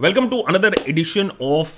Welcome 0.00 0.28
to 0.28 0.38
another 0.40 0.74
edition 0.88 1.30
of 1.42 1.68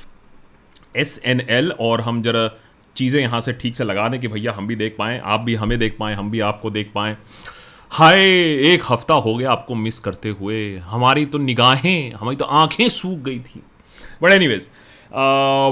S 0.99 1.21
N 1.25 1.41
L 1.51 1.71
और 1.81 2.01
हम 2.01 2.21
जरा 2.23 2.49
चीज़ें 2.97 3.21
यहाँ 3.21 3.41
से 3.41 3.53
ठीक 3.53 3.77
से 3.77 3.85
लगा 3.85 4.09
दें 4.09 4.19
कि 4.21 4.29
भैया 4.29 4.53
हम 4.53 4.67
भी 4.67 4.77
देख 4.77 4.97
पाएँ 4.99 5.21
आप 5.25 5.41
भी 5.41 5.55
हमें 5.55 5.79
देख 5.79 5.97
पाएँ 5.99 6.15
हम 6.17 6.31
भी 6.31 6.41
आपको 6.41 6.71
देख 6.71 6.93
पाएँ। 6.95 7.17
हाय 7.93 8.25
एक 8.73 8.83
हफ़्ता 8.89 9.15
हो 9.15 9.35
गया 9.37 9.51
आपको 9.53 9.75
मिस 9.75 9.99
करते 10.01 10.29
हुए। 10.31 10.77
हमारी 10.87 11.27
तो 11.27 11.39
निगाहें 11.39 12.13
हमारी 12.13 12.37
तो 12.37 12.45
आँखें 12.45 12.89
सूख 12.89 13.19
गई 13.19 13.39
थी। 13.39 13.63
But 14.23 14.33
any 14.33 14.47
ways 14.47 14.69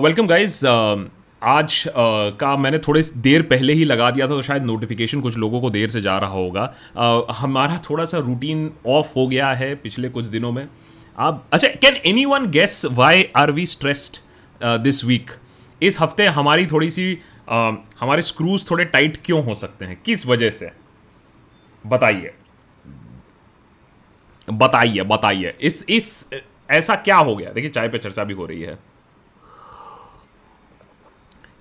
welcome 0.04 0.26
guys 0.26 0.66
आज 0.66 1.82
uh, 1.86 2.38
का 2.40 2.56
मैंने 2.56 2.78
थोड़े 2.78 3.02
देर 3.18 3.42
पहले 3.48 3.72
ही 3.72 3.84
लगा 3.84 4.10
दिया 4.10 4.26
था 4.26 4.30
तो 4.30 4.42
शायद 4.42 4.62
नोटिफिकेशन 4.64 5.20
कुछ 5.20 5.36
लोगों 5.36 5.60
को 5.60 5.70
देर 5.70 5.88
से 5.88 6.00
जा 6.00 6.18
रहा 6.18 6.30
होगा। 6.32 6.72
Uh, 6.94 7.34
हमारा 7.36 7.80
थोड़ा 7.90 8.04
सा 8.04 8.18
रूटीन 8.18 8.70
ऑफ़ 8.86 9.14
हो 9.16 9.26
गया 9.28 9.52
है 9.52 9.74
पिछले 9.74 10.08
कुछ 10.08 10.26
दिनों 10.26 10.52
में। 10.52 10.68
आप 11.18 11.44
अच्छा 11.52 11.68
can 11.68 11.96
anyone 12.24 12.46
guess 12.50 12.84
why 12.84 13.28
are 13.36 13.50
we 13.52 13.66
stressed 13.66 14.16
this 14.82 15.04
week 15.04 15.30
इस 15.82 16.00
हफ़्ते 16.00 16.26
हमारी 16.26 16.66
थोड़ी 16.66 16.90
सी 16.90 17.18
uh, 17.52 17.74
हमारे 18.00 18.22
स्क्रूज 18.22 18.70
थोड़े 18.70 18.84
टाइट 18.84 19.18
क्यों 19.24 19.44
हो 19.44 19.54
सकते 19.54 19.84
हैं? 19.84 20.00
किस 20.04 20.26
वजह 20.26 20.50
से? 20.50 20.70
बताइए। 21.86 22.34
बताइए 24.50 25.02
बताइए। 25.02 25.54
इस 25.60 25.84
इस 25.88 26.26
ऐसा 26.70 26.94
क्या 26.94 27.16
हो 27.16 27.36
गया? 27.36 27.52
देखिए 27.52 27.70
चाय 27.70 27.88
पे 27.88 27.98
चर्चा 27.98 28.24
भी 28.24 28.34
हो 28.34 28.46
रही 28.46 28.62
है। 28.62 28.78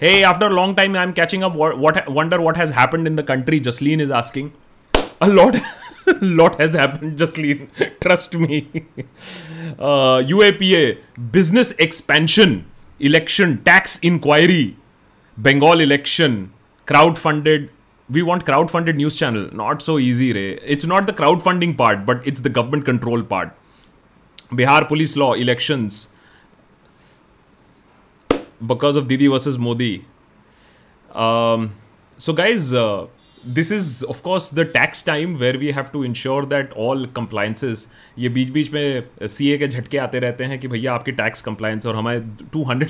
Hey, 0.01 0.23
after 0.27 0.47
a 0.49 0.53
long 0.53 0.71
time, 0.75 0.95
I'm 0.99 1.11
catching 1.17 1.43
up. 1.47 1.53
What, 1.55 1.77
what 1.79 1.97
wonder 2.15 2.39
what 2.41 2.57
has 2.57 2.71
happened 2.77 3.09
in 3.09 3.15
the 3.15 3.23
country? 3.23 3.59
Jasleen 3.67 4.01
is 4.05 4.09
asking. 4.11 4.49
lot 6.21 6.59
has 6.59 6.73
happened, 6.73 7.17
Jasleen. 7.17 7.69
Trust 8.01 8.35
me. 8.35 8.85
Uh, 9.79 10.21
UAPA, 10.21 10.97
business 11.31 11.71
expansion, 11.79 12.65
election, 12.99 13.63
tax 13.63 13.99
inquiry, 13.99 14.77
Bengal 15.37 15.79
election, 15.79 16.53
crowd-funded. 16.85 17.69
We 18.09 18.21
want 18.21 18.45
crowd-funded 18.45 18.95
news 18.95 19.15
channel. 19.15 19.49
Not 19.53 19.81
so 19.81 19.97
easy, 19.97 20.33
Ray. 20.33 20.59
It's 20.63 20.85
not 20.85 21.07
the 21.07 21.13
crowdfunding 21.13 21.77
part, 21.77 22.05
but 22.05 22.25
it's 22.27 22.41
the 22.41 22.49
government 22.49 22.85
control 22.85 23.23
part. 23.23 23.55
Bihar 24.51 24.87
police 24.87 25.15
law, 25.15 25.33
elections, 25.33 26.09
because 28.65 28.95
of 28.95 29.07
Didi 29.07 29.27
versus 29.27 29.57
Modi. 29.57 30.05
Um, 31.13 31.75
so, 32.17 32.33
guys, 32.33 32.73
uh, 32.73 33.07
this 33.51 33.71
is 33.71 34.05
of course 34.05 34.53
the 34.53 34.59
tax 34.59 35.05
time 35.05 35.35
time 35.37 35.57
we 35.57 35.71
have 35.71 35.83
to 35.83 36.03
ensure 36.03 36.45
that 36.45 36.73
all 36.77 37.07
compliances, 37.19 37.77
ये 38.19 38.29
बीच 38.29 38.49
बीच 38.49 38.71
में 38.71 39.03
सी 39.23 39.49
ए 39.51 39.57
के 39.57 39.67
झटके 39.67 39.97
आते 39.97 40.19
रहते 40.19 40.43
हैं 40.43 40.59
कि 40.59 40.67
भैया 40.67 40.93
आपकी 40.93 41.11
टैक्स 41.11 41.41
कंप्लायंस 41.41 41.85
और 41.85 41.95
हमारे 41.95 42.21
200 42.55 42.87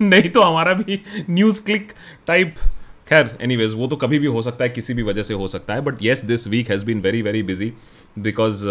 नहीं 0.02 0.30
तो 0.30 0.40
हमारा 0.40 0.72
भी 0.72 1.00
न्यूज़ 1.30 1.62
क्लिक 1.64 1.92
टाइप 2.26 2.54
खैर 3.08 3.38
एनीवेज 3.40 3.74
वो 3.74 3.86
तो 3.86 3.96
कभी 3.96 4.18
भी 4.18 4.26
हो 4.26 4.42
सकता 4.42 4.64
है, 4.64 4.70
किसी 4.70 4.94
भी 4.94 5.02
वजह 5.02 5.22
से 5.22 5.34
हो 5.34 5.46
सकता 5.46 5.74
है 5.74 5.80
but 5.80 6.02
yes 6.02 6.24
this 6.24 6.46
week 6.48 6.70
has 6.70 6.84
been 6.84 7.00
very 7.00 7.22
very 7.22 7.42
busy 7.42 7.72
because 8.18 8.64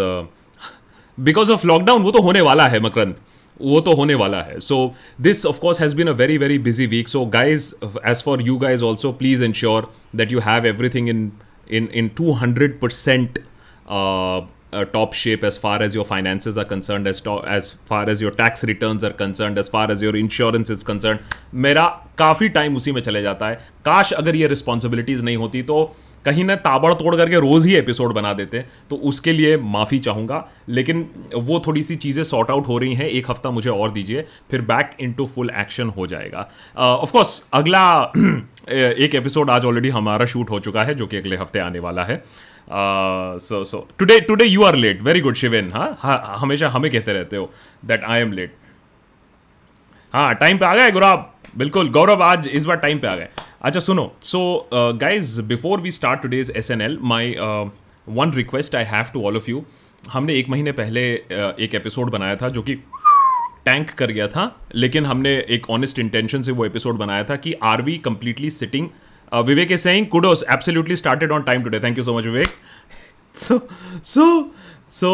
because 1.18 1.52
of 1.52 1.66
lockdown 1.66 2.02
वो 2.02 2.10
तो 2.10 2.22
होने 2.22 2.40
वाला 2.40 2.68
है, 2.68 2.80
मकरंद। 2.80 3.14
वो 3.60 3.80
तो 3.80 3.92
होने 3.94 4.14
वाला 4.14 4.40
है। 4.42 4.58
So 4.60 4.94
this 5.20 5.44
of course 5.46 5.80
has 5.80 5.96
been 5.96 6.08
a 6.08 6.12
very 6.12 6.38
very 6.38 6.58
busy 6.58 6.86
week 6.86 7.08
so 7.08 7.24
guys 7.34 7.72
as 7.84 8.22
for 8.24 8.42
you 8.42 8.56
guys 8.58 8.84
also 8.84 9.12
please 9.12 9.44
ensure 9.44 9.92
that 10.16 10.32
you 10.32 10.40
have 10.40 10.66
everything 10.90 11.08
in 11.08 11.30
in 11.70 11.88
in 11.94 12.08
two 12.16 12.32
hundred 12.34 12.78
percent 12.80 13.38
top 14.92 15.14
shape 15.14 15.44
as 15.44 15.58
far 15.60 15.82
as 15.82 15.96
your 15.96 16.04
finance 16.04 16.48
are 16.48 16.64
concern 16.64 17.06
as 17.06 17.22
as 17.28 17.72
far 17.88 18.10
as 18.10 18.22
your 18.22 18.34
tax 18.38 18.64
return 18.64 19.04
are 19.04 19.12
concern 19.18 19.58
as 19.58 19.70
far 19.70 19.92
as 19.92 20.02
your 20.02 20.16
insurance 20.16 20.70
is 20.70 20.84
concern 20.84 21.18
मेरा 21.64 21.86
काफ़ी 22.18 22.48
time 22.48 22.76
उसी 22.76 22.92
में 22.92 23.00
चले 23.00 23.22
जाता 23.22 23.48
है। 23.48 23.54
काश 23.84 24.12
अगर 24.12 24.36
ये 24.36 24.46
रिस्पॉन्सिबिलिटीज 24.48 25.22
नहीं 25.24 25.36
होती 25.36 25.62
तो 25.62 25.84
कहीं 26.24 26.44
ना 26.44 26.54
ताबड़ 26.58 26.92
तोड़ 26.94 27.14
करके 27.16 27.40
रोज़ 27.40 27.66
ही 27.68 27.74
एपिसोड 27.76 28.12
बना 28.14 28.32
देते 28.32 28.64
तो 28.90 28.96
उसके 29.04 29.32
लिए 29.32 29.56
माफ़ी 29.56 29.98
चाहूँगा। 29.98 30.44
लेकिन 30.68 31.08
वो 31.36 31.62
थोड़ी 31.66 31.82
सी 31.82 31.96
चीज़ें 31.96 32.22
सॉर्ट 32.24 32.50
आउट 32.50 32.68
हो 32.68 32.78
रही 32.78 32.94
हैं 32.94 33.08
एक 33.08 33.30
हफ़्ता 33.30 33.50
मुझे 33.50 33.70
और 33.70 33.90
दीजिए 33.92 34.24
फिर 34.50 34.60
बैक 34.62 34.96
इनटू 35.00 35.26
फुल 35.26 35.50
एक्शन 35.60 35.88
हो 35.88 36.06
जाएगा। 36.06 36.48
ऑफकोर्स 36.78 37.38
uh, 37.38 37.46
अगला 37.52 38.12
एक 38.70 39.14
एपिसोड 39.14 39.50
आज 39.50 39.64
ऑलरेडी 39.64 39.88
हमारा 39.90 40.26
शूट 40.26 40.50
हो 40.50 40.60
चुका 40.60 40.82
है 40.84 40.94
जो 40.94 41.06
कि 41.06 41.16
अगले 41.16 41.36
हफ़्ते 41.36 41.58
आने 41.58 41.78
वाला 41.78 42.04
है। 42.04 42.22
So 43.40 43.62
so 43.64 43.86
today 43.98 44.20
today 44.22 44.44
you 44.44 44.62
are 44.64 44.76
late 44.76 45.02
very 45.02 45.20
good 45.20 45.34
Shiven 45.36 45.72
हाँ? 45.72 46.36
हमेशा 46.38 46.68
हमें 46.68 46.90
कहते 46.90 47.12
रहते 47.12 47.36
हो 47.36 47.50
दैट 47.84 48.04
आई 48.04 48.20
एम 48.20 48.32
लेट 48.32 48.56
हाँ 50.14 50.34
टाइम 50.34 50.58
पे 50.58 50.66
आ 50.66 50.74
गए 50.74 50.90
गुराब। 50.90 51.32
बिल्कुल 51.58 51.90
गौरव 51.90 52.22
आज 52.22 52.48
इस 52.48 52.64
बार 52.64 52.76
टाइम 52.76 52.98
पे 52.98 53.08
आ 53.08 53.14
गए। 53.16 53.28
अच्छा 53.62 53.80
सुनो. 53.80 54.12
So 54.22 54.68
guys 54.72 55.40
before 55.42 55.80
we 55.80 55.90
start 55.92 56.22
today's 56.22 56.52
S 56.56 56.70
N 56.70 56.80
L 56.80 56.98
my 57.02 57.34
one 58.08 58.32
request 58.34 58.74
I 58.76 58.84
have 58.84 59.10
to 59.12 59.24
all 59.26 59.36
of 59.36 59.50
you 59.50 59.62
हमने 60.10 60.34
एक 60.34 60.48
महीने 60.48 60.72
पहले 60.72 61.02
uh, 61.16 61.60
एक 61.60 61.74
एपिसोड 61.74 62.10
बनाया 62.10 62.36
था 62.36 62.48
जो 62.48 62.62
कि 62.62 62.74
टैंक 63.64 63.90
कर 63.90 64.10
गया 64.10 64.26
था 64.28 64.50
लेकिन 64.74 65.06
हमने 65.06 65.36
एक 65.50 65.70
ऑनेस्ट 65.70 65.98
इंटेंशन 65.98 66.42
से 66.42 66.52
वो 66.52 66.64
एपिसोड 66.64 66.96
बनाया 66.96 67.24
था 67.24 67.36
कि 67.36 67.52
are 67.62 67.82
we 67.82 67.96
completely 67.98 68.50
sitting 68.50 68.88
Vivek 69.46 69.72
is 69.72 69.80
saying 69.80 70.06
kudos 70.06 70.44
absolutely 70.52 70.96
started 70.96 71.32
on 71.32 71.42
time 71.42 71.62
today 71.62 71.80
thank 71.80 71.98
you 71.98 72.04
so 72.04 72.18
much 72.18 72.24
Vivek 72.24 72.48
so 73.36 73.60
so 74.04 74.26
so 74.90 75.12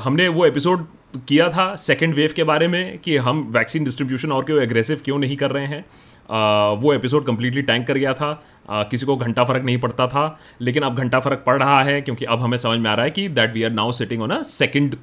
हमने 0.00 0.28
वो 0.28 0.46
एपिसोड 0.46 0.86
किया 1.16 1.48
था 1.48 1.76
सेकेंड 1.76 2.14
वेव 2.14 2.32
के 2.36 2.44
बारे 2.44 2.68
में 2.68 2.98
कि 2.98 3.16
हम 3.16 3.48
वैक्सीन 3.50 3.84
डिस्ट्रीब्यूशन 3.84 4.32
और 4.32 4.44
क्यों 4.44 4.62
एग्रेसिव 4.62 5.00
क्यों 5.04 5.18
नहीं 5.18 5.36
कर 5.36 5.50
रहे 5.50 5.66
हैं। 5.66 5.84
Uh, 6.24 6.82
वो 6.82 6.94
एपिसोड 6.94 7.26
कम्प्लीटली 7.26 7.62
टैंक 7.62 7.86
कर 7.86 7.98
गया 7.98 8.14
था। 8.14 8.42
uh, 8.42 8.90
किसी 8.90 9.06
को 9.06 9.16
घंटा 9.16 9.44
फ़र्क 9.44 9.64
नहीं 9.64 9.78
पड़ता 9.78 10.06
था। 10.06 10.40
लेकिन 10.60 10.82
अब 10.82 10.96
घंटा 10.96 11.20
फ़र्क 11.20 11.42
पड़ 11.46 11.58
रहा 11.62 11.82
है 11.82 12.02
क्योंकि 12.02 12.24
अब 12.24 12.40
हमें 12.40 12.58
समझ 12.58 12.78
में 12.78 12.90
आ 12.90 12.94
रहा 12.94 13.04
है 13.04 13.10
कि 13.10 13.28
that 13.28 13.54
we 13.54 13.62
are 13.62 13.70
now 13.70 13.92
sitting 13.92 14.22
on 14.22 14.30
a 14.30 14.42
second 14.42 14.96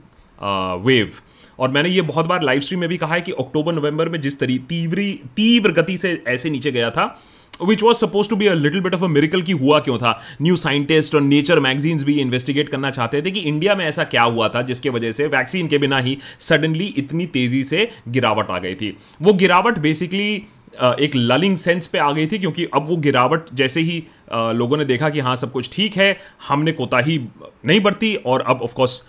wave 0.86 1.12
और 1.60 1.70
मैंने 1.70 1.90
ये 1.90 2.02
बहुत 2.02 2.26
बार 2.26 2.44
लाइव 2.44 2.60
स्ट्रीम 2.60 2.80
में 2.80 2.90
भी 2.90 2.98
कहा 2.98 3.16
है 3.16 3.22
कि 3.22 3.32
अक्टूबर 3.32 3.74
नवंबर 3.74 4.10
में 4.10 4.22
जिस 4.22 4.40
तरी 4.40 4.60
तीव्र 4.60 5.28
तीव्र 5.36 5.72
गति 5.72 5.98
से 5.98 6.24
ऐसे 6.28 6.50
नीचे 6.50 6.72
गया 6.72 6.90
था 6.90 7.22
which 7.62 7.84
was 7.84 7.98
suppose 7.98 8.30
to 8.30 8.36
be 8.36 8.48
a 8.48 8.54
little 8.54 8.82
bit 8.82 8.94
of 8.96 9.04
a 9.04 9.08
miracle 9.08 9.42
की 9.42 9.52
हुआ 9.54 9.80
क्यों 9.80 9.98
था? 9.98 10.20
न्यू 10.42 10.56
साइंटिस्ट 10.58 11.16
और 11.16 11.22
नेचर 11.22 11.60
मैगजीन्स 11.60 12.04
भी 12.04 12.20
इन्वेस्टिगेट 12.22 12.70
करना 12.70 12.92
चाहते 12.92 13.22
थे 13.22 13.32
कि 13.32 13.40
इंडिया 13.42 13.76
में 13.76 13.86
ऐसा 13.86 14.04
क्या 14.06 14.24
हुआ 14.24 14.48
था, 14.50 14.62
जिसके 14.62 14.90
वजह 14.90 15.12
से 15.12 15.28
वैक्सीन 15.28 15.68
के 15.68 15.78
बिना 15.78 15.98
ही 16.00 16.18
सडनली 16.40 16.94
इतनी 16.98 17.26
तेज़ी 17.28 17.64
से 17.64 17.90
गिरावट 18.08 18.50
आ 18.50 18.58
गई 18.60 18.76
थी। 18.76 18.98
वो 19.22 19.34
गिरावट 19.36 19.80
बेसिकली 19.80 20.34
एक 20.74 21.16
ललिंग 21.16 21.56
सेंस 21.58 21.88
पे 21.88 21.98
आ 22.00 22.12
गई 22.12 22.28
थी 22.28 22.38
क्योंकि 22.40 22.66
अब 22.66 22.86
वो 22.88 22.96
गिरावट 22.98 23.50
जैसे 23.54 23.82
ही 23.82 24.04
लोगों 24.34 24.78
ने 24.78 24.86
देखा 24.86 25.10
कि 25.10 25.20
हाँ 25.20 25.36
सब 25.36 25.52
कुछ 25.52 25.70
ठीक 25.74 25.98
है, 25.98 26.18
हमने 26.48 26.72
कोताही 26.72 27.18
नहीं 27.66 27.80
बरती 27.82 28.14
और 28.16 28.42
अब 28.42 28.62
of course 28.64 29.02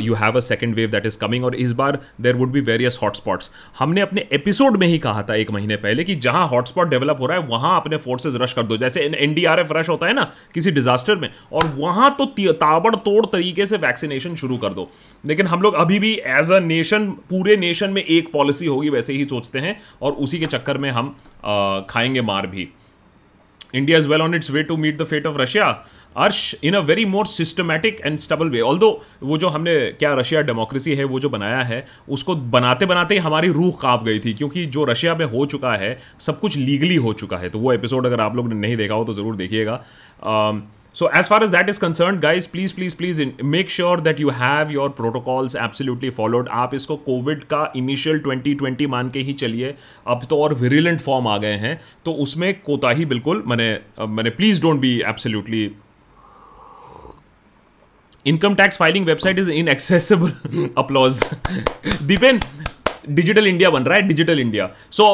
you 0.00 0.14
have 0.14 0.36
a 0.36 0.40
second 0.40 0.74
wave 0.74 0.90
that 0.90 1.06
is 1.06 1.18
coming 1.18 1.44
और 1.44 1.54
इस 1.54 1.72
बार 1.72 1.98
there 2.20 2.36
would 2.36 2.52
be 2.52 2.60
various 2.60 2.98
hotspots 3.02 3.50
हमने 3.78 4.00
अपने 4.00 4.26
एपिसोड 4.32 4.76
में 4.76 4.86
ही 4.86 4.98
कहा 4.98 5.22
था 5.22 5.34
एक 5.34 5.50
महीने 5.50 5.76
पहले 5.76 6.04
कि 6.04 6.14
जहाँ 6.14 6.46
हॉटस्पॉट 6.48 6.88
डेवलप 6.88 7.16
हो 7.20 7.26
रहा 7.26 7.38
है 7.38 7.46
वहाँ 7.46 7.76
अपने 7.76 7.96
फोर्सेज 7.96 8.36
रश 8.36 8.52
कर 8.52 8.62
दो। 8.62 8.76
जैसे 8.76 9.00
N 9.00 9.34
D 9.34 9.44
R 9.44 9.60
F 9.60 9.72
rush 9.72 9.88
होता 9.88 10.06
है 10.06 10.12
ना 10.12 10.30
किसी 10.54 10.70
डिजास्टर 10.70 11.16
में 11.16 11.30
और 11.52 11.66
वहाँ 11.76 12.14
तो 12.20 12.52
ताबड़ 12.52 12.94
तोड़ 12.96 13.26
तरीके 13.26 13.66
से 13.66 13.76
वैक्सीनेशन 13.76 14.34
शुरू 14.34 14.56
कर 14.56 14.72
दो। 14.74 14.90
लेकिन 15.24 15.46
हम 15.46 15.62
लोग 15.62 15.74
अभी 15.74 15.98
भी 15.98 16.12
एज 16.14 16.50
अ 16.52 16.58
नेशन 16.58 17.10
पूरे 17.30 17.56
नेशन 17.56 17.90
में 17.90 18.02
एक 18.02 18.32
पॉलिसी 18.32 18.66
होगी 18.66 18.88
वैसे 18.88 19.12
ही 19.12 19.24
सोचते 19.24 19.58
हैं 19.58 19.80
और 20.02 20.12
उसी 20.12 20.38
के 20.38 20.46
चक्कर 20.46 20.78
में 20.78 20.90
हम 20.90 21.14
uh, 21.38 21.90
खाएँगे 21.90 22.20
मार 22.20 22.46
भी। 22.46 22.68
India 23.74 23.98
is 23.98 24.08
well 24.08 24.22
on 24.22 24.34
its 24.34 24.50
way 24.50 24.62
to 24.62 24.76
meet 24.76 24.98
the 24.98 25.04
fate 25.04 25.26
of 25.26 25.36
Russia 25.36 25.86
अर्श 26.16 26.54
in 26.64 26.74
a 26.74 26.80
very 26.80 27.04
more 27.04 27.26
systematic 27.26 28.00
and 28.04 28.18
stable 28.18 28.50
way 28.50 28.60
all 28.60 28.78
वो 29.22 29.38
जो 29.38 29.48
हमने 29.48 29.74
क्या 29.92 30.14
रशिया 30.14 30.42
डेमोक्रेसी 30.42 30.94
है 30.94 31.04
वो 31.04 31.20
जो 31.20 31.28
बनाया 31.28 31.62
है 31.62 31.84
उसको 32.08 32.34
बनाते 32.54 32.86
बनाते 32.86 33.14
ही 33.14 33.20
हमारी 33.20 33.48
रूह 33.52 33.72
काँप 33.82 34.04
गई 34.04 34.18
थी 34.18 34.32
क्योंकि 34.34 34.64
जो 34.66 34.84
रशिया 34.84 35.14
में 35.14 35.26
हो 35.26 35.46
चुका 35.46 35.74
है 35.74 35.96
सब 36.20 36.40
कुछ 36.40 36.56
लीगली 36.56 36.96
हो 36.96 37.12
चुका 37.12 37.36
है। 37.36 37.48
तो 37.50 37.58
वो 37.58 37.72
एपिसोड 37.72 38.06
अगर 38.06 38.20
आप 38.20 38.36
लोग 38.36 38.48
ने 38.48 38.54
नहीं 38.54 38.76
देखा 38.76 38.94
हो 38.94 39.04
तो 39.04 39.14
ज़रूर 39.14 39.36
देखिएगा। 39.36 39.84
So 40.96 41.08
as 41.18 41.28
far 41.28 41.38
as 41.44 41.50
that 41.52 41.70
is 41.70 41.78
concerned, 41.80 42.20
guys, 42.20 42.46
please, 42.46 42.72
please, 42.72 42.94
please 42.94 43.18
make 43.44 43.72
sure 43.72 43.96
that 44.04 44.20
you 44.24 44.30
have 44.36 44.70
your 44.76 44.86
protocols 45.00 45.56
absolutely 45.64 46.10
followed. 46.18 46.48
आप 46.60 46.74
इसको 46.74 46.96
कोविड 47.08 47.42
का 47.44 47.60
इनिशियल 47.76 48.20
2020 48.20 48.86
मान 48.88 49.10
के 49.10 49.20
ही 49.20 49.32
चलिए। 49.42 49.74
अब 50.06 50.24
तो 50.30 50.38
और 50.42 50.54
विरिलेंट 50.62 51.00
फॉर्म 51.00 51.28
आ 51.28 51.36
गए 51.38 51.56
हैं। 51.64 51.80
तो 52.04 52.12
उसमें 52.24 52.52
कोताही 52.60 53.04
बिल्कुल 53.06 53.42
मैंने 53.46 53.68
मैंने 54.08 54.30
please 54.30 54.62
don't 54.62 54.80
be 54.80 54.98
absolutely 55.08 55.66
income 58.26 58.54
tax 58.54 58.78
filing 58.78 59.06
website 59.06 59.38
is 59.38 59.50
inaccessible 59.68 60.68
applause 60.78 61.20
Dipen 62.02 62.40
digital 63.08 63.46
India 63.46 63.70
बन 63.70 63.82
रहा 63.82 63.96
है 63.96 64.02
digital 64.02 64.40
India 64.40 64.70
so 64.90 65.04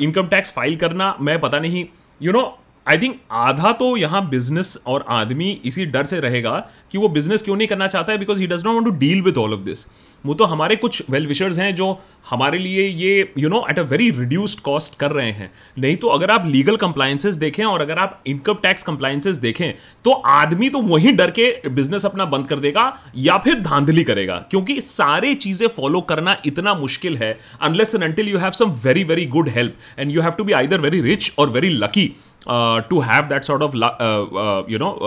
income 0.00 0.26
tax 0.26 0.52
file 0.52 0.76
करना, 0.76 1.16
मैं 1.20 1.40
पता 1.40 1.58
नहीं। 1.58 1.84
यू 2.20 2.32
नो 2.32 2.42
आई 2.86 2.98
थिंक 2.98 3.16
आधा 3.32 3.72
तो 3.72 3.96
यहाँ 3.96 4.28
बिज़नेस 4.30 4.78
और 4.86 5.04
आदमी 5.10 5.50
इसी 5.64 5.84
डर 5.86 6.04
से 6.04 6.20
रहेगा 6.20 6.56
कि 6.92 6.98
वो 6.98 7.08
बिज़नेस 7.10 7.42
क्यों 7.42 7.56
नहीं 7.56 7.68
करना 7.68 7.86
चाहता 7.86 8.12
है? 8.12 8.18
Because 8.18 8.40
he 8.40 8.46
does 8.46 8.64
not 8.64 8.74
want 8.74 8.86
to 8.86 8.92
deal 8.98 9.22
with 9.22 9.38
all 9.38 9.54
of 9.54 9.60
this 9.60 9.86
वो 10.24 10.34
तो 10.34 10.44
हमारे 10.44 10.76
कुछ 10.76 11.02
वेल 11.10 11.26
विशर्स 11.26 11.58
हैं 11.58 11.74
जो 11.74 11.98
हमारे 12.30 12.58
लिए 12.58 12.86
ये 12.88 13.32
you 13.38 13.48
know 13.48 13.64
at 13.70 13.78
a 13.78 13.82
very 13.82 14.10
reduced 14.10 14.60
cost 14.60 14.98
कर 14.98 15.10
रहे 15.10 15.30
हैं। 15.30 15.50
नहीं 15.78 15.96
तो 15.96 16.08
अगर 16.08 16.30
आप 16.30 16.46
लीगल 16.46 16.76
कंप्लाइंसेस 16.76 17.34
देखें 17.34 17.64
और 17.64 17.82
अगर 17.82 17.98
आप 17.98 18.22
इनकम 18.26 18.54
टैक्स 18.62 18.82
कंप्लाइंसेस 18.82 19.36
देखें 19.36 19.72
तो 20.04 20.12
आदमी 20.12 20.68
तो 20.68 20.80
वही 20.82 21.12
डर 21.12 21.30
के 21.30 21.50
बिज़नेस 21.70 22.06
अपना 22.06 22.24
बंद 22.24 22.46
कर 22.46 22.58
देगा 22.58 22.86
या 23.16 23.36
फिर 23.38 23.60
धांधली 23.60 24.04
करेगा, 24.04 24.36
क्योंकि 24.50 24.80
सारे 24.80 25.34
चीज़ें 25.34 25.66
फॉलो 25.68 26.00
करना 26.00 26.36
इतना 26.46 26.74
मुश्किल 26.74 27.16
है 27.16 27.38
unless 27.62 27.94
and 27.94 28.04
until 28.04 28.28
you 28.28 28.38
have 28.38 28.50
some 28.50 28.70
very 28.84 29.04
very 29.04 29.26
good 29.26 29.48
help 29.48 29.76
and 29.98 30.10
you 30.10 30.22
have 30.22 30.32
to 30.32 30.44
be 30.44 30.52
either 30.52 30.80
very 30.80 31.00
rich 31.00 31.32
or 31.38 31.50
very 31.50 31.68
lucky 31.68 32.10
to 32.48 33.00
have 33.00 33.24
that 33.24 33.44
sort 33.44 33.62
of 33.62 33.76
you 34.70 34.78
know 34.78 34.98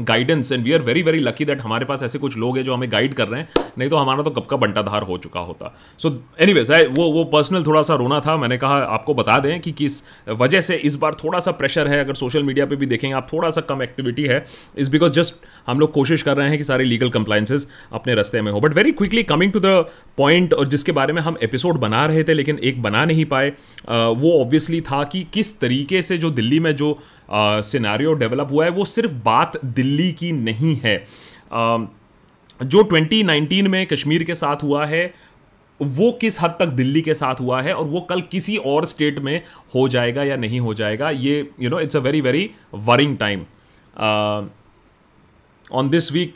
guidance 0.00 0.52
and 0.52 0.64
we 0.64 0.72
are 0.72 0.82
very 0.82 1.02
very 1.02 1.20
lucky 1.20 1.44
that 1.44 1.60
हमारे 1.60 1.84
पास 1.84 2.02
ऐसे 2.02 2.18
कुछ 2.18 2.36
लोग 2.36 2.56
हैं 2.56 2.64
जो 2.64 2.74
हमें 2.74 2.90
guide 2.92 3.14
कर 3.14 3.28
रहे 3.28 3.40
हैं। 3.40 3.48
नहीं 3.78 3.88
तो 3.88 3.96
हमारा 3.96 4.22
तो 4.22 4.30
कब 4.30 4.46
का 4.46 4.56
बंटाधार 4.56 5.02
हो 5.02 5.18
चुका 5.18 5.40
होता। 5.40 5.74
सो 5.98 6.16
एनी 6.40 6.52
वेज 6.52 6.70
वो 6.98 7.10
वो 7.12 7.24
पर्सनल 7.24 7.64
थोड़ा 7.66 7.82
सा 7.82 7.94
रोना 7.94 8.20
था। 8.20 8.36
मैंने 8.36 8.56
कहा 8.56 8.78
आपको 8.94 9.14
बता 9.14 9.38
दें 9.38 9.60
कि 9.60 9.72
किस 9.72 10.02
वजह 10.28 10.60
से 10.60 10.76
इस 10.76 10.96
बार 10.96 11.14
थोड़ा 11.14 11.40
सा 11.40 11.50
प्रेशर 11.52 11.88
है। 11.88 11.98
अगर 12.04 12.14
सोशल 12.14 12.42
मीडिया 12.42 12.66
पर 12.66 12.76
भी 12.76 12.86
देखेंगे 12.86 13.14
आप 13.16 13.28
थोड़ा 13.32 13.50
सा 13.50 13.60
कम 13.60 13.82
एक्टिविटी 13.82 14.24
है। 14.24 14.44
इज़ 14.78 14.90
बिकॉज़ 14.90 15.12
जस्ट 15.12 15.34
हम 15.66 15.80
लोग 15.80 15.92
कोशिश 15.92 16.22
कर 16.22 16.36
रहे 16.36 16.48
हैं 16.48 16.58
कि 16.58 16.64
सारे 16.64 16.84
लीगल 16.84 17.10
कंप्लाइंसेज 17.10 17.66
अपने 17.92 18.14
रस्ते 18.14 18.40
में 18.42 18.52
हो। 18.52 18.60
But 18.60 18.74
very 18.74 18.92
quickly 18.92 19.22
coming 19.24 19.52
to 19.52 19.60
the 19.60 19.84
point 20.16 20.54
और 20.54 20.68
जिसके 20.68 20.92
बारे 20.92 21.12
में 21.12 21.22
हम 21.22 21.36
एपिसोड 21.42 21.78
बना 21.80 22.04
रहे 22.06 22.24
थे 22.24 22.34
लेकिन 22.34 22.58
एक 22.62 22.82
बना 22.82 23.04
नहीं 23.04 23.24
पाए 23.24 23.50
uh, 23.50 24.16
वो 24.18 24.40
ऑब्वियसली 24.40 24.80
था 24.80 25.02
कि 25.04 25.26
किस 25.34 25.58
तरीके 25.60 26.02
से 26.02 26.18
जो 26.18 26.30
दिल्ली 26.30 26.51
में 26.58 26.74
जो 26.76 26.98
सिनारियो 27.30 28.12
डेवलप 28.14 28.48
हुआ 28.52 28.64
है, 28.64 28.70
वो 28.70 28.84
सिर्फ़ 28.84 29.12
बात 29.24 29.64
दिल्ली 29.64 30.12
की 30.12 30.32
नहीं 30.32 30.74
है। 30.76 30.96
जो 32.60 32.82
2019 32.84 33.68
में 33.68 33.86
कश्मीर 33.86 34.24
के 34.24 34.34
साथ 34.34 34.62
हुआ 34.62 34.84
है, 34.86 35.14
वो 35.80 36.10
किस 36.12 36.40
हद 36.40 36.56
तक 36.60 36.66
दिल्ली 36.70 37.00
के 37.02 37.14
साथ 37.14 37.40
हुआ 37.40 37.60
है 37.62 37.72
और 37.74 37.86
वो 37.86 38.00
कल 38.00 38.20
किसी 38.32 38.56
और 38.56 38.84
स्टेट 38.86 39.18
में 39.18 39.42
हो 39.74 39.88
जाएगा 39.88 40.24
या 40.24 40.36
नहीं 40.36 40.60
हो 40.60 40.74
जाएगा, 40.74 41.10
ये 41.10 41.50
you 41.60 41.70
know 41.70 41.80
it's 41.80 41.96
a 41.96 42.00
very 42.00 42.20
very 42.20 42.50
worrying 42.74 43.16
time 43.18 43.44
on 45.70 45.88
this 45.90 46.12
week 46.12 46.34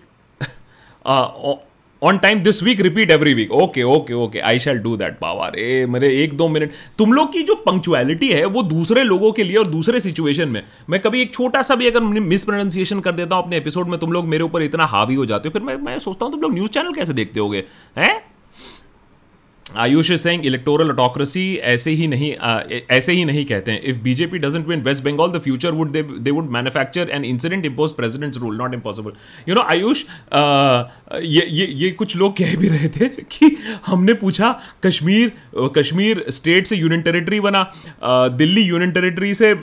on 2.03 2.19
time 2.19 2.41
this 2.43 2.63
week 2.63 2.81
repeat 2.81 3.11
every 3.11 3.33
week 3.35 3.53
okay 3.53 3.83
okay 3.83 4.15
okay 4.15 4.39
I 4.39 4.59
shall 4.59 4.79
do 4.79 4.97
that 4.97 5.19
power 5.19 5.59
ए 5.59 5.87
मेरे 5.87 6.09
एक 6.23 6.37
दो 6.37 6.49
मिनट 6.49 6.73
तुम 6.99 7.13
लोग 7.13 7.33
की 7.33 7.43
जो 7.43 7.55
पंक्चुअलिटी 7.67 8.29
है, 8.29 8.45
वो 8.45 8.63
दूसरे 8.65 9.03
लोगों 9.05 9.33
के 9.33 9.45
लिए 9.45 9.57
और 9.57 9.67
दूसरे 9.67 10.01
सिचुएशन 10.01 10.49
में. 10.49 10.63
मैं 10.91 11.01
कभी 11.01 11.23
एक 11.23 11.33
छोटा 11.35 11.63
सा 11.63 11.75
भी 11.75 11.87
अगर 11.87 12.01
मिस 12.01 12.45
प्रोनाउंसिएशन 12.45 13.01
कर 13.01 13.13
देता 13.13 13.37
हूँ 13.37 13.45
अपने 13.45 13.57
एपिसोड 13.57 13.89
में, 13.89 13.99
तुम 14.01 14.13
लोग 14.13 14.27
मेरे 14.27 14.45
ऊपर 14.45 14.63
इतना 14.63 14.85
हावी 14.87 15.15
हो 15.15 15.27
जाते 15.27 15.49
हो, 15.49 15.53
फिर 15.53 15.63
मैं 15.63 15.77
मैं 15.85 15.99
सोचता 15.99 16.25
हूँ 16.25 16.33
तुम 16.33 16.43
लोग 16.43 16.55
न्यूज़ 16.55 16.71
चैनल 16.71 16.93
कैसे 16.93 17.13
देखते 17.13 17.41
हो 17.41 17.49
गए 17.49 17.65
हैं? 17.97 18.36
आयुष 19.77 20.11
सेइंग 20.13 20.47
इलेक्टोरल 20.47 20.91
ऑटोक्रेसी 20.91 21.45
ऐसे 21.65 21.91
ही 21.91 22.07
नहीं 22.07 22.35
आ, 22.37 22.61
ऐसे 22.91 23.13
ही 23.13 23.25
नहीं 23.25 23.45
कहते 23.45 23.73
हैं। 23.73 23.83
If 23.83 23.99
BJP 23.99 24.39
doesn't 24.39 24.69
win 24.69 24.83
West 24.83 25.05
Bengal 25.05 25.31
the 25.31 25.41
future 25.45 25.71
would 25.71 25.91
they 25.91 26.03
they 26.03 26.31
would 26.31 26.51
manufacture 26.51 27.11
and 27.11 27.25
incident 27.25 27.67
impose 27.67 27.93
president's 27.93 28.39
rule 28.39 28.57
not 28.57 28.75
impossible 28.75 29.13
you 29.49 29.55
know 29.55 29.63
Ayush 29.63 30.03
ये 31.25 31.47
ये 31.51 31.67
ये 31.75 31.91
कुछ 31.93 32.17
लोग 32.17 32.37
कह 32.37 32.55
भी 32.57 32.69
रहे 32.69 32.89
थे 32.89 33.09
कि 33.09 33.57
हमने 33.87 34.15
पूछा 34.15 34.55
कश्मीर 34.87 35.33
कश्मीर 35.79 36.25
स्टेट 36.31 36.67
से 36.67 36.77
यूनियन 36.77 37.03
टेरिटरी 37.03 37.41
बना 37.41 37.65
दिल्ली 38.37 38.63
यूनियन 38.63 38.93
टेरिटरी 38.93 39.35
से 39.35 39.55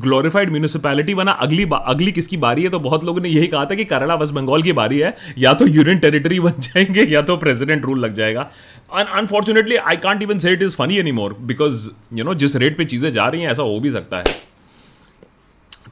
ग्लोरीफाइड 0.00 0.50
म्यूनिसपैलिटी 0.50 1.14
बना 1.14 1.32
अगली 1.40 1.66
अगली 1.74 2.12
किसकी 2.12 2.36
बारी 2.36 2.62
है? 2.62 2.68
तो 2.68 2.78
बहुत 2.78 3.04
लोगों 3.04 3.20
ने 3.20 3.28
यही 3.28 3.46
कहा 3.46 3.64
था 3.64 3.74
कि 3.74 3.84
केरला 3.84 4.14
वेस्ट 4.14 4.34
बंगाल 4.34 4.62
की 4.62 4.72
बारी 4.72 4.98
है। 4.98 5.14
या 5.38 5.52
तो 5.54 5.66
यूनियन 5.66 5.98
टेरिटरी 5.98 6.40
बन 6.40 6.52
जाएँगे 6.60 7.04
या 7.12 7.22
तो 7.22 7.36
प्रेसिडेंट 7.36 7.84
रूल 7.84 7.98
लग 7.98 8.14
जाएगा। 8.14 8.50
Unfortunately 9.50 9.76
I 9.76 9.96
can't 9.96 10.22
even 10.22 10.38
say 10.38 10.52
it 10.52 10.62
is 10.62 10.76
funny 10.76 10.98
any 10.98 11.12
more 11.12 11.36
because 11.42 11.88
you 12.14 12.24
know 12.24 12.34
जिस 12.34 12.56
रेट 12.56 12.76
पे 12.78 12.84
चीज़ें 12.84 13.12
जा 13.12 13.28
रही 13.28 13.42
हैं 13.42 13.50
ऐसा 13.50 13.62
हो 13.62 13.78
भी 13.80 13.90
सकता 13.90 14.16
है। 14.16 14.24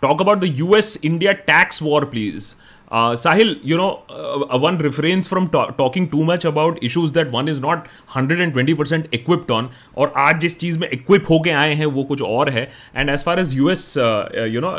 Talk 0.03 0.21
about 0.23 0.39
the 0.39 0.55
US 0.59 0.99
India 1.05 1.33
tax 1.53 1.83
war 1.83 2.05
please 2.15 2.55
Uh, 2.91 3.15
Sahil, 3.23 3.51
you 3.71 3.79
know, 3.79 3.87
uh, 4.19 4.59
one 4.61 4.77
refrains 4.85 5.29
from 5.33 5.49
talking 5.81 6.05
too 6.13 6.23
much 6.29 6.45
about 6.51 6.79
issues 6.89 7.11
that 7.17 7.35
one 7.35 7.51
is 7.53 7.59
not 7.65 7.91
120% 8.15 9.11
equipped 9.19 9.51
on 9.57 9.69
और 9.97 10.13
आज 10.19 10.39
जिस 10.41 10.59
चीज़ 10.59 10.79
में 10.79 10.89
equip 10.91 11.29
होके 11.31 11.51
आए 11.63 11.75
हैं 11.81 11.87
वो 11.97 12.05
कुछ 12.13 12.23
और 12.23 12.51
है। 12.51 12.63
And 12.97 13.11
as 13.11 13.25
far 13.25 13.41
as 13.41 13.53
U 13.57 13.69
S 13.71 13.83
you 14.55 14.61
know 14.61 14.71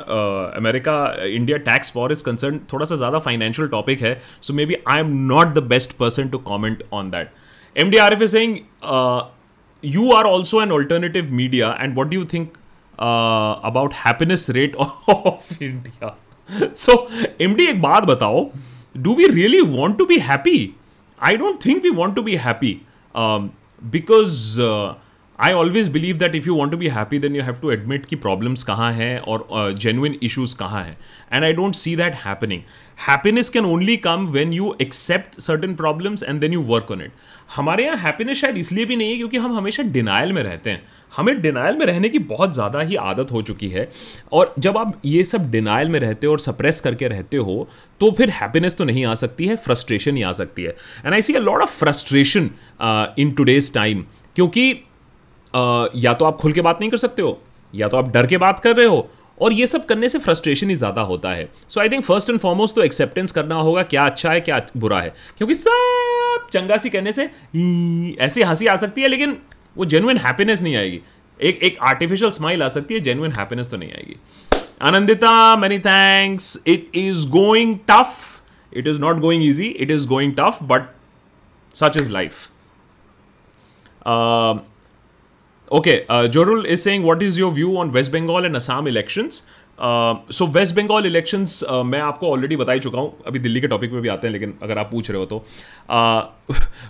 America 0.58 0.96
India 1.26 1.58
tax 1.68 1.94
war 1.96 2.12
is 2.12 2.24
concern 2.24 2.60
थोड़ा 2.74 2.86
सा 2.86 2.96
ज़्यादा 2.96 3.20
फाइनेंशियल 3.28 3.68
टॉपिक 3.68 4.02
है। 4.02 4.20
So 4.42 4.54
may 4.54 4.66
be 4.66 4.78
I 4.92 5.00
am 5.00 5.14
not 5.34 5.54
the 5.56 5.64
best 5.76 5.94
person 6.00 6.30
to 6.30 6.38
comment 6.50 6.84
on 6.94 7.12
that 7.12 7.32
MDRF 7.76 8.22
is 8.26 8.36
saying 8.36 8.60
uh, 8.83 9.23
you 9.81 10.13
are 10.13 10.27
also 10.27 10.61
an 10.61 10.73
alternative 10.73 11.31
media, 11.31 11.77
and 11.79 11.97
what 11.97 12.11
do 12.11 12.19
you 12.19 12.25
think 12.25 12.59
uh, 12.99 13.61
about 13.63 13.93
happiness 13.93 14.49
rate 14.49 14.75
of 14.79 15.51
India? 15.61 16.15
so, 16.75 17.09
MD, 17.39 17.69
एक 17.69 17.81
बात 17.83 18.05
बताओ, 18.05 18.51
do 19.07 19.15
we 19.21 19.29
really 19.29 19.63
want 19.77 19.99
to 19.99 20.07
be 20.07 20.19
happy? 20.19 20.75
I 21.21 21.37
don't 21.37 21.63
think 21.63 21.83
we 21.83 21.91
want 21.91 22.17
to 22.17 22.23
be 22.23 22.37
happy 22.37 22.87
um, 23.15 23.53
because 23.91 24.59
uh, 24.59 24.95
I 25.40 25.54
always 25.54 25.90
believe 25.90 26.18
that 26.18 26.36
if 26.36 26.48
you 26.48 26.56
want 26.56 26.72
to 26.72 26.78
be 26.78 26.88
happy 26.90 27.20
then 27.20 27.36
you 27.36 27.44
have 27.44 27.56
to 27.62 27.72
admit 27.72 28.06
कि 28.06 28.16
problems 28.16 28.64
कहाँ 28.64 28.92
हैं 28.94 29.20
और 29.20 29.74
genuine 29.74 30.10
uh, 30.10 30.24
issues 30.24 30.56
कहाँ 30.58 30.84
हैं. 30.84 30.98
And 31.34 31.44
I 31.44 31.54
don't 31.54 31.76
see 31.76 31.96
that 31.96 32.16
happening 32.26 32.62
happiness 33.00 33.50
can 33.50 33.66
only 33.66 33.96
come 33.98 34.26
when 34.28 34.54
you 34.54 34.76
accept 34.82 35.40
certain 35.42 35.76
problems 35.76 36.24
and 36.24 36.40
then 36.42 36.54
you 36.54 36.62
work 36.64 36.92
on 36.92 37.02
it 37.02 37.12
हमारे 37.56 37.86
यहाँ 37.86 37.98
happiness 37.98 38.38
शायद 38.38 38.58
इसलिए 38.58 38.86
भी 38.86 38.96
नहीं 38.96 39.12
है 39.12 39.18
क्योंकि 39.18 39.38
हम 39.38 39.56
हमेशा 39.58 39.84
डिनाइल 39.84 40.34
में 40.34 40.42
रहते 40.44 40.70
हैं. 40.70 40.82
हमें 41.14 41.42
डिनाइल 41.42 41.78
में 41.78 41.86
रहने 41.86 42.10
की 42.10 42.20
बहुत 42.32 42.54
ज़्यादा 42.54 42.82
ही 42.82 42.96
आदत 42.96 43.32
हो 43.32 43.42
चुकी 43.42 43.68
है. 43.70 43.88
और 44.32 44.54
जब 44.60 44.78
आप 44.78 45.02
ये 45.06 45.24
सब 45.24 45.50
डिनाइल 45.52 45.90
में 45.90 46.00
रहते 46.00 46.28
हो 46.28 46.34
और 46.34 46.40
सप्रेस 46.40 46.82
करके 46.82 47.08
रहते 47.08 47.38
हो 47.38 47.68
तो 48.02 48.12
फिर 48.18 48.30
हैप्पीनेस 48.32 48.76
तो 48.78 48.86
नहीं 48.86 49.06
आ 49.06 49.14
सकती 49.16 49.48
है 49.48 49.56
फ्रस्ट्रेशन 49.58 50.18
ही 50.18 50.24
आ 50.24 50.32
सकती 50.34 50.64
है. 50.64 50.76
And 51.06 51.14
I 51.14 51.22
see 51.22 51.34
a 51.34 51.40
lot 51.40 51.62
of 51.62 51.80
frustration 51.80 52.50
in 53.20 53.32
today's 53.38 53.74
time 53.74 54.06
क्योंकि 54.36 54.72
या 55.54 56.14
तो 56.14 56.26
आप 56.26 56.38
खुल 56.38 56.54
के 56.54 56.62
बात 56.62 56.80
नहीं 56.80 56.90
कर 56.90 56.98
सकते 56.98 57.22
हो, 57.22 57.40
या 57.74 57.88
तो 57.88 57.98
आप 57.98 58.10
डर 58.12 58.28
के 58.28 58.38
बात 58.38 58.60
कर 58.60 58.76
रहे 58.76 58.86
हो, 58.86 59.10
और 59.38 59.54
ये 59.54 59.68
सब 59.68 59.86
करने 59.86 60.10
से 60.10 60.20
फ्रस्ट्रेशन 60.20 60.70
ही 60.70 60.76
ज़्यादा 60.76 61.02
होता 61.04 61.30
है। 61.32 61.50
So 61.70 61.80
I 61.82 61.90
think 61.90 62.04
first 62.06 62.30
and 62.30 62.40
foremost 62.40 62.76
तो 62.76 62.82
एक्सेप्टेंस 62.84 63.32
करना 63.32 63.56
होगा, 63.58 63.84
क्या 63.84 64.06
अच्छा 64.06 64.32
है, 64.32 64.42
क्या 64.42 64.62
बुरा 64.78 65.00
है। 65.02 65.14
क्योंकि 65.38 65.56
सब 65.56 66.48
चंगा 66.54 66.78
सी 66.78 66.90
कहने 66.90 67.12
से 67.12 67.30
ऐसी 68.24 68.42
हँसी 68.44 68.68
आ 68.68 68.76
सकती 68.76 69.02
है, 69.02 69.08
लेकिन 69.08 69.38
वो 69.78 69.86
जेनुइन 69.86 70.18
हैप्पीनेस 70.18 70.62
नहीं 70.62 70.76
आएगी। 70.76 71.02
एक 71.40 71.64
एक 71.64 71.78
आर्टिफिशियल 71.84 72.32
स्माइल 72.32 72.64
आ 72.64 72.68
सकती 72.70 72.94
है 72.94 73.00
जेनुइन 73.00 73.32
हैप्पीनेस 73.32 73.70
तो 73.72 73.78
नहीं 73.78 73.92
आएगी। 73.92 74.16
Anandita 74.82 75.56
many 75.56 75.80
thanks 75.80 76.58
it 76.68 76.92
is 76.98 77.28
going 77.30 77.76
tough 77.90 78.42
it 78.72 78.88
is 78.88 79.00
not 79.02 79.20
going 79.20 79.44
easy 79.44 79.68
it 79.68 79.92
is 79.92 80.08
going 80.08 80.34
tough 80.38 80.60
but 80.64 80.90
such 81.76 81.98
is 81.98 82.12
life 82.12 82.48
Okay, 85.72 86.04
uh, 86.10 86.28
Jorul 86.28 86.66
is 86.66 86.82
saying, 86.82 87.04
what 87.04 87.22
is 87.22 87.38
your 87.38 87.52
view 87.52 87.78
on 87.78 87.92
West 87.92 88.12
Bengal 88.12 88.44
and 88.44 88.56
Assam 88.56 88.88
elections? 88.88 89.44
So 89.80 90.46
West 90.54 90.76
Bengal 90.76 91.06
elections 91.06 91.64
मैं 91.86 92.00
आपको 92.00 92.32
already 92.32 92.56
बता 92.56 92.72
ही 92.72 92.80
चुका 92.80 93.00
हूँ 93.00 93.24
अभी 93.28 93.40
दिल्ली 93.40 93.62
के 93.62 93.68
topic 93.68 93.92
में 93.92 94.02
भी 94.02 94.10
आते 94.10 94.28
हैं 94.28 94.32
लेकिन 94.34 94.54
अगर 94.64 94.78
आप 94.78 94.90
पूछ 94.92 95.12
रहे 95.12 95.20
हो 95.20 95.26
तो। 95.26 95.38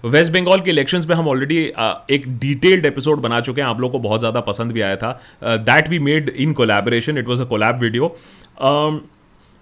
वेस्ट 0.10 0.32
बंगाल 0.34 0.62
के 0.62 0.70
इलेक्शंस 0.72 1.06
में 1.08 1.16
हम 1.16 1.28
ऑलरेडी 1.28 1.60
uh, 1.82 1.94
एक 2.10 2.28
डिटेल्ड 2.40 2.86
एपिसोड 2.86 3.22
बना 3.22 3.40
चुके 3.40 3.62
हैं 3.62 3.68
आप 3.68 3.82
लोग 3.82 3.92
को 3.92 4.00
बहुत 4.00 4.20
ज़्यादा 4.20 4.42
पसंद 4.50 4.72
भी 4.72 4.82
आया 4.82 4.96
था। 4.96 5.12
That 5.44 5.90
we 5.90 6.00
made 6.10 6.30
in 6.30 6.54
collaboration 6.54 7.18
it 7.18 7.28
was 7.28 7.42
a 7.42 7.46
collab 7.46 7.80
video 7.82 8.16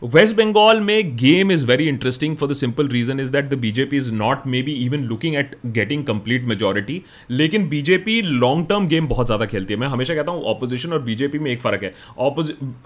West 0.02 0.36
Bengal 0.36 0.80
में 0.82 1.16
game 1.18 1.52
is 1.52 1.66
very 1.66 1.86
interesting 1.90 2.36
for 2.38 2.50
the 2.50 2.54
simple 2.54 2.88
reason 2.88 3.20
is 3.20 3.32
that 3.32 3.46
the 3.50 3.54
BJP 3.60 3.98
is 3.98 4.12
not 4.14 4.46
may 4.48 4.62
be 4.64 4.74
even 4.86 5.04
looking 5.04 5.36
at 5.36 5.56
getting 5.68 6.04
complete 6.06 6.44
majority 6.48 7.02
लेकिन 7.30 7.68
BJP 7.70 8.22
long 8.22 8.68
term 8.70 8.88
game 8.88 9.08
बहुत 9.08 9.26
ज़्यादा 9.26 9.46
खेलती 9.46 9.74
है। 9.74 9.80
मैं 9.80 9.88
हमेशा 9.88 10.16
कहता 10.16 10.32
हूँ 10.32 10.44
ऑपोजिशन 10.46 10.94
और 10.94 11.02
बीजेपी 11.04 11.40
में 11.40 11.50
एक 11.52 11.62
फ़र्क 11.62 11.84
है। 11.84 11.94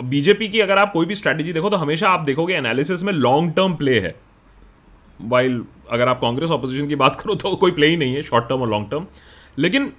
बीजेपी 0.04 0.48
की 0.50 0.60
अगर 0.60 0.78
आप 0.78 0.92
कोई 0.94 1.06
भी 1.06 1.16
स्ट्रैटेजी 1.16 1.54
देखो 1.54 1.70
तो 1.70 1.78
हमेशा 1.78 2.10
आप 2.10 2.20
देखोगे 2.26 2.56
एनालिसिस 2.56 3.04
में 3.04 3.14
लॉन्ग 3.14 3.54
टर्म 3.56 3.74
प्ले 3.76 4.00
है। 4.00 4.16
वाइल 5.22 5.62
अगर 5.92 6.08
आप 6.08 6.22
कांग्रेस 6.22 6.50
ऑपोजिशन 6.50 6.88
की 6.88 6.96
बात 6.96 7.20
करो 7.22 7.36
तो 7.36 7.56
कोई 7.56 7.72
प्ले 7.72 7.88
ही 7.88 7.98
नहीं 7.98 8.16
है 8.16 8.22
शॉर्ट 8.24 8.48
टर्म 8.50 8.62
और 8.62 8.70
लॉन्ग 8.70 8.90
टर्म 8.92 9.08
लेकिन 9.58 9.92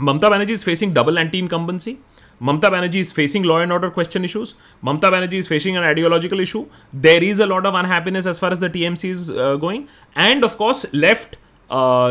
Mamata 0.00 0.28
Banerjee 0.28 0.52
is 0.52 0.64
facing 0.64 0.94
double 0.94 1.18
anti 1.18 1.38
incumbency 1.38 1.96
Mamata 2.40 2.68
Banerjee 2.70 3.00
is 3.00 3.12
facing 3.14 3.44
law 3.44 3.60
and 3.60 3.72
order 3.72 3.88
question 3.90 4.24
issues 4.24 4.54
Mamata 4.82 5.10
Banerjee 5.10 5.38
is 5.38 5.48
facing 5.48 5.76
an 5.76 5.84
ideological 5.84 6.40
issue 6.40 6.64
there 7.06 7.24
is 7.24 7.42
a 7.42 7.46
lot 7.46 7.66
of 7.66 7.76
unhappiness 7.76 8.26
as 8.26 8.40
far 8.40 8.52
as 8.52 8.64
the 8.64 8.70
T 8.72 8.82
M 8.84 8.94
C 8.94 9.10
is 9.10 9.30
going 9.60 9.84
and 10.18 10.44
of course 10.44 10.86
left 10.94 11.36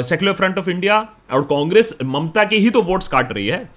secular 0.06 0.34
front 0.34 0.58
of 0.58 0.70
India 0.70 1.00
और 1.32 1.44
कांग्रेस 1.50 1.96
ममता 2.06 2.44
के 2.44 2.58
ही 2.58 2.70
तो 2.70 2.82
votes 2.84 3.08
काट 3.08 3.34
रही 3.34 3.48
है 3.48 3.70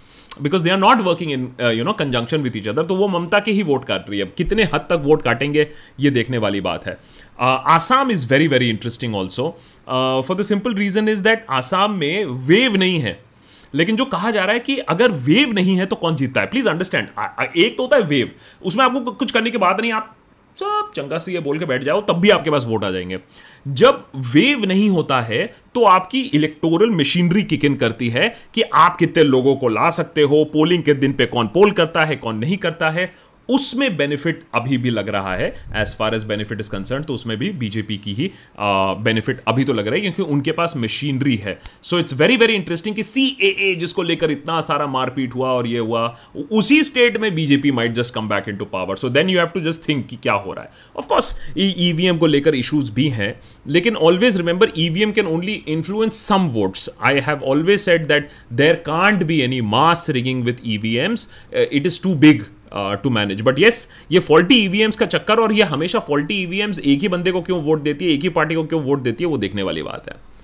because 0.42 0.62
they 0.62 0.70
are 0.70 0.78
not 0.78 1.00
working 1.02 1.30
in 1.32 1.50
you 1.74 1.84
know 1.84 1.92
conjunction 1.98 2.40
with 2.42 2.56
each 2.56 2.68
other 2.68 2.84
तो 2.86 2.96
वो 2.96 3.08
ममता 3.08 3.38
के 3.40 3.50
ही 3.52 3.62
वोट 3.64 3.84
काट 3.84 4.08
रही 4.10 4.18
है 4.18 4.24
अब 4.26 4.32
कितने 4.36 4.64
हद 4.74 4.86
तक 4.90 5.02
वोट 5.04 5.22
काटेंगे, 5.22 5.66
ये 6.00 6.10
देखने 6.10 6.38
वाली 6.38 6.60
बात 6.60 6.86
है. 6.86 6.98
Assam 7.38 8.10
is 8.10 8.26
very 8.30 8.48
very 8.48 8.68
interesting 8.70 9.14
also 9.14 9.48
for 9.88 10.36
the 10.36 10.42
simple 10.42 10.74
reason 10.74 11.08
is 11.08 11.22
that 11.22 11.46
Assam 11.50 11.94
में 11.98 12.24
वेव 12.48 12.76
नहीं 12.76 13.00
है. 13.00 13.18
लेकिन 13.74 13.96
जो 13.96 14.04
कहा 14.06 14.30
जा 14.30 14.44
रहा 14.44 14.54
है 14.54 14.60
कि 14.60 14.78
अगर 14.78 15.10
वेव 15.22 15.52
नहीं 15.52 15.76
है 15.76 15.86
तो 15.86 15.96
कौन 15.96 16.16
जीतता 16.16 16.40
है? 16.40 16.46
प्लीज़ 16.46 16.68
अंडरस्टैंड 16.68 17.08
एक 17.56 17.76
तो 17.76 17.82
होता 17.82 17.96
है 17.96 18.02
वेव 18.04 18.30
उसमें 18.62 18.84
आपको 18.84 19.12
कुछ 19.12 19.32
करने 19.32 19.50
की 19.50 19.58
बात 19.58 19.80
नहीं, 19.80 19.92
आप 19.92 20.12
सब 20.58 20.90
चंगा 20.96 21.18
सी 21.18 21.32
ये 21.32 21.40
बोल 21.40 21.58
के 21.58 21.64
बैठ 21.64 21.82
जाओ, 21.84 22.00
तब 22.00 22.20
भी 22.20 22.30
आपके 22.30 22.50
पास 22.50 22.64
वोट 22.64 22.84
आ 22.84 22.90
जाएँगे. 22.90 23.18
जब 23.66 24.04
वेव 24.26 24.64
नहीं 24.64 24.88
होता 24.90 25.20
है 25.20 25.44
तो 25.74 25.84
आपकी 25.84 26.20
इलेक्टोरल 26.34 26.90
मशीनरी 26.90 27.42
किक 27.42 27.64
इन 27.64 27.74
करती 27.76 28.08
है 28.08 28.28
कि 28.54 28.62
आप 28.74 28.96
कितने 28.96 29.22
लोगों 29.22 29.54
को 29.56 29.68
ला 29.68 29.90
सकते 29.90 30.22
हो 30.22 30.42
पोलिंग 30.44 30.82
के 30.82 30.94
दिन 30.94 31.12
पे 31.12 31.26
कौन 31.26 31.46
पोल 31.46 31.70
करता 31.72 32.00
है, 32.00 32.16
कौन 32.16 32.36
नहीं 32.36 32.56
करता 32.56 32.90
है. 32.90 33.12
उसमें 33.48 33.96
बेनिफिट 33.96 34.42
अभी 34.54 34.78
भी 34.78 34.90
लग 34.90 35.08
रहा 35.08 35.34
है। 35.34 35.48
As 35.76 35.94
far 35.96 36.14
as 36.14 36.24
benefit 36.24 36.60
is 36.60 36.70
concern 36.70 37.02
तो 37.02 37.14
उसमें 37.14 37.36
भी 37.38 37.50
बीजेपी 37.54 37.96
की 37.98 38.14
ही 38.14 38.30
बेनिफिट 38.58 39.42
अभी 39.48 39.64
तो 39.64 39.72
लग 39.72 39.88
रहा 39.88 39.94
है, 39.94 40.00
क्योंकि 40.02 40.22
उनके 40.24 40.52
पास 40.52 40.74
मशीनरी 40.76 41.36
है। 41.36 41.58
So 41.82 41.98
it's 41.98 42.14
very 42.14 42.36
very 42.36 42.54
interesting 42.54 42.96
कि 42.96 43.02
सी 43.02 43.26
ए 43.42 43.74
जिसको 43.80 44.02
लेकर 44.02 44.30
इतना 44.30 44.60
सारा 44.62 44.86
मारपीट 44.88 45.34
हुआ 45.34 45.50
और 45.50 45.66
ये 45.66 45.78
हुआ, 45.78 46.06
उसी 46.52 46.82
स्टेट 46.84 47.16
में 47.20 47.34
BJP 47.34 47.70
might 47.72 47.94
just 47.94 48.14
come 48.14 48.28
back 48.28 48.48
into 48.56 48.64
power 48.66 48.96
so 48.96 49.08
then 49.10 49.30
you 49.30 49.38
have 49.38 49.48
to 49.54 49.60
just 49.62 49.88
think 49.88 50.06
कि 50.06 50.16
क्या 50.22 50.32
हो 50.34 50.52
रहा 50.52 50.64
है। 50.64 50.70
ऑफकोर्स 50.96 51.34
ईवीएम 51.58 52.18
को 52.18 52.26
लेकर 52.26 52.54
इशूज 52.54 52.90
भी 52.90 53.08
हैं, 53.10 53.34
लेकिन 53.66 53.96
always 53.98 54.36
remember 54.36 54.72
EVM 54.78 55.12
can 55.12 55.26
only 55.26 55.54
influence 55.68 56.26
some 56.26 56.48
votes 56.50 56.88
I 57.02 57.20
have 57.20 57.42
always 57.44 57.80
set 57.80 58.06
that 58.08 58.28
there 58.54 58.74
can't 58.86 59.22
be 59.22 59.40
any 59.40 59.60
mass 59.62 60.06
rigging 60.10 60.44
with 60.44 60.60
EVMs 60.66 61.28
it 61.54 61.86
is 61.86 62.02
too 62.02 62.14
big 62.16 62.42
to 62.74 63.10
manage 63.10 63.40
but 63.40 63.58
yes 63.58 63.88
ये 64.12 64.20
faulty 64.20 64.54
EVMs 64.64 64.96
का 64.96 65.06
चक्कर 65.06 65.40
और 65.40 65.52
ये 65.52 65.62
हमेशा 65.62 65.98
faulty 65.98 66.42
EVMs 66.42 66.78
एक 66.78 67.00
ही 67.00 67.08
बंदे 67.08 67.32
को 67.32 67.42
क्यों 67.42 67.62
वोट 67.62 67.82
देती 67.82 68.04
है, 68.04 68.10
एक 68.10 68.22
ही 68.22 68.28
पार्टी 68.28 68.54
को 68.54 68.64
क्यों 68.64 68.82
वोट 68.82 69.02
देती 69.02 69.24
है, 69.24 69.30
वो 69.30 69.38
देखने 69.38 69.62
वाली 69.62 69.82
बात 69.82 70.08
है। 70.08 70.35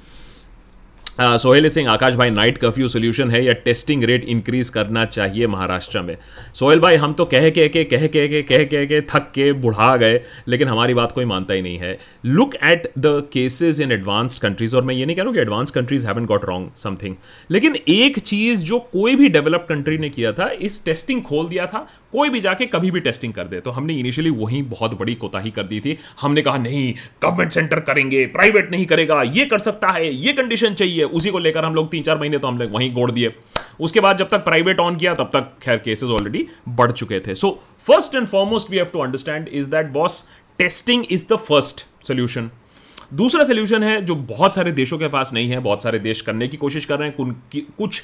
सोहेल 1.21 1.69
सिंह 1.69 1.89
आकाश 1.91 2.15
भाई 2.15 2.31
नाइट 2.31 2.59
कर्फ्यू 2.59 2.87
सोल्यूशन 2.89 3.31
है 3.31 3.45
या 3.45 3.53
टेस्टिंग 3.65 4.05
रेट 4.05 4.25
इंक्रीज 4.25 4.69
करना 4.71 5.05
चाहिए 5.05 5.47
महाराष्ट्र 5.47 6.01
में? 6.03 6.17
सोहेल 6.55 6.81
भाई, 6.81 6.97
हम 6.97 7.13
तो 7.13 7.25
कह 7.25 7.49
कह 7.51 7.67
के, 7.69 7.83
कह 7.85 8.07
कह 8.07 8.27
के, 8.27 8.43
कह 8.43 8.65
कह 8.65 8.85
के 8.85 9.01
थक 9.03 9.31
के 9.35 9.53
बुढ़ा 9.53 9.97
गए, 9.97 10.21
लेकिन 10.49 10.69
हमारी 10.69 10.95
बात 10.95 11.13
कोई 11.13 11.25
मानता 11.25 11.55
ही 11.55 11.63
नहीं 11.63 11.79
है। 11.79 11.99
Look 12.25 12.55
at 12.57 12.91
the 12.99 13.29
cases 13.33 13.81
in 13.81 13.93
advanced 13.93 14.41
countries 14.41 14.77
और 14.77 14.85
मैं 14.85 14.95
ये 14.95 15.07
नहीं 15.07 15.17
कह 15.17 15.23
रहा 15.23 15.29
हूँ 15.29 15.35
कि 15.35 15.41
advance 15.41 15.71
countries 15.71 16.07
haven't 16.07 16.27
got 16.27 16.45
wrong 16.45 16.71
something 16.77 17.17
लेकिन 17.51 17.77
एक 17.89 18.19
चीज़ 18.19 18.63
जो 18.63 18.79
कोई 18.93 19.17
भी 19.17 19.29
डेवलप 19.29 19.67
कंट्री 19.69 19.99
ने 19.99 20.11
किया 20.11 20.33
था, 20.33 20.49
इस 20.51 20.85
टेस्टिंग 20.85 21.23
खोल 21.23 21.49
दिया 21.49 21.67
था, 21.67 21.87
कोई 22.13 22.31
भी 22.31 22.41
जाके 22.41 22.67
कभी 22.67 22.91
भी 22.91 23.01
टेस्टिंग 23.01 23.33
कर 23.33 23.45
दे। 23.45 23.61
तो 23.61 23.71
हमने 23.71 23.95
इनिशियली 23.95 24.31
वही 24.33 24.63
बहुत 24.73 24.99
बड़ी 24.99 25.15
कोताही 25.15 25.51
कर 25.51 25.63
दी 25.63 25.81
थी। 25.81 25.97
हमने 26.21 26.43
कहा, 26.43 26.59
नहीं 26.59 26.93
गवर्नमेंट 27.23 27.53
सेंटर 27.53 27.81
करेंगे 27.83 28.25
प्राइवेट 28.29 28.71
नहीं 28.71 28.87
करेगा, 28.87 29.23
ये 29.23 29.45
कर 29.45 29.59
सकता 29.59 29.89
है, 29.89 30.15
ये 30.17 30.33
कंडीशन 30.33 30.75
चाहिए 30.75 31.02
उसी 31.05 31.31
को 31.31 31.39
लेकर 31.39 31.65
हम 31.65 31.75
लोग 31.75 31.91
तीन 31.91 32.03
चार 32.03 32.19
महीने 32.19 32.39
तो 32.39 32.49
हम 32.49 32.59
लोग 32.59 32.73
वहीं 32.73 32.93
गोड़ 32.95 33.11
दिए। 33.11 33.35
उसके 33.81 34.01
बाद 34.01 34.17
जब 34.17 34.29
तक 34.29 34.45
प्राइवेट 34.45 34.81
ऑन 34.81 34.97
किया, 34.97 35.15
तब 35.15 35.31
तक 35.33 35.53
खैर 35.63 35.79
केसेस 35.79 36.11
ऑलरेडी 36.11 36.47
बढ़ 36.69 36.93
चुके 36.93 37.21
थे। 37.21 37.35
So 37.35 37.59
first 37.87 38.15
and 38.15 38.27
foremost 38.27 38.71
we 38.71 38.77
have 38.77 38.89
to 38.93 38.99
understand 38.99 39.49
is 39.49 39.71
that 39.71 39.87
boss 39.93 40.27
testing 40.59 41.05
is 41.11 41.27
the 41.31 41.37
first 41.39 41.87
solution 42.07 42.51
दूसरा 43.13 43.45
सोल्यूशन 43.45 43.83
है 43.83 44.01
जो 44.03 44.15
बहुत 44.15 44.55
सारे 44.55 44.73
देशों 44.73 44.99
के 44.99 45.09
पास 45.09 45.33
नहीं 45.35 45.49
है, 45.51 45.59
बहुत 45.61 45.83
सारे 45.83 45.99
देश 45.99 46.21
करने 46.21 46.49
की 46.49 46.57
कोशिश 46.57 46.85
कर 46.85 46.99
रहे 46.99 47.09
हैं 47.09 47.17
कुछ 47.79 48.03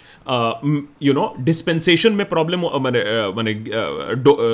यू 1.02 1.12
नो 1.14 1.34
डिस्पेंसेशन 1.40 2.12
में 2.12 2.28
प्रॉब्लम 2.28 2.66
मैंने 2.86 3.02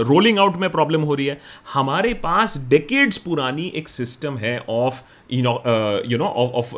रोलिंग 0.05 0.39
आउट 0.39 0.57
में 0.57 0.69
प्रॉब्लम 0.71 1.03
हो 1.03 1.15
रही 1.15 1.27
है। 1.27 1.39
हमारे 1.73 2.15
पास 2.23 2.57
डेकेड्स 2.69 3.19
पुरानी 3.19 3.73
एक 3.77 3.89
सिस्टम 3.89 4.37
है 4.39 4.59
of 4.71 5.03
you 5.33 5.43
know 5.43 5.61
you 6.07 6.19
know 6.19 6.25
of 6.55 6.75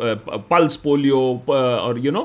pulse 0.50 0.76
polio 0.78 1.20
और 1.50 1.98
यू 1.98 2.12
नो 2.12 2.22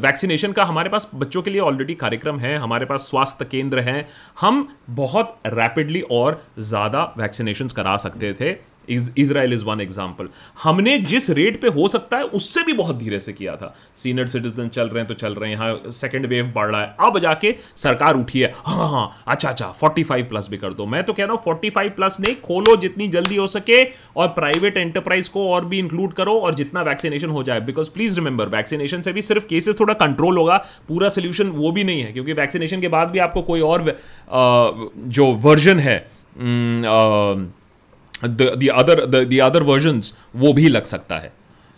वैक्सीनेशन 0.00 0.52
का 0.52 0.64
हमारे 0.64 0.90
पास 0.90 1.10
बच्चों 1.14 1.42
के 1.42 1.50
लिए 1.50 1.60
ऑलरेडी 1.62 1.94
कार्यक्रम 1.96 2.38
है, 2.38 2.56
हमारे 2.56 2.86
पास 2.86 3.08
स्वास्थ्य 3.10 3.44
केंद्र 3.44 3.80
हैं। 3.80 4.06
हम 4.40 4.68
बहुत 4.90 5.36
रैपिडली 5.48 6.00
और 6.12 6.42
ज़्यादा 6.60 7.02
वैक्सीनेशन 7.18 7.68
करा 7.76 7.96
सकते 7.98 8.32
थे। 8.40 8.52
इसराइल 8.88 9.52
इज़ 9.52 9.64
वन 9.64 9.80
एग्ज़ाम्पल 9.80 10.28
हमने 10.62 10.98
जिस 11.00 11.28
रेट 11.30 11.60
पे 11.60 11.68
हो 11.70 11.88
सकता 11.88 12.16
है, 12.16 12.24
उससे 12.24 12.62
भी 12.62 12.72
बहुत 12.74 12.96
धीरे 12.96 13.20
से 13.20 13.32
किया 13.32 13.56
था। 13.56 13.74
सीनियर 13.96 14.26
सिटीजन 14.26 14.68
चल 14.68 14.88
रहे 14.88 14.98
हैं 14.98 15.06
तो 15.08 15.14
चल 15.16 15.34
रहे 15.34 15.50
हैं। 15.50 15.56
यहाँ 15.56 15.90
सेकेंड 15.92 16.26
वेव 16.26 16.52
बढ़ 16.54 16.70
रहा 16.70 16.80
है। 16.80 16.94
अब 17.00 17.18
जाके 17.18 17.54
सरकार 17.76 18.16
उठी 18.16 18.40
है। 18.40 18.52
हाँ 18.56 18.88
हाँ 18.90 19.22
अच्छा 19.26 19.48
अच्छा 19.48 19.72
45 19.74 20.22
प्लस 20.28 20.48
भी 20.50 20.56
कर 20.56 20.74
दो। 20.74 20.86
मैं 20.86 21.02
तो 21.04 21.12
कह 21.12 21.24
रहा 21.24 21.32
हूँ 21.32 21.42
45 21.44 21.90
प्लस 21.96 22.16
नहीं, 22.20 22.34
खोलो 22.36 22.76
जितनी 22.76 23.08
जल्दी 23.08 23.36
हो 23.36 23.46
सके 23.48 23.82
और 24.16 24.28
प्राइवेट 24.30 24.76
एंटरप्राइज 24.76 25.28
को 25.28 25.48
और 25.50 25.64
भी 25.64 25.78
इंक्लूड 25.78 26.12
करो 26.14 26.38
और 26.40 26.54
जितना 26.54 26.82
वैक्सीनेशन 26.82 27.30
हो 27.30 27.42
जाए। 27.42 27.60
बिकॉज़ 27.62 27.90
प्लीज़ 27.90 28.16
रिमेंबर 28.16 28.48
वैक्सीनेशन 28.48 29.02
से 29.02 29.12
भी 29.12 29.22
सिर्फ़ 29.22 29.46
केसेस 29.46 29.80
थोड़ा 29.80 29.94
कंट्रोल 29.96 30.38
होगा। 30.38 30.56
पूरा 30.88 31.08
सोल्यूशन 31.08 31.48
वो 31.50 31.72
भी 31.72 31.84
नहीं 31.84 32.02
है। 32.02 32.12
क्योंकि 32.12 32.32
वैक्सीनेशन 32.34 32.80
के 32.80 32.88
बाद 32.88 33.08
भी 33.08 33.18
आपको 33.18 33.42
कोई 33.42 33.60
और 33.62 33.84
जो 35.08 35.26
वर्जन 35.42 35.78
है 35.80 35.98
the 38.24 38.68
other 38.74 39.04
the 39.06 39.40
other 39.42 39.62
versions 39.62 40.14
वो 40.36 40.52
भी 40.52 40.68
लग 40.68 40.84
सकता 40.84 41.18
है 41.18 41.32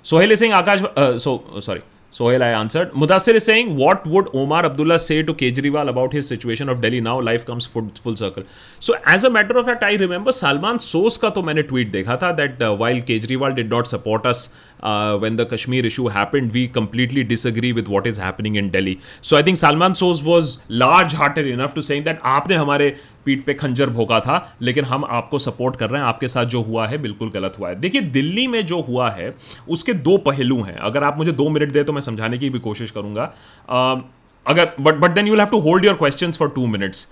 Sohail 0.04 0.36
Singh 0.36 0.54
Akash 0.54 0.82
so 0.98 1.60
sorry 1.64 1.80
Sohail, 2.10 2.42
I 2.42 2.52
answered. 2.52 2.92
Mudassir 2.92 3.34
is 3.34 3.44
saying, 3.44 3.76
what 3.76 4.06
would 4.06 4.28
Omar 4.34 4.64
Abdullah 4.64 4.98
say 4.98 5.22
to 5.22 5.34
Kejriwal 5.34 5.90
about 5.90 6.14
his 6.14 6.26
situation 6.26 6.70
of 6.70 6.80
Delhi 6.80 7.02
now? 7.02 7.20
Life 7.20 7.44
comes 7.44 7.66
full, 7.66 7.90
full 8.02 8.16
circle. 8.16 8.44
So, 8.80 8.94
as 9.04 9.24
a 9.24 9.30
matter 9.30 9.58
of 9.58 9.66
fact, 9.66 9.82
I 9.82 9.94
remember 9.96 10.32
Salman 10.32 10.78
Sos 10.78 11.18
का 11.18 11.30
तो 11.30 11.42
मैंने 11.42 11.62
tweet 11.68 11.90
देखा 11.92 12.16
था 12.22 12.34
that 12.38 12.62
uh, 12.62 12.74
while 12.74 13.02
Kejriwal 13.02 13.54
did 13.54 13.68
not 13.68 13.86
support 13.86 14.24
us 14.24 14.48
uh, 14.82 15.18
when 15.18 15.36
the 15.36 15.46
Kashmir 15.46 15.86
issue 15.86 16.08
happened, 16.08 16.52
we 16.52 16.66
completely 16.68 17.24
disagree 17.24 17.72
with 17.72 17.88
what 17.88 18.06
is 18.06 18.18
happening 18.18 18.56
in 18.56 18.70
Delhi. 18.70 18.94
So, 19.20 19.36
I 19.36 19.42
think 19.42 19.58
Salman 19.58 19.94
Sos 19.94 20.22
was 20.22 20.58
large-hearted 20.68 21.52
enough 21.54 21.74
to 21.78 21.86
saying 21.88 22.04
that 22.08 22.20
आपने 22.32 22.54
हमारे 22.54 22.88
पीठ 23.24 23.44
पे 23.46 23.54
खंजर 23.54 23.90
भोगा 23.90 24.20
था 24.20 24.36
लेकिन 24.62 24.84
हम 24.84 25.04
आपको 25.04 25.38
सपोर्ट 25.38 25.76
कर 25.76 25.90
रहे 25.90 26.00
हैं 26.00 26.08
आपके 26.08 26.28
साथ 26.28 26.44
जो 26.52 26.62
हुआ 26.62 26.86
है 26.88 26.98
बिल्कुल 26.98 27.30
गलत 27.30 27.56
हुआ 27.58 27.68
है। 27.68 27.80
देखिए 27.80 28.00
दिल्ली 28.18 28.46
में 28.46 28.64
जो 28.66 28.80
हुआ 28.82 29.10
है 29.10 29.34
उसके 29.68 29.92
दो 30.06 30.16
पहलू 30.28 30.62
हैं। 30.62 30.76
अगर 30.76 31.04
आप 31.04 31.18
मुझे 31.18 31.32
दो 31.32 31.48
मिनट 31.48 31.72
दे 31.72 31.84
तो 31.84 31.92
मैं 31.92 32.00
समझाने 32.00 32.38
की 32.38 32.50
भी 32.50 32.58
कोशिश 32.68 32.90
करूँगा। 32.90 33.32
Uh, 33.68 34.00
अगर 34.46 34.72
but 34.80 34.94
but 35.00 35.10
then 35.14 35.28
you 35.28 35.36
have 35.36 35.46
to 35.46 35.58
hold 35.60 35.84
your 35.84 35.94
question 35.94 36.32
for 36.32 36.48
two 36.54 36.66
minutes 36.66 37.06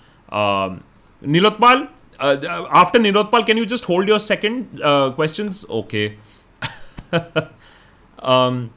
Nilotpal 1.22 1.86
after 2.20 3.00
Nilotpal 3.00 3.42
can 3.42 3.58
you 3.58 3.64
just 3.74 3.88
hold 3.88 4.08
your 4.08 4.18
second 4.18 4.64
question 4.82 5.50
okay 5.70 6.06
Um, 8.20 8.70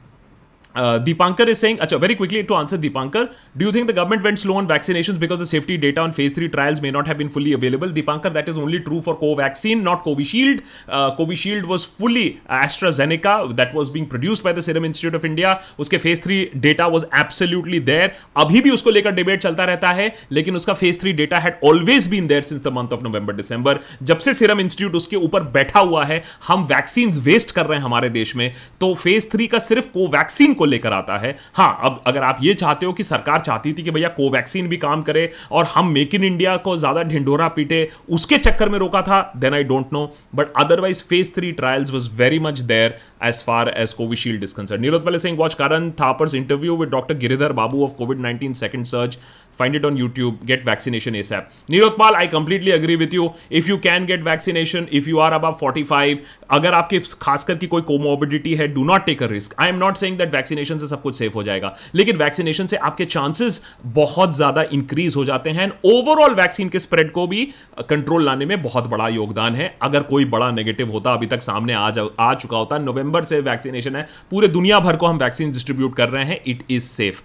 Uh, 0.74 1.00
Deepankar 1.00 1.48
is 1.48 1.58
saying, 1.58 1.78
Achha, 1.78 1.98
very 1.98 2.14
quickly 2.14 2.44
to 2.44 2.54
answer 2.54 2.78
Deepankar, 2.78 3.32
do 3.56 3.66
you 3.66 3.72
think 3.72 3.86
the 3.88 3.92
government 3.92 4.22
went 4.22 4.38
slow 4.38 4.56
on 4.56 4.68
vaccinations 4.68 5.18
because 5.18 5.38
the 5.38 5.46
safety 5.46 5.76
data 5.76 6.00
on 6.00 6.12
phase 6.12 6.32
3 6.32 6.48
trials 6.48 6.80
may 6.80 6.90
not 6.90 7.06
have 7.06 7.18
been 7.18 7.28
fully 7.28 7.52
available? 7.52 7.88
Deepankar, 7.88 8.32
that 8.32 8.48
is 8.48 8.56
only 8.56 8.78
true 8.80 9.00
for 9.02 9.16
Covaxin, 9.18 9.82
not 9.82 10.04
Covishield. 10.04 10.60
Uh, 10.88 11.16
Covishield 11.16 11.64
was 11.64 11.84
fully 11.84 12.40
AstraZeneca 12.48 13.54
that 13.56 13.74
was 13.74 13.90
being 13.90 14.06
produced 14.06 14.44
by 14.44 14.52
the 14.52 14.62
Serum 14.62 14.84
Institute 14.84 15.14
of 15.14 15.24
India. 15.24 15.60
उसके 15.78 15.98
phase 15.98 16.20
3 16.20 16.50
data 16.60 16.88
was 16.88 17.04
absolutely 17.12 17.80
there. 17.90 18.10
अभी 18.36 18.60
भी 18.60 18.70
उसको 18.70 18.90
लेकर 18.90 19.12
debate 19.14 19.42
चलता 19.42 19.64
रहता 19.64 19.88
है 19.88 20.12
लेकिन 20.32 20.56
उसका 20.56 20.76
phase 20.82 21.00
3 21.04 21.16
data 21.22 21.40
had 21.46 21.58
always 21.70 22.06
been 22.14 22.28
there 22.28 22.42
since 22.42 22.62
the 22.68 22.74
month 22.78 22.96
of 22.98 23.04
November, 23.08 23.36
December. 23.42 23.76
जब 24.02 24.18
से 24.18 24.34
Serum 24.34 24.64
Institute 24.66 24.94
उसके 25.02 25.16
ऊपर 25.16 25.42
बैठा 25.58 25.80
हुआ 25.80 26.04
है 26.04 26.22
हम 26.46 26.64
वैक्सीन 26.72 27.12
वेस्ट 27.24 27.50
कर 27.50 27.66
रहे 27.66 27.78
हैं 27.78 27.84
हमारे 27.84 28.08
देश 28.20 28.36
में 28.36 28.50
तो 28.80 28.94
फ़ेज़ 28.94 29.26
थ्री 29.32 29.46
का 29.46 29.58
सिर्फ़ 29.58 29.86
कोवैक्सीन 29.98 30.54
को 30.60 30.64
लेकर 30.64 30.92
आता 30.92 31.18
है 31.18 31.36
हाँ 31.54 31.70
अब 31.84 32.02
अगर 32.06 32.22
आप 32.22 32.38
ये 32.42 32.54
चाहते 32.54 32.86
हो 32.86 32.92
कि 32.92 33.04
सरकार 33.04 33.40
चाहती 33.40 33.72
थी 33.72 33.82
कि 33.82 33.90
भैया 33.90 34.08
कोवैक्सीन 34.16 34.68
भी 34.68 34.76
काम 34.78 35.02
करे 35.02 35.30
और 35.52 35.64
हम 35.74 35.92
मेक 35.92 36.14
इन 36.14 36.24
इंडिया 36.24 36.56
को 36.58 36.76
ज़्यादा 36.76 37.02
ढिंडोरा 37.04 37.48
पीटे, 37.48 37.88
उसके 38.10 38.38
चक्कर 38.38 38.68
में 38.68 38.78
रोका 38.78 39.02
था 39.02 39.20
then 39.36 39.54
I 39.54 39.64
don't 39.64 39.92
know 39.92 40.04
but 40.34 40.52
otherwise 40.56 41.04
phase 41.04 41.32
three 41.36 41.52
trials 41.52 41.90
was 41.90 42.10
very 42.16 42.38
much 42.40 42.60
there 42.72 42.98
as 43.24 43.44
far 43.44 43.74
as 43.76 43.92
Covishield 43.92 44.44
is 44.44 44.54
concern 44.54 44.80
Neeraj 44.80 45.04
पहले 45.04 45.18
Singh 45.18 45.38
watch 45.38 45.56
Karan 45.60 45.92
Thapar's 45.92 46.34
interview 46.34 46.74
with 46.74 46.90
Dr. 46.90 47.14
Giridhar 47.14 47.54
Babu 47.54 47.84
of 47.84 47.96
COVID-19 47.96 48.56
second 48.56 48.88
surge. 48.88 49.18
Find 49.60 49.74
it 49.74 49.84
on 49.84 49.96
YouTube. 49.96 50.44
Get 50.46 50.64
vaccination 50.64 51.14
ASAP. 51.14 51.48
Nirotpal, 51.68 52.14
I 52.14 52.26
completely 52.28 52.70
agree 52.72 52.96
with 52.96 53.12
you. 53.12 53.32
If 53.52 53.68
you 53.68 53.78
can 53.78 54.06
get 54.06 54.22
vaccination, 54.22 54.88
if 54.90 55.06
you 55.06 55.20
are 55.20 55.32
above 55.34 55.58
45, 55.58 56.22
अगर 56.50 56.74
आपके 56.74 56.98
खासकर 57.22 57.56
की 57.56 57.66
कोई 57.66 57.82
comorbidity 57.82 58.54
है 58.54 58.66
do 58.74 58.84
not 58.84 59.04
take 59.06 59.22
a 59.22 59.26
risk 59.26 59.54
I 59.60 59.68
am 59.68 59.76
not 59.78 59.96
saying 59.96 60.16
that 60.18 60.32
vaccination 60.32 60.78
से 60.78 60.86
सब 60.86 61.02
कुछ 61.02 61.16
safe 61.16 61.34
हो 61.34 61.42
जाएगा 61.42 61.74
लेकिन 61.94 62.16
वैक्सीनेशन 62.16 62.66
से 62.66 62.76
आपके 62.88 63.04
चांसेस 63.06 63.60
बहुत 63.98 64.34
ज़्यादा 64.36 64.62
इंक्रीज 64.72 65.16
हो 65.16 65.24
जाते 65.24 65.50
हैं 65.50 65.68
ओवरऑल 65.86 66.34
वैक्सीन 66.34 66.68
के 66.68 66.78
स्प्रेड 66.78 67.12
को 67.12 67.26
भी 67.26 67.44
कंट्रोल 67.90 68.24
लाने 68.24 68.46
में 68.46 68.60
बहुत 68.62 68.86
बड़ा 68.86 69.08
योगदान 69.10 69.54
है 69.54 69.74
अगर 69.82 70.02
कोई 70.10 70.24
बड़ा 70.34 70.50
नेगेटिव 70.52 70.90
होता 70.92 71.12
अभी 71.12 71.26
तक 71.26 71.42
सामने 71.42 71.74
आ, 71.74 71.90
जा 71.90 72.06
आ 72.20 72.32
चुका 72.34 72.56
होता 72.56 72.78
नवंबर 72.78 73.24
से 73.24 73.40
वैक्सीनेशन 73.50 73.96
है 73.96 74.06
पूरे 74.30 74.48
दुनिया 74.48 74.80
भर 74.80 74.96
को 74.96 75.06
हम 75.06 75.18
वैक्सीन 75.18 75.52
डिस्ट्रीब्यूट 75.52 75.96
कर 75.96 76.08
रहे 76.08 76.24
हैं 76.24 76.40
it 76.46 76.64
is 76.70 76.84
safe 76.84 77.22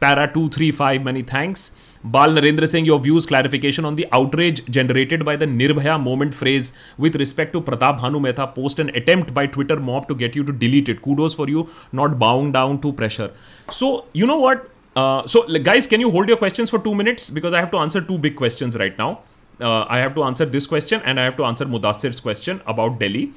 Para 0.00 0.26
235, 0.32 1.02
many 1.02 1.22
thanks. 1.22 1.72
Bal 2.04 2.28
Narendra 2.30 2.68
saying 2.68 2.84
your 2.84 3.00
views, 3.00 3.26
clarification 3.26 3.84
on 3.84 3.96
the 3.96 4.06
outrage 4.12 4.64
generated 4.66 5.24
by 5.24 5.34
the 5.34 5.46
Nirbhaya 5.46 6.00
moment 6.00 6.32
phrase 6.32 6.72
with 6.96 7.16
respect 7.16 7.52
to 7.52 7.60
Pratap 7.60 8.00
Bhanu 8.00 8.20
Mehta 8.20 8.46
post 8.46 8.78
an 8.78 8.90
attempt 8.90 9.34
by 9.34 9.46
Twitter 9.46 9.76
mob 9.80 10.06
to 10.08 10.14
get 10.14 10.36
you 10.36 10.44
to 10.44 10.52
delete 10.52 10.88
it. 10.88 11.02
Kudos 11.02 11.34
for 11.34 11.48
you 11.48 11.68
not 11.92 12.18
bowing 12.18 12.52
down 12.52 12.80
to 12.82 12.92
pressure. 12.92 13.32
So, 13.70 14.06
you 14.12 14.26
know 14.26 14.38
what? 14.38 14.70
Uh, 14.94 15.26
so, 15.26 15.46
guys, 15.58 15.86
can 15.86 16.00
you 16.00 16.10
hold 16.10 16.28
your 16.28 16.36
questions 16.36 16.70
for 16.70 16.78
two 16.78 16.94
minutes? 16.94 17.30
Because 17.30 17.52
I 17.52 17.58
have 17.58 17.70
to 17.72 17.78
answer 17.78 18.00
two 18.00 18.18
big 18.18 18.36
questions 18.36 18.76
right 18.76 18.96
now. 18.96 19.20
Uh, 19.60 19.84
I 19.88 19.98
have 19.98 20.14
to 20.14 20.22
answer 20.22 20.46
this 20.46 20.66
question 20.68 21.02
and 21.04 21.18
I 21.18 21.24
have 21.24 21.36
to 21.36 21.44
answer 21.44 21.64
Mudassir's 21.66 22.20
question 22.20 22.60
about 22.66 23.00
Delhi. 23.00 23.32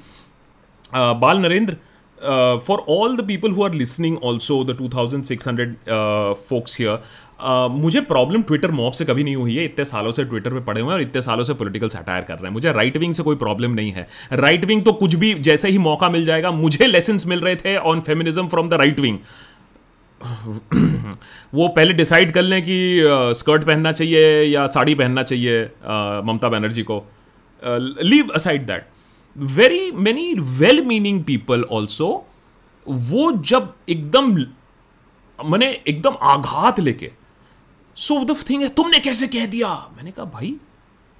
Uh, 0.92 1.14
Bal 1.14 1.38
Narendra, 1.38 1.78
uh, 2.22 2.60
for 2.60 2.78
all 2.94 3.16
the 3.16 3.26
people 3.28 3.50
who 3.50 3.66
are 3.66 3.74
listening 3.82 4.16
also 4.30 4.62
the 4.70 4.74
2600 4.80 5.68
uh, 5.98 6.34
folks 6.52 6.80
here 6.82 6.96
Uh, 7.42 7.68
मुझे 7.70 8.00
problem 8.00 8.42
Twitter 8.48 8.70
mob 8.70 8.92
से 8.92 9.04
कभी 9.04 9.22
नहीं 9.24 9.36
हुई 9.36 9.54
है। 9.56 9.64
इतने 9.64 9.84
सालों 9.84 10.10
से 10.12 10.24
Twitter 10.24 10.50
पे 10.50 10.60
पड़े 10.64 10.80
हुए 10.80 10.88
हैं 10.88 10.94
और 10.94 11.02
इतने 11.02 11.22
सालों 11.22 11.44
से 11.44 11.54
पॉलिटिकल 11.54 11.88
सटायर 11.88 12.22
कर 12.24 12.34
रहे 12.34 12.46
हैं। 12.46 12.52
मुझे 12.54 12.72
राइट 12.72 12.96
विंग 12.96 13.14
से 13.14 13.22
कोई 13.22 13.36
प्रॉब्लम 13.36 13.70
नहीं 13.70 13.92
है। 13.92 14.06
राइट 14.32 14.64
विंग 14.64 14.84
तो 14.84 14.92
कुछ 14.92 15.14
भी 15.14 15.32
जैसे 15.46 15.68
ही 15.68 15.78
मौका 15.78 16.08
मिल 16.10 16.24
जाएगा 16.24 16.50
मुझे 16.50 16.86
लेसन 16.86 17.18
मिल 17.28 17.40
रहे 17.40 17.56
थे 17.56 17.76
on 17.76 18.00
feminism 18.00 18.46
from 18.48 18.68
the 18.68 18.74
right 18.74 19.00
wing 19.00 19.18
वो 21.54 21.68
पहले 21.68 21.92
डिसाइड 21.92 22.32
कर 22.32 22.42
लें 22.42 22.62
कि 22.62 23.02
स्कर्ट 23.38 23.64
पहनना 23.64 23.92
चाहिए 23.92 24.42
या 24.42 24.66
साड़ी 24.76 24.94
पहनना 24.94 25.22
चाहिए 25.22 25.64
ममता 26.26 26.48
बनर्जी 26.48 26.82
को। 26.82 27.04
Leave 28.02 28.30
aside 28.34 28.66
that 28.66 28.86
very 29.36 29.90
many 29.92 30.34
well 30.34 30.84
meaning 30.84 31.22
people 31.24 31.62
also 31.62 32.08
वो 32.86 33.32
जब 33.32 33.74
एकदम, 33.88 34.34
मैंने 35.38 35.66
एकदम 35.88 36.16
आघात 36.22 36.80
लेके 36.80 37.10
सो 37.96 38.24
द 38.24 38.36
थिंग 38.50 38.62
है, 38.62 38.68
तुमने 38.68 38.98
कैसे 39.00 39.26
कह 39.26 39.46
दिया? 39.46 39.68
मैंने 39.96 40.10
कहा, 40.10 40.24
भाई, 40.24 40.54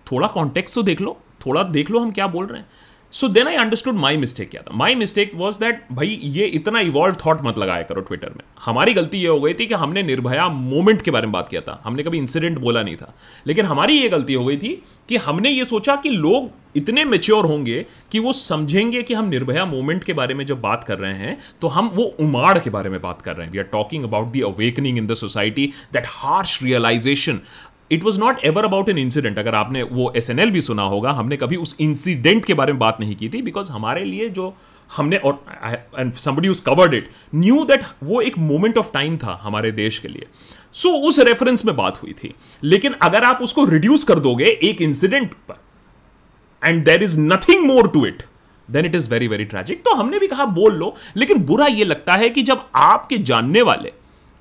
थोड़ा 0.07 0.29
कॉन्टेक्स्ट 0.29 0.75
तो 0.75 0.83
देख 0.83 1.01
लो, 1.01 1.21
थोड़ा 1.47 1.63
देख 1.63 1.91
लो 1.91 2.01
हम 2.01 2.11
क्या 2.11 2.27
बोल 2.27 2.47
रहे 2.47 2.61
हैं. 2.61 2.69
So 3.13 3.29
then 3.29 3.49
I 3.49 3.55
understood 3.55 3.95
my 3.95 4.17
mistake 4.17 4.51
क्या 4.51 4.61
था? 4.63 4.77
माई 4.77 4.95
मिस्टेक 4.95 5.33
वॉज़ 5.35 5.59
दैट 5.61 5.85
भाई, 5.93 6.19
ये 6.23 6.45
इतना 6.47 6.81
इवॉल्व 6.81 7.17
थॉट 7.27 7.43
मत 7.43 7.59
लगाया 7.59 7.83
करो 7.83 8.01
ट्विटर 8.01 8.31
में। 8.31 8.45
हमारी 8.65 8.95
गलती 8.95 9.19
ये 9.19 9.29
हो 9.29 9.41
गई 9.41 9.55
थी 9.55 9.67
कि 9.67 9.75
हमने 9.75 10.03
निर्भया 10.03 10.49
मोमेंट 10.49 11.03
के 11.03 11.11
बारे 11.11 11.27
में 11.27 11.33
बात 11.33 11.49
किया 11.49 11.61
था। 11.61 11.81
हमने 11.85 12.03
कभी 12.03 12.19
इंसिडेंट 12.19 12.59
बोला 12.59 12.83
नहीं 12.83 12.97
था। 12.97 13.15
लेकिन 13.47 13.67
हमारी 13.67 13.93
ये 13.93 14.09
गलती 14.09 14.35
हो 14.35 14.45
गई 14.45 14.57
थी 14.57 14.83
कि 15.09 15.17
हमने 15.17 15.51
ये 15.51 15.65
सोचा 15.65 15.97
कि 15.97 16.11
लोग 16.11 16.51
इतने 16.77 17.05
मेच्योर 17.05 17.47
होंगे 17.47 17.87
कि 18.13 18.19
वो 18.19 18.33
समझेंगे 18.33 19.03
कि 19.03 19.15
हम 19.15 19.29
निर्भया 19.29 19.65
मोमेंट 19.65 20.05
के 20.05 20.13
बारे 20.13 20.35
में 20.35 20.47
जब 20.47 20.61
बात 20.61 20.85
कर 20.85 20.99
रहे 20.99 21.15
हैं 21.15 21.39
तो 21.61 21.69
हम 21.69 21.91
वो 21.95 22.05
उमाड़ 22.21 22.59
के 22.59 22.71
बारे 22.71 22.91
में 22.91 23.01
बात 23.01 23.23
कर 23.23 23.37
रहे 23.37 23.47
हैं। 23.47 23.53
We 23.53 23.59
are 23.59 23.65
talking 23.65 24.05
about 24.05 24.33
the 24.33 24.43
awakening 24.43 24.99
in 24.99 25.07
the 25.07 25.15
society 25.15 25.73
that 25.93 26.05
harsh 26.09 26.63
realization 26.63 27.41
it 27.93 28.05
was 28.05 28.19
not 28.21 28.45
ever 28.45 28.65
about 28.65 28.89
an 28.89 28.99
incident 28.99 29.39
अगर 29.39 29.55
आपने 29.55 29.83
वो 29.83 30.13
एस 30.17 30.31
एन 30.31 30.39
एल 30.39 30.51
भी 30.51 30.61
सुना 30.61 30.83
होगा 30.83 31.11
हमने 31.11 31.37
कभी 31.37 31.57
उस 31.57 31.77
इंसिडेंट 31.81 32.45
के 32.45 32.55
बारे 32.55 32.73
में 32.73 32.79
बात 32.79 33.01
नहीं 33.01 33.17
की 33.17 33.29
थी 33.29 33.43
बिकॉज़ 33.43 33.73
हमारे 33.73 34.05
लिए 34.05 34.29
जो 34.29 34.55
हमने 34.97 35.17
और 35.17 35.45
एंड 35.99 36.13
समबडी 36.13 36.49
उस 36.49 36.61
कवर्ड 36.61 36.95
इट 36.95 37.11
न्यू 37.35 37.65
दैट 37.65 37.85
वो 38.03 38.21
एक 38.21 38.39
मोमेंट 38.39 38.79
ऑफ़ 38.79 38.93
टाइम 38.93 39.17
था 39.17 39.39
हमारे 39.43 39.71
देश 39.73 39.99
के 39.99 40.09
लिए। 40.09 40.27
सो 40.73 40.89
so, 40.89 40.95
उस 40.95 41.19
रेफरेंस 41.19 41.65
में 41.65 41.75
बात 41.77 42.03
हुई 42.03 42.13
थी। 42.13 42.35
लेकिन 42.63 42.95
अगर 43.03 43.25
आप 43.25 43.39
उसको 43.43 43.65
रिड्यूस 43.65 44.05
कर 44.05 44.19
दोगे 44.19 44.45
एक 44.45 44.83
इंसिडेंट 44.83 45.35
पर 45.49 46.69
and 46.69 46.85
there 46.85 47.03
is 47.03 47.19
nothing 47.21 47.65
more 47.67 47.89
to 47.89 48.07
it 48.07 48.23
then 48.69 48.87
it 48.87 48.95
is 48.95 49.11
very 49.11 49.29
very 49.29 49.45
tragic 49.45 49.83
तो 49.85 49.95
हमने 49.95 50.19
भी 50.19 50.27
कहा 50.27 50.45
बोल 50.45 50.75
लो। 50.75 50.95
लेकिन 51.17 51.39
बुरा 51.45 51.67
यह 51.67 51.85
लगता 51.85 52.15
है 52.15 52.31
कि 52.31 52.43
जब 52.43 52.69
आपके 52.75 53.19
जानने 53.19 53.63
वाले 53.63 53.93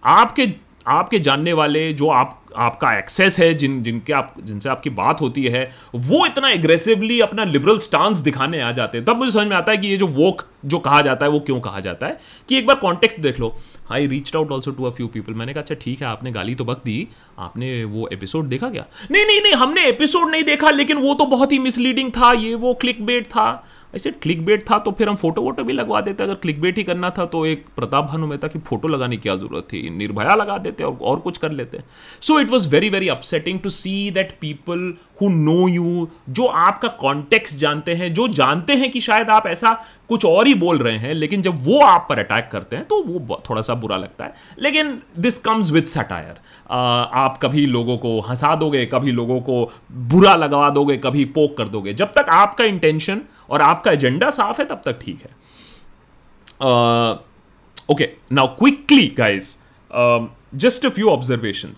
आपके 0.04 0.48
आपके 0.88 1.20
जानने 1.20 1.54
वाले 1.54 1.92
जो 1.94 2.10
आप 2.10 2.41
आपका 2.58 2.98
एक्सेस 2.98 3.40
है 3.40 3.54
जिन 3.54 3.82
जिनके 3.84 4.14
आप 4.14 4.34
जिनसे 4.44 4.70
आपकी 4.70 4.90
बात 4.90 5.22
होती 5.22 5.44
है 5.44 5.64
वो 5.96 6.26
इतना 6.26 6.50
एग्रेसिवली 6.50 7.20
अपना 7.22 7.44
लिबरल 7.44 7.78
स्टांस 7.78 8.20
दिखाने 8.20 8.62
आ 8.62 8.72
जाते 8.72 8.98
हैं। 8.98 9.06
तब 9.06 9.18
मुझे 9.18 9.32
समझ 9.32 9.48
में 9.48 9.56
आता 9.56 9.72
है 9.72 9.78
कि 9.78 9.88
ये 9.88 9.98
जो 9.98 10.08
वोक 10.08 10.46
जो 10.66 10.80
कहा 10.80 11.02
जाता 11.02 11.26
है 11.26 11.32
वो 11.32 11.40
क्यों 11.40 11.60
कहा 11.60 11.80
जाता 11.80 12.08
है? 12.08 12.20
कि 12.50 12.58
एक 12.58 12.68
बार 12.68 12.76
कॉन्टेक्स्ट 12.76 13.20
देख 13.20 13.40
लो। 13.40 13.56
I 13.92 14.08
reach 14.08 14.36
out 14.36 14.52
also 14.52 14.72
to 14.72 14.84
a 14.84 14.90
few 14.90 15.08
people 15.08 15.34
मैंने 15.34 15.54
कहा 15.54 15.62
अच्छा 15.62 15.76
ठीक 15.76 16.02
है 16.02 16.08
आपने 16.08 16.32
गाली 16.32 16.56
तो 16.56 16.66
बक 16.66 16.84
दी। 16.86 17.08
आपने 17.40 17.84
वो 17.84 18.08
एपिसोड 18.14 18.46
देखा 18.46 18.70
क्या? 18.70 18.86
नहीं 19.12 19.26
नहीं 19.26 19.42
नहीं 19.42 19.54
हमने 19.54 19.86
एपिसोड 19.86 20.32
नहीं 20.32 20.44
देखा 20.44 20.70
लेकिन 20.70 20.98
वो 20.98 21.14
तो 21.14 21.26
बहुत 21.26 21.52
ही 21.52 21.60
मिसलीडिंग 21.60 22.12
था। 22.12 22.32
ये 22.34 22.56
वो 22.56 22.74
क्लिक 22.74 23.06
बेट 23.06 23.28
था। 23.28 23.64
ऐसे 23.96 24.12
क्लिक 24.12 24.46
बेट 24.46 24.62
था 24.62 24.78
तो 24.80 24.92
फिर 24.92 25.10
हम 25.10 25.16
फ़ोटो 25.16 25.42
वोटो 25.42 25.64
भी 25.64 25.74
लगवा 25.74 26.02
देते। 26.02 26.24
अगर 26.24 26.36
क्लिक 26.36 26.62
बेट 26.62 26.78
ही 26.78 26.84
करना 26.84 27.10
था 27.10 27.26
तो 27.26 27.46
एक 27.46 27.66
प्रताप 27.76 28.08
भानु 28.08 28.28
मेहता 28.28 28.48
की 28.48 28.60
फ़ोटो 28.60 28.88
लगाने 28.88 29.16
की 29.16 29.22
क्या 29.22 29.36
ज़रूरत 29.36 29.64
थी? 29.64 29.90
निर्भया 29.90 30.36
लगा 30.36 30.58
देते 30.58 30.84
और, 30.84 30.98
और 31.02 31.20
कुछ 31.20 31.38
कर 31.38 31.52
लेते। 31.52 31.80
So 32.22 32.40
it 32.42 32.50
was 32.50 32.68
very 32.70 32.90
very 32.90 33.08
upsetting 33.10 33.60
to 33.60 33.70
see 33.72 34.12
that 34.12 34.32
people 34.42 34.94
who 35.22 35.30
know 35.30 35.68
you 35.68 36.08
जो 36.30 36.46
आपका 36.46 36.88
कॉन्टेक्स्ट 37.00 37.58
जानते 37.58 37.94
हैं, 37.96 38.14
जो 38.14 38.28
जानते 38.30 38.74
हैं 38.74 38.90
कि 38.92 39.02
शायद 39.02 39.30
आप 39.30 39.48
ऐसा 39.48 39.72
कुछ 40.10 40.26
और 40.26 40.48
ही 40.48 40.54
बोल 40.56 40.78
रहे 40.80 40.98
हैं, 40.98 41.14
लेकिन 41.14 41.42
जब 41.42 41.64
वो 41.66 41.80
आप 41.82 42.06
पर 42.10 42.20
अटैक 42.20 42.50
करते 42.52 42.76
हैं 42.76 42.86
तो 42.86 43.02
वो 43.04 43.42
थोड़ा 43.50 43.62
सा 43.62 43.74
बुरा 43.76 43.98
लगता 43.98 44.26
है। 44.26 44.34
लेकिन 44.60 44.98
दिस 45.18 45.38
कम्स 45.40 45.72
विथ 45.72 45.84
सटायर 45.88 46.40
आप 46.72 47.38
कभी 47.42 47.66
लोगों 47.68 47.98
को 47.98 48.20
हंसा 48.22 48.56
दोगे, 48.56 48.86
कभी 48.86 49.12
लोगों 49.12 49.40
को 49.42 49.72
बुरा 49.92 50.34
लगवा 50.36 50.70
दोगे, 50.70 50.98
कभी 50.98 51.26
पोक 51.28 51.58
कर 51.58 51.68
दोगे। 51.70 51.94
जब 51.94 52.14
तक 52.14 52.30
आपका 52.32 52.64
इंटेंशन 52.66 53.22
और 53.50 53.62
आपका 53.62 53.92
एजेंडा 53.92 54.30
साफ़ 54.32 54.62
है, 54.62 54.68
तब 54.68 54.82
तक 54.86 55.00
ठीक 55.02 55.22
है। 55.22 55.30
Okay 57.90 58.10
now 58.32 58.48
quickly 58.58 59.08
guys 59.18 59.56
just 60.56 60.86
a 60.86 60.90
few 60.90 61.08
observation 61.10 61.74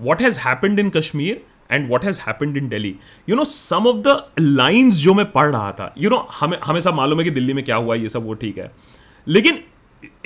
what 0.00 0.22
has 0.22 0.38
happened 0.38 0.78
in 0.78 0.90
Kashmir 0.90 1.40
and 1.70 1.88
what 1.90 2.04
has 2.04 2.20
happened 2.20 2.56
in 2.56 2.68
Delhi 2.68 2.94
you 3.28 3.36
know 3.36 3.44
some 3.44 3.86
of 3.86 3.96
the 3.96 4.16
lines 4.40 4.94
जो 4.94 5.14
मैं 5.14 5.30
पढ़ 5.32 5.50
रहा 5.50 5.72
था 5.72 5.94
यू 5.98 6.08
you 6.08 6.12
नो 6.12 6.16
know, 6.16 6.34
हमें 6.40 6.58
हमें 6.64 6.80
सब 6.80 6.94
मालूम 6.94 7.18
है 7.18 7.24
कि 7.24 7.30
दिल्ली 7.30 7.52
में 7.52 7.64
क्या 7.64 7.76
हुआ 7.76 7.94
ये 7.94 8.08
सब 8.08 8.26
वो 8.26 8.34
ठीक 8.34 8.58
है। 8.58 8.70
लेकिन 9.26 9.62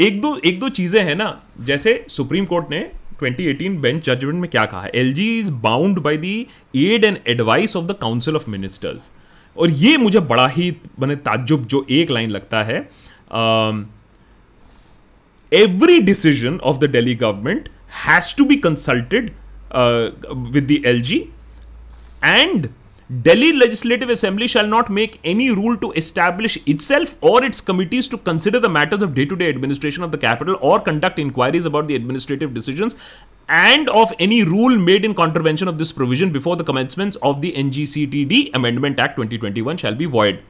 एक 0.01 0.21
दो 0.21 0.37
एक 0.45 0.61
दो 0.61 0.69
चीज़ें 0.69 1.03
हैं 1.03 1.15
ना 1.15 1.29
जैसे 1.61 2.05
सुप्रीम 2.09 2.45
कोर्ट 2.45 2.71
ने 2.71 2.91
2018 3.23 3.77
बेंच 3.81 4.05
जजमेंट 4.07 4.41
में 4.41 4.51
क्या 4.51 4.65
कहा 4.67 4.83
है? 4.83 4.91
L 4.95 5.13
G 5.15 5.39
is 5.39 5.51
bound 5.53 5.99
by 5.99 6.17
the 6.17 6.47
aid 6.77 7.05
and 7.05 7.19
advice 7.29 7.77
of 7.77 7.85
the 7.85 7.97
council 8.01 8.37
of 8.37 8.51
ministers 8.51 9.11
और 9.57 9.71
ये 9.71 9.97
मुझे 9.97 10.21
बड़ा 10.21 10.47
ही 10.49 10.71
मैंने 11.01 11.17
ताजुब 11.17 11.65
जो 11.67 11.87
एक 11.91 12.11
लाइन 12.11 12.31
लगता 12.31 12.63
है 12.63 12.79
every 15.53 16.01
decision 16.01 16.59
of 16.59 16.79
the 16.79 16.91
Delhi 16.91 17.15
government 17.15 17.69
has 18.07 18.37
to 18.37 18.45
be 18.45 18.57
consulted 18.57 19.31
with 19.75 20.67
the 20.67 20.83
L 20.87 21.01
G 21.03 21.25
and 22.25 22.69
Delhi 23.11 23.53
Legislative 23.53 24.11
Assembly 24.11 24.47
shall 24.47 24.67
not 24.67 24.91
make 24.91 25.19
any 25.25 25.51
rule 25.51 25.77
to 25.79 25.93
establish 25.93 26.59
itself 26.67 27.15
or 27.23 27.43
its 27.43 27.63
committees 27.63 28.09
to 28.09 28.19
consider 28.19 28.61
the 28.61 28.69
matters 28.69 29.05
of 29.07 29.15
day 29.15 29.25
to 29.25 29.35
day 29.35 29.49
administration 29.49 30.03
of 30.03 30.11
the 30.13 30.19
capital 30.19 30.59
or 30.61 30.79
conduct 30.79 31.19
inquiries 31.19 31.65
about 31.65 31.89
the 31.89 31.95
administrative 31.95 32.53
decisions 32.53 32.97
and 33.61 33.89
of 33.89 34.13
any 34.27 34.43
rule 34.45 34.77
made 34.77 35.07
in 35.07 35.15
contravention 35.15 35.69
of 35.69 35.79
this 35.79 35.91
provision 35.91 36.31
before 36.31 36.57
the 36.57 36.65
commencement 36.65 37.17
of 37.23 37.41
the 37.41 37.55
NGCTD 37.65 38.51
Amendment 38.61 39.01
Act 39.01 39.17
2021 39.17 39.79
shall 39.79 39.95
be 39.95 40.13
void. 40.19 40.45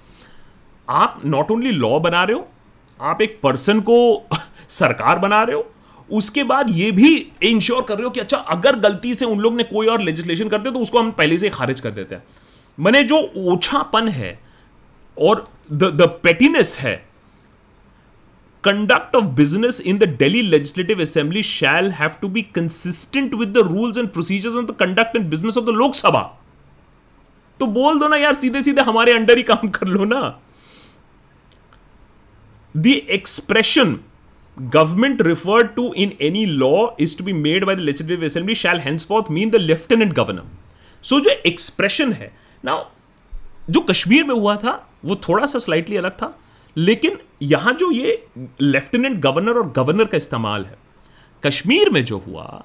आप 0.88 1.20
not 1.24 1.50
only 1.50 1.70
law 1.70 1.98
बना 2.00 2.24
रहे 2.24 2.36
हो 2.36 2.46
आप 3.12 3.22
एक 3.22 3.38
person 3.42 3.80
को 3.88 3.96
सरकार 4.68 5.18
बना 5.18 5.42
रहे 5.42 5.56
हो 5.56 5.66
उसके 6.10 6.42
बाद 6.42 6.70
ये 6.70 6.90
भी 6.90 7.10
इंश्योर 7.42 7.82
कर 7.82 7.94
रहे 7.94 8.04
हो 8.04 8.10
कि 8.10 8.20
अच्छा 8.20 8.36
अगर 8.36 8.76
गलती 8.78 9.14
से 9.14 9.24
उन 9.24 9.38
लोग 9.38 9.56
ने 9.56 9.62
कोई 9.62 9.86
और 9.86 10.00
लेजिस्लेशन 10.00 10.48
करते 10.48 10.70
तो 10.70 10.80
उसको 10.80 10.98
हम 10.98 11.10
पहले 11.10 11.38
से 11.38 11.48
खारिज 11.48 11.80
कर 11.80 11.90
देते 11.90 12.14
हैं। 12.14 12.22
मैंने 12.78 13.02
जो 13.02 13.18
ओछापन 13.36 14.08
है 14.08 14.38
और 15.16 15.46
द 15.72 16.08
पेटीनेस 16.22 16.76
है 16.78 16.94
conduct 18.64 19.16
of 19.16 19.24
business 19.24 19.80
in 19.80 19.98
the 19.98 20.04
Delhi 20.18 20.42
legislative 20.42 21.02
assembly 21.02 21.42
shall 21.42 21.90
have 21.92 22.10
to 22.22 22.28
be 22.28 22.42
consistent 22.42 23.34
with 23.34 23.48
the 23.48 23.58
rules 23.58 23.98
and 23.98 24.08
procedures 24.08 24.54
on 24.54 24.66
the 24.66 24.70
conduct 24.70 25.16
and 25.16 25.30
business 25.30 25.58
of 25.58 25.64
the 25.64 25.68
Lok Sabha 25.68 26.22
तो 27.60 27.66
बोल 27.66 27.98
दो 27.98 28.08
ना 28.08 28.16
यार 28.16 28.34
सीधे 28.34 28.62
सीधे 28.62 28.82
हमारे 28.82 29.12
अंडर 29.12 29.36
ही 29.36 29.42
काम 29.42 29.68
कर 29.68 29.86
लो 29.86 30.04
ना। 30.04 30.20
The 32.76 32.86
expression 32.86 33.98
government 34.58 35.20
referred 35.22 35.68
to 35.76 35.82
in 36.04 36.12
any 36.20 36.46
law 36.46 36.94
is 37.00 37.14
to 37.14 37.24
be 37.26 37.32
made 37.32 37.64
by 37.66 37.74
the 37.74 37.84
legislative 37.88 38.24
assembly 38.28 38.54
shall 38.54 38.80
henceforth 38.80 39.30
mean 39.30 39.52
the 39.54 39.60
lieutenant 39.60 40.14
governor. 40.14 40.44
So, 41.04 41.20
जो 41.20 41.30
एक्सप्रेशन 41.30 42.12
है 42.12 42.36
ना 42.64 42.90
जो 43.70 43.80
कश्मीर 43.80 44.24
में 44.24 44.34
हुआ 44.34 44.56
था, 44.56 44.90
वो 45.04 45.16
थोड़ा 45.16 45.46
सा 45.46 45.58
स्लाइटली 45.58 45.96
अलग 45.96 46.10
था, 46.10 46.38
लेकिन 46.76 47.18
यहाँ 47.42 47.72
जो 47.72 47.90
ये 47.90 48.26
लेफ्टिनेंट 48.60 49.20
गवर्नर 49.20 49.52
और 49.52 49.70
गवर्नर 49.70 50.04
का 50.04 50.16
इस्तेमाल 50.16 50.64
है, 50.64 50.78
कश्मीर 51.46 51.90
में 51.90 52.04
जो 52.04 52.18
हुआ, 52.18 52.64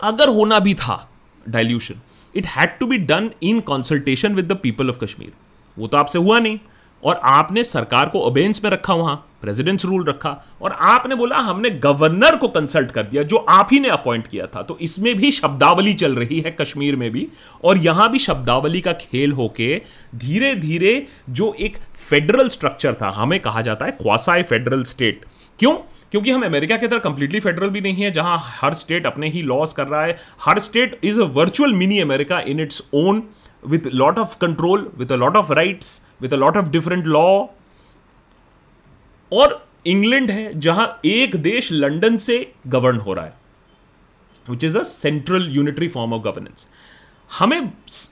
अगर 0.00 0.28
होना 0.28 0.58
भी 0.58 0.74
था 0.74 1.12
dilution 1.48 1.94
it 2.36 2.46
had 2.46 2.78
to 2.78 2.86
be 2.86 2.98
done 2.98 3.30
in 3.42 3.60
consultation 3.60 4.34
with 4.34 4.52
the 4.52 4.52
people 4.52 4.88
of 4.88 4.98
Kashmir. 4.98 5.32
वो 5.78 5.86
तो 5.86 5.96
आपसे 5.96 6.18
हुआ 6.18 6.38
नहीं। 6.38 6.58
और 7.04 7.20
आपने 7.24 7.64
सरकार 7.64 8.08
को 8.08 8.20
अबेंस 8.20 8.64
में 8.64 8.70
रखा 8.70 8.94
वहाँ 8.94 9.14
प्रेसिडेंट्स 9.42 9.84
रूल 9.84 10.04
रखा, 10.04 10.30
और 10.62 10.72
आपने 10.72 11.14
बोला 11.14 11.38
हमने 11.38 11.70
गवर्नर 11.70 12.36
को 12.36 12.48
कंसल्ट 12.48 12.92
कर 12.92 13.06
दिया, 13.06 13.22
जो 13.22 13.36
आप 13.36 13.68
ही 13.72 13.80
ने 13.80 13.88
अपॉइंट 13.88 14.26
किया 14.26 14.46
था। 14.46 14.62
तो 14.62 14.76
इसमें 14.80 15.14
भी 15.16 15.30
शब्दावली 15.32 15.94
चल 15.94 16.14
रही 16.14 16.40
है 16.40 16.50
कश्मीर 16.50 16.96
में 16.96 17.10
भी, 17.10 17.26
और 17.64 17.78
यहाँ 17.78 18.10
भी 18.10 18.18
शब्दावली 18.18 18.80
का 18.80 18.92
खेल 18.92 19.32
होके 19.32 19.80
धीरे 20.14 20.54
धीरे 20.56 21.06
जो 21.30 21.54
एक 21.60 21.76
फेडरल 22.08 22.48
स्ट्रक्चर 22.48 22.94
था, 22.94 23.10
हमें 23.10 23.38
कहा 23.40 23.62
जाता 23.62 23.86
है 23.86 23.92
क्वासाई 23.92 24.42
फेडरल 24.42 24.84
स्टेट 24.84 25.24
क्यों? 25.58 25.76
क्योंकि 26.10 26.30
हम 26.30 26.42
अमेरिका 26.42 26.76
की 26.76 26.86
तरह 26.86 26.98
कंप्लीटली 26.98 27.40
फेडरल 27.40 27.70
भी 27.70 27.80
नहीं 27.80 28.02
है, 28.02 28.10
जहाँ 28.10 28.40
हर 28.60 28.74
स्टेट 28.74 29.06
अपने 29.06 29.28
ही 29.28 29.42
लॉस 29.42 29.72
कर 29.72 29.86
रहा 29.86 30.04
है। 30.04 30.16
हर 30.40 30.58
state 30.58 31.00
is 31.04 31.20
a 31.20 31.24
virtual 31.34 31.74
mini 31.74 31.98
America 32.00 32.40
in 32.40 32.60
its 32.60 32.82
own 32.94 33.22
with 33.64 33.86
a 33.86 33.94
lot 33.94 34.18
of 34.18 34.38
control, 34.38 34.84
with 34.96 35.10
a 35.10 35.16
lot 35.16 35.36
of 35.36 35.50
rights, 35.50 36.02
with 36.20 36.32
a 36.32 36.36
lot 36.36 36.56
of 36.56 36.70
different 36.70 37.06
law. 37.08 37.48
और 39.32 39.62
इंग्लैंड 39.86 40.30
है 40.30 40.58
जहाँ 40.60 40.86
एक 41.04 41.36
देश 41.42 41.70
लंदन 41.72 42.16
से 42.16 42.36
गवर्न 42.66 42.96
हो 42.96 43.14
रहा 43.14 43.24
है 43.24 43.36
which 44.46 44.64
is 44.64 44.78
a 44.78 44.82
central 44.82 45.48
unitary 45.52 45.88
form 45.88 46.12
of 46.12 46.22
governance 46.22 46.66
हमें 47.30 47.60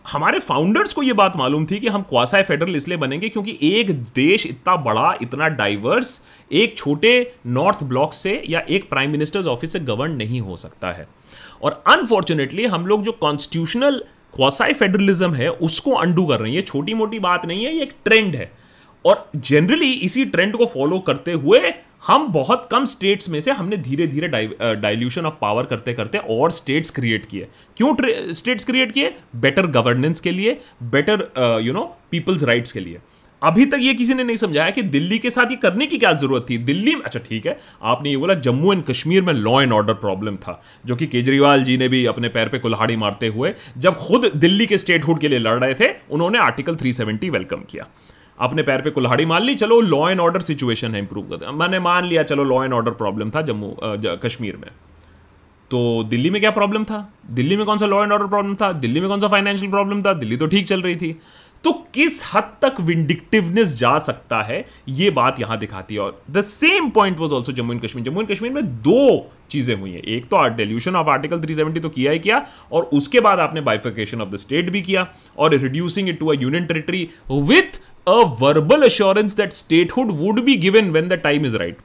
हमारे 0.06 0.38
फाउंडर्स 0.40 0.94
को 0.94 1.02
यह 1.02 1.14
बात 1.14 1.36
मालूम 1.36 1.66
थी 1.66 1.78
कि 1.80 1.88
हम 1.88 2.02
क्वासाई 2.02 2.42
फेडरल 2.42 2.76
इसलिए 2.76 2.96
बनेंगे 2.98 3.28
क्योंकि 3.28 3.58
एक 3.62 3.92
देश 4.14 4.46
इतना 4.46 4.76
बड़ा 4.84 5.12
इतना 5.22 5.48
डाइवर्स 5.60 6.20
एक 6.50 6.76
छोटे 6.78 7.12
नॉर्थ 7.58 7.84
ब्लॉक 7.84 8.12
से 8.14 8.42
या 8.48 8.62
एक 8.68 8.88
प्राइम 8.90 9.10
मिनिस्टर्स 9.10 9.46
ऑफ़िस 9.46 9.72
से 9.72 9.80
गवर्न 9.90 10.16
नहीं 10.16 10.40
हो 10.40 10.56
सकता 10.56 10.92
है 10.92 11.06
और 11.62 11.82
अनफॉर्चुनेटली 11.88 12.64
हम 12.66 12.86
लोग 12.86 13.02
जो 13.02 13.12
कॉन्स्टिट्यूशनल 13.20 14.02
क्वासाई 14.34 14.72
फेडरलिज्म 14.72 15.34
है, 15.34 15.48
उसको 15.50 15.90
अंडू 15.92 16.26
कर 16.26 16.40
रहे 16.40 16.48
हैं। 16.48 16.56
ये 16.56 16.62
छोटी 16.62 16.94
मोटी 16.94 17.18
बात 17.18 17.46
नहीं 17.46 17.64
है, 17.64 17.74
ये 17.74 17.82
एक 17.82 17.92
ट्रेंड 18.04 18.34
है। 18.36 18.50
और 19.04 19.30
जनरली 19.36 19.92
इसी 19.92 20.24
ट्रेंड 20.24 20.56
को 20.56 20.66
फॉलो 20.66 20.98
करते 20.98 21.32
हुए 21.32 21.72
हम 22.06 22.26
बहुत 22.32 22.66
कम 22.70 22.84
स्टेट्स 22.84 23.28
में 23.28 23.40
से 23.40 23.50
हमने 23.50 23.76
धीरे 23.76 24.06
धीरे 24.06 24.28
डाइल्यूशन 24.28 25.26
ऑफ़ 25.26 25.34
पावर 25.40 25.64
करते 25.64 25.92
करते 25.94 26.18
और 26.18 26.50
स्टेट्स 26.50 26.90
क्रिएट 26.90 27.26
किए। 27.26 27.46
क्यों 27.76 27.94
स्टेट्स 28.32 28.64
क्रिएट 28.64 28.92
किए? 28.92 29.14
बेटर 29.36 29.66
गवर्नेंस 29.68 30.20
के 30.20 30.30
लिए 30.30 30.58
better 30.82 31.60
you 31.62 31.72
know 31.72 31.84
people's 32.10 32.44
rights 32.44 32.72
के 32.72 32.80
लिए। 32.80 32.98
अभी 33.42 33.64
तक 33.66 33.78
ये 33.80 33.94
किसी 33.94 34.14
ने 34.14 34.24
नहीं 34.24 34.36
समझाया 34.36 34.70
कि 34.70 34.82
दिल्ली 34.84 35.18
के 35.18 35.30
साथ 35.30 35.50
ये 35.50 35.56
करने 35.56 35.86
की 35.86 35.98
क्या 35.98 36.12
ज़रूरत 36.12 36.46
थी। 36.50 36.58
दिल्ली 36.60 36.94
में 36.94 37.02
अच्छा 37.02 37.20
ठीक 37.20 37.46
है। 37.46 37.58
आपने 37.84 38.10
ये 38.10 38.16
बोला 38.16 38.34
जम्मू 38.36 38.72
एंड 38.72 38.82
कश्मीर 38.84 39.22
में 39.22 39.32
लॉ 39.32 39.60
एंड 39.62 39.72
ऑर्डर 39.72 39.94
प्रॉब्लम 39.96 40.36
था, 40.36 40.60
जो 40.86 40.96
कि 40.96 41.06
केजरीवाल 41.06 41.64
जी 41.64 41.76
ने 41.76 41.88
भी 41.88 42.04
अपने 42.06 42.28
पैर 42.28 42.48
पे 42.48 42.58
कुल्हाड़ी 42.58 42.96
मारते 42.96 43.28
हुए 43.28 43.52
जब 43.78 43.96
खुद 43.98 44.30
दिल्ली 44.36 44.66
के 44.66 44.78
स्टेटहुड 44.78 45.20
के 45.20 45.28
लिए 45.28 45.38
लड़ 45.38 45.58
रहे 45.58 45.74
थे, 45.74 45.92
उन्होंने 46.10 46.38
आर्टिकल 46.38 46.76
370 46.76 47.30
वेलकम 47.30 47.64
किया। 47.70 47.86
अपने 48.38 48.62
पैर 48.62 48.80
पे 48.80 48.90
कुल्हाड़ी 48.90 49.26
मान 49.26 49.42
ली, 49.42 49.54
चलो 49.54 49.80
लॉ 49.80 50.08
एंड 50.10 50.20
ऑर्डर 50.20 50.40
सिचुएशन 50.42 50.94
है 50.94 50.98
इंप्रूव 50.98 51.28
करते 51.30 51.52
मैंने 51.54 51.78
मान 51.80 52.06
लिया, 52.06 52.22
चलो 52.22 52.44
लॉ 52.44 52.62
एंड 52.64 52.72
ऑर्डर 52.72 52.90
प्रॉब्लम 52.92 53.30
था 53.30 53.42
जम्मू 53.42 53.76
कश्मीर 54.24 54.56
में। 54.56 54.70
तो 55.70 55.78
दिल्ली 56.04 56.30
में 56.30 56.40
क्या 56.40 56.50
प्रॉब्लम 56.50 56.82
था? 56.84 56.98
दिल्ली 57.30 57.56
में 57.56 57.64
कौन 57.66 57.78
सा 57.78 57.86
लॉ 57.86 58.02
एंड 58.02 58.12
ऑर्डर 58.12 58.26
प्रॉब्लम 58.26 58.54
था? 58.54 58.70
दिल्ली 58.72 59.00
में 59.00 59.08
कौन 59.08 59.20
सा 59.20 59.28
फाइनेंशियल 59.28 59.70
प्रॉब्लम 59.70 60.02
था? 60.02 60.12
दिल्ली 60.14 60.36
तो 60.36 60.46
ठीक 60.46 60.66
चल 60.66 60.82
रही 60.82 60.96
थी। 60.96 61.16
तो 61.64 61.72
किस 61.94 62.22
हद 62.24 62.44
तक 62.62 62.80
विंडिक्टिवनेस 62.80 63.74
जा 63.76 63.96
सकता 63.98 64.40
है? 64.42 64.64
ये 64.88 65.10
बात 65.10 65.40
यहाँ 65.40 65.58
दिखाती 65.58 65.94
है। 65.94 66.00
और 66.00 66.22
the 66.30 66.42
same 66.44 66.88
point 66.90 67.18
was 67.18 67.32
also 67.32 67.52
Jammu 67.52 67.72
and 67.72 67.82
Kashmir. 67.82 68.04
Jammu 68.04 68.20
and 68.20 68.30
Kashmir 68.30 68.52
में 68.52 68.64
दो 68.82 69.30
चीज़ें 69.50 69.74
हुई 69.76 69.90
हैं। 69.90 70.02
एक 70.02 70.24
तो 70.24 70.48
डेल्यूशन 70.56 70.96
ऑफ़ 70.96 71.08
आर्टिकल 71.08 71.40
370 71.40 71.82
तो 71.82 71.88
किया 71.88 72.12
ही 72.12 72.18
किया, 72.18 72.44
और 72.72 72.82
उसके 72.92 73.20
बाद 73.20 73.40
आपने 73.40 73.60
बाइफिकेशन 73.60 74.20
ऑफ़ 74.20 74.28
द 74.28 74.36
स्टेट 74.36 74.70
भी 74.70 74.82
किया, 74.82 75.06
और 75.38 75.54
reducing 75.54 76.08
it 76.08 76.18
to 76.18 76.26
a 76.26 76.34
union 76.34 76.66
territory 76.66 77.08
with 77.30 77.80
a 78.06 78.18
verbal 78.40 78.82
assurance 78.82 79.36
that 79.36 79.52
statehood 79.52 80.10
would 80.20 80.40
be 80.44 80.56
given 80.58 80.90
when 80.90 81.08
the 81.08 81.20
time 81.24 81.46
is 81.46 81.56
right 81.56 81.78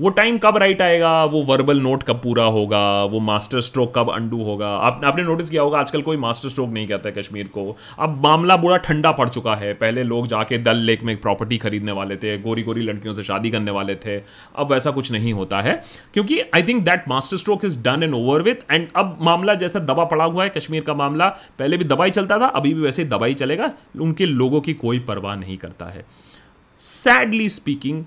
वो 0.00 0.08
टाइम 0.08 0.36
कब 0.38 0.56
राइट 0.56 0.82
आएगा? 0.82 1.24
वो 1.24 1.42
वर्बल 1.42 1.80
नोट 1.80 2.02
कब 2.02 2.16
पूरा 2.16 2.44
होगा? 2.44 3.04
वो 3.04 3.20
मास्टर 3.20 3.60
स्ट्रोक 3.60 3.92
कब 3.98 4.10
अंडू 4.10 4.42
होगा? 4.42 4.68
आप, 4.68 5.00
आपने 5.04 5.22
नोटिस 5.22 5.50
किया 5.50 5.62
होगा 5.62 5.78
आजकल 5.78 6.02
कोई 6.02 6.16
मास्टर 6.16 6.48
स्ट्रोक 6.48 6.68
नहीं 6.70 6.86
कहता 6.88 7.08
है 7.08 7.14
कश्मीर 7.14 7.46
को। 7.46 7.76
अब 7.98 8.22
मामला 8.24 8.56
बुरा 8.56 8.76
ठंडा 8.76 9.12
पड़ 9.12 9.28
चुका 9.28 9.54
है। 9.54 9.72
पहले 9.74 10.02
लोग 10.02 10.26
जाके 10.26 10.58
दल 10.58 10.76
लेक 10.76 11.02
में 11.02 11.16
प्रॉपर्टी 11.20 11.58
खरीदने 11.58 11.92
वाले 11.92 12.16
थे 12.16 12.36
गोरी 12.38 12.62
गोरी 12.62 12.82
लड़कियों 12.82 13.14
से 13.14 13.22
शादी 13.22 13.50
करने 13.50 13.70
वाले 13.70 13.94
थे। 13.96 14.16
अब 14.16 14.70
वैसा 14.72 14.90
कुछ 14.90 15.10
नहीं 15.12 15.32
होता 15.32 15.60
है 15.60 15.82
क्योंकि 16.14 16.40
I 16.54 16.62
think 16.62 16.84
that 16.84 17.08
master 17.08 17.36
stroke 17.36 17.64
is 17.64 17.82
done 17.82 18.02
and 18.02 18.14
over 18.14 18.42
with 18.42 18.70
and 18.70 18.88
अब 18.96 19.18
मामला 19.20 19.54
जैसा 19.54 19.78
दबा 19.78 20.04
पड़ा 20.04 20.24
हुआ 20.24 20.44
है 20.44 20.50
कश्मीर 20.50 20.82
का 20.82 20.94
मामला 20.94 21.28
पहले 21.58 21.76
भी 21.76 21.84
दबाई 21.84 22.10
चलता 22.10 22.38
था 22.38 22.46
अभी 22.46 22.74
भी 22.74 22.80
वैसे 22.80 23.02
ही 23.02 23.08
दबाई 23.08 23.34
चलेगा 23.34 23.70
उनके 24.00 24.26
लोगों 24.26 24.60
की 24.60 24.74
कोई 24.74 24.98
परवाह 24.98 25.36
नहीं 25.36 25.56
करता 25.56 25.86
है। 25.86 26.04
सैडली 26.82 27.48
स्पीकिंग 27.48 28.04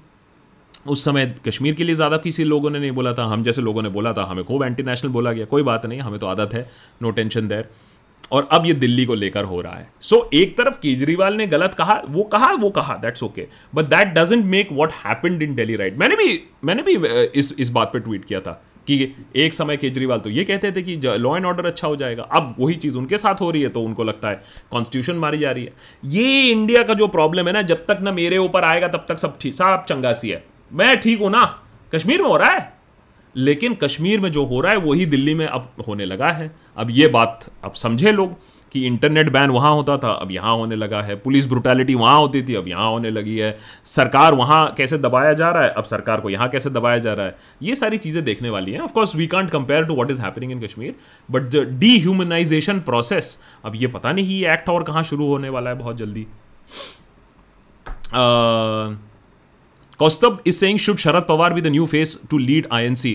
उस 0.86 1.04
समय 1.06 1.26
कश्मीर 1.48 1.74
के 1.76 1.84
लिए 1.84 1.96
ज़्यादा 1.96 2.18
किसी 2.18 2.44
लोगों 2.44 2.70
ने 2.70 2.80
नहीं 2.80 2.92
बोला 2.92 3.14
था। 3.14 3.26
हम 3.26 3.44
जैसे 3.44 3.62
लोगों 3.62 3.82
ने 3.82 3.90
बोला 3.90 4.14
था 4.14 4.24
हमें 4.26 4.44
खूब 4.46 4.64
एंटी 4.64 4.84
नेशनल 4.84 5.12
बोला 5.12 5.32
गया 5.32 5.46
कोई 5.46 5.64
बात 5.64 5.86
नहीं 5.86 6.00
हमें 6.00 6.20
तो 6.20 6.28
आदत 6.28 6.54
है 6.54 6.68
नो 7.02 7.12
टेंशन 7.12 7.48
देर 7.48 7.70
और 8.32 8.48
अब 8.52 8.66
ये 8.66 8.74
दिल्ली 8.76 9.06
को 9.06 9.16
लेकर 9.16 9.44
हो 9.44 9.62
रहा 9.62 9.76
है। 9.76 9.88
सो 10.02 10.16
so, 10.16 10.34
एक 10.34 10.58
तरफ़ 10.58 10.76
केजरीवाल 10.80 11.34
ने 11.34 11.48
गलत 11.48 11.74
कहा 11.74 12.02
वो 12.10 12.24
कहा 12.24 12.52
वो 12.56 12.70
कहा 12.72 12.96
that's 12.98 13.24
okay 13.24 13.48
but 13.76 13.86
that 13.86 14.14
doesn't 14.14 14.46
make 14.46 14.70
what 14.72 14.92
happened 15.06 15.44
in 15.44 15.56
Delhi 15.56 15.76
right 15.76 15.98
मैंने 16.00 16.16
भी 16.16 16.42
मैंने 16.64 16.84
भी 16.84 16.96
इस 17.40 17.54
इस 17.60 17.70
बात 17.70 17.94
पे 17.94 18.00
ट्वीट 18.00 18.26
किया 18.26 18.40
था 18.40 18.62
कि 18.88 18.96
एक 19.36 19.54
समय 19.54 19.78
केजरीवाल 19.78 20.20
तो 20.20 20.30
ये 20.30 20.44
कहते 20.44 20.72
थे 20.72 20.82
कि 20.82 20.96
लॉ 20.98 21.36
एंड 21.38 21.46
ऑर्डर 21.46 21.66
अच्छा 21.66 21.88
हो 21.88 21.96
जाएगा 21.96 22.24
अब 22.32 22.56
वही 22.60 22.76
चीज़ 22.76 22.98
उनके 22.98 23.18
साथ 23.18 23.42
हो 23.42 23.50
रही 23.52 23.62
है 23.62 23.70
तो 23.70 23.82
उनको 23.82 24.04
लगता 24.04 24.30
है 24.30 24.42
कॉन्स्टिट्यूशन 24.72 25.16
मारी 25.16 25.38
जा 25.38 25.52
रही 25.52 25.64
है। 25.64 25.74
ये 26.04 26.50
इंडिया 26.50 26.84
का 26.84 26.94
जो 26.94 27.08
प्रॉब्लम 27.10 27.48
है 27.48 27.54
ना 27.54 27.62
जब 27.64 27.86
तक 27.86 28.00
ना 28.02 28.12
मेरे 28.12 28.38
ऊपर 28.38 28.64
आएगा 28.64 28.88
तब 28.88 29.06
तक 29.10 29.20
सब 29.20 29.38
ठीक 29.42 29.56
सब 29.56 29.86
चंगासी 29.90 30.30
है। 30.30 30.44
मैं 30.72 31.00
ठीक 31.00 31.20
हूँ 31.20 31.30
ना? 31.32 31.44
कश्मीर 31.94 32.22
में 32.22 32.30
हो 32.30 32.36
रहा 32.38 32.50
है? 32.50 32.72
लेकिन 33.36 33.74
कश्मीर 33.74 34.20
में 34.20 34.32
जो 34.32 34.46
हो 34.46 34.62
रहा 34.62 34.72
है, 34.72 34.78
वही 34.78 35.06
दिल्ली 35.06 35.34
में 35.36 35.46
अब 35.48 35.72
होने 35.88 36.06
लगा 36.06 36.28
है। 36.28 36.52
अब 36.78 36.88
ये 36.92 37.08
बात, 37.08 37.50
अब 37.64 37.74
समझे 37.74 38.12
लोग 38.12 38.36
कि 38.72 38.86
इंटरनेट 38.88 39.30
बैन 39.30 39.50
वहाँ 39.50 39.72
होता 39.74 39.98
था, 39.98 40.12
अब 40.12 40.32
यहाँ 40.32 40.56
होने 40.58 40.76
लगा 40.76 41.02
है। 41.02 41.16
पुलिस 41.16 41.46
ब्रुटैलिटी 41.46 41.96
वहाँ 41.96 42.18
होती 42.20 42.42
थी, 42.44 42.56
अब 42.56 42.68
यहाँ 42.68 42.90
होने 42.90 43.10
लगी 43.10 43.38
है। 43.38 43.58
सरकार 43.86 44.34
वहाँ 44.34 44.74
कैसे 44.78 44.98
दबाया 44.98 45.34
जा 45.34 45.50
रहा 45.52 45.64
है? 45.64 45.70
अब 45.70 45.84
सरकार 45.84 46.22
को 46.22 46.30
यहाँ 46.30 46.50
कैसे 46.50 46.70
दबाया 46.70 46.98
जा 46.98 47.14
रहा 47.14 47.26
है? 47.26 47.36
ये 47.62 47.76
सारी 47.76 47.98
चीज़ें 47.98 48.24
देखने 48.24 48.50
वाली 48.50 48.72
हैं। 48.72 48.80
Of course 48.80 49.16
we 49.16 49.28
can't 49.28 49.50
compare 49.50 49.86
to 49.86 49.96
what 49.96 50.12
is 50.12 50.22
happening 50.22 50.52
in 50.52 50.62
Kashmir 50.62 50.96
but 51.30 51.50
the 51.50 51.66
dehumanisation 52.00 52.80
process 52.80 53.38
अब 53.66 53.76
ये 53.76 53.88
पता 53.88 54.12
नहीं 54.14 54.40
ये 54.40 54.54
एक्ट 54.54 54.70
और 54.70 54.84
कहाँ 54.84 55.04
शुरू 55.04 55.28
होने 55.28 55.50
वाला 55.50 55.70
है 55.70 55.78
बहुत 55.78 55.98
जल्दी। 55.98 56.28
Kaustubh 60.02 60.42
is 60.48 60.56
saying 60.58 60.80
should 60.80 60.98
Sharad 60.98 61.26
Pawar 61.28 61.54
be 61.54 61.62
the 61.62 61.68
new 61.68 61.86
face 61.88 62.20
to 62.30 62.38
lead 62.40 62.68
INC 62.74 63.14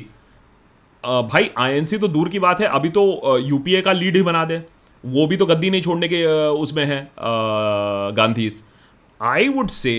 भाई 1.04 1.50
आईएनसी 1.58 1.98
तो 1.98 2.08
दूर 2.08 2.28
की 2.28 2.38
बात 2.38 2.60
है, 2.60 2.66
अभी 2.68 2.88
तो 2.88 3.38
यूपीए 3.38 3.80
का 3.82 3.92
लीड 3.92 4.16
ही 4.16 4.22
बना 4.22 4.44
दे। 4.44 4.60
वो 5.04 5.26
भी 5.26 5.36
तो 5.36 5.46
गद्दी 5.46 5.70
नहीं 5.70 5.82
छोड़ने 5.82 6.08
के 6.08 6.24
उसमें 6.60 6.84
है 6.84 7.00
Gandhi 8.16 8.48
I 9.20 9.48
would 9.48 9.70
say 9.70 9.92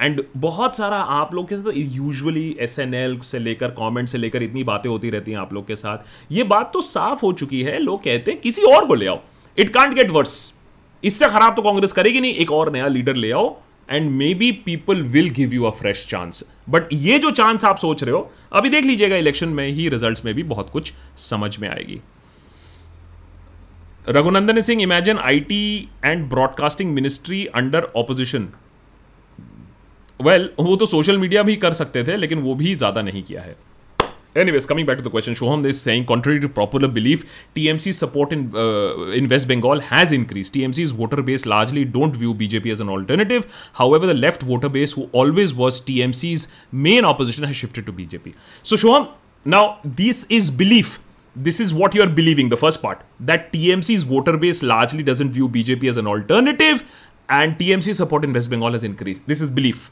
and 0.00 0.22
बहुत 0.36 0.76
सारा 0.76 0.96
आप 1.16 1.34
लोग 1.34 1.48
के 1.48 1.56
साथ 1.56 1.72
यूजुअली 1.76 2.56
एस 2.60 2.78
एन 2.78 2.94
एल 2.94 3.18
से 3.24 3.38
लेकर 3.38 3.70
कमेंट 3.78 4.08
से 4.08 4.18
लेकर 4.18 4.42
इतनी 4.42 4.64
बातें 4.64 4.90
होती 4.90 5.10
रहती 5.10 5.30
हैं 5.30 5.38
आप 5.38 5.52
लोग 5.52 5.66
के 5.66 5.76
साथ। 5.76 6.32
ये 6.32 6.44
बात 6.46 6.70
तो 6.72 6.80
साफ़ 6.84 7.20
हो 7.22 7.32
चुकी 7.34 7.62
है, 7.62 7.78
लोग 7.80 8.02
कहते 8.04 8.30
हैं, 8.30 8.40
किसी 8.40 8.62
और 8.64 8.86
को 8.86 8.94
ले 8.94 9.06
आओ। 9.06 9.18
इट 9.58 9.70
कांट 9.70 9.94
गेट 9.94 10.10
वर्स 10.10 10.52
इससे 11.02 11.26
खराब 11.28 11.56
तो 11.56 11.62
कांग्रेस 11.62 11.92
करेगी 11.92 12.20
नहीं, 12.20 12.34
एक 12.34 12.52
और 12.52 12.72
नया 12.72 12.88
लीडर 12.88 13.16
ले 13.16 13.32
आओ। 13.32 13.56
And 13.90 14.10
maybe 14.34 14.50
people 14.64 15.02
will 15.04 15.30
give 15.30 15.54
you 15.54 15.64
a 15.64 15.70
fresh 15.70 16.06
chance 16.08 16.44
but 16.68 16.92
ये 16.92 17.18
जो 17.18 17.30
चांस 17.32 17.64
आप 17.64 17.76
सोच 17.78 18.02
रहे 18.02 18.12
हो, 18.12 18.30
अभी 18.52 18.70
देख 18.70 18.84
लीजिएगा 18.84 19.16
इलेक्शन 19.16 19.48
में 19.48 19.66
ही 19.68 19.88
रिज़ल्ट 19.88 20.24
में 20.24 20.34
भी 20.34 20.42
बहुत 20.44 20.70
कुछ 20.70 20.92
समझ 21.20 21.56
में 21.58 21.68
आएगी। 21.68 22.00
Raghunandan 24.08 24.60
Singh 24.62 24.82
imagine 24.82 25.18
IT 25.20 25.88
and 26.04 26.28
broadcasting 26.28 26.92
ministry 26.94 27.44
under 27.54 27.90
opposition 27.96 28.48
well 30.20 30.48
वो 30.58 30.76
तो 30.76 30.86
सोशल 30.86 31.18
मीडिया 31.18 31.42
भी 31.42 31.56
कर 31.56 31.72
सकते 31.74 32.04
थे, 32.04 32.16
लेकिन 32.16 32.38
वो 32.38 32.54
भी 32.54 32.74
ज़्यादा 32.74 33.02
नहीं 33.02 33.22
किया 33.22 33.42
है। 33.42 33.56
Anyways, 34.38 34.66
coming 34.66 34.86
back 34.86 34.96
to 34.98 35.02
the 35.02 35.10
question, 35.10 35.34
Shoham 35.34 35.64
is 35.64 35.80
saying, 35.80 36.06
contrary 36.06 36.38
to 36.40 36.48
popular 36.48 36.86
belief, 36.86 37.24
TMC's 37.56 37.98
support 37.98 38.32
in 38.32 38.54
uh, 38.54 39.06
in 39.20 39.28
West 39.28 39.48
Bengal 39.48 39.80
has 39.80 40.12
increased. 40.12 40.54
TMC's 40.54 40.92
voter 40.92 41.22
base 41.22 41.44
largely 41.46 41.84
don't 41.84 42.14
view 42.14 42.34
BJP 42.34 42.70
as 42.70 42.80
an 42.80 42.88
alternative. 42.88 43.48
However, 43.72 44.06
the 44.06 44.14
left 44.14 44.42
voter 44.42 44.68
base, 44.68 44.92
who 44.92 45.08
always 45.12 45.52
was 45.54 45.80
TMC's 45.80 46.46
main 46.70 47.04
opposition, 47.04 47.44
has 47.44 47.56
shifted 47.56 47.86
to 47.86 47.92
BJP. 47.92 48.34
So, 48.62 48.76
Shoham, 48.76 49.10
now 49.44 49.80
this 49.84 50.24
is 50.28 50.50
belief. 50.50 51.00
This 51.34 51.60
is 51.60 51.74
what 51.74 51.94
you 51.94 52.02
are 52.02 52.08
believing. 52.08 52.48
The 52.48 52.56
first 52.56 52.82
part 52.82 53.02
that 53.20 53.52
TMC's 53.52 54.04
voter 54.04 54.36
base 54.36 54.62
largely 54.62 55.02
doesn't 55.02 55.30
view 55.32 55.48
BJP 55.48 55.88
as 55.88 55.96
an 55.96 56.06
alternative, 56.06 56.84
and 57.28 57.58
TMC 57.58 57.94
support 57.94 58.24
in 58.24 58.32
West 58.32 58.50
Bengal 58.50 58.72
has 58.72 58.84
increased. 58.84 59.26
This 59.26 59.40
is 59.40 59.50
belief. 59.50 59.90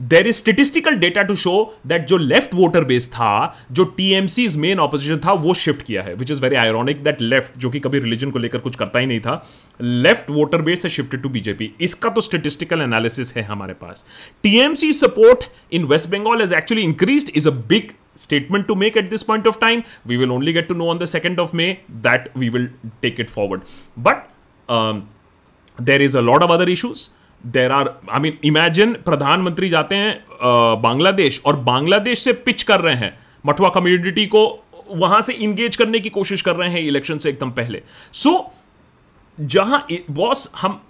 There 0.00 0.26
is 0.28 0.36
statistical 0.36 0.94
data 0.96 1.22
to 1.22 1.34
show 1.34 1.52
that 1.86 2.06
जो 2.06 2.16
left 2.16 2.54
voter 2.54 2.84
base 2.84 3.08
था 3.12 3.56
जो 3.72 3.84
TMC 3.96 4.48
main 4.58 4.80
opposition 4.80 5.20
था 5.26 5.32
वो 5.44 5.54
shift 5.54 5.82
किया 5.82 6.02
है 6.02 6.14
which 6.14 6.30
is 6.30 6.40
very 6.42 6.56
ironic 6.56 7.02
that 7.04 7.20
left 7.20 7.58
जो 7.58 7.70
कि 7.70 7.80
कभी 7.80 7.98
रिलीजन 7.98 8.30
को 8.30 8.38
लेकर 8.38 8.58
कुछ 8.58 8.76
करता 8.76 8.98
ही 8.98 9.06
नहीं 9.06 9.20
था 9.20 9.44
लेफ़्ट 9.80 10.30
वोटर 10.30 10.62
बेस 10.62 10.84
है 10.84 10.90
शिफ्टेड 10.90 11.22
टू 11.22 11.28
बीजेपी 11.28 11.72
इसका 11.80 12.10
तो 12.10 12.20
स्टेटिस्टिकल 12.20 12.82
एनालिसिस 12.82 13.34
है 13.36 13.42
हमारे 13.42 13.74
पास 13.74 14.04
TMC 14.42 14.92
support 14.92 15.44
in 15.72 15.84
West 15.84 16.10
Bengal 16.10 16.42
is 16.42 16.54
actually 16.54 16.82
increase 16.82 17.32
is 17.36 17.48
a 17.48 17.52
big 17.68 17.92
statement 18.18 18.66
to 18.66 18.74
make 18.74 18.96
at 18.96 19.10
this 19.10 19.22
point 19.22 19.46
of 19.46 19.60
time. 19.60 19.84
We 20.04 20.16
will 20.16 20.32
only 20.32 20.52
get 20.52 20.68
to 20.68 20.74
know 20.74 20.88
on 20.88 20.98
the 20.98 21.06
2nd 21.06 21.38
of 21.38 21.54
May 21.54 21.80
that 22.02 22.34
we 22.36 22.50
will 22.50 22.66
take 23.02 23.18
it 23.18 23.30
forward. 23.30 23.62
But 23.96 24.28
um, 24.68 25.08
there 25.78 26.02
is 26.02 26.14
a 26.14 26.22
lot 26.22 26.42
of 26.42 26.50
other 26.50 26.68
issues. 26.68 27.10
There 27.46 27.72
are 27.72 27.90
I 28.10 28.20
mean 28.20 28.38
imagine 28.44 28.92
प्रधानमंत्री 28.92 29.68
जाते 29.68 29.94
हैं 29.94 30.24
बांग्लादेश 30.82 31.40
और 31.46 31.56
बांग्लादेश 31.56 32.18
से 32.18 32.32
pitch 32.32 32.62
कर 32.62 32.80
रहे 32.80 32.94
हैं। 32.94 33.18
मठुआ 33.46 33.68
community 33.68 34.26
को 34.26 34.46
वहाँ 34.90 35.20
से 35.20 35.32
इंगेज 35.32 35.76
करने 35.76 36.00
की 36.00 36.08
कोशिश 36.08 36.42
कर 36.42 36.56
रहे 36.56 36.70
हैं 36.70 36.80
इलेक्शन 36.80 37.18
से 37.18 37.28
एकदम 37.28 37.50
पहले। 37.50 37.82
सो 38.12 38.30
so, 38.30 38.57
जहाँ 39.40 39.86
बॉस 40.10 40.48
हम 40.56 40.80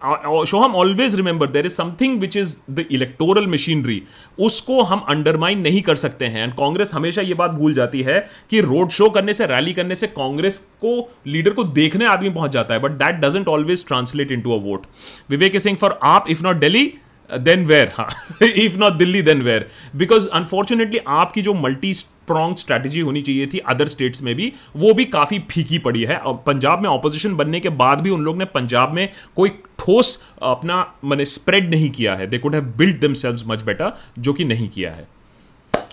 शो, 0.46 0.58
हम 0.58 0.74
always 0.74 1.14
remember 1.14 1.48
there 1.48 1.66
is 1.66 1.72
something 1.72 2.18
which 2.20 2.36
is 2.36 2.56
the 2.70 2.84
electoral 2.90 3.46
machinery 3.46 4.02
उसको 4.38 4.82
हम 4.82 4.98
अंडरमाइन 5.08 5.60
नहीं 5.60 5.82
कर 5.82 5.96
सकते 5.96 6.26
हैं। 6.26 6.42
एंड 6.42 6.52
कांग्रेस 6.52 6.94
हमेशा 6.94 7.22
ये 7.22 7.34
बात 7.34 7.50
भूल 7.50 7.74
जाती 7.74 8.02
है 8.02 8.18
कि 8.50 8.60
रोड 8.60 8.90
शो 8.90 9.08
करने 9.10 9.34
से 9.34 9.46
रैली 9.46 9.72
करने 9.72 9.94
से 9.94 10.06
कांग्रेस 10.06 10.58
को 10.84 10.96
लीडर 11.26 11.50
को 11.50 11.64
देखने 11.64 12.06
आदमी 12.06 12.30
पहुँच 12.30 12.50
जाता 12.50 12.74
है। 12.74 12.80
But 12.80 12.92
that 12.92 13.20
doesn't 13.20 13.48
always 13.48 13.86
translate 13.86 14.32
into 14.40 14.52
a 14.52 14.60
vote 14.62 14.86
Vivek 15.30 15.60
Singh 15.60 15.76
for 15.76 15.98
आप 16.02 16.30
if 16.30 16.42
not 16.42 16.56
Delhi 16.56 16.92
then 17.36 17.66
where 17.66 17.92
हाँ 17.94 18.08
if 18.42 18.76
not 18.76 18.92
Delhi 18.92 19.22
then 19.22 19.42
where 19.42 19.68
because 19.96 20.28
unfortunately 20.28 20.98
आपकी 21.08 21.42
जो 21.42 21.54
मल्टी 21.54 21.94
स्ट्रॉन्ग 21.94 22.56
स्ट्रैटेजी 22.56 23.00
होनी 23.00 23.22
चाहिए 23.22 23.46
थी 23.46 23.58
अदर 23.58 23.86
स्टेट्स 23.86 24.22
में 24.22 24.34
भी, 24.34 24.52
वो 24.76 24.94
भी 24.94 25.04
काफ़ी 25.04 25.38
फीकी 25.38 25.78
पड़ी 25.78 26.04
है। 26.04 26.16
और 26.16 26.42
पंजाब 26.46 26.82
में 26.82 26.88
ऑपोजिशन 26.90 27.34
बनने 27.34 27.60
के 27.60 27.68
बाद 27.68 28.00
भी 28.00 28.10
उन 28.10 28.22
लोग 28.22 28.36
ने 28.36 28.44
पंजाब 28.44 28.92
में 28.92 29.08
कोई 29.36 29.48
ठोस 29.48 30.22
अपना, 30.42 30.94
मैंने 31.04 31.24
स्प्रेड 31.24 31.70
नहीं 31.70 31.90
किया 31.90 32.14
है। 32.14 32.26
दे 32.26 32.38
कुड 32.38 32.54
हैव 32.54 32.64
बिल्ड 32.76 33.00
दम 33.00 33.14
सेल्व 33.14 33.42
मच 33.46 33.62
बेटर 33.62 33.92
जो 34.18 34.32
कि 34.32 34.44
नहीं 34.44 34.68
किया 34.68 34.92
है। 34.92 35.17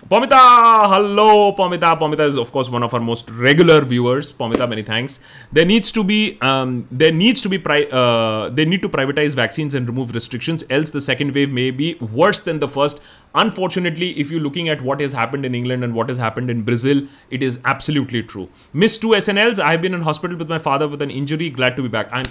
Pomita, 0.08 0.88
hello, 0.88 1.52
Pomita. 1.54 1.98
Pomita 2.00 2.28
is 2.28 2.38
of 2.38 2.52
course 2.52 2.70
one 2.70 2.84
of 2.84 2.94
our 2.94 3.00
most 3.00 3.28
regular 3.32 3.82
viewers. 3.82 4.32
Pomita, 4.32 4.70
many 4.70 4.84
thanks. 4.84 5.20
There 5.52 5.66
needs 5.66 5.92
to 5.94 6.04
be 6.04 6.38
um, 6.42 6.88
there 6.92 7.12
needs 7.12 7.42
to 7.42 7.50
be 7.50 7.58
uh, 7.92 8.50
they 8.50 8.66
need 8.66 8.84
to 8.84 8.90
privatize 8.90 9.34
vaccines 9.34 9.74
and 9.74 9.88
remove 9.88 10.14
restrictions. 10.14 10.64
Else, 10.70 10.92
the 10.92 11.02
second 11.02 11.34
wave 11.34 11.52
may 11.52 11.72
be 11.72 11.96
worse 11.96 12.40
than 12.40 12.60
the 12.60 12.68
first. 12.68 13.02
Unfortunately, 13.34 14.12
if 14.12 14.30
you're 14.30 14.42
looking 14.42 14.70
at 14.70 14.80
what 14.80 15.00
has 15.00 15.12
happened 15.12 15.44
in 15.44 15.56
England 15.56 15.84
and 15.84 15.96
what 15.96 16.08
has 16.10 16.20
happened 16.20 16.52
in 16.52 16.62
Brazil, 16.62 17.02
it 17.32 17.42
is 17.42 17.58
absolutely 17.66 18.22
true. 18.22 18.48
Missed 18.74 19.02
two 19.02 19.16
SNLs. 19.24 19.58
I've 19.58 19.82
been 19.82 19.96
in 19.96 20.04
hospital 20.04 20.38
with 20.38 20.48
my 20.48 20.60
father 20.60 20.88
with 20.88 21.02
an 21.02 21.10
injury. 21.10 21.50
Glad 21.50 21.76
to 21.78 21.82
be 21.82 21.88
back. 21.88 22.10
I'm 22.12 22.26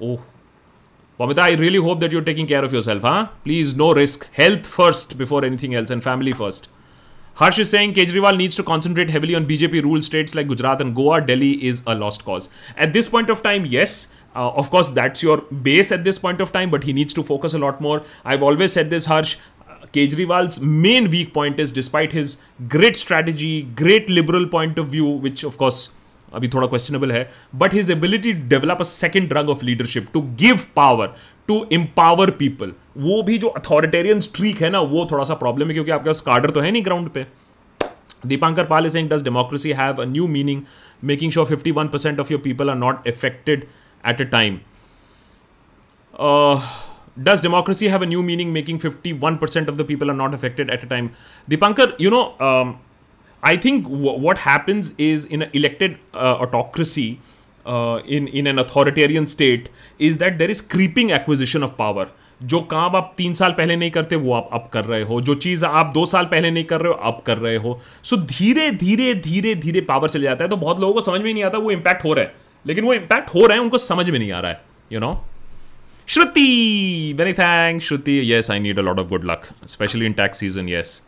oh. 0.00 0.22
Pomita, 1.18 1.40
I 1.40 1.54
really 1.54 1.80
hope 1.80 1.98
that 1.98 2.12
you're 2.12 2.22
taking 2.22 2.46
care 2.46 2.62
of 2.62 2.72
yourself, 2.72 3.02
huh? 3.02 3.30
Please, 3.42 3.74
no 3.74 3.92
risk. 3.92 4.32
Health 4.32 4.64
first 4.64 5.18
before 5.18 5.44
anything 5.44 5.74
else, 5.74 5.90
and 5.90 6.04
family 6.04 6.30
first. 6.30 6.68
Harsh 7.35 7.59
is 7.59 7.69
saying 7.69 7.93
Kejriwal 7.93 8.37
needs 8.37 8.55
to 8.55 8.63
concentrate 8.63 9.09
heavily 9.09 9.35
on 9.35 9.45
BJP 9.47 9.83
ruled 9.83 10.03
states 10.03 10.35
like 10.35 10.47
Gujarat 10.47 10.81
and 10.81 10.95
Goa. 10.95 11.21
Delhi 11.21 11.53
is 11.65 11.81
a 11.87 11.95
lost 11.95 12.25
cause. 12.25 12.49
At 12.77 12.93
this 12.93 13.09
point 13.09 13.29
of 13.29 13.41
time, 13.41 13.65
yes. 13.65 14.07
Uh, 14.35 14.49
of 14.49 14.69
course, 14.69 14.89
that's 14.89 15.23
your 15.23 15.37
base 15.69 15.91
at 15.91 16.03
this 16.03 16.19
point 16.19 16.39
of 16.41 16.51
time, 16.51 16.69
but 16.69 16.83
he 16.83 16.93
needs 16.93 17.13
to 17.13 17.23
focus 17.23 17.53
a 17.53 17.59
lot 17.59 17.81
more. 17.81 18.03
I've 18.23 18.43
always 18.43 18.73
said 18.73 18.89
this, 18.89 19.05
Harsh. 19.05 19.37
Kejriwal's 19.93 20.61
main 20.61 21.09
weak 21.09 21.33
point 21.33 21.59
is 21.59 21.71
despite 21.71 22.13
his 22.13 22.37
great 22.69 22.95
strategy, 22.95 23.63
great 23.63 24.09
liberal 24.09 24.47
point 24.47 24.77
of 24.77 24.87
view, 24.87 25.05
which 25.05 25.43
of 25.43 25.57
course 25.57 25.89
अभी 26.33 26.47
थोड़ा 26.47 26.67
questionable 26.67 27.11
है 27.11 27.29
but 27.55 27.73
his 27.73 27.91
ability 27.91 28.33
develop 28.53 28.77
a 28.81 28.83
second 28.83 29.27
drug 29.29 29.49
of 29.49 29.63
leadership 29.63 30.07
to 30.13 30.21
give 30.41 30.59
power 30.75 31.13
to 31.48 31.64
empower 31.72 32.30
people 32.38 32.72
वो 32.98 33.22
भी 33.22 33.38
जो 33.38 33.48
authoritarian 33.48 34.20
streak 34.20 34.60
है 34.62 34.70
ना, 34.70 34.80
वो 34.80 35.06
थोड़ा 35.10 35.24
सा 35.24 35.34
प्रॉब्लम 35.34 35.68
है 35.68 35.74
क्योंकि 35.74 35.90
आपके 35.90 36.10
पास 36.10 36.20
कार्डर 36.20 36.50
तो 36.50 36.60
है 36.60 36.70
नहीं 36.70 36.84
ग्राउंड 36.84 37.08
पे। 37.10 37.26
Deepankar 38.26 38.64
Pal 38.66 38.88
Singh 38.88 39.08
does 39.08 39.22
democracy 39.22 39.72
have 39.72 40.02
a 40.02 40.04
new 40.06 40.26
meaning 40.28 40.62
making 41.04 41.32
sure 41.32 41.44
fifty 41.46 41.70
one 41.72 41.88
percent 41.88 42.20
of 42.20 42.32
your 42.32 42.40
people 42.44 42.70
are 42.70 42.76
not 42.76 43.06
affected 43.08 43.66
at 44.04 44.20
a 44.20 44.24
time 44.30 44.58
does 47.18 47.42
democracy 47.42 47.88
have 47.88 48.02
a 48.02 48.06
new 48.06 48.22
meaning 48.22 48.52
making 48.52 48.78
fifty 48.78 49.12
one 49.20 49.36
percent 49.36 49.68
of 49.68 49.76
the 49.76 49.84
people 49.88 50.10
are 50.10 50.16
not 50.16 50.34
affected 50.34 50.70
at 50.70 50.84
a 50.84 50.88
time 50.88 51.10
Deepankar 51.48 51.96
you 52.00 52.10
know 52.10 52.22
I 53.42 53.56
think 53.64 53.86
what 53.88 54.38
happens 54.38 54.92
is 55.00 55.26
in 55.32 55.42
a 55.42 55.46
elected 55.54 55.96
autocracy 56.16 57.06
in 58.08 58.28
in 58.28 58.46
an 58.46 58.58
authoritarian 58.58 59.26
state 59.26 59.68
is 60.00 60.18
that 60.18 60.36
there 60.38 60.50
is 60.50 60.62
creeping 60.70 61.10
acquisition 61.10 61.62
of 61.62 61.70
power 61.78 62.06
जो 62.42 62.60
काम 62.60 62.96
आप 62.96 63.14
तीन 63.16 63.34
साल 63.34 63.52
पहले 63.52 63.76
नहीं 63.76 63.90
करते 63.90 64.16
वो 64.16 64.32
आप 64.34 64.50
अब 64.52 64.68
कर 64.72 64.84
रहे 64.84 65.02
हो। 65.02 65.20
जो 65.20 65.34
चीज़ 65.34 65.64
आप 65.64 65.90
दो 65.94 66.04
साल 66.06 66.24
पहले 66.24 66.50
नहीं 66.50 66.64
कर 66.64 66.80
रहे 66.80 66.92
हो 66.92 66.98
अब 67.10 67.22
कर 67.26 67.38
रहे 67.38 67.56
हो। 67.56 67.80
सो 68.02 68.16
so, 68.16 68.22
धीरे 68.22 68.70
धीरे 68.70 69.14
धीरे 69.14 69.54
धीरे 69.54 69.80
पावर 69.80 70.08
चले 70.08 70.24
जाता 70.24 70.44
है। 70.44 70.50
तो 70.50 70.56
बहुत 70.56 70.80
लोगों 70.80 70.94
को 70.94 71.00
समझ 71.00 71.20
में 71.20 71.32
नहीं 71.32 71.44
आता 71.44 71.58
वो 71.58 71.70
इम्पैक्ट 71.70 72.04
हो 72.04 72.12
रहा 72.12 72.24
है। 72.24 72.34
लेकिन 72.66 72.84
वो 72.84 72.94
इम्पैक्ट 72.94 73.34
हो 73.34 73.46
रहे 73.46 73.56
हैं 73.58 73.64
उनको 73.64 73.78
समझ 73.78 74.10
में 74.10 74.18
नहीं 74.18 74.32
आ 74.32 74.40
रहा 74.40 74.50
है 74.50 74.60
you 74.92 75.00
know 75.00 75.24
Shruti 76.08 77.12
very 77.18 77.32
thank 77.32 77.82
Shruti. 77.82 78.18
Yes 78.32 78.50
I 78.50 78.60
need 78.60 78.78
a 78.78 78.82
lot 78.82 78.98
of 78.98 79.08
good 79.08 79.30
luck 79.30 79.48
specially 79.66 80.06
in 80.06 80.12
tax 80.12 80.38
season 80.38 80.68
yes 80.68 81.02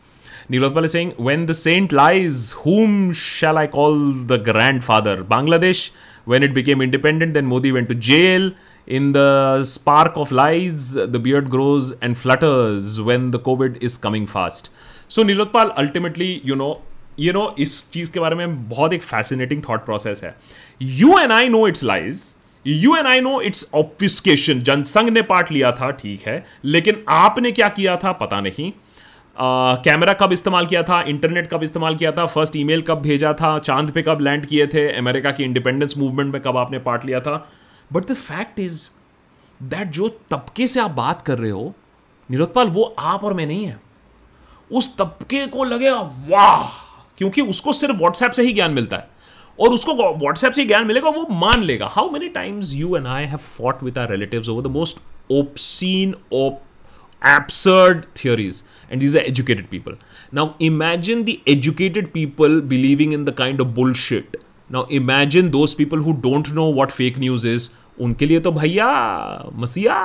Nilotpal 0.52 0.86
is 0.86 0.92
saying, 0.94 1.08
when 1.26 1.40
the 1.46 1.54
saint 1.58 1.92
lies, 1.98 2.42
whom 2.64 2.92
shall 3.22 3.58
I 3.62 3.64
call 3.72 3.96
the 4.28 4.36
grandfather? 4.44 5.14
Bangladesh, 5.32 5.80
When 6.28 6.42
it 6.42 6.54
became 6.54 6.82
independent, 6.82 7.34
then 7.34 7.46
Modi 7.46 7.72
went 7.72 7.88
to 7.90 7.94
jail. 8.08 8.50
In 8.86 9.12
the 9.12 9.64
spark 9.64 10.16
of 10.16 10.30
lies, 10.32 10.92
the 10.92 11.18
beard 11.18 11.48
grows 11.54 11.92
and 12.00 12.16
flutters 12.16 13.00
when 13.00 13.30
the 13.32 13.38
COVID 13.38 13.82
is 13.82 13.96
coming 13.98 14.26
fast. 14.26 14.70
So 15.08 15.24
Nilotpal 15.24 15.72
ultimately, 15.76 16.28
you 16.50 16.56
know, 16.56 16.70
you 17.18 17.32
know, 17.32 17.46
इस 17.58 17.84
चीज़ 17.92 18.10
के 18.12 18.20
बारे 18.20 18.36
में 18.36 18.68
बहुत 18.68 18.92
एक 18.92 19.02
fascinating 19.02 19.62
thought 19.68 19.84
process 19.84 20.22
है 20.24 20.34
you 20.82 21.18
and 21.18 21.32
I 21.32 21.48
know 21.48 21.66
it's 21.68 21.84
lies 21.84 22.22
you 22.66 22.96
and 22.96 23.06
I 23.06 23.20
know 23.20 23.40
it's 23.50 23.66
obfuscation 23.74 24.60
Jana Sangh 24.68 25.08
ने 25.10 25.22
part 25.32 25.52
लिया 25.52 25.72
था 25.80 25.90
ठीक 26.02 26.26
है 26.28 26.44
लेकिन 26.64 27.02
आपने 27.18 27.52
क्या 27.52 27.68
किया 27.78 27.96
था 28.04 28.12
पता 28.22 28.40
नहीं 28.40 28.70
कैमरा 29.40 30.12
कब 30.12 30.32
इस्तेमाल 30.32 30.66
किया 30.66 30.82
था, 30.82 31.02
इंटरनेट 31.02 31.50
कब 31.50 31.62
इस्तेमाल 31.62 31.96
किया 31.96 32.12
था 32.12 32.26
फ़र्स्ट 32.26 32.56
ईमेल 32.56 32.82
कब 32.82 32.98
भेजा 32.98 33.32
था, 33.32 33.58
चाँद 33.58 33.90
पे 33.90 34.02
कब 34.02 34.20
लैंड 34.20 34.46
किए 34.46 34.66
थे, 34.66 34.92
अमेरिका 34.92 35.30
की 35.30 35.44
इंडिपेंडेंस 35.44 35.94
मूवमेंट 35.98 36.32
में 36.32 36.42
कब 36.42 36.56
आपने 36.56 36.78
पार्ट 36.78 37.04
लिया 37.04 37.20
था? 37.20 37.48
But 37.92 38.04
the 38.04 38.14
fact 38.14 38.58
is 38.58 38.88
that 39.62 39.88
जो 39.88 40.08
तबके 40.08 40.68
से 40.68 40.80
आप 40.80 40.90
बात 40.90 41.22
कर 41.22 41.38
रहे 41.38 41.50
हो 41.50 41.74
निरोत्पाल 42.30 42.66
वो 42.66 42.94
आप 42.98 43.24
और 43.24 43.34
मैं 43.34 43.46
नहीं 43.46 43.64
है। 43.64 43.80
उस 44.72 44.96
तबके 44.96 45.46
को 45.46 45.64
लगेगा 45.64 46.00
वाह! 46.28 46.68
क्योंकि 47.18 47.40
उसको 47.40 47.72
सिर्फ़ 47.72 47.96
व्हाट्सएप 47.96 48.30
से 48.30 48.42
ही 48.42 48.52
ज्ञान 48.52 48.70
मिलता 48.70 48.96
है। 48.96 49.08
और 49.60 49.68
उसको 49.68 49.94
व्हाट्सएप 49.94 50.52
से 50.52 50.64
ज्ञान 50.64 50.86
मिलेगा, 50.86 51.08
वो 51.08 51.26
मान 51.30 51.62
लेगा। 51.62 51.86
How 51.86 52.10
many 52.10 52.28
times 52.28 52.74
you 52.74 52.96
and 52.96 53.06
I 53.06 53.24
have 53.24 53.36
fought 53.36 53.82
with 53.82 53.98
our 53.98 54.10
relatives 54.10 54.48
over 54.48 54.62
the 54.62 54.66
most 54.66 54.98
obscene 55.30 56.14
op 56.32 56.62
absurd 57.22 58.06
theories 58.14 58.62
and 58.90 59.02
these 59.02 59.14
are 59.16 59.20
educated 59.20 59.68
people 59.70 59.94
now 60.32 60.54
imagine 60.58 61.24
the 61.24 61.40
educated 61.46 62.12
people 62.12 62.60
believing 62.60 63.12
in 63.12 63.24
the 63.24 63.32
kind 63.32 63.60
of 63.60 63.74
bullshit 63.74 64.36
now 64.70 64.84
imagine 64.84 65.50
those 65.50 65.74
people 65.74 65.98
who 65.98 66.12
don't 66.12 66.52
know 66.54 66.68
what 66.68 66.92
fake 66.92 67.18
news 67.18 67.44
is 67.44 67.70
उनके 68.00 68.26
लिए 68.26 68.40
तो 68.40 68.52
भैया 68.52 68.90
मसिया 69.58 69.96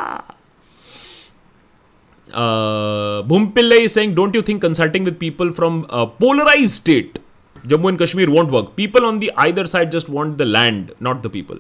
Bhumpille 3.28 3.74
is 3.74 3.94
saying, 3.94 4.16
don't 4.16 4.34
you 4.34 4.42
think 4.42 4.62
consulting 4.62 5.04
with 5.04 5.20
people 5.20 5.52
from 5.52 5.86
a 5.90 6.08
polarized 6.08 6.74
state, 6.74 7.20
Jammu 7.68 7.90
and 7.90 8.00
Kashmir 8.00 8.32
won't 8.32 8.50
work? 8.50 8.76
People 8.76 9.06
on 9.06 9.20
the 9.20 9.32
either 9.38 9.68
side 9.68 9.92
just 9.92 10.10
want 10.10 10.38
the 10.40 10.46
land, 10.46 10.94
not 11.00 11.22
the 11.22 11.30
people. 11.30 11.60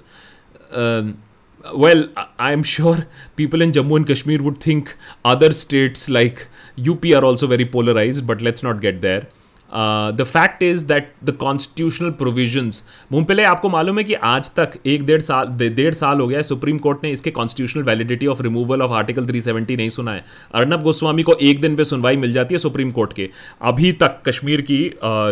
Um, 1.63 1.79
well, 1.79 2.07
I'm 2.39 2.63
sure 2.63 3.05
people 3.35 3.61
in 3.61 3.71
Jammu 3.71 3.97
and 3.97 4.07
Kashmir 4.07 4.41
would 4.41 4.59
think 4.59 4.95
other 5.25 5.51
states 5.53 6.09
like 6.09 6.47
UP 6.77 7.05
are 7.05 7.23
also 7.23 7.47
very 7.47 7.65
polarized, 7.65 8.27
but 8.27 8.41
let's 8.41 8.63
not 8.63 8.81
get 8.81 9.01
there. 9.01 9.27
The 9.71 10.23
fact 10.23 10.61
is 10.63 10.83
that 10.85 11.13
the 11.23 11.31
constitutional 11.35 12.09
provisions 12.17 12.83
मुमपिले 13.11 13.43
आपको 13.43 13.69
मालूम 13.69 13.97
है 13.97 14.03
कि 14.03 14.13
आज 14.13 14.49
तक 14.55 14.77
एक 14.85 15.05
डेढ़ 15.05 15.21
साल 15.21 15.47
डेढ़ 15.59 15.93
साल 15.93 16.19
हो 16.19 16.27
गया 16.27 16.39
है 16.39 16.43
सुप्रीम 16.43 16.77
कोर्ट 16.79 17.03
ने 17.03 17.11
इसके 17.11 17.31
constitutional 17.31 17.83
validity 17.83 18.27
of 18.27 18.41
removal 18.43 18.81
of 18.81 18.91
article 18.91 19.25
370 19.27 19.77
नहीं 19.77 19.89
सुना 19.89 20.13
है 20.13 20.23
अर्नब 20.55 20.83
गोस्वामी 20.83 21.23
को 21.23 21.35
एक 21.41 21.61
दिन 21.61 21.75
पे 21.75 21.85
सुनवाई 21.85 22.17
मिल 22.17 22.33
जाती 22.33 22.55
है 22.55 22.59
सुप्रीम 22.59 22.91
कोर्ट 22.91 23.13
के 23.13 23.29
अभी 23.71 23.91
तक 24.03 24.21
कश्मीर 24.27 24.61
की 24.69 24.79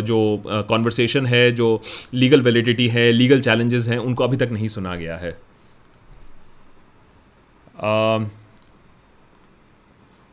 जो 0.09 0.21
कॉन्वर्सेशन 0.47 1.25
है 1.25 1.51
जो 1.51 1.69
लीगल 2.15 2.41
वैलिडिटी 2.41 2.87
है 2.97 3.11
लीगल 3.11 3.41
चैलेंजेस 3.41 3.87
हैं 3.87 3.97
उनको 3.99 4.23
अभी 4.23 4.37
तक 4.37 4.51
नहीं 4.51 4.67
सुना 4.67 4.95
गया 4.95 5.17
है 5.17 5.37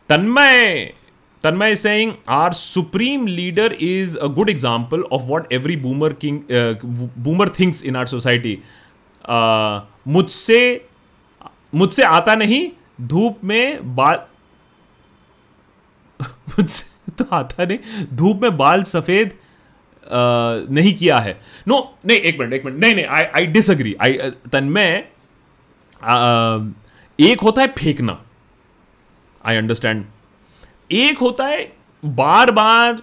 Tanmay 0.08 0.92
Tanmay 1.42 1.74
saying 1.76 2.12
our 2.28 2.52
supreme 2.52 3.26
leader 3.26 3.72
is 3.72 4.18
a 4.18 4.26
good 4.26 4.50
example 4.50 5.02
of 5.02 5.22
what 5.22 5.52
every 5.52 5.76
boomer 5.76 6.12
king 6.12 6.40
boomer 7.18 7.48
things 7.48 7.84
in 7.84 7.96
our 7.96 8.06
society 8.06 8.58
मुझसे 10.08 10.88
मुझसे 11.74 12.02
आता 12.02 12.34
नहीं 12.34 12.70
धूप 13.00 13.38
में 13.44 13.94
बाल 13.94 14.20
मुझसे 16.26 17.12
तो 17.12 17.24
आता 17.32 17.64
नहीं 17.64 17.78
धूप 18.12 18.42
में 18.42 18.56
बाल 18.56 18.82
सफ़ेद 18.82 19.28
आ, 19.28 19.32
नहीं 20.70 20.94
किया 20.94 21.18
है। 21.18 21.40
नो 21.68 21.96
नहीं 22.06 22.18
एक 22.18 22.40
मिनट 22.40 22.52
एक 22.52 22.64
मिनट 22.64 22.80
नहीं 22.80 22.94
नहीं 22.94 23.04
आई 23.04 23.24
आई 23.24 23.46
डिसअग्री 23.46 23.96
आई 24.00 24.12
तन्मय 24.52 25.08
एक 27.18 27.40
होता 27.40 27.62
है 27.62 27.68
फेंकना। 27.78 28.18
आई 29.44 29.56
अंडरस्टैंड 29.56 30.04
एक 30.90 31.18
होता 31.18 31.46
है 31.46 31.60
बार 32.02 32.50
बार 32.50 32.98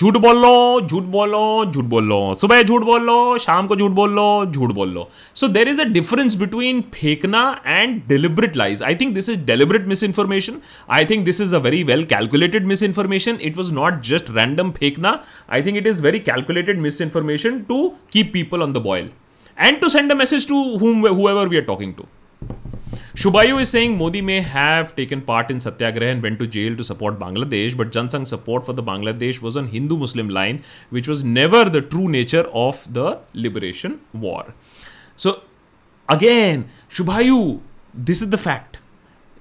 झूठ 0.00 0.16
बोल 0.16 0.36
लो 0.42 0.80
झूठ 0.80 1.02
बोलो 1.04 1.40
झूठ 1.72 1.84
बोल 1.84 2.04
लो 2.04 2.34
सुबह 2.40 2.62
झूठ 2.62 2.82
बोल 2.82 3.02
लो 3.02 3.16
शाम 3.38 3.66
को 3.66 3.76
झूठ 3.76 3.90
बोल 3.92 4.10
लो 4.14 4.26
झूठ 4.46 4.72
बोल 4.74 4.90
लो 4.90 5.08
so 5.34 5.48
there 5.48 5.68
is 5.68 5.80
a 5.80 5.84
difference 5.84 6.34
between 6.34 6.80
फेंकना 6.94 7.40
and 7.66 8.00
deliberate 8.08 8.56
lies 8.56 8.82
I 8.82 8.94
think 8.94 9.14
this 9.14 9.28
is 9.28 9.38
deliberate 9.46 9.86
misinformation 10.02 10.60
I 10.90 11.04
think 11.04 11.24
this 11.24 11.40
is 11.40 11.54
a 11.54 11.58
very 11.58 11.82
well 11.84 12.04
calculated 12.04 12.66
misinformation 12.82 13.38
it 13.42 13.56
was 13.56 13.72
not 13.72 14.02
just 14.02 14.30
random 14.30 14.70
फेंकना. 14.70 15.18
I 15.52 15.62
think 15.62 15.76
it 15.76 15.86
is 15.86 16.02
very 16.02 16.20
calculated 16.20 16.80
misinformation 17.00 17.60
to 17.68 17.88
keep 18.12 18.30
people 18.32 18.62
on 18.62 18.72
the 18.72 18.82
boil 18.86 19.10
and 19.58 19.80
to 19.80 19.88
send 19.88 20.12
a 20.12 20.14
message 20.14 20.48
to 20.48 20.62
whom, 20.78 21.04
whoever 21.18 21.48
we 21.52 21.60
are 21.62 21.66
talking 21.72 21.98
to. 21.98 22.08
Shubayu 23.14 23.60
is 23.60 23.70
saying 23.70 23.96
Modi 23.96 24.20
may 24.22 24.40
have 24.40 24.94
taken 24.96 25.22
part 25.22 25.50
in 25.50 25.60
Satyagraha 25.60 26.12
and 26.12 26.22
went 26.22 26.38
to 26.38 26.46
jail 26.46 26.76
to 26.76 26.84
support 26.84 27.18
Bangladesh, 27.18 27.76
but 27.76 27.90
Jansangh 27.90 28.26
support 28.26 28.64
for 28.64 28.72
the 28.72 28.82
Bangladesh 28.82 29.40
was 29.40 29.56
on 29.56 29.68
Hindu 29.68 29.96
Muslim 29.96 30.28
line, 30.28 30.62
which 30.90 31.08
was 31.08 31.24
never 31.24 31.68
the 31.68 31.80
true 31.80 32.08
nature 32.08 32.48
of 32.52 32.92
the 32.92 33.20
liberation 33.34 34.00
war. 34.12 34.54
So, 35.16 35.42
again, 36.08 36.68
Shubhayu, 36.88 37.60
this 37.92 38.22
is 38.22 38.30
the 38.30 38.38
fact. 38.38 38.78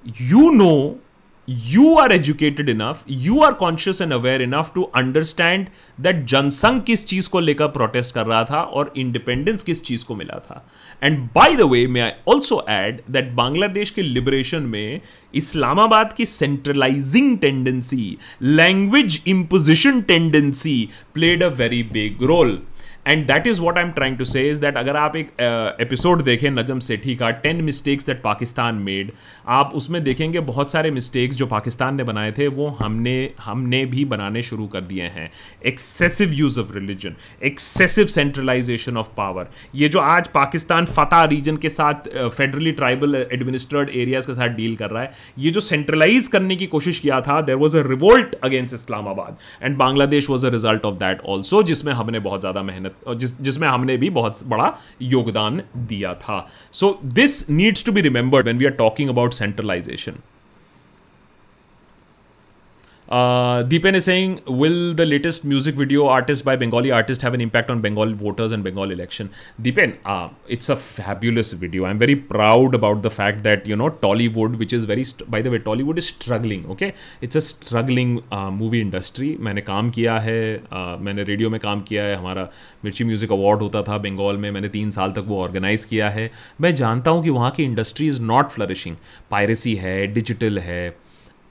You 0.03 0.51
know 0.51 0.99
you 1.47 1.93
are 1.95 2.11
educated 2.11 2.67
enough, 2.67 3.03
you 3.07 3.41
are 3.41 3.53
conscious 3.53 4.01
and 4.01 4.11
aware 4.11 4.41
enough 4.41 4.73
to 4.73 4.89
understand 4.93 5.69
that 6.05 6.25
Jansangh 6.27 6.81
किस 6.85 7.05
चीज़ 7.05 7.29
को 7.29 7.39
लेकर 7.39 7.67
protest 7.67 8.13
कर 8.15 8.25
रहा 8.25 8.43
था 8.43 8.61
और 8.61 8.91
independence 8.97 9.63
किस 9.63 9.83
चीज़ 9.83 10.05
को 10.05 10.15
मिला 10.15 10.39
था। 10.39 10.65
And 11.03 11.19
by 11.35 11.55
the 11.55 11.61
way 11.61 11.85
may 11.87 11.99
I 11.99 12.11
also 12.27 12.65
add 12.69 13.01
that 13.11 13.31
Bangladesh 13.33 13.89
के 13.89 14.01
लिबरेशन 14.01 14.63
में 14.63 15.01
इस्लामाबाद 15.35 16.13
की 16.13 16.25
centralising 16.25 17.37
tendency 17.39 18.17
language 18.41 19.21
imposition 19.27 20.01
tendency 20.01 20.89
played 21.13 21.43
a 21.43 21.47
very 21.47 21.83
big 21.93 22.23
role 22.23 22.59
and 23.07 23.25
that 23.27 23.47
is 23.47 23.61
what 23.61 23.77
I 23.77 23.83
am 23.83 23.91
trying 23.91 24.17
to 24.17 24.25
say 24.25 24.49
is 24.49 24.61
that 24.61 24.77
अगर 24.77 24.95
आप 24.97 25.15
एक 25.15 25.29
episode 25.81 26.21
देखें 26.23 26.49
नजम 26.51 26.79
सेठी 26.79 27.15
का 27.15 27.29
ten 27.43 27.61
mistakes 27.63 28.05
that 28.05 28.21
Pakistan 28.21 28.75
made 28.85 29.11
आप 29.47 29.71
उसमें 29.75 30.03
देखेंगे 30.03 30.39
बहुत 30.47 30.71
सारे 30.71 30.91
मिस्टेक्स 30.91 31.35
जो 31.35 31.45
पाकिस्तान 31.47 31.95
ने 31.95 32.03
बनाए 32.03 32.31
थे, 32.31 32.47
वो 32.47 32.67
हमने 32.79 33.15
हमने 33.41 33.85
भी 33.85 34.05
बनाने 34.05 34.41
शुरू 34.43 34.67
कर 34.67 34.81
दिए 34.81 35.03
हैं। 35.05 35.29
Excessive 35.65 36.33
use 36.33 36.59
of 36.59 36.73
religion 36.73 37.15
excessive 37.43 38.07
centralisation 38.07 38.97
of 38.97 39.07
power 39.17 39.47
ये 39.75 39.89
जो 39.89 39.99
आज 39.99 40.27
पाकिस्तान 40.27 40.85
फतेह 40.87 41.23
रीजन 41.25 41.57
के 41.57 41.69
साथ 41.69 42.09
फेडरली 42.29 42.71
ट्राइबल 42.71 43.15
एडमिनिस्ट्रेड 43.31 43.89
एरियाज़ 43.95 44.27
के 44.27 44.33
साथ 44.33 44.55
डील 44.57 44.75
कर 44.75 44.89
रहा 44.89 45.03
है, 45.03 45.11
ये 45.39 45.51
जो 45.51 45.59
सेंट्रलाइज 45.61 46.27
करने 46.27 46.55
की 46.55 46.65
कोशिश 46.67 46.99
किया 46.99 47.21
था 47.21 47.39
there 47.41 47.55
was 47.55 47.77
a 47.77 47.83
revolt 47.87 48.35
against 48.43 48.73
Islamabad 48.73 49.37
and 49.63 49.77
Bangladesh 49.77 50.29
was 50.29 50.45
a 50.45 50.49
result 50.49 50.85
of 50.85 50.95
that 50.95 51.21
also 51.25 51.63
जिसमें 51.63 51.93
हमने 51.93 52.19
बहुत 52.19 52.39
ज़्यादा 52.39 52.63
मेहनत 52.63 52.95
जिस, 53.09 53.41
जिसमें 53.41 53.67
हमने 53.67 53.97
भी 53.97 54.09
बहुत 54.09 54.43
बड़ा 54.43 54.73
योगदान 55.01 55.61
दिया 55.77 56.13
था। 56.13 56.47
So 56.71 56.99
this 57.03 57.49
needs 57.49 57.85
to 57.85 57.91
be 57.91 58.01
remembered 58.01 58.45
when 58.45 58.57
we 58.57 58.65
are 58.65 58.71
talking 58.71 59.09
about 59.09 59.33
centralisation 59.33 60.13
Deepen 63.09 63.95
is 63.95 64.03
saying 64.03 64.35
will 64.51 64.93
the 64.95 65.01
latest 65.01 65.45
music 65.45 65.75
video 65.75 66.05
artist 66.07 66.45
by 66.45 66.57
Bengali 66.57 66.89
artist 66.89 67.23
have 67.23 67.35
an 67.35 67.41
impact 67.41 67.71
on 67.71 67.81
Bengal 67.81 68.13
voters 68.13 68.53
and 68.53 68.63
Bengal 68.63 68.91
election 68.91 69.29
Deepen 69.61 69.93
it's 70.51 70.71
a 70.71 70.75
fabulous 70.75 71.53
video 71.59 71.85
I 71.85 71.91
am 71.91 71.97
very 71.97 72.15
proud 72.31 72.75
about 72.75 73.01
the 73.03 73.09
fact 73.09 73.41
that 73.41 73.67
you 73.67 73.75
know 73.75 73.87
Tollywood 74.01 74.55
which 74.57 74.73
is 74.73 74.85
very 74.87 75.05
by 75.29 75.41
the 75.41 75.47
way 75.47 75.57
Tollywood 75.59 75.97
is 75.97 76.05
struggling 76.05 76.69
okay 76.71 76.91
it's 77.23 77.37
a 77.37 77.39
struggling 77.39 78.17
movie 78.53 78.79
industry 78.79 79.35
मैंने 79.39 79.61
काम 79.61 79.89
किया 79.89 80.17
है 80.19 80.41
uh, 80.57 80.99
मैंने 80.99 81.23
radio 81.23 81.49
में 81.49 81.59
काम 81.59 81.81
किया 81.81 82.03
है 82.03 82.15
हमारा 82.15 82.49
मिर्ची 82.85 83.03
म्यूज़िक 83.03 83.31
अवार्ड 83.31 83.61
होता 83.61 83.81
था 83.83 83.97
बंगाल 83.97 84.37
में 84.37 84.51
मैंने 84.51 84.69
तीन 84.69 84.91
साल 84.91 85.11
तक 85.11 85.23
वो 85.27 85.41
ऑर्गेनाइज 85.43 85.85
किया 85.85 86.09
है। 86.09 86.29
मैं 86.61 86.75
जानता 86.75 87.11
हूँ 87.11 87.23
कि 87.23 87.29
वहाँ 87.29 87.51
की 87.51 87.63
industry 87.63 88.07
is 88.07 88.21
not 88.21 88.49
flourishing 88.49 88.95
piracy 89.31 89.75
है 89.75 89.95
डिजिटल 90.13 90.59
है 90.59 91.06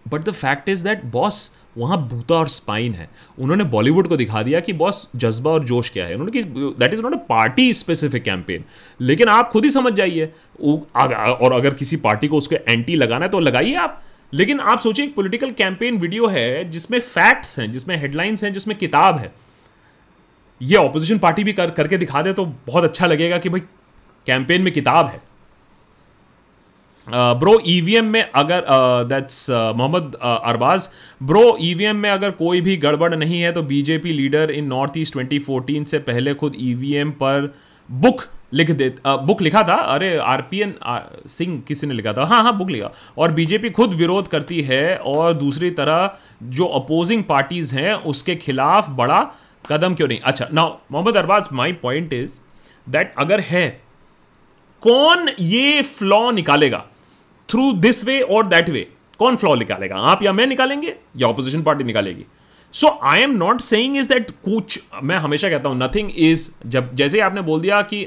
but 0.07 0.25
the 0.25 0.33
fact 0.33 0.69
is 0.69 0.85
that 0.85 1.05
boss 1.05 1.51
वहाँ 1.79 1.97
भूता 2.09 2.35
और 2.35 2.49
स्पाइन 2.49 2.93
है। 2.95 3.09
उन्होंने 3.39 3.65
बॉलीवुड 3.67 4.09
को 4.09 4.17
दिखा 4.17 4.43
दिया 4.43 4.61
कि 4.61 4.73
बॉस 4.73 5.09
जज्बा 5.17 5.51
और 5.51 5.65
जोश 5.65 5.91
क्या 5.91 6.07
है। 6.07 6.15
उन्होंने 6.15 6.33
कि 6.33 6.43
that 6.79 6.93
is 6.95 7.03
not 7.03 7.15
a 7.15 7.25
party 7.29 7.73
specific 7.73 8.23
campaign 8.23 8.65
लेकिन 9.01 9.29
आप 9.29 9.51
खुद 9.51 9.65
ही 9.65 9.71
समझ 9.71 9.93
जाइए 9.93 10.33
और 10.63 11.53
अगर 11.53 11.75
किसी 11.75 11.97
पार्टी 11.99 12.29
को 12.29 12.39
उसके 12.39 12.61
एंटी 12.69 12.97
लगाना 12.97 13.25
है 13.25 13.31
तो 13.31 13.41
लगाइए 13.41 13.75
आप। 13.77 14.03
लेकिन 14.33 14.61
आप 14.61 14.79
सोचिए 14.79 15.05
एक 15.05 15.15
पोलिटिकल 15.15 15.51
कैंपेन 15.53 15.99
वीडियो 15.99 16.27
है 16.27 16.69
जिसमें 16.71 16.99
फैक्ट्स 17.01 17.59
हैं, 17.59 17.71
जिसमें 17.73 17.97
हेडलाइंस 17.97 18.45
हैं, 18.45 18.53
जिसमें 18.53 18.77
किताब 18.79 19.19
है। 19.19 19.33
ये 20.61 20.77
ऑपोजिशन 20.77 21.19
पार्टी 21.19 21.45
भी 21.45 21.53
कर, 21.53 21.71
करके 21.71 21.97
दिखा 21.99 22.23
दे 22.23 22.33
तो 22.33 22.45
बहुत 22.67 22.85
अच्छा 22.85 23.07
लगेगा 23.07 23.39
कि 23.39 23.49
भाई 23.49 23.61
कैंपेन 24.27 24.63
में 24.63 24.73
किताब 24.73 25.07
है। 25.07 25.21
ब्रो 27.09 27.59
ईवीएम 27.69 28.05
में 28.05 28.23
अगर 28.23 28.65
that's 29.09 29.51
Mohammed 29.51 30.15
Arbaz, 30.23 30.89
bro 31.23 31.57
EVM 31.63 31.97
में 31.97 32.11
अगर 32.11 32.31
कोई 32.31 32.61
भी 32.61 32.77
गड़बड़ 32.77 33.15
नहीं 33.15 33.41
है 33.41 33.53
तो 33.53 33.63
BJP 33.65 34.13
leader 34.13 34.51
in 34.51 34.67
North 34.67 34.99
East 34.99 35.17
2014 35.17 35.85
से 35.85 35.99
पहले 36.01 36.35
खुद 36.35 36.57
ईवीएम 36.61 37.11
पर 37.13 37.53
बुक 37.89 38.23
लिख 38.55 38.71
दे 38.71 38.89
बुक 39.07 39.43
लिखा 39.43 39.63
था। 39.63 39.75
अरे 39.75 40.17
आरपीएन 40.17 40.75
सिंह 41.29 41.61
किसी 41.69 41.87
ने 41.87 41.95
लिखा 41.95 42.13
था? 42.13 42.25
हाँ 42.25 42.43
हाँ 42.43 42.57
बुक 42.59 42.71
लिखा। 42.71 42.91
और 43.19 43.33
बीजेपी 43.33 43.71
खुद 43.71 43.95
विरोध 43.95 44.29
करती 44.29 44.61
है 44.63 44.97
और 44.97 45.33
दूसरी 45.35 45.71
तरह 45.71 46.11
जो 46.43 46.65
अपोजिंग 46.75 47.25
पार्टीज़ 47.25 47.75
हैं, 47.75 47.95
उसके 47.95 48.35
खिलाफ 48.37 48.91
बड़ा 48.91 49.21
कदम 49.65 49.95
क्यों 49.95 50.09
नहीं? 50.09 50.21
अच्छा 50.21 50.49
now 50.53 50.77
Mohammed 50.93 51.17
Arbaz 51.17 51.49
my 51.53 51.73
point 51.73 52.13
is 52.13 52.39
that 52.87 53.15
अगर 53.19 53.41
है, 53.43 53.69
कौन 54.83 55.29
ये 55.41 55.83
फ्लॉ 55.83 56.31
निकालेगा? 56.33 56.85
थ्रू 57.49 57.73
दिस 57.75 58.05
वे 58.05 58.21
और 58.21 58.47
दैट 58.47 58.71
वे 58.71 58.87
कौन 59.21 59.37
फ्लॉ 59.37 59.55
निकालेगा? 59.55 59.97
आप 59.97 60.23
या 60.23 60.33
मैं 60.33 60.47
निकालेंगे 60.47 60.95
या 61.17 61.29
ऑपोजिशन 61.29 61.63
पार्टी 61.63 61.85
निकालेगी? 61.85 62.25
So 62.75 62.89
I 63.05 63.21
am 63.21 63.31
not 63.33 63.61
saying 63.61 63.97
is 63.97 64.09
that 64.09 64.31
कुछ, 64.45 64.81
मैं 65.03 65.17
हमेशा 65.17 65.49
कहता 65.49 65.69
हूँ 65.69 65.79
नथिंग 65.79 66.11
इज़ 66.17 66.51
जब, 66.67 66.95
जैसे 66.95 67.21
आपने 67.21 67.43
बोल 67.43 67.61
दिया 67.61 67.81
कि 67.85 68.01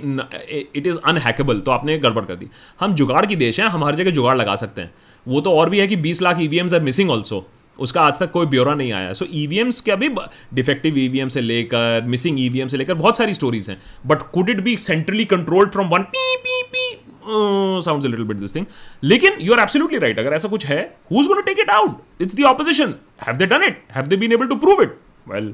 इट 0.75 0.88
इज़ 0.88 0.97
अनहैकेबल 1.06 1.60
तो 1.60 1.71
आपने 1.71 1.97
गड़बड़ 1.97 2.25
कर 2.25 2.36
दी। 2.36 2.47
हम 2.80 2.93
जुगाड़ 2.93 3.25
की 3.25 3.36
देश 3.36 3.60
हैं, 3.60 3.67
हम 3.67 3.84
हर 3.84 3.95
जगह 3.95 4.12
जुगाड़ 4.12 4.36
लगा 4.38 4.56
सकते 4.56 4.82
हैं। 4.82 4.93
वो 5.25 5.41
तो 5.41 5.54
और 5.54 5.69
भी 5.69 5.80
है 5.80 5.88
कि 5.88 5.95
20 5.97 6.21
lakh 6.21 6.41
EVM 6.41 6.69
are 6.75 6.82
missing 6.82 7.12
also 7.12 7.45
उसका 7.80 8.02
आज 8.02 8.20
तक 8.20 8.32
कोई 8.32 8.46
ब्यौरा 8.46 8.74
नहीं 8.76 8.92
आया। 8.94 9.13
सो 9.13 9.26
ई 9.34 9.46
वी 9.48 9.60
एम्स 9.60 9.82
के 9.82 9.92
अभी 9.92 10.10
डिफेक्टिव 10.54 10.98
ई 10.98 11.08
वी 11.10 11.20
एम 11.20 11.30
से 11.30 11.42
लेकर 11.42 12.04
मिसिंग 12.08 12.39
ई 12.39 12.48
वी 12.50 12.60
एम 12.60 12.68
से 12.68 12.78
लेकर 12.78 12.94
बहुत 12.94 13.18
सारी 13.18 13.34
स्टोरीज 13.34 13.70
हैं। 13.70 13.78
But 14.08 14.22
could 14.34 14.50
it 14.50 14.62
be 14.63 14.76
centrally 14.88 15.26
controlled 15.36 15.72
from 15.72 15.89
one 15.94 16.04
P 16.15 16.36
P 16.44 16.62
P 16.74 16.88
sounds 17.86 18.06
a 18.06 18.10
little 18.10 18.26
bit 18.26 18.38
this 18.38 18.56
thing 18.56 18.65
लेकिन 19.04 19.38
यू 19.42 19.54
आर 19.54 19.60
एब्सोल्युटली 19.60 20.00
राइट 20.00 20.20
अगर 20.20 20.34
ऐसा 20.34 20.48
कुछ 20.50 20.65
है 20.65 20.82
who 21.12 21.22
is 21.22 21.28
gonna 21.28 21.42
take 21.52 21.60
it 21.60 21.70
out 21.70 22.22
it's 22.22 22.36
the 22.36 22.44
opposition 22.52 22.94
have 23.28 23.38
they 23.38 23.46
done 23.46 23.63
it 23.63 23.82
have 23.96 24.06
they 24.06 24.18
been 24.18 24.32
able 24.34 24.48
to 24.48 24.56
prove 24.65 24.84
it 24.84 25.00
well 25.30 25.54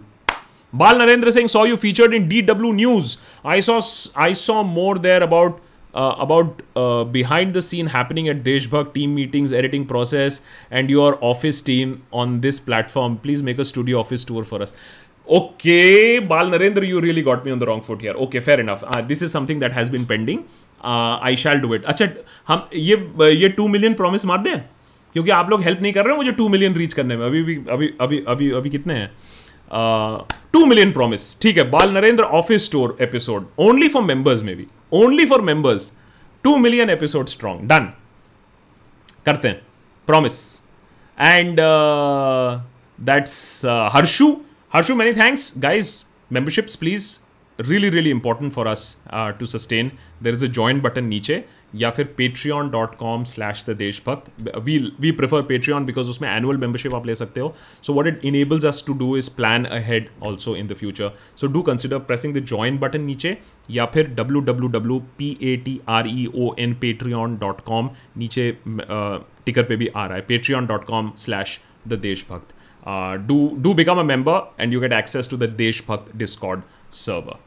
Bal 0.80 0.98
Narendra 1.00 1.32
saw 1.34 1.42
saw 1.52 1.62
you 1.68 1.76
featured 1.82 2.14
in 2.16 2.24
DW 2.30 2.70
News. 2.78 3.12
I 3.52 3.60
saw 3.66 3.76
I 4.24 4.32
saw 4.40 4.56
more 4.72 4.96
there 5.04 5.22
about 5.28 5.62
uh, 5.96 6.16
about 6.20 6.62
uh, 6.76 7.04
behind 7.04 7.54
the 7.54 7.62
scene 7.62 7.88
happening 7.88 8.30
at 8.30 8.44
Deshbhakt 8.44 8.94
team 8.94 9.16
meetings, 9.16 9.54
editing 9.54 9.86
process, 9.86 10.42
and 10.72 10.90
your 10.90 11.18
office 11.24 11.62
team 11.62 12.04
on 12.12 12.42
this 12.42 12.60
platform. 12.60 13.18
Please 13.18 13.42
make 13.42 13.60
a 13.60 13.66
studio 13.66 14.00
office 14.00 14.26
tour 14.26 14.44
for 14.44 14.62
us. 14.62 14.74
Okay, 15.28 16.20
Bal 16.20 16.52
Narendra, 16.52 16.88
you 16.88 17.02
really 17.02 17.24
got 17.24 17.44
me 17.46 17.52
on 17.52 17.60
the 17.60 17.66
wrong 17.66 17.82
foot 17.82 18.02
here. 18.02 18.14
Okay, 18.28 18.40
fair 18.40 18.60
enough. 18.60 18.84
Uh, 18.84 19.02
this 19.02 19.22
is 19.22 19.32
something 19.32 19.60
that 19.60 19.74
has 19.74 19.90
been 19.90 20.06
pending. 20.06 20.46
I 20.86 21.36
shall 21.36 21.60
do 21.60 21.74
it 21.76 21.86
अच्छा 21.92 22.08
हम 22.48 22.68
ये 22.76 22.96
ये 23.36 23.50
two 23.50 23.68
million 23.68 23.94
promise 23.94 24.26
मार 24.26 24.42
दें 24.42 24.58
क्योंकि 25.14 25.32
आप 25.32 25.50
लोग 25.50 25.62
help 25.64 25.82
नहीं 25.82 25.94
कर 25.94 26.04
रहे 26.04 26.14
हैं 26.14 26.18
मुझे 26.18 26.32
टू 26.38 26.48
मिलियन 26.50 26.74
रीच 26.76 26.94
करने 26.94 27.18
में 27.18 27.26
अभी 27.26 27.42
भी 27.44 27.56
अभी 27.72 27.90
अभी 28.02 28.24
अभी 28.28 28.50
अभी 28.60 28.70
कितने 28.70 28.94
हैं 28.94 29.12
टू 29.74 30.66
मिलियन 30.66 30.92
प्रॉमिस 30.92 31.40
ठीक 31.42 31.58
है, 31.58 31.64
Bal 31.70 31.94
Narendra 31.94 32.24
office 32.24 32.66
store 32.66 32.98
episode 33.02 33.48
only 33.60 33.88
for 33.90 34.04
members 34.04 34.42
में 34.42 34.56
भी 34.56 34.68
only 34.94 35.26
for 35.26 35.42
members 35.42 35.92
two 36.44 36.56
million 36.58 36.90
episode 36.90 37.28
strong 37.28 37.68
done 37.70 37.92
करते 39.26 39.48
हैं. 39.48 39.62
Promise 40.08 40.42
and 41.18 41.60
that's 43.00 43.62
Harshu 43.94 44.32
Harshu 44.74 44.96
many 44.96 45.14
thanks 45.14 45.54
guys 45.58 46.04
memberships 46.32 46.76
please 46.76 47.18
really 47.60 47.90
really 47.90 48.10
important 48.10 48.52
for 48.54 48.68
us 48.68 48.96
to 49.40 49.46
sustain 49.46 49.92
there 50.24 50.34
is 50.34 50.46
a 50.46 50.50
joint 50.50 50.84
button 50.84 51.06
नीचे 51.06 51.44
या 51.76 51.90
फिर 51.92 52.06
Patreon 52.18 52.70
dot 52.72 52.96
com 52.98 53.24
slash 53.24 53.64
the 53.70 53.76
Deshbhakt 53.78 54.58
we 54.60 54.78
we 55.00 55.12
prefer 55.12 55.42
Patreon 55.44 55.86
because 55.86 56.10
उसमें 56.10 56.30
annual 56.30 56.58
membership 56.58 56.96
आप 56.96 57.06
ले 57.08 57.16
सकते 57.16 57.42
हो. 57.42 57.54
So 57.84 57.94
what 57.94 58.08
it 58.08 58.26
enables 58.26 58.66
us 58.66 58.84
to 58.88 58.94
do 58.94 59.16
is 59.18 59.30
plan 59.38 59.66
ahead 59.66 60.10
also 60.24 60.56
in 60.56 60.68
the 60.68 60.74
future 60.76 61.12
so 61.42 61.48
do 61.48 61.62
consider 61.62 61.98
pressing 62.08 62.36
the 62.38 62.46
join 62.46 62.78
button 62.80 63.02
नीचे 63.02 63.38
या 63.72 63.86
फिर 63.94 64.10
W 64.16 64.42
W 64.42 64.70
W 64.70 65.00
P 65.18 65.30
A 65.44 65.56
T 65.66 65.80
R 65.90 66.08
E 66.08 66.28
O 66.36 66.54
N 66.60 66.74
Patreon 66.82 67.38
dot 67.38 67.62
com 67.66 67.90
नीचे 68.18 68.52
ticker 68.68 69.64
पे 69.64 69.76
भी 69.76 69.88
आ 69.88 70.06
रहा 70.06 70.16
है. 70.16 70.22
Patreon 70.28 70.66
dot 70.66 70.86
com 70.86 71.12
slash 71.18 71.60
the 71.88 72.00
Deshbhakt 72.02 72.54
do 73.28 73.38
do 73.60 73.74
become 73.74 74.00
a 74.00 74.04
member 74.04 74.62
and 74.62 74.74
you 74.74 74.80
get 74.80 74.94
access 74.94 75.30
to 75.30 75.38
the 75.38 75.50
Deshbhakt 75.58 76.16
Discord 76.18 76.62
server 76.94 77.40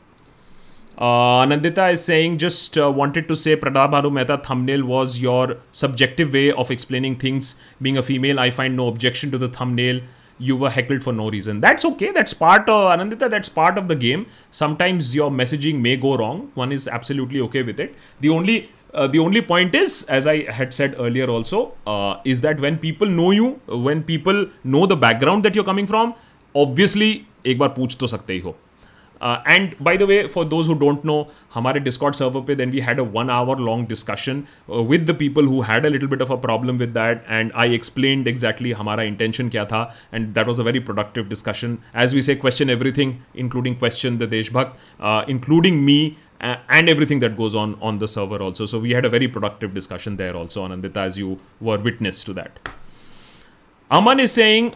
Uh, 0.98 1.44
Nandita 1.46 1.92
is 1.92 2.04
saying, 2.04 2.38
just 2.38 2.78
uh, 2.78 2.92
wanted 2.92 3.28
to 3.28 3.36
say 3.36 3.56
Pradab 3.56 3.92
Bharu 3.92 4.12
Mehta 4.12 4.38
thumbnail 4.38 4.86
was 4.86 5.18
your 5.20 5.58
subjective 5.72 6.34
way 6.34 6.52
of 6.52 6.70
explaining 6.70 7.16
things. 7.16 7.56
Being 7.82 7.98
a 7.98 8.04
female, 8.04 8.40
I 8.40 8.52
find 8.52 8.78
no 8.78 8.88
objection 8.88 9.32
to 9.32 9.38
the 9.38 9.50
thumbnail. 9.50 10.02
You 10.38 10.56
were 10.56 10.70
heckled 10.70 11.04
for 11.04 11.12
no 11.12 11.30
reason. 11.30 11.62
That's 11.62 11.84
okay. 11.86 12.12
That's 12.12 12.34
part, 12.34 12.70
uh, 12.70 12.96
Anandita, 12.96 13.30
that's 13.30 13.50
part 13.50 13.78
of 13.78 13.88
the 13.88 13.96
game. 13.96 14.28
Sometimes 14.52 15.16
your 15.16 15.32
messaging 15.32 15.82
may 15.82 15.98
go 15.98 16.16
wrong. 16.16 16.52
One 16.54 16.72
is 16.72 16.88
absolutely 16.88 17.42
okay 17.42 17.64
with 17.64 17.80
it. 17.80 17.96
The 18.20 18.30
only 18.30 18.70
uh, 18.94 19.08
the 19.08 19.18
only 19.18 19.42
point 19.42 19.74
is, 19.74 20.04
as 20.04 20.28
I 20.28 20.52
had 20.52 20.74
said 20.74 20.96
earlier 21.00 21.28
also, 21.28 21.74
uh, 21.88 22.18
is 22.24 22.42
that 22.42 22.60
when 22.60 22.78
people 22.78 23.08
know 23.08 23.32
you, 23.32 23.60
when 23.68 24.04
people 24.04 24.46
know 24.64 24.86
the 24.86 24.96
background 24.96 25.44
that 25.46 25.56
you're 25.56 25.64
coming 25.64 25.88
from, 25.88 26.14
obviously 26.56 27.26
एक 27.46 27.58
बार 27.60 27.70
पूछ 27.70 27.96
तो 28.00 28.08
सकते 28.08 28.34
ही 28.34 28.40
हो 28.40 28.56
and 29.24 29.74
by 29.82 29.98
the 29.98 30.04
way 30.04 30.22
for 30.34 30.46
those 30.46 30.68
who 30.68 30.74
don't 30.80 31.06
know 31.06 31.16
हमारे 31.54 31.80
Discord 31.80 32.16
server 32.16 32.42
पे 32.48 32.56
then 32.56 32.72
we 32.72 32.80
had 32.88 33.00
a 33.00 33.04
one 33.14 33.30
hour 33.30 33.60
long 33.66 33.88
discussion 33.90 34.44
with 34.90 35.06
the 35.12 35.16
people 35.20 35.46
who 35.48 35.62
had 35.70 35.86
a 35.86 35.90
little 35.90 36.08
bit 36.10 36.22
of 36.22 36.32
a 36.32 36.36
problem 36.48 36.78
with 36.78 36.90
that 36.98 37.24
and 37.30 37.52
I 37.64 37.76
explained 37.76 38.28
exactly 38.28 38.72
हमारा 38.82 39.04
intention 39.04 39.50
क्या 39.50 39.66
था 39.66 39.84
and 40.14 40.28
that 40.34 40.48
was 40.48 40.60
a 40.60 40.64
very 40.64 40.80
productive 40.90 41.30
discussion 41.30 41.78
as 42.04 42.14
we 42.16 42.22
say 42.22 42.36
question 42.36 42.70
everything 42.70 43.14
including 43.46 43.76
question 43.76 44.18
the 44.18 44.30
देशभक्त 44.38 45.30
including 45.30 45.82
me 45.86 46.16
and 46.46 46.90
everything 46.92 47.20
that 47.20 47.36
goes 47.36 47.54
on 47.56 47.74
on 47.90 48.00
the 48.00 48.08
server 48.14 48.38
also 48.46 48.66
so 48.66 48.80
we 48.86 48.92
had 48.92 49.06
a 49.06 49.10
very 49.10 49.28
productive 49.36 49.76
discussion 49.76 50.18
there 50.22 50.36
also 50.40 50.64
anandita 50.64 51.04
as 51.12 51.20
you 51.20 51.36
were 51.68 51.78
witness 51.86 52.24
to 52.30 52.34
that 52.40 52.60
aman 53.92 54.24
is 54.24 54.34
saying 54.40 54.68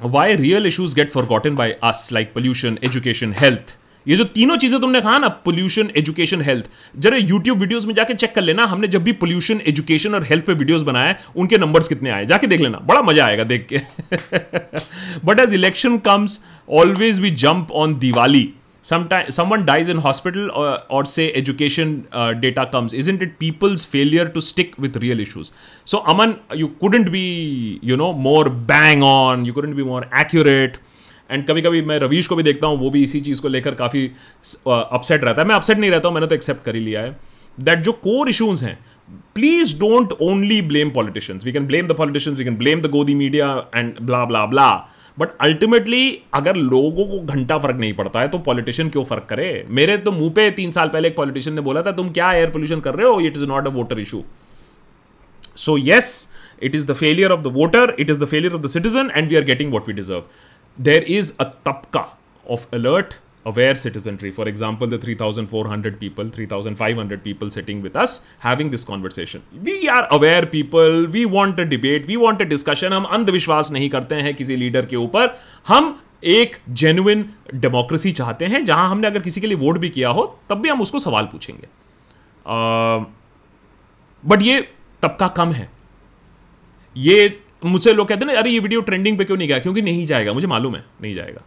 why 0.00 0.34
real 0.36 0.66
issues 0.66 0.94
get 0.94 1.10
forgotten 1.10 1.54
by 1.56 1.70
us 1.82 2.08
like 2.12 2.32
pollution 2.34 2.78
education 2.84 3.32
health 3.32 3.76
ये 4.06 4.16
जो 4.16 4.24
तीनों 4.24 4.56
चीज़ें 4.56 4.80
तुमने 4.80 5.00
कहा 5.00 5.18
ना 5.18 5.28
pollution 5.44 5.90
education 5.96 6.42
health 6.42 6.64
जरा 6.96 7.16
YouTube 7.16 7.58
videos 7.58 7.86
में 7.86 7.94
जाके 7.94 8.14
चेक 8.14 8.34
कर 8.34 8.42
लेना, 8.42 8.64
हमने 8.64 8.88
जब 8.88 9.02
भी 9.04 9.12
पोल्यूशन 9.12 9.60
एजुकेशन 9.66 10.14
और 10.14 10.24
हेल्थ 10.24 10.44
पे 10.46 10.52
वीडियोस 10.52 10.82
बनाए, 10.82 11.14
उनके 11.36 11.58
नंबर्स 11.58 11.88
कितने 11.88 12.10
आए? 12.10 12.26
जाके 12.26 12.46
देख 12.46 12.60
लेना, 12.60 12.78
बड़ा 12.78 13.02
मज़ा 13.02 13.26
आएगा 13.26 13.44
देख 13.44 13.66
के। 13.72 13.80
But 15.24 15.40
as 15.40 15.54
election 15.54 15.96
comes 16.00 16.40
always 16.68 17.20
we 17.20 17.30
jump 17.32 17.72
on 17.72 17.98
Diwali 17.98 18.48
someone 18.84 19.64
dies 19.64 19.90
in 19.90 19.98
hospital 19.98 20.48
or 20.48 21.06
say 21.06 21.26
education 21.36 21.94
data 22.40 22.64
comes 22.72 22.94
isn't 23.10 23.22
it 23.22 23.36
people's 23.40 23.86
failure 23.86 24.28
to 24.28 24.40
stick 24.42 24.74
with 24.80 24.96
real 24.96 25.20
issues 25.20 25.52
so 25.86 25.96
Aman 26.14 26.34
you 26.56 26.66
couldn't 26.80 27.08
be 27.10 27.26
you 27.84 27.96
know 27.96 28.12
more 28.22 28.48
bang 28.72 29.04
on 29.04 29.46
you 29.46 29.52
couldn't 29.52 29.76
be 29.76 29.82
more 29.82 30.08
accurate 30.20 30.76
and 31.30 31.46
कभी 31.46 31.62
कभी 31.62 31.80
मैं 31.82 31.98
रवीश 31.98 32.26
को 32.26 32.36
भी 32.36 32.42
देखता 32.42 32.66
हूँ, 32.66 32.78
वो 32.78 32.90
भी 32.90 33.02
इसी 33.02 33.20
चीज़ 33.20 33.40
को 33.42 33.48
लेकर 33.48 33.74
काफ़ी 33.74 34.06
अपसेट 34.66 35.20
uh, 35.20 35.26
रहता 35.26 35.42
है। 35.42 35.48
मैं 35.48 35.54
अपसेट 35.54 35.78
नहीं 35.78 35.90
रहता 35.90 36.08
हूँ, 36.08 36.14
मैंने 36.14 36.26
तो 36.26 36.34
एक्सेप्ट 36.34 36.64
कर 36.64 36.74
ही 36.74 36.80
लिया 36.80 37.00
है। 37.00 37.16
दैट 37.58 37.78
जो 37.78 37.92
कोर 37.92 38.28
इशूज 38.28 38.62
हैं 38.64 38.78
please 39.34 39.78
don't 39.78 40.12
only 40.22 40.60
blame 40.62 40.90
politicians 40.90 41.44
we 41.44 41.52
can 41.52 41.66
blame 41.66 41.86
the 41.88 41.92
politicians 41.96 42.38
we 42.38 42.44
can 42.44 42.56
blame 42.56 42.80
the 42.80 42.90
Godi 42.90 43.14
media 43.14 43.48
and 43.74 44.00
blah 44.00 44.24
blah 44.24 44.44
blah 44.46 44.68
but 45.18 45.28
ultimately 45.40 46.20
अगर 46.34 46.56
लोगों 46.56 47.04
को 47.06 47.18
घंटा 47.24 47.58
फ़र्क 47.58 47.76
नहीं 47.76 47.92
पड़ता 47.94 48.20
है 48.20 48.28
तो 48.28 48.38
पॉलिटिशियन 48.38 48.88
क्यों 48.90 49.04
फ़र्क 49.04 49.26
करे? 49.28 49.64
मेरे 49.70 49.96
तो 49.98 50.12
मुँह 50.12 50.30
पे 50.36 50.50
तीन 50.50 50.72
साल 50.72 50.88
पहले 50.88 51.08
एक 51.08 51.16
पॉलिटिशियन 51.16 51.54
ने 51.54 51.60
बोला 51.60 51.82
था, 51.82 51.92
तुम 51.92 52.08
क्या 52.10 52.32
एयर 52.32 52.50
पोल्यूशन 52.50 52.80
कर 52.80 52.94
रहे 52.94 53.06
हो? 53.06 53.20
It 53.20 53.36
is 53.36 53.44
not 53.46 53.66
a 53.66 53.70
voter 53.70 54.00
issue 54.00 54.22
so 55.56 55.76
yes 55.78 56.28
it 56.62 56.74
is 56.74 56.86
the 56.86 56.92
failure 56.94 57.32
of 57.32 57.40
the 57.40 57.52
voter 57.54 57.94
it 57.98 58.10
is 58.10 58.20
the 58.20 58.24
failure 58.26 58.54
of 58.54 58.62
the 58.62 58.66
citizen 58.70 59.10
and 59.14 59.28
we 59.28 59.36
are 59.36 59.44
getting 59.44 59.72
what 59.72 59.88
we 59.88 59.94
deserve 59.94 60.22
there 60.78 61.04
is 61.08 61.32
a 61.40 61.44
तबका 61.66 62.06
of 62.46 62.66
alert 62.74 63.14
aware 63.46 63.74
citizenry. 63.74 64.30
For 64.30 64.46
example, 64.50 64.90
the 64.92 64.98
3,400 64.98 65.98
people, 66.00 66.30
3,500 66.36 67.22
people 67.24 67.50
sitting 67.56 67.82
with 67.86 67.98
us 68.02 68.14
having 68.44 68.70
this 68.74 68.84
conversation. 68.90 69.42
We 69.68 69.76
are 69.96 70.04
aware 70.18 70.46
people, 70.54 71.06
we 71.16 71.24
want 71.36 71.60
a 71.64 71.66
debate, 71.72 72.08
we 72.12 72.16
want 72.24 72.44
a 72.46 72.48
discussion. 72.54 72.92
हम 72.92 73.04
अंधविश्वास 73.18 73.70
नहीं 73.72 73.90
करते 73.90 74.14
हैं 74.26 74.34
किसी 74.34 74.56
leader 74.56 74.86
के 74.86 74.96
ऊपर। 74.96 75.36
हम 75.68 75.98
एक 76.24 76.56
जेन्युइन 76.82 77.24
डेमोक्रेसी 77.54 78.12
चाहते 78.12 78.44
हैं 78.46 78.64
जहाँ 78.64 78.88
हमने 78.90 79.06
अगर 79.06 79.20
किसी 79.22 79.40
के 79.40 79.46
लिए 79.46 79.56
वोट 79.56 79.78
भी 79.78 79.88
किया 79.88 80.08
हो 80.08 80.22
तब 80.50 80.60
भी 80.60 80.68
हम 80.68 80.80
उसको 80.82 80.98
सवाल 80.98 81.24
पूछेंगे। 81.32 81.68
बट 84.24 84.42
ये 84.42 84.60
तबका 85.02 85.28
कम 85.38 85.52
है। 85.52 85.68
ये 86.96 87.40
मुझसे 87.64 87.92
लोग 87.92 88.08
कहते 88.08 88.24
हैं 88.24 88.32
ना 88.32 88.38
अरे 88.40 88.50
ये 88.50 88.58
वीडियो 88.58 88.80
ट्रेंडिंग 88.80 89.18
पे 89.18 89.24
क्यों 89.24 89.36
नहीं 89.36 89.48
गया? 89.48 89.58
क्योंकि 89.58 89.82
नहीं 89.82 90.04
जाएगा। 90.06 90.32
मुझे 90.32 90.46
मालूम 90.46 90.74
है 90.76 90.84
नहीं 91.02 91.14
जाएगा। 91.14 91.42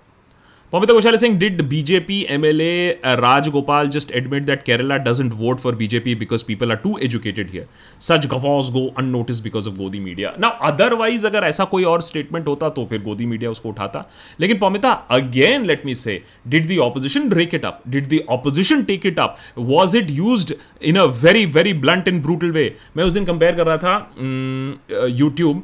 Pamita 0.74 0.94
Ghoshal 0.94 1.16
Singh 1.18 1.38
did 1.40 1.62
BJP 1.64 2.16
M 2.30 2.46
L 2.46 2.62
A 2.62 3.00
Rajagopal 3.06 3.88
just 3.90 4.10
admit 4.16 4.44
that 4.46 4.64
Kerala 4.64 4.96
doesn't 5.04 5.34
vote 5.34 5.60
for 5.60 5.76
BJP 5.76 6.16
because 6.16 6.44
people 6.46 6.72
are 6.72 6.78
too 6.78 6.98
educated 7.04 7.52
here 7.52 7.68
such 8.02 8.26
gaffes 8.32 8.70
go 8.72 8.86
unnoticed 8.98 9.40
because 9.42 9.70
of 9.70 9.76
Godi 9.78 10.00
media 10.00 10.34
ना 10.40 10.48
otherwise 10.70 11.28
अगर 11.28 11.44
ऐसा 11.44 11.66
कोई 11.66 11.84
और 11.84 12.02
statement 12.02 12.48
होता 12.48 12.70
तो 12.70 12.86
फिर 12.86 13.02
गोदी 13.04 13.26
media 13.26 13.52
उसको 13.52 13.70
उठाता। 13.70 14.04
लेकिन 14.40 14.58
Pamita 14.60 14.92
again 15.12 15.66
let 15.66 15.86
me 15.86 15.96
say 15.96 16.22
did 16.48 16.68
the 16.68 16.78
opposition 16.86 17.30
break 17.30 17.56
it 17.56 17.66
up 17.66 17.82
did 17.88 18.10
the 18.10 18.20
opposition 18.30 18.84
take 18.84 19.06
it 19.06 19.20
up 19.20 19.38
was 19.60 19.98
it 19.98 20.12
used 20.12 20.54
in 20.84 20.96
a 20.96 21.06
very 21.24 21.46
very 21.52 21.74
blunt 21.86 22.08
and 22.08 22.22
brutal 22.24 22.52
way 22.52 22.74
मैं 22.98 23.04
उस 23.04 23.14
दिन 23.14 23.26
कंपेयर 23.26 23.56
कर 23.56 23.68
रहा 23.68 23.78
था 23.78 25.08
YouTube 25.14 25.64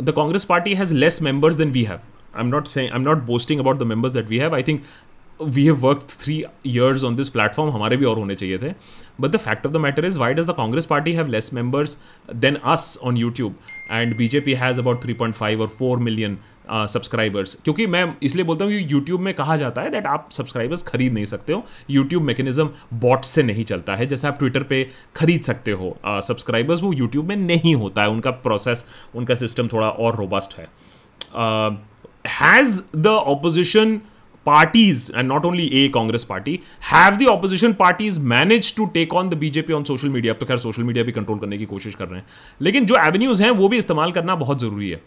the 0.00 0.14
Congress 0.16 0.44
party 0.44 0.74
has 0.74 0.94
less 0.96 1.22
members 1.22 1.56
than 1.56 1.70
we 1.70 1.84
have 1.84 2.00
I'm 2.34 2.50
not 2.50 2.68
saying 2.68 2.92
I'm 2.92 3.02
not 3.02 3.26
boasting 3.26 3.60
about 3.60 3.78
the 3.78 3.84
members 3.84 4.12
that 4.12 4.28
we 4.28 4.38
have. 4.38 4.52
I 4.52 4.62
think 4.62 4.82
we 5.40 5.66
have 5.66 5.82
worked 5.82 6.10
three 6.10 6.44
years 6.62 7.04
on 7.04 7.16
this 7.16 7.30
platform. 7.30 7.70
हमारे 7.70 7.96
भी 7.96 8.04
और 8.06 8.18
होने 8.18 8.34
चाहिए 8.34 8.58
थे. 8.58 8.74
But 9.20 9.32
the 9.32 9.38
fact 9.38 9.66
of 9.66 9.72
the 9.72 9.80
matter 9.84 10.04
is, 10.04 10.18
why 10.18 10.32
does 10.32 10.46
the 10.46 10.54
Congress 10.54 10.86
party 10.86 11.14
have 11.14 11.28
less 11.28 11.52
members 11.52 11.96
than 12.44 12.56
us 12.74 12.96
on 13.10 13.16
YouTube? 13.16 13.54
And 13.90 14.16
BJP 14.20 14.56
has 14.56 14.78
about 14.78 15.00
3.5 15.00 15.60
or 15.60 15.68
4 15.68 15.98
million 16.08 16.42
subscribers 16.70 17.54
uh, 17.54 17.62
क्योंकि 17.64 17.86
मैं 17.86 18.04
इसलिए 18.22 18.44
बोलता 18.44 18.64
हूँ 18.64 18.72
कि 18.72 18.92
यूट्यूब 18.92 19.20
में 19.20 19.32
कहा 19.34 19.56
जाता 19.56 19.82
है 19.82 19.90
दैट 19.90 20.06
आप 20.06 20.28
सब्सक्राइबर्स 20.32 20.82
खरीद 20.82 21.12
नहीं 21.12 21.24
सकते 21.24 21.52
हो 21.52 21.64
यूट्यूब 21.90 22.22
मैकेनिज्म 22.22 22.68
बॉट 23.00 23.24
से 23.24 23.42
नहीं 23.42 23.64
चलता 23.64 23.96
है 23.96 24.06
जैसे 24.06 24.28
आप 24.28 24.38
ट्विटर 24.38 24.62
पे 24.70 24.82
खरीद 25.16 25.42
सकते 25.42 25.70
हो 25.70 25.96
सब्सक्राइबर्स 26.06 26.80
uh, 26.80 26.84
वो 26.84 26.92
यूट्यूब 26.92 27.28
में 27.28 27.36
नहीं 27.36 27.74
होता 27.74 28.02
है 28.02 28.08
उनका 28.10 28.30
प्रोसेस 28.46 28.84
उनका 29.14 29.34
सिस्टम 29.34 29.68
थोड़ा 29.72 29.88
और 29.88 30.16
रोबस्ट 30.16 30.58
है 30.58 30.64
uh, 30.64 31.76
has 32.24 32.82
the 32.92 33.12
opposition 33.12 34.02
parties 34.44 35.08
and 35.10 35.26
not 35.28 35.44
only 35.44 35.66
a 35.74 35.88
congress 35.88 36.24
party 36.24 36.62
have 36.80 37.18
the 37.18 37.28
opposition 37.28 37.74
parties 37.74 38.18
managed 38.18 38.76
to 38.76 38.86
take 38.96 39.14
on 39.14 39.30
the 39.30 39.36
bjp 39.36 39.76
on 39.76 39.86
social 39.90 40.10
media 40.16 40.34
अब 40.34 40.38
तो 40.40 40.46
खैर 40.46 40.58
सोशल 40.58 40.82
मीडिया 40.82 41.04
भी 41.04 41.12
कंट्रोल 41.12 41.38
करने 41.38 41.58
की 41.58 41.64
कोशिश 41.66 41.94
कर 41.94 42.08
रहे 42.08 42.20
हैं 42.20 42.26
लेकिन 42.62 42.86
जो 42.86 42.96
एवेन्यूज 43.06 43.42
हैं 43.42 43.50
वो 43.60 43.68
भी 43.68 43.78
इस्तेमाल 43.78 44.12
करना 44.12 44.34
बहुत 44.44 44.60
ज़रूरी 44.60 44.90
है 44.90 45.00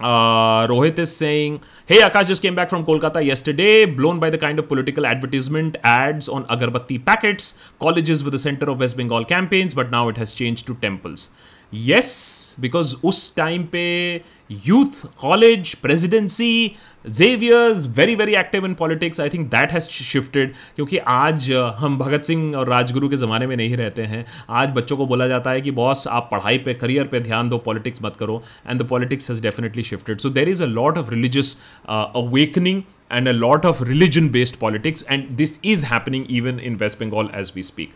Uh, 0.00 0.64
Rohit 0.68 0.96
is 0.96 1.14
saying, 1.16 1.60
Hey, 1.86 1.96
Akash 2.02 2.26
just 2.26 2.40
came 2.40 2.54
back 2.54 2.70
from 2.70 2.84
Kolkata 2.86 3.24
yesterday, 3.24 3.84
blown 3.84 4.20
by 4.20 4.30
the 4.30 4.38
kind 4.38 4.60
of 4.60 4.68
political 4.68 5.04
advertisement 5.04 5.76
ads 5.82 6.28
on 6.28 6.44
agarbatti 6.46 7.04
packets. 7.04 7.54
Colleges 7.80 8.22
were 8.22 8.30
the 8.30 8.38
center 8.38 8.70
of 8.70 8.78
West 8.78 8.96
Bengal 8.96 9.24
campaigns, 9.24 9.74
but 9.74 9.90
now 9.90 10.08
it 10.08 10.16
has 10.16 10.32
changed 10.32 10.68
to 10.68 10.76
temples. 10.76 11.30
Yes, 11.70 12.56
because 12.60 12.94
us 13.04 13.28
time 13.28 13.66
pe 13.66 14.22
youth 14.50 15.00
college 15.20 15.74
presidency 15.82 16.68
Xavier's 17.06 17.86
very 17.96 18.14
very 18.14 18.34
active 18.36 18.64
in 18.64 18.74
politics. 18.74 19.20
I 19.20 19.28
think 19.28 19.50
that 19.50 19.74
has 19.74 19.88
shifted 19.88 20.54
क्योंकि 20.76 20.98
आज 20.98 21.50
हम 21.78 21.98
भगत 21.98 22.24
सिंह 22.24 22.56
और 22.56 22.68
राजगुरु 22.68 23.08
के 23.08 23.16
ज़माने 23.16 23.46
में 23.46 23.56
नहीं 23.56 23.76
रहते 23.76 24.02
हैं। 24.02 24.24
आज 24.50 24.72
बच्चों 24.76 24.96
को 24.96 25.06
बोला 25.06 25.26
जाता 25.26 25.50
है 25.50 25.60
कि, 25.60 25.70
बॉस, 25.70 26.06
आप 26.08 26.28
पढ़ाई 26.32 26.58
पर 26.58 26.72
करियर 26.72 27.04
पर 27.04 27.20
ध्यान 27.20 27.48
दो, 27.48 27.58
पॉलिटिक्स 27.58 28.02
मत 28.04 28.16
करो. 28.16 28.42
And 28.68 28.82
the 28.82 28.86
politics 28.88 29.30
has 29.30 29.42
definitely 29.42 29.82
shifted 29.82 30.20
so 30.20 30.30
there 30.30 30.48
is 30.48 30.62
a 30.62 30.66
lot 30.66 30.98
of 30.98 31.10
religious 31.10 31.56
awakening 31.88 32.82
and 33.12 33.28
a 33.28 33.32
lot 33.32 33.66
of 33.66 33.82
religion 33.84 34.28
based 34.30 34.56
politics 34.56 35.04
and 35.10 35.28
this 35.36 35.58
is 35.64 35.86
happening 35.86 36.24
even 36.30 36.60
in 36.60 36.76
West 36.76 37.00
Bengal 37.00 37.30
as 37.40 37.52
we 37.56 37.62
speak 37.62 37.92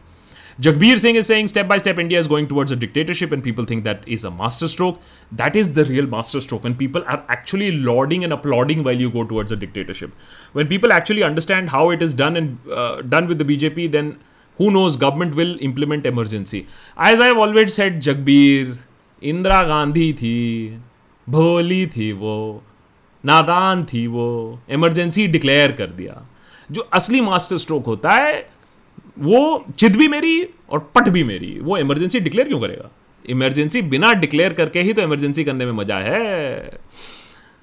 Jagbir 0.60 0.98
Singh 0.98 1.16
is 1.16 1.26
saying 1.26 1.48
step 1.48 1.68
by 1.68 1.78
step 1.78 1.98
India 1.98 2.18
is 2.18 2.26
going 2.26 2.46
towards 2.46 2.70
a 2.70 2.76
dictatorship 2.76 3.32
and 3.32 3.42
people 3.42 3.64
think 3.64 3.84
that 3.84 4.02
is 4.06 4.24
a 4.24 4.30
masterstroke. 4.30 5.00
That 5.30 5.56
is 5.56 5.72
the 5.72 5.84
real 5.84 6.06
masterstroke 6.06 6.64
when 6.64 6.74
people 6.74 7.02
are 7.06 7.24
actually 7.28 7.72
lauding 7.72 8.24
and 8.24 8.32
applauding 8.32 8.84
while 8.84 9.00
you 9.00 9.10
go 9.10 9.24
towards 9.24 9.52
a 9.52 9.56
dictatorship. 9.56 10.12
When 10.52 10.68
people 10.68 10.92
actually 10.92 11.22
understand 11.22 11.70
how 11.70 11.90
it 11.90 12.02
is 12.02 12.14
done 12.14 12.36
and 12.36 12.58
uh, 12.70 13.02
done 13.02 13.28
with 13.28 13.38
the 13.38 13.44
BJP, 13.44 13.92
then 13.92 14.18
who 14.58 14.70
knows, 14.70 14.96
government 14.96 15.34
will 15.34 15.56
implement 15.60 16.04
emergency. 16.04 16.66
As 16.96 17.20
I 17.20 17.26
have 17.26 17.38
always 17.38 17.72
said, 17.74 18.02
Jagbir, 18.02 18.78
Indira 19.22 19.66
Gandhi 19.66 20.12
थी 20.12 20.80
भोली 21.28 21.86
थी 21.86 22.12
वो 22.12 22.62
नादान 23.24 23.84
थी 23.84 24.06
वो 24.06 24.26
emergency 24.70 25.26
declare 25.28 25.72
कर 25.72 25.86
दिया 25.86 26.22
जो 26.72 26.88
असली 26.94 27.20
मास्टर 27.20 27.56
स्ट्रोक 27.56 27.86
होता 27.86 28.10
है 28.10 28.32
वो 29.16 29.64
चिद 29.78 29.96
भी 29.96 30.08
मेरी 30.08 30.42
और 30.70 30.78
पट 30.94 31.08
भी 31.08 31.24
मेरी। 31.24 31.58
वो 31.60 31.78
इमरजेंसी 31.78 32.20
डिक्लेयर 32.20 32.48
क्यों 32.48 32.60
करेगा? 32.60 32.90
इमरजेंसी 33.24 33.82
बिना 33.84 34.12
डिक्लेयर 34.14 34.52
करके 34.52 34.82
ही 34.82 34.92
तो 34.92 35.02
इमरजेंसी 35.02 35.44
करने 35.44 35.66
में 35.66 35.72
मज़ा 35.74 35.98
है। 35.98 36.80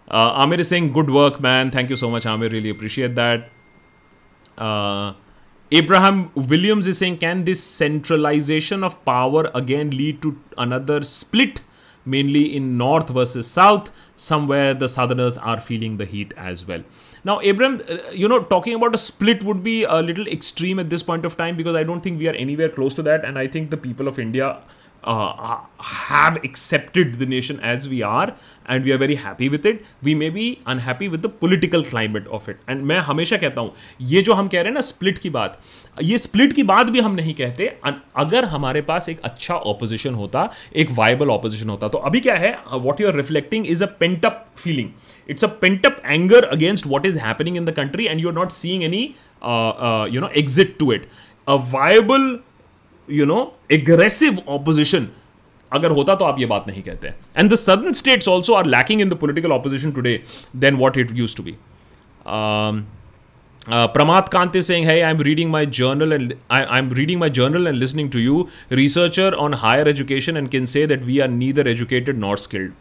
Aamir 0.08 0.64
Singh 0.64 0.90
good 0.92 1.10
work 1.10 1.38
man 1.42 1.70
thank 1.70 1.92
you 1.92 1.98
so 1.98 2.10
much 2.10 2.28
Aamir 2.28 2.52
really 2.52 2.70
appreciate 2.70 3.12
that 3.12 3.50
Ibrahim 5.72 6.30
Williams 6.40 6.88
is 6.88 6.98
saying 6.98 7.16
can 7.18 7.44
this 7.44 7.64
centralisation 7.64 8.84
of 8.84 8.96
power 9.06 9.46
again 9.56 9.94
lead 9.94 10.20
to 10.22 10.34
another 10.60 11.04
split 11.04 11.60
mainly 12.06 12.42
in 12.42 12.64
north 12.76 13.12
versus 13.12 13.46
south 13.46 13.92
somewhere 14.20 14.74
the 14.74 14.88
southerners 14.88 15.38
are 15.38 15.60
feeling 15.60 15.98
the 16.00 16.08
heat 16.12 16.34
as 16.46 16.64
well 16.68 16.84
Now, 17.25 17.41
Abram, 17.41 17.81
uh, 17.89 17.97
you 18.13 18.29
know, 18.29 18.41
talking 18.41 18.75
about 18.75 18.95
a 18.95 18.99
split 18.99 19.43
would 19.43 19.63
be 19.63 19.85
a 19.85 20.01
little 20.03 20.27
extreme 20.27 20.79
at 20.79 20.91
this 20.91 21.03
point 21.03 21.25
of 21.25 21.37
time 21.37 21.57
because 21.57 21.75
I 21.75 21.83
don't 21.83 22.03
think 22.03 22.19
we 22.19 22.29
are 22.29 22.35
anywhere 22.35 22.69
close 22.69 22.95
to 22.95 23.03
that. 23.03 23.25
And 23.25 23.39
I 23.39 23.47
think 23.47 23.71
the 23.71 23.79
people 23.79 24.09
of 24.09 24.19
India 24.19 24.59
uh, 25.05 25.59
have 25.79 26.43
accepted 26.45 27.19
the 27.19 27.27
nation 27.27 27.61
as 27.61 27.89
we 27.89 28.03
are 28.03 28.35
and 28.67 28.85
we 28.85 28.93
are 28.93 28.99
very 28.99 29.15
happy 29.15 29.49
with 29.49 29.67
it 29.67 29.85
we 30.03 30.15
may 30.15 30.31
be 30.31 30.61
unhappy 30.67 31.09
with 31.09 31.23
the 31.23 31.29
political 31.29 31.85
climate 31.85 32.27
of 32.29 32.49
it 32.49 32.61
and 32.67 32.87
मैं 32.91 32.99
हमेशा 33.09 33.37
कहता 33.37 33.61
हूँ 33.61 33.75
ये 34.13 34.23
जो 34.23 34.35
हम 34.35 34.49
कह 34.49 34.61
रहे 34.61 34.69
हैं 34.69 34.75
ना 34.75 34.81
स्प्लिट 34.91 35.19
की 35.19 35.31
बात 35.31 35.61
ये 36.02 36.18
स्प्लिट 36.18 36.54
की 36.54 36.64
बात 36.64 36.88
भी 36.88 37.00
हम 37.00 37.16
नहीं 37.16 37.34
कहते। 37.34 37.68
अगर 38.18 38.46
हमारे 38.46 38.82
पास 38.82 39.10
एक 39.10 39.20
अच्छा 39.24 39.56
ऑपोजिशन 39.72 40.14
होता 40.14 40.50
एक 40.76 40.92
वायबल 40.98 41.30
ऑपोजिशन 41.30 41.70
होता 41.70 41.88
तो 41.88 41.98
अभी 42.10 42.20
क्या 42.20 42.36
है 42.36 42.58
what 42.74 43.02
you 43.02 43.08
are 43.08 43.16
reflecting 43.16 43.68
is 43.68 43.84
a 43.84 43.88
pent up 44.00 44.46
feeling 44.58 44.90
it's 45.30 45.44
a 45.44 45.50
pent 45.64 45.86
anger 46.06 46.44
against 46.46 46.88
what 46.88 47.06
is 47.06 47.20
is 47.20 47.48
in 47.48 47.66
the 47.66 47.72
country 47.72 48.06
and 48.06 48.26
not 48.38 48.52
seeing 48.54 48.84
any 48.84 49.02
uh, 49.42 49.72
uh, 49.88 50.06
you 50.14 50.22
know 50.22 50.32
exit 50.42 50.78
to 50.80 50.92
it. 50.92 51.08
A 51.48 51.58
viable 51.74 52.28
you 53.10 53.26
know 53.26 53.42
aggressive 53.78 54.44
opposition 54.56 55.06
अगर 55.72 55.92
होता 55.92 56.16
तो 56.16 56.26
आप 56.26 56.40
ये 56.40 56.46
बात 56.46 56.66
नहीं 56.68 56.82
कहते। 56.84 57.08
And 57.38 57.52
the 57.52 57.56
southern 57.56 57.94
states 57.94 58.28
also 58.28 58.54
are 58.54 58.66
lacking 58.66 59.02
in 59.02 59.10
the 59.10 59.14
political 59.14 59.52
opposition 59.52 59.92
today 59.92 60.20
than 60.56 60.76
what 60.76 60.98
it 60.98 61.12
used 61.14 61.36
to 61.38 61.44
be 61.44 61.52
Uh, 63.68 63.88
Pramat 63.88 64.32
Kant 64.32 64.56
is 64.56 64.68
saying, 64.68 64.86
"Hey, 64.86 65.04
I'm 65.04 65.18
reading 65.18 65.50
my 65.52 65.66
journal 65.66 66.14
and 66.14 66.36
I, 66.50 66.78
am 66.78 66.90
reading 66.90 67.20
my 67.20 67.30
journal 67.30 67.68
and 67.68 67.78
listening 67.78 68.10
to 68.12 68.20
you, 68.20 68.50
researcher 68.70 69.36
on 69.36 69.54
higher 69.54 69.88
education, 69.88 70.38
and 70.38 70.50
can 70.50 70.66
say 70.66 70.86
that 70.86 71.04
we 71.06 71.22
are 71.22 71.28
neither 71.28 71.68
educated 71.68 72.18
nor 72.18 72.38
skilled." 72.38 72.72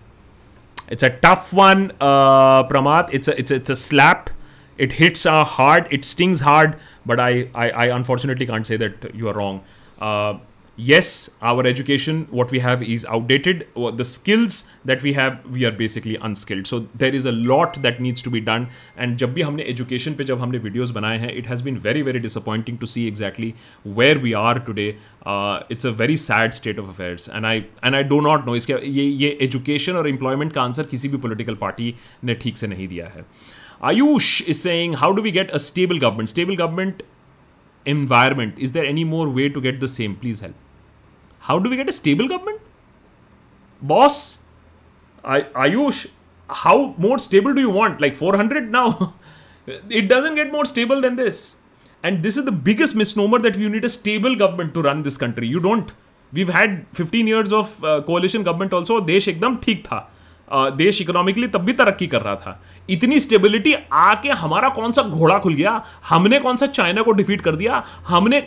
It's 0.88 1.02
a 1.02 1.10
tough 1.10 1.52
one, 1.52 1.92
uh, 2.00 2.64
Pramath. 2.64 3.10
It's 3.12 3.28
a 3.28 3.38
it's 3.38 3.50
a, 3.50 3.56
it's 3.56 3.70
a 3.70 3.76
slap. 3.76 4.30
It 4.78 4.92
hits 4.92 5.24
hard. 5.24 5.88
It 5.90 6.04
stings 6.04 6.40
hard. 6.40 6.78
But 7.04 7.18
I, 7.20 7.48
I, 7.54 7.70
I 7.70 7.84
unfortunately 7.96 8.46
can't 8.46 8.66
say 8.66 8.76
that 8.76 9.14
you 9.14 9.28
are 9.28 9.34
wrong. 9.34 9.62
Uh, 10.00 10.38
yes, 10.77 11.29
our 11.41 11.65
education, 11.67 12.27
what 12.31 12.49
we 12.49 12.59
have 12.59 12.81
is 12.81 13.05
outdated. 13.05 13.67
The 13.75 14.05
skills 14.05 14.65
that 14.85 15.03
we 15.03 15.13
have, 15.13 15.45
we 15.51 15.65
are 15.65 15.71
basically 15.71 16.15
unskilled. 16.15 16.65
So 16.67 16.87
there 16.95 17.13
is 17.13 17.25
a 17.25 17.31
lot 17.31 17.81
that 17.83 18.01
needs 18.01 18.21
to 18.23 18.29
be 18.29 18.41
done. 18.41 18.67
And 18.97 19.17
जब 19.17 19.33
भी 19.33 19.41
हमने 19.41 19.65
education 19.73 20.15
पे 20.17 20.23
जब 20.23 20.41
हमने 20.41 20.59
videos 20.59 20.91
बनाए 20.91 21.17
हैं, 21.19 21.31
it 21.43 21.45
has 21.45 21.61
been 21.61 21.79
very 21.79 22.01
very 22.01 22.19
disappointing 22.19 22.77
to 22.77 22.87
see 22.87 23.05
exactly 23.07 23.53
where 23.83 24.19
we 24.19 24.33
are 24.33 24.55
today. 24.59 24.97
Uh, 25.25 25.59
it's 25.69 25.85
a 25.85 25.91
very 25.91 26.17
sad 26.17 26.53
state 26.53 26.79
of 26.79 26.89
affairs. 26.89 27.29
And 27.29 27.45
I 27.45 27.65
and 27.83 27.95
I 27.95 28.03
do 28.03 28.21
not 28.21 28.47
know 28.47 28.55
इसके 28.55 28.73
ये 28.73 29.03
ये 29.23 29.37
education 29.41 29.95
और 30.01 30.09
employment 30.09 30.53
का 30.53 30.61
answer 30.61 30.83
किसी 30.83 31.09
भी 31.09 31.17
political 31.27 31.61
party 31.63 31.91
ने 32.23 32.33
ठीक 32.33 32.57
से 32.57 32.67
नहीं 32.67 32.87
दिया 32.87 33.07
है. 33.07 33.25
Ayush 33.83 34.41
is 34.47 34.61
saying, 34.61 34.93
how 34.93 35.11
do 35.11 35.21
we 35.21 35.31
get 35.31 35.49
a 35.53 35.59
stable 35.59 35.99
government? 35.99 36.29
Stable 36.29 36.55
government 36.55 37.01
environment. 37.85 38.57
Is 38.57 38.71
there 38.71 38.85
any 38.85 39.03
more 39.03 39.29
way 39.29 39.49
to 39.49 39.61
get 39.61 39.79
the 39.79 39.87
same? 39.87 40.15
Please 40.15 40.39
help. 40.39 40.55
How 41.48 41.58
do 41.58 41.70
we 41.70 41.76
get 41.76 41.88
a 41.88 41.92
stable 41.92 42.26
government 42.28 42.60
boss 43.82 44.18
Ayush 45.24 46.06
how 46.50 46.86
more 47.00 47.18
stable 47.18 47.52
do 47.52 47.60
you 47.60 47.70
want 47.72 48.00
like 48.02 48.14
four 48.16 48.36
hundred 48.36 48.70
now 48.70 49.06
it 49.68 50.12
doesn't 50.12 50.34
get 50.34 50.52
more 50.52 50.66
stable 50.66 51.02
than 51.02 51.16
this 51.16 51.46
and 52.04 52.20
this 52.22 52.38
is 52.38 52.44
the 52.46 52.52
biggest 52.64 52.96
misnomer 53.16 53.42
that 53.42 53.56
you 53.60 53.68
need 53.68 53.84
a 53.84 53.88
stable 53.94 54.34
government 54.36 54.72
to 54.74 54.82
run 54.82 55.02
this 55.02 55.16
country 55.16 55.48
you 55.48 55.58
don't 55.60 55.90
we 56.32 56.44
had 56.50 56.82
fifteen 56.96 57.28
years 57.28 57.52
of 57.52 57.76
coalition 58.06 58.42
government 58.42 58.74
also 58.74 59.00
देश 59.02 59.28
एकदम 59.28 59.56
ठीक 59.64 59.84
था 59.84 60.08
देश 60.76 61.00
economically 61.02 61.46
तब 61.48 61.64
भी 61.64 61.72
तरक्की 61.72 62.06
कर 62.06 62.22
रहा 62.22 62.34
था 62.36 62.60
इतनी 62.90 63.18
स्टेबिलिटी 63.20 63.74
आके 64.02 64.28
हमारा 64.42 64.68
कौन 64.76 64.92
सा 64.92 65.02
घोड़ा 65.02 65.38
खुल 65.38 65.54
गया 65.54 65.82
हमने 66.08 66.38
कौन 66.40 66.56
सा 66.56 66.66
चाइना 66.68 67.02
को 67.02 67.12
डिफीट 67.12 67.40
कर 67.40 67.56
दिया 67.56 67.82
हमने 68.08 68.40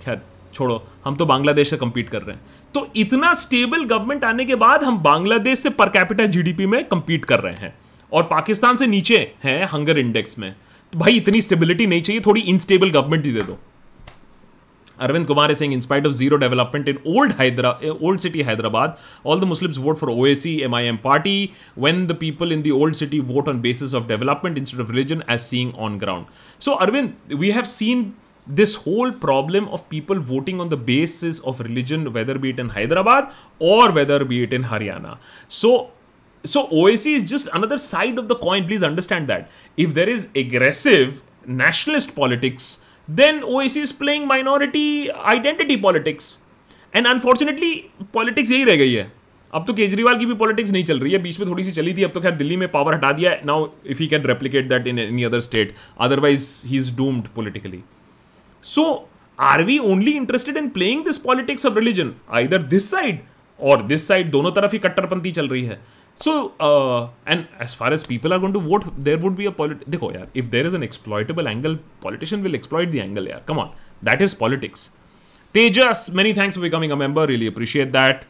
खैर 0.00 0.20
छोड़ो, 0.58 0.82
हम 1.04 1.16
तो 1.16 1.26
बांग्लादेश 1.26 1.70
से 1.70 1.76
कम्पीट 1.76 2.08
कर 2.08 2.22
रहे 2.22 2.36
हैं। 2.36 2.72
तो 2.74 2.86
इतना 2.96 3.32
स्टेबल 3.36 3.84
गवर्नमेंट 3.86 4.24
आने 4.24 4.44
के 4.44 4.54
बाद 4.56 4.84
हम 4.84 4.98
बांग्लादेश 5.02 5.58
से 5.58 5.70
पर 5.72 5.88
कैपिटल 5.90 6.26
जीडीपी 6.28 6.66
में 6.66 6.82
कम्पीट 6.86 7.24
कर 7.24 7.40
रहे 7.40 7.54
हैं 7.56 7.74
और 8.12 8.22
पाकिस्तान 8.26 8.76
से 8.76 8.86
नीचे 8.86 9.18
हैं 9.44 9.64
हंगर 9.72 9.98
इंडेक्स 9.98 10.38
में। 10.38 10.54
तो 10.92 10.98
भाई, 10.98 11.16
इतनी 11.16 11.40
स्टेबिलिटी 11.42 11.86
नहीं 11.86 12.02
चाहिए, 12.02 12.20
थोड़ी 12.26 12.40
इनस्टेबल 12.42 12.90
गवर्नमेंट 12.90 13.24
ही 13.24 13.32
दे 13.32 13.42
दो। 13.42 13.58
Arvind 15.00 15.26
Kumar 15.26 15.52
Singh 15.54 15.72
in 15.74 15.80
spite 15.80 16.06
of 16.06 16.12
zero 16.14 16.36
development 16.36 16.88
in 16.88 16.98
old 17.08 17.32
Hyderabad 17.32 17.98
old 18.02 18.20
city 18.20 18.42
Hyderabad 18.42 18.96
all 19.26 19.40
the 19.40 19.44
Muslims 19.44 19.78
vote 19.78 19.98
for 19.98 20.10
AIMIM 20.74 20.92
party 21.04 21.50
when 21.78 22.06
the 22.06 22.16
people 22.20 22.52
in 22.52 22.62
the 22.62 22.70
old 22.76 22.94
city 22.94 23.20
vote 23.28 23.48
on 23.48 23.60
basis 23.60 23.94
of 23.94 24.06
development 24.08 24.58
in 24.58 24.80
of 24.80 24.90
religion 24.90 25.22
as 25.30 25.40
seeing 25.40 25.74
on 25.78 25.98
ground 25.98 26.24
so 26.60 26.72
Arvind 26.76 27.12
we 27.34 27.50
have 27.50 27.64
seen 27.64 28.02
this 28.48 28.74
whole 28.74 29.12
problem 29.12 29.68
of 29.68 29.88
people 29.90 30.18
voting 30.18 30.60
on 30.60 30.68
the 30.70 30.76
basis 30.76 31.40
of 31.40 31.60
religion, 31.60 32.12
whether 32.12 32.38
be 32.38 32.50
it 32.50 32.58
in 32.58 32.70
Hyderabad 32.70 33.30
or 33.58 33.92
whether 33.92 34.24
be 34.24 34.42
it 34.42 34.52
in 34.52 34.64
Haryana. 34.64 35.18
So, 35.48 35.90
so 36.44 36.66
OAC 36.68 37.14
is 37.14 37.24
just 37.24 37.48
another 37.52 37.76
side 37.76 38.18
of 38.18 38.28
the 38.28 38.36
coin. 38.36 38.66
Please 38.66 38.82
understand 38.82 39.28
that. 39.28 39.50
If 39.76 39.94
there 39.94 40.08
is 40.08 40.28
aggressive 40.34 41.22
nationalist 41.46 42.14
politics, 42.14 42.78
then 43.08 43.42
OAC 43.42 43.76
is 43.76 43.92
playing 43.92 44.26
minority 44.26 45.12
identity 45.12 45.76
politics. 45.76 46.38
And 46.94 47.06
unfortunately, 47.06 47.92
politics 48.12 48.50
यही 48.50 48.64
रह 48.64 48.76
गई 48.76 48.92
है 48.92 49.12
अब 49.52 49.64
तो 49.66 49.72
केजरीवाल 49.74 50.18
की 50.18 50.26
भी 50.26 50.34
politics 50.40 50.70
नहीं 50.72 50.84
चल 50.84 50.98
रही 51.00 51.12
है 51.12 51.18
बीच 51.22 51.38
में 51.40 51.48
थोड़ी 51.48 51.64
सी 51.64 51.72
चली 51.72 51.92
थी 51.94 52.02
अब 52.04 52.10
तो 52.12 52.20
खैर 52.20 52.34
दिल्ली 52.36 52.56
में 52.56 52.66
पावर 52.70 52.94
हटा 52.94 53.12
दिया 53.12 53.36
now 53.46 53.66
if 53.90 53.98
he 53.98 54.06
can 54.08 54.22
replicate 54.26 54.68
that 54.68 54.86
in 54.86 54.98
any 54.98 55.24
other 55.24 55.40
state 55.40 55.74
otherwise 56.06 56.46
he 56.68 56.76
is 56.76 56.94
doomed 56.96 57.28
politically 57.36 57.82
so 58.64 58.84
are 59.38 59.62
we 59.62 59.78
only 59.78 60.12
interested 60.12 60.56
in 60.56 60.68
playing 60.68 61.04
this 61.04 61.18
politics 61.18 61.66
of 61.66 61.78
religion 61.78 62.12
either 62.30 62.62
this 62.74 62.90
side 62.90 63.20
or 63.58 63.82
this 63.82 64.06
side 64.08 64.30
दोनों 64.30 64.50
तरफ़ 64.52 64.72
ही 64.72 64.78
कट्टरपंथी 64.78 65.30
चल 65.30 65.48
रही 65.48 65.64
है? 65.64 65.80
So 66.20 66.32
and 67.28 67.44
as 67.62 67.74
far 67.76 67.92
as 67.92 68.04
people 68.06 68.32
are 68.32 68.38
going 68.38 68.54
to 68.54 68.60
vote 68.60 68.84
there 69.00 69.18
would 69.18 69.36
be 69.36 69.46
a 69.46 69.66
देखो 69.88 70.12
यार 70.12 70.28
if 70.36 70.46
there 70.46 70.66
is 70.66 70.76
an 70.76 70.82
exploitable 70.82 71.46
angle 71.46 71.74
politician 72.02 72.42
will 72.42 72.54
exploit 72.54 72.90
the 72.90 72.94
angle 72.94 73.28
यार 73.28 73.44
come 73.48 73.58
on 73.58 73.70
that 74.04 74.22
is 74.22 74.36
politics 74.36 74.90
Tejas 75.54 76.06
many 76.14 76.32
thanks 76.34 76.56
for 76.56 76.62
becoming 76.62 76.92
a 76.92 76.96
member 76.96 77.28
really 77.28 77.46
appreciate 77.46 77.88
that 77.92 78.24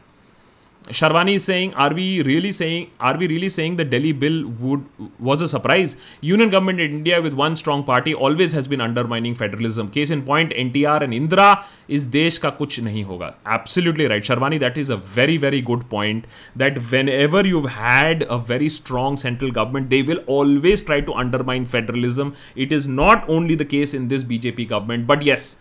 Sharvani 0.93 1.33
is 1.35 1.43
saying 1.43 1.71
are 1.77 1.93
we 1.93 2.21
really 2.23 2.51
saying 2.51 2.85
are 3.07 3.17
we 3.17 3.27
really 3.27 3.49
saying 3.49 3.77
the 3.77 3.81
Delhi 3.89 4.13
bill 4.21 4.43
would 4.59 4.83
was 5.21 5.43
a 5.43 5.45
surprise 5.47 5.95
union 6.23 6.49
government 6.49 6.79
in 6.79 6.95
India 6.95 7.17
with 7.19 7.33
one 7.33 7.55
strong 7.55 7.85
party 7.85 8.13
always 8.27 8.55
has 8.55 8.69
been 8.69 8.79
undermining 8.79 9.35
federalism 9.35 9.87
case 9.93 10.11
in 10.11 10.21
point 10.25 10.53
N 10.53 10.69
T 10.71 10.83
R 10.93 11.03
and 11.03 11.13
Indira 11.13 11.47
इस 11.89 12.03
देश 12.15 12.37
का 12.37 12.49
कुछ 12.59 12.79
नहीं 12.79 13.03
होगा। 13.03 13.33
Absolutely 13.53 14.07
right 14.07 14.25
Sharvani 14.25 14.59
that 14.59 14.77
is 14.77 14.91
a 14.93 14.95
very 15.15 15.37
very 15.37 15.61
good 15.61 15.83
point 15.89 16.25
that 16.57 16.77
whenever 17.09 17.47
you 17.47 17.65
had 17.71 18.23
a 18.23 18.35
very 18.49 18.69
strong 18.69 19.17
central 19.17 19.51
government 19.51 19.87
they 19.89 20.01
will 20.01 20.21
always 20.29 20.85
try 20.85 21.01
to 21.01 21.11
undermine 21.23 21.65
federalism 21.65 22.31
it 22.57 22.73
is 22.73 22.87
not 22.89 23.29
only 23.29 23.55
the 23.55 23.67
case 23.71 23.95
in 23.95 24.07
this 24.07 24.23
BJP 24.27 24.65
government 24.65 25.07
but 25.07 25.27
yes 25.27 25.57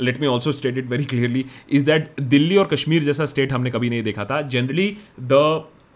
let 0.00 0.20
me 0.20 0.26
also 0.26 0.52
state 0.52 0.78
it 0.78 0.88
very 0.90 1.04
clearly 1.14 1.44
is 1.70 1.84
that 1.84 2.20
Delhi 2.20 2.56
और 2.56 2.68
कश्मीर 2.72 3.04
जैसा 3.04 3.26
state 3.34 3.52
हमने 3.52 3.70
कभी 3.70 3.90
नहीं 3.90 4.02
देखा 4.02 4.24
था 4.24 4.40
generally 4.54 4.96
the 5.20 5.42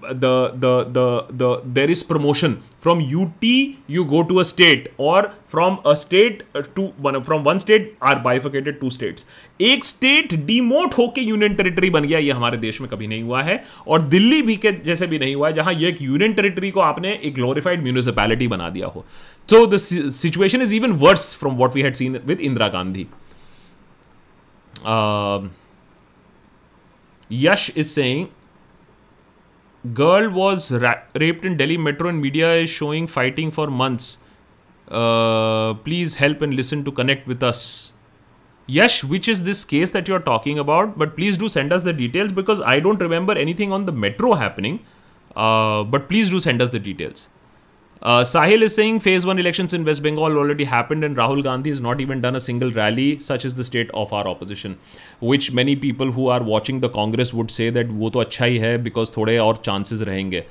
the 0.02 0.52
the 0.54 0.84
the 0.92 1.26
the 1.32 1.62
there 1.64 1.90
is 1.90 2.02
promotion 2.02 2.62
from 2.78 3.00
UT 3.00 3.44
you 3.86 4.04
go 4.04 4.22
to 4.22 4.40
a 4.40 4.44
state 4.44 4.92
or 4.98 5.32
from 5.46 5.80
a 5.84 5.96
state 5.96 6.42
to 6.74 6.92
one 7.00 7.22
from 7.22 7.44
one 7.44 7.60
state 7.60 7.96
are 8.00 8.16
bifurcated 8.16 8.80
two 8.80 8.90
states 8.90 9.24
एक 9.60 9.84
state 9.84 10.34
demote 10.46 10.94
होके 10.98 11.20
union 11.20 11.54
territory 11.54 11.90
बन 11.90 12.04
गया 12.04 12.18
ये 12.18 12.32
हमारे 12.32 12.56
देश 12.58 12.80
में 12.80 12.88
कभी 12.90 13.06
नहीं 13.06 13.22
हुआ 13.22 13.42
है 13.42 13.62
और 13.88 14.02
दिल्ली 14.08 14.40
भी 14.42 14.56
के 14.64 14.72
जैसे 14.84 15.06
भी 15.06 15.18
नहीं 15.18 15.34
हुआ 15.34 15.48
है 15.48 15.54
जहाँ 15.54 15.72
ये 15.72 15.88
एक 15.88 16.02
यूनियन 16.02 16.32
टेरिटरी 16.34 16.70
को 16.70 16.80
आपने 16.80 17.18
एक 17.22 17.34
ग्लोरिफाइड 17.34 17.82
म्यूनिसिपैलिटी 17.82 18.48
बना 18.48 18.70
दिया 18.70 18.86
हो 18.86 19.04
so 19.48 19.66
the 19.66 19.78
situation 19.78 20.62
is 20.62 20.72
even 20.72 20.98
worse 20.98 21.34
from 21.34 21.56
what 21.58 21.74
we 21.74 21.82
had 21.82 21.96
seen 21.96 22.14
with 22.26 22.38
Indira 22.40 22.72
Gandhi. 22.72 23.06
Uh, 24.84 25.48
Yash 27.28 27.70
is 27.70 27.92
saying 27.92 28.30
girl 29.92 30.30
was 30.30 30.72
ra- 30.72 31.02
raped 31.14 31.44
in 31.44 31.56
Delhi 31.56 31.76
metro 31.76 32.08
and 32.08 32.20
media 32.20 32.54
is 32.54 32.70
showing 32.70 33.06
fighting 33.06 33.50
for 33.50 33.68
months. 33.68 34.18
Uh, 34.88 35.74
please 35.74 36.16
help 36.16 36.42
and 36.42 36.54
listen 36.54 36.84
to 36.84 36.92
connect 36.92 37.26
with 37.26 37.42
us. 37.42 37.92
Yash, 38.66 39.04
which 39.04 39.28
is 39.28 39.42
this 39.44 39.64
case 39.64 39.90
that 39.90 40.08
you're 40.08 40.20
talking 40.20 40.58
about? 40.58 40.98
But 40.98 41.16
please 41.16 41.36
do 41.36 41.48
send 41.48 41.72
us 41.72 41.82
the 41.82 41.92
details 41.92 42.32
because 42.32 42.60
I 42.60 42.80
don't 42.80 43.00
remember 43.00 43.32
anything 43.32 43.72
on 43.72 43.84
the 43.86 43.92
metro 43.92 44.34
happening. 44.34 44.84
Uh, 45.36 45.84
but 45.84 46.08
please 46.08 46.30
do 46.30 46.40
send 46.40 46.62
us 46.62 46.70
the 46.70 46.78
details. 46.78 47.28
Sahil 48.02 48.62
is 48.62 48.72
saying 48.72 48.98
phase 49.00 49.26
one 49.26 49.38
election 49.38 49.68
in 49.74 49.84
West 49.84 50.02
Bengal 50.02 50.38
already 50.38 50.64
happened 50.64 51.04
and 51.04 51.18
Rahul 51.18 51.42
Gandhi 51.42 51.70
is 51.70 51.82
not 51.82 52.00
even 52.00 52.20
done 52.20 52.34
a 52.34 52.38
single 52.38 52.70
rally 52.72 53.16
such 53.22 53.46
is 53.46 53.54
the 53.56 53.62
state 53.62 53.90
of 53.92 54.14
our 54.14 54.26
opposition 54.26 54.74
which 55.22 55.50
many 55.54 55.76
people 55.76 56.08
who 56.08 56.28
are 56.28 56.42
watching 56.42 56.80
the 56.82 56.90
Congress 56.94 57.34
would 57.34 57.48
say 57.50 57.70
that 57.70 57.88
वो 57.92 58.10
तो 58.10 58.18
अच्छा 58.18 58.44
ही 58.44 58.58
है 58.58 58.76
because 58.82 59.10
थोड़े 59.16 59.38
और 59.38 59.62
chances 59.64 60.02
रहेंगे 60.02 60.44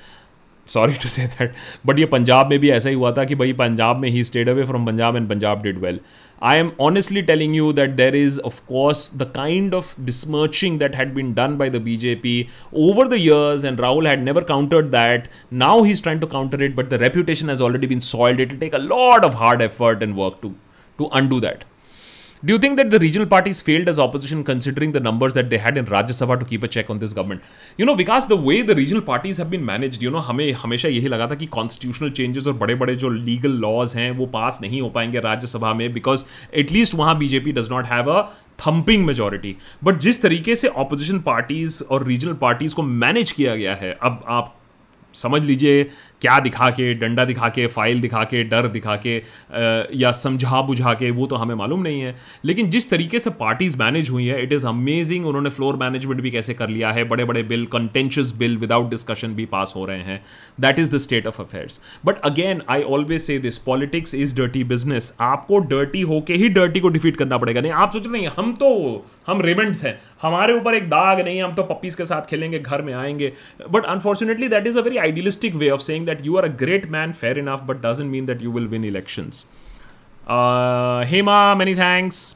sorry 0.67 0.93
to 0.93 1.09
say 1.09 1.25
that 1.27 1.53
but 1.85 1.99
ये 1.99 2.05
पंजाब 2.05 2.49
में 2.49 2.59
भी 2.59 2.69
ऐसा 2.71 2.89
ही 2.89 2.95
हुआ 2.95 3.11
था 3.11 3.23
कि 3.25 3.35
भाई 3.35 3.53
पंजाब 3.53 3.97
में 3.97 4.09
ही 4.09 4.23
stayed 4.23 4.49
away 4.49 4.65
from 4.65 4.85
Punjab 4.85 5.15
and 5.15 5.29
Punjab 5.29 5.61
did 5.63 5.79
well 5.79 5.99
I 6.43 6.57
am 6.57 6.73
honestly 6.77 7.23
telling 7.23 7.53
you 7.53 7.71
that 7.71 7.95
there 7.95 8.13
is, 8.13 8.37
of 8.39 8.65
course, 8.67 9.07
the 9.07 9.27
kind 9.27 9.73
of 9.73 9.95
besmirching 9.97 10.77
that 10.79 10.93
had 10.93 11.15
been 11.15 11.33
done 11.33 11.55
by 11.55 11.69
the 11.69 11.79
BJP 11.79 12.49
over 12.73 13.07
the 13.07 13.17
years, 13.17 13.63
and 13.63 13.77
Rahul 13.77 14.05
had 14.05 14.21
never 14.21 14.43
countered 14.43 14.91
that. 14.91 15.29
Now 15.49 15.83
he's 15.83 16.01
trying 16.01 16.19
to 16.19 16.27
counter 16.27 16.61
it, 16.61 16.75
but 16.75 16.89
the 16.89 16.99
reputation 16.99 17.47
has 17.47 17.61
already 17.61 17.87
been 17.87 18.01
soiled. 18.01 18.41
It 18.41 18.51
will 18.51 18.59
take 18.59 18.73
a 18.73 18.77
lot 18.79 19.23
of 19.23 19.35
hard 19.35 19.61
effort 19.61 20.03
and 20.03 20.17
work 20.17 20.41
to, 20.41 20.53
to 20.97 21.07
undo 21.13 21.39
that. 21.39 21.63
Do 22.43 22.51
you 22.51 22.59
think 22.59 22.75
that 22.75 22.89
the 22.89 22.99
regional 22.99 23.25
parties 23.25 23.61
failed 23.61 23.87
as 23.87 23.97
opposition 23.97 24.43
considering 24.43 24.91
the 24.91 24.99
numbers 24.99 25.33
that 25.33 25.49
they 25.49 25.57
had 25.57 25.77
in 25.77 25.85
Rajya 25.85 26.15
Sabha 26.15 26.37
to 26.37 26.45
keep 26.45 26.63
a 26.63 26.67
check 26.67 26.89
on 26.89 26.99
this 26.99 27.13
government? 27.13 27.41
You 27.77 27.85
know, 27.85 27.95
because 27.95 28.27
the 28.27 28.35
way 28.35 28.61
the 28.61 28.75
regional 28.75 29.01
parties 29.01 29.37
have 29.37 29.49
been 29.49 29.63
managed, 29.63 30.01
you 30.03 30.11
know, 30.11 30.21
हमें 30.29 30.51
हमेशा 30.63 30.87
यही 30.87 31.07
लगा 31.07 31.27
था 31.27 31.35
कि 31.35 31.45
constitutional 31.53 32.09
changes 32.17 32.47
और 32.47 32.53
बड़े 32.63 32.75
बड़े 32.81 32.95
जो 33.03 33.09
लीगल 33.09 33.51
लॉज 33.61 33.93
हैं 33.95 34.09
वो 34.17 34.25
पास 34.33 34.59
नहीं 34.61 34.81
हो 34.81 34.89
पाएँगे 34.97 35.19
राज्यसभा 35.25 35.73
में 35.73 35.91
बिकॉज़ 35.93 36.25
एटलीस्ट 36.63 36.95
वहाँ 36.95 37.17
BJP 37.17 37.51
does 37.59 37.69
not 37.71 37.85
have 37.91 38.11
a 38.11 38.21
thumping 38.65 39.05
majority 39.05 39.55
but 39.83 39.99
जिस 40.07 40.21
तरीके 40.21 40.55
से 40.55 40.67
ऑपोजिशन 40.83 41.19
पार्टीज़ 41.29 41.81
और 41.83 42.07
रीजनल 42.07 42.33
पार्टीज़ 42.41 42.75
को 42.75 42.83
मैनेज 42.83 43.31
किया 43.31 43.55
गया 43.55 43.75
है 43.75 43.97
अब 44.01 44.23
आप 44.39 44.53
समझ 45.15 45.43
लीजिए 45.45 45.83
क्या 46.23 46.39
दिखा 46.39 46.69
के, 46.69 46.93
डंडा 46.93 47.23
दिखा 47.25 47.47
के, 47.49 47.65
फ़ाइल 47.67 48.01
दिखा 48.01 48.23
के, 48.23 48.43
डर 48.43 48.67
दिखा 48.67 48.95
के 48.97 49.15
या 49.99 50.11
समझा 50.13 50.61
बुझा 50.61 50.93
के, 50.93 51.09
वो 51.11 51.25
तो 51.27 51.35
हमें 51.35 51.53
मालूम 51.55 51.81
नहीं 51.81 52.01
है। 52.01 52.15
लेकिन 52.45 52.69
जिस 52.69 52.89
तरीके 52.89 53.19
से 53.19 53.29
पार्टीज़ 53.39 53.77
मैनेज 53.77 54.09
हुई 54.09 54.25
है 54.27 54.41
इट 54.43 54.53
इज़ 54.53 54.65
अमेजिंग 54.67 55.25
उन्होंने 55.25 55.49
फ्लोर 55.49 55.75
मैनेजमेंट 55.77 56.21
भी 56.21 56.31
कैसे 56.31 56.53
कर 56.53 56.69
लिया 56.69 56.91
है। 56.91 57.03
बड़े 57.05 57.25
बड़े 57.25 57.43
bill 57.43 57.65
contentious 57.73 58.33
bill 58.35 58.57
without 58.57 58.89
discussion 58.89 59.33
भी 59.35 59.45
पास 59.47 59.73
हो 59.75 59.85
रहे 59.85 60.03
हैं। 60.03 60.23
That 60.57 60.79
is 60.79 60.91
the 60.91 60.97
state 60.99 61.27
of 61.27 61.41
affairs 61.41 61.79
but 62.05 62.21
again 62.21 62.61
I 62.69 62.83
always 62.83 63.21
say 63.21 63.37
this 63.39 63.57
politics 63.65 64.15
is 64.15 64.35
dirty 64.35 64.63
business 64.63 65.13
आपको 65.21 65.59
डर्टी 65.69 66.01
होके 66.03 66.33
ही 66.33 66.49
डर्टी 66.51 66.79
को 66.79 66.89
डिफीट 66.89 67.17
करना 67.17 67.37
पड़ेगा। 67.37 67.61
नहीं, 67.61 67.71
आप 67.71 67.91
सोच 67.91 68.07
रहे 68.07 68.25
हम 68.37 68.53
तो 68.55 69.05
हम 69.27 69.41
रेमेंट्स 69.41 69.83
हैं। 69.85 69.97
हमारे 70.21 70.53
ऊपर 70.53 70.75
एक 70.75 70.87
दाग 70.89 71.19
नहीं 71.19 71.41
हम 71.41 71.53
तो 71.55 71.63
पप्पीज 71.63 71.95
के 71.95 72.05
साथ 72.05 72.29
खेलेंगे, 72.29 72.59
घर 72.59 72.81
में 72.81 72.93
आएँगे। 72.93 73.31
But 73.71 73.85
unfortunately 73.85 74.47
that 74.49 74.67
is 74.67 74.77
a 74.77 74.81
very 74.81 74.97
idealistic 74.97 75.55
way 75.55 75.69
of 75.69 75.81
saying 75.81 76.05
that 76.13 76.23
you 76.23 76.37
are 76.37 76.45
a 76.45 76.49
great 76.49 76.89
man, 76.89 77.13
fair 77.13 77.37
enough, 77.37 77.65
but 77.65 77.81
doesn't 77.81 78.09
mean 78.09 78.25
that 78.27 78.41
you 78.41 78.51
will 78.51 78.67
win 78.67 78.83
elections. 78.83 79.45
Uh, 80.27 81.03
Hema, 81.03 81.57
many 81.57 81.75
thanks. 81.75 82.35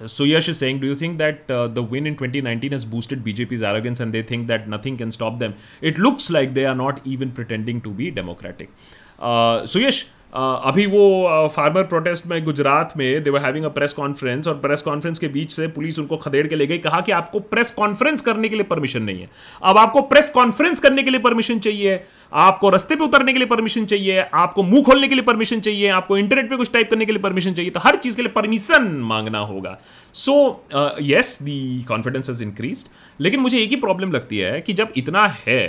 Suyash 0.00 0.48
is 0.48 0.58
saying, 0.58 0.80
do 0.80 0.86
you 0.88 0.96
think 0.96 1.18
that 1.18 1.50
uh, 1.50 1.68
the 1.68 1.82
win 1.82 2.06
in 2.06 2.16
2019 2.16 2.72
has 2.72 2.84
boosted 2.84 3.24
BJP's 3.24 3.62
arrogance 3.62 4.00
and 4.00 4.12
they 4.12 4.22
think 4.22 4.48
that 4.48 4.68
nothing 4.68 4.96
can 4.96 5.12
stop 5.12 5.38
them? 5.38 5.54
It 5.80 5.98
looks 5.98 6.30
like 6.30 6.54
they 6.54 6.66
are 6.66 6.74
not 6.74 7.00
even 7.06 7.30
pretending 7.30 7.80
to 7.82 7.90
be 7.90 8.10
democratic. 8.10 8.70
Uh, 9.18 9.60
Suyash, 9.60 10.06
अभी 10.34 10.84
वो 10.86 11.48
farmer 11.54 11.82
protest 11.82 12.26
में 12.26 12.44
गुजरात 12.44 12.92
में 12.96 13.22
they 13.22 13.30
were 13.30 13.40
having 13.40 13.64
a 13.64 13.68
press 13.70 13.92
conference 13.92 14.48
और 14.48 14.54
press 14.58 14.82
conference 14.82 15.18
के 15.18 15.28
बीच 15.28 15.52
से 15.52 15.66
police 15.68 15.98
उनको 15.98 16.16
खदेड़ 16.16 16.46
के 16.46 16.56
ले 16.56 16.66
गई, 16.66 16.78
कहा 16.78 17.00
कि 17.00 17.12
आपको 17.12 17.40
प्रेस 17.40 17.70
कॉन्फ्रेंस 17.70 18.22
करने 18.22 18.48
के 18.48 18.56
लिए 18.56 18.64
परमिशन 18.64 19.02
नहीं 19.02 19.20
है। 19.20 19.28
अब 19.62 19.78
आपको 19.78 20.02
प्रेस 20.02 20.30
कॉन्फ्रेंस 20.30 20.80
करने 20.80 21.02
के 21.02 21.10
लिए 21.10 21.20
परमिशन 21.20 21.58
चाहिए, 21.58 22.00
आपको 22.32 22.70
रस्ते 22.70 22.96
पे 22.96 23.04
उतरने 23.04 23.32
के 23.32 23.38
लिए 23.38 23.48
परमिशन 23.48 23.84
चाहिए, 23.84 24.18
आपको 24.34 24.62
मुँह 24.62 24.82
खोलने 24.82 25.08
के 25.08 25.14
लिए 25.14 25.24
परमिशन 25.24 25.60
चाहिए, 25.60 25.88
आपको 25.90 26.18
इंटरनेट 26.18 26.50
पे 26.50 26.56
कुछ 26.56 26.72
टाइप 26.72 26.90
करने 26.90 27.04
के 27.04 27.12
लिए 27.12 27.22
परमिशन 27.22 27.52
चाहिए 27.52 27.70
तो 27.70 27.80
हर 27.80 27.96
चीज़ 27.96 28.16
के 28.16 28.22
लिए 28.22 28.32
परमिशन 28.32 28.92
मांगना 29.04 29.38
होगा। 29.40 29.78
So 30.14 30.64
yes 31.02 31.38
the 31.42 31.84
confidence 31.88 32.30
is 32.30 32.42
increase 32.42 32.86
लेकिन 33.20 33.40
मुझे 33.40 33.58
एक 33.58 33.70
ही 33.70 33.76
प्रॉब्लम 33.78 34.12
लगती 34.12 34.38
है 34.38 34.60
कि 34.60 34.72
जब 34.72 34.92
इतना 34.96 35.26
है 35.46 35.64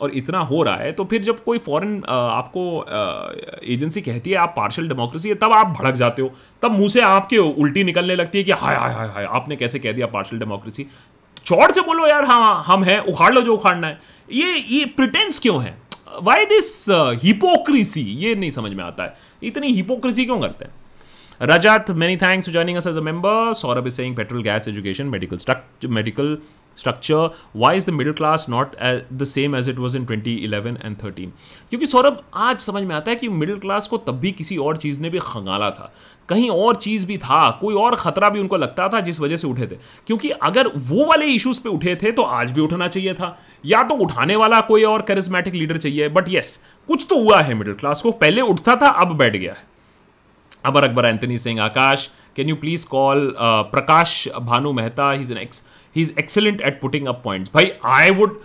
और 0.00 0.10
इतना 0.10 0.38
हो 0.38 0.62
रहा 0.62 0.76
है 0.76 0.92
तो 0.92 1.04
फिर 1.04 1.22
जब 1.22 1.42
कोई 1.44 1.58
फॉरेन 1.58 2.02
आपको 2.08 2.62
एजेंसी 3.64 4.00
कहती 4.00 4.30
है 4.30 4.36
आप 4.36 4.54
पार्शल 4.56 4.88
डेमोक्रेसी 4.88 5.28
है 5.28 5.34
तब 5.34 5.52
आप 5.52 5.66
भड़क 5.78 5.94
जाते 5.94 6.22
हो। 6.22 6.30
तब 6.62 6.70
मुँह 6.70 6.88
से 6.88 7.00
आपके 7.00 7.38
उल्टी 7.38 7.84
निकलने 7.84 8.16
लगती 8.16 8.38
है 8.38 8.44
कि 8.44 8.52
हाय 8.52 8.76
हाय 8.76 8.94
हाय 8.94 9.08
हाय 9.08 9.24
आपने 9.24 9.56
कैसे 9.56 9.78
कह 9.78 9.92
दिया 9.92 10.06
पार्शल 10.06 10.38
डेमोक्रेसी 10.38 10.86
चौड़ 11.46 11.70
से 11.72 11.80
बोलो 11.80 12.06
यार 12.06 12.24
हाँ 12.24 12.62
हम 12.66 12.84
हैं 12.84 12.98
उखाड़ 13.00 13.32
लो 13.34 13.42
जो 13.42 13.54
उखाड़ना 13.54 13.86
है। 13.86 14.00
ये 14.32 14.56
ये 14.58 14.84
प्रिटेंस 14.84 15.38
क्यों 15.38 15.62
है? 15.62 15.76
वाई 16.22 16.44
दिस 16.46 16.86
हिपोक्रेसी 17.24 18.00
ये 18.00 18.34
नहीं 18.34 18.50
समझ 18.50 18.72
में 18.72 18.84
आता 18.84 19.04
है। 19.04 19.14
इतनी 19.42 19.72
हिपोक्रेसी 19.72 20.24
क्यों 20.24 20.40
करते 20.40 20.64
हैं? 20.64 20.74
Rajat, 21.40 21.90
many 22.00 22.16
thanks 22.20 22.48
for 22.48 22.52
joining 22.52 22.76
us 22.80 22.86
as 22.90 22.98
a 22.98 23.02
member. 23.06 23.32
Saurabh 23.56 23.88
is 23.88 23.96
saying 23.96 24.14
petrol, 24.18 24.42
gas, 24.44 24.68
education, 24.70 25.10
medical, 25.14 25.40
medical 25.96 26.30
structure 26.76 27.30
why 27.56 27.76
is 27.76 27.86
the 27.86 27.90
middle 27.90 28.12
class 28.12 28.46
not 28.50 28.74
as 28.82 29.02
the 29.12 29.24
same 29.26 29.56
as 29.56 29.68
it 29.68 29.78
was 29.78 29.96
in 29.96 30.04
twenty 30.06 30.34
eleven 30.44 30.78
and 30.84 30.96
thirteen 31.04 31.32
क्योंकि 31.70 31.86
सौरभ, 31.86 32.22
आज 32.34 32.58
समझ 32.60 32.82
में 32.82 32.94
आता 32.94 33.10
है 33.10 33.16
कि 33.16 33.28
middle 33.28 33.58
class 33.58 33.86
को 33.88 33.96
तब 33.98 34.18
भी 34.20 34.32
किसी 34.32 34.56
और 34.58 34.76
चीज़ 34.76 35.00
ने 35.00 35.10
भी 35.10 35.18
खंगाला 35.18 35.70
था। 35.70 35.92
कहीं 36.28 36.48
और 36.50 36.76
चीज़ 36.76 37.06
भी 37.06 37.16
था, 37.18 37.50
कोई 37.60 37.74
और 37.74 37.94
ख़तरा 37.96 38.28
भी 38.28 38.40
उनको 38.40 38.56
लगता 38.56 38.88
था 38.88 39.00
जिस 39.00 39.20
वजह 39.20 39.36
से 39.36 39.46
उठे 39.48 39.66
थे। 39.66 39.76
क्योंकि 40.06 40.30
अगर 40.30 40.68
वो 40.68 41.04
वाले 41.06 41.26
इश्यूज़ 41.26 41.60
पे 41.60 41.68
उठे 41.68 41.94
थे 41.96 42.12
तो 42.12 42.22
आज 42.22 42.50
भी 42.50 42.60
उठना 42.60 42.88
चाहिए 42.88 43.14
था। 43.14 43.36
या 43.64 43.82
तो 43.82 43.94
उठाने 44.04 44.36
वाला 44.36 44.60
कोई 44.62 44.84
और 44.84 45.02
करिज्मेटिक 45.02 45.54
लीडर 45.54 45.78
चाहिए 45.78 46.08
बट 46.08 46.28
येस 46.28 46.58
कुछ 46.88 47.06
तो 47.10 47.22
हुआ 47.22 47.40
है 47.40 47.54
मिडिल 47.54 47.74
क्लास 47.74 48.02
को। 48.02 48.10
पहले 48.14 48.40
उठता 48.42 48.76
था, 48.76 48.88
अब 48.88 49.16
बैठ 49.16 49.36
गया 49.36 49.52
है। 49.52 49.64
अबर 50.64 50.84
Akbar 50.84 51.06
Anthony 51.06 51.38
Singh 51.38 51.62
Akash 51.62 52.10
can 52.36 52.48
you 52.48 52.56
please 52.56 52.86
call 52.86 53.34
Prakash 53.38 54.28
Bhanu 54.42 54.72
Mehta 54.72 55.10
he 55.10 55.20
is 55.20 55.32
an 55.32 55.38
ex 55.38 55.62
he 55.96 56.02
is 56.02 56.12
excellent 56.18 56.60
at 56.60 56.80
putting 56.80 57.06
up 57.06 57.20
points 57.24 57.50
भाई 57.54 57.70
आई 57.84 58.10
वुड 58.10 58.40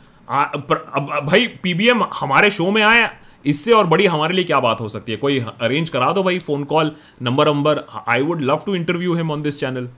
भाई 1.26 1.48
पीबीएम 1.64 2.04
हमारे 2.20 2.52
शो 2.52 2.72
में 2.72 2.82
आए 2.82 3.10
इससे 3.46 3.72
और 3.74 3.88
बड़ी 3.88 4.06
हमारे 4.06 4.34
लिए 4.34 4.44
क्या 4.44 4.60
बात 4.60 4.82
हो 4.82 4.88
सकती 4.88 5.12
है? 5.12 5.18
कोई 5.18 5.40
अरेंज 5.40 5.90
करा 5.90 6.12
दो 6.12 6.24
भाई 6.24 6.40
phone 6.40 6.64
call 6.64 6.96
number 7.22 7.48
number 7.48 7.84
I 8.08 8.22
would 8.22 8.42
love 8.42 8.64
to 8.66 8.76
interview 8.76 9.16
him 9.16 9.32
on 9.32 9.42
this 9.42 9.60
channel 9.60 9.90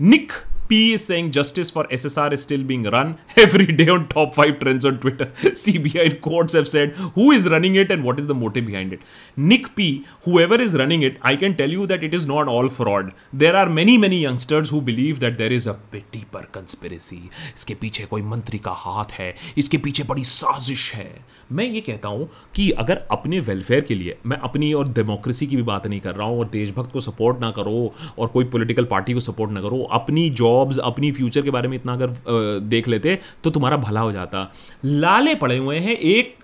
Nick 0.00 0.32
P 0.68 0.92
is 0.94 1.04
saying 1.06 1.30
justice 1.30 1.70
for 1.70 1.84
SSR 1.84 2.32
is 2.32 2.42
still 2.42 2.64
being 2.64 2.82
run 2.84 3.18
every 3.36 3.66
day 3.66 3.88
on 3.88 4.08
top 4.08 4.34
5 4.34 4.58
trends 4.58 4.84
on 4.84 4.98
Twitter. 4.98 5.26
CBI 5.42 6.20
courts 6.20 6.54
have 6.54 6.66
said 6.66 6.94
who 7.14 7.30
is 7.30 7.48
running 7.48 7.76
it 7.76 7.92
and 7.92 8.02
what 8.02 8.18
is 8.18 8.26
the 8.26 8.34
motive 8.34 8.66
behind 8.66 8.92
it. 8.92 9.00
Nick 9.36 9.76
P, 9.76 10.04
whoever 10.24 10.60
is 10.60 10.74
running 10.74 11.02
it, 11.02 11.18
I 11.22 11.36
can 11.36 11.56
tell 11.56 11.70
you 11.70 11.86
that 11.86 12.02
it 12.02 12.12
is 12.12 12.26
not 12.26 12.48
all 12.48 12.68
fraud. 12.68 13.12
There 13.32 13.54
are 13.54 13.68
many, 13.68 13.96
many 13.96 14.18
youngsters 14.18 14.70
who 14.70 14.80
believe 14.80 15.20
that 15.20 15.38
there 15.38 15.52
is 15.52 15.68
a 15.68 15.78
deeper 16.10 16.44
conspiracy. 16.58 17.20
इसके 17.56 17.74
पीछे 17.74 18.04
कोई 18.06 18.22
मंत्री 18.22 18.58
का 18.58 18.72
हाथ 18.78 19.12
है 19.18 19.34
इसके 19.58 19.78
पीछे 19.86 20.02
बड़ी 20.10 20.24
साजिश 20.24 20.92
है 20.94 21.08
मैं 21.52 21.64
ये 21.64 21.80
कहता 21.80 22.08
हूँ 22.08 22.28
कि 22.54 22.70
अगर 22.84 23.02
अपने 23.10 23.40
वेलफेयर 23.40 23.80
के 23.88 23.94
लिए 23.94 24.16
मैं 24.26 24.36
अपनी 24.48 24.72
और 24.74 24.88
डेमोक्रेसी 24.92 25.46
की 25.46 25.56
भी 25.56 25.62
बात 25.62 25.86
नहीं 25.86 26.00
कर 26.00 26.14
रहा 26.14 26.26
हूँ 26.28 26.38
और 26.38 26.48
देशभक्त 26.52 26.92
को 26.92 27.00
सपोर्ट 27.00 27.40
ना 27.40 27.50
करो 27.58 27.92
और 28.18 28.28
कोई 28.28 28.44
पॉलिटिकल 28.54 28.84
पार्टी 28.90 29.14
को 29.14 29.20
सपोर्ट 29.20 29.50
ना 29.52 29.60
करो 29.60 29.82
अपनी 30.00 30.28
जॉब 30.40 30.55
जॉब्स 30.56 30.78
अपनी 30.80 31.10
फ्यूचर 31.12 31.42
के 31.42 31.50
बारे 31.50 31.68
में 31.68 31.76
इतना 31.76 31.92
अगर 31.92 32.60
देख 32.68 32.88
लेते 32.88 33.18
तो 33.44 33.50
तुम्हारा 33.50 33.76
भला 33.78 34.00
हो 34.00 34.12
जाता। 34.12 34.50
लाले 34.84 35.34
पड़े 35.36 35.56
हुए 35.58 35.78
हैं, 35.78 35.96
एक 35.96 36.34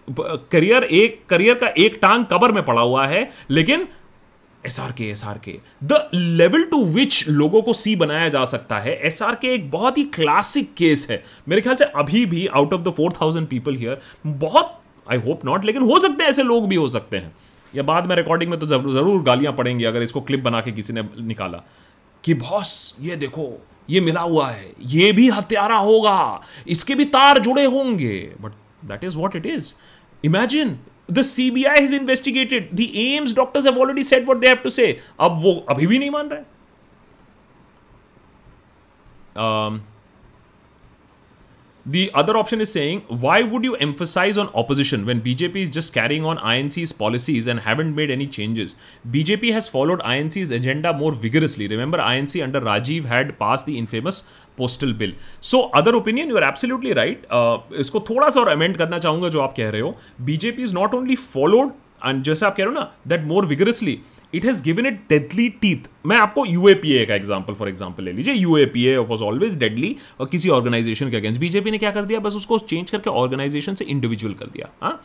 करियर 0.53 0.85
एक 0.85 1.21
करियर 1.29 1.55
का 1.55 1.69
एक 1.79 1.99
टांग 2.03 2.25
कबर 2.27 2.53
में 2.53 2.65
पड़ा 2.65 2.81
हुआ 2.83 3.07
है, 3.07 3.29
लेकिन 3.51 3.87
S 4.65 4.79
R 4.81 4.93
K 4.93 5.05
S 5.11 5.25
R 5.25 5.39
K 5.39 5.59
the 5.85 6.09
level 6.15 6.65
to 6.65 6.85
which 6.87 7.25
लोगों 7.29 7.63
को 7.63 7.73
सी 7.75 7.95
बनाया 7.97 8.29
जा 8.29 8.45
सकता 8.47 8.79
है 8.79 8.95
एस 9.07 9.23
आर 9.23 9.35
के 9.35 9.49
एक 9.55 9.71
बहुत 9.71 9.99
ही 9.99 10.05
क्लासिक 10.15 10.73
केस 10.75 11.07
है। 11.11 11.23
मेरे 11.49 11.63
ख्याल 11.63 11.77
से 11.77 11.85
अभी 11.97 12.25
भी 12.27 12.47
out 12.49 12.75
of 12.75 12.83
the 12.83 12.93
four 12.93 13.13
thousand 13.21 13.47
people 13.49 13.77
here 13.77 14.01
बहुत 14.27 14.79
आई 15.07 15.19
होप 15.19 15.45
नॉट 15.45 15.65
लेकिन 15.65 15.83
हो 15.83 15.99
सकते 15.99 16.23
हैं 16.23 16.31
ऐसे 16.31 16.43
लोग 16.45 16.69
भी 16.69 16.77
हो 16.77 16.89
सकते 16.91 17.17
हैं। 17.17 17.35
या 17.73 17.83
बाद 17.83 18.07
में 18.07 18.15
रिकॉर्डिंग 18.17 18.51
में 18.51 18.59
तो 18.61 18.67
ज़रूर 18.67 19.23
गालियाँ 19.23 19.53
पड़ेंगी 19.53 19.85
अगर 19.85 20.03
इसको 20.03 20.21
क्लिप 20.21 20.43
बना 20.43 20.61
के 20.61 20.73
किसी 20.73 20.93
ने 20.93 21.03
निकाला। 21.23 21.63
कि 22.25 22.35
बॉस 22.37 22.95
ये 23.01 23.17
देखो 23.17 23.51
ये 23.91 24.01
मिला 24.01 24.21
हुआ 24.21 24.49
है। 24.51 24.73
ये 24.87 25.13
भी 25.13 25.29
हत्यारा 25.29 25.77
होगा। 25.77 26.43
इसके 26.69 26.95
भी 26.95 27.05
तार 27.05 27.39
जुड़े 27.39 27.65
होंगे। 27.65 28.19
But 28.41 28.53
that 28.85 29.05
is 29.05 29.17
what 29.17 29.37
it 29.37 29.47
is 29.47 29.75
imagine 30.25 30.79
the 31.11 31.23
C 31.23 31.51
B 31.51 31.65
I 31.65 31.81
has 31.81 31.95
investigated 31.95 32.69
the 32.75 32.89
AIIMS 32.97 33.37
doctors 33.37 33.67
have 33.67 33.79
already 33.79 34.05
said 34.05 34.25
what 34.25 34.39
they 34.39 34.47
have 34.47 34.57
to 34.57 34.71
say 34.71 34.99
अब 35.21 35.43
वो 35.43 35.55
अभी 35.69 35.87
भी 35.87 35.99
नहीं 35.99 36.11
मान 36.11 36.29
रहे। 36.29 36.51
Um, 39.37 39.77
The 41.86 42.12
other 42.14 42.36
option 42.36 42.60
is 42.60 42.70
saying, 42.70 43.04
why 43.08 43.44
would 43.44 43.64
you 43.64 43.76
emphasize 43.78 44.38
on 44.38 44.50
opposition 44.54 45.06
when 45.06 45.22
BJP 45.22 45.56
is 45.56 45.70
just 45.70 45.94
carrying 45.94 46.26
on 46.26 46.38
INC's 46.38 46.92
policies 46.92 47.48
and 47.48 47.62
haven't 47.62 47.96
made 47.96 48.12
any 48.12 48.28
changes? 48.28 48.76
BJP 49.10 49.54
has 49.54 49.70
followed 49.70 50.02
INC's 50.02 50.52
agenda 50.52 50.92
more 50.92 51.14
vigorously. 51.14 51.66
Remember, 51.70 51.98
INC 51.98 52.44
under 52.44 52.60
Rajiv 52.60 53.06
had 53.06 53.40
passed 53.40 53.66
the 53.66 53.78
infamous 53.78 54.26
postal 54.58 54.92
bill. 54.92 55.14
So, 55.40 55.70
other 55.70 55.96
opinion, 55.96 56.28
you 56.28 56.38
are 56.38 56.44
absolutely 56.44 56.94
right. 56.94 57.24
Uh, 57.32 57.60
इसको 57.80 58.00
थोड़ा 58.10 58.30
सा 58.30 58.40
और 58.42 58.50
amend 58.50 58.78
करना 58.78 59.00
चाहूंगा 59.00 59.30
जो 59.30 59.42
आप 59.42 59.54
कह 59.58 59.70
रहे 59.70 59.82
हो 59.82 59.96
BJP 60.32 60.64
is 60.64 60.74
not 60.74 60.94
only 60.94 61.16
followed 61.16 61.72
and 62.06 62.24
जैसे 62.24 62.46
आप 62.46 62.56
कह 62.58 62.64
रहे 62.64 62.74
हो 62.74 62.80
ना 62.80 62.92
that 63.08 63.24
more 63.28 63.46
vigorously 63.46 64.00
It 64.35 64.45
has 64.45 64.63
given 64.65 64.87
it 64.87 65.01
deadly 65.09 65.49
teeth 65.61 65.89
मैं 66.07 66.17
आपको 66.17 66.45
यूएपीए 66.47 67.05
का 67.07 67.15
एग्जांपल 67.15 67.55
फॉर 67.55 67.69
एग्जांपल 67.69 68.05
ले 68.05 68.13
लीजिए। 68.13 68.35
यूएपीए 68.35 68.97
वॉज़ 68.97 69.23
ऑलवेज 69.23 69.57
डेडली 69.59 69.97
और 70.21 70.27
किसी 70.27 70.49
ऑर्गेनाइजेशन 70.49 71.11
के 71.11 71.17
अगेंस्ट 71.17 71.41
बीजेपी 71.41 71.71
ने 71.71 71.79
क्या 71.79 71.91
कर 71.91 72.05
दिया? 72.05 72.21
बस 72.21 72.35
उसको 72.35 72.59
चेंज 72.59 72.91
करके 72.91 73.11
ऑर्गेनाइजेशन 73.11 73.75
से 73.75 73.85
इंडिविजुअल 73.85 74.35
कर 74.35 74.47
दिया। 74.47 74.69
हाँ? 74.83 75.03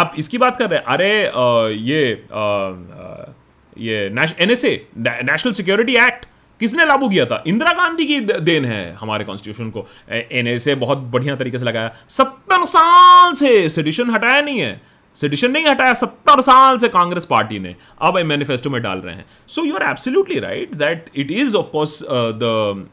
आप 0.00 0.14
इसकी 0.18 0.38
बात 0.38 0.56
कर 0.56 0.70
रहे 0.70 0.78
हैं। 0.78 0.86
अरे 0.86 1.26
आ, 1.26 1.68
ये 1.68 2.12
आ, 2.32 3.32
ये 3.78 4.04
एनएसए 4.40 4.74
नेशनल 4.98 5.52
सिक्योरिटी 5.52 5.94
एक्ट 5.96 6.26
किसने 6.60 6.84
लागू 6.86 7.08
किया 7.08 7.24
था? 7.26 7.42
इंदिरा 7.46 7.72
गांधी 7.72 8.04
की 8.06 8.20
देन 8.20 8.64
है 8.64 8.92
हमारे 8.94 9.24
कॉन्स्टिट्यूशन 9.24 9.70
को। 9.70 9.86
एनएसए 10.10 10.74
बहुत 10.74 10.98
बढ़िया 11.12 11.36
तरीके 11.36 11.58
से 11.58 11.64
लगाया। 11.64 11.94
सत्तर 12.08 12.64
साल 12.66 13.32
से 13.34 13.68
सेडिशन 13.68 14.10
हटाया 14.10 14.40
नहीं 14.40 14.60
है। 14.60 14.80
सिटिशन 15.16 15.50
नहीं 15.50 15.66
हटाया, 15.66 15.94
सत्तर 15.94 16.40
साल 16.40 16.78
से 16.78 16.88
कांग्रेस 16.88 17.24
पार्टी 17.24 17.58
ने 17.58 17.74
अब 18.02 18.18
मैनिफेस्टो 18.26 18.70
में 18.70 18.80
डाल 18.82 18.98
रहे 18.98 19.14
हैं। 19.14 19.24
So 19.48 19.64
you 19.64 19.74
are 19.74 19.82
absolutely 19.82 20.38
right 20.40 20.74
that 20.74 21.10
it 21.16 21.30
is 21.30 21.56
of 21.56 21.70
course 21.70 21.98
the 22.02 22.88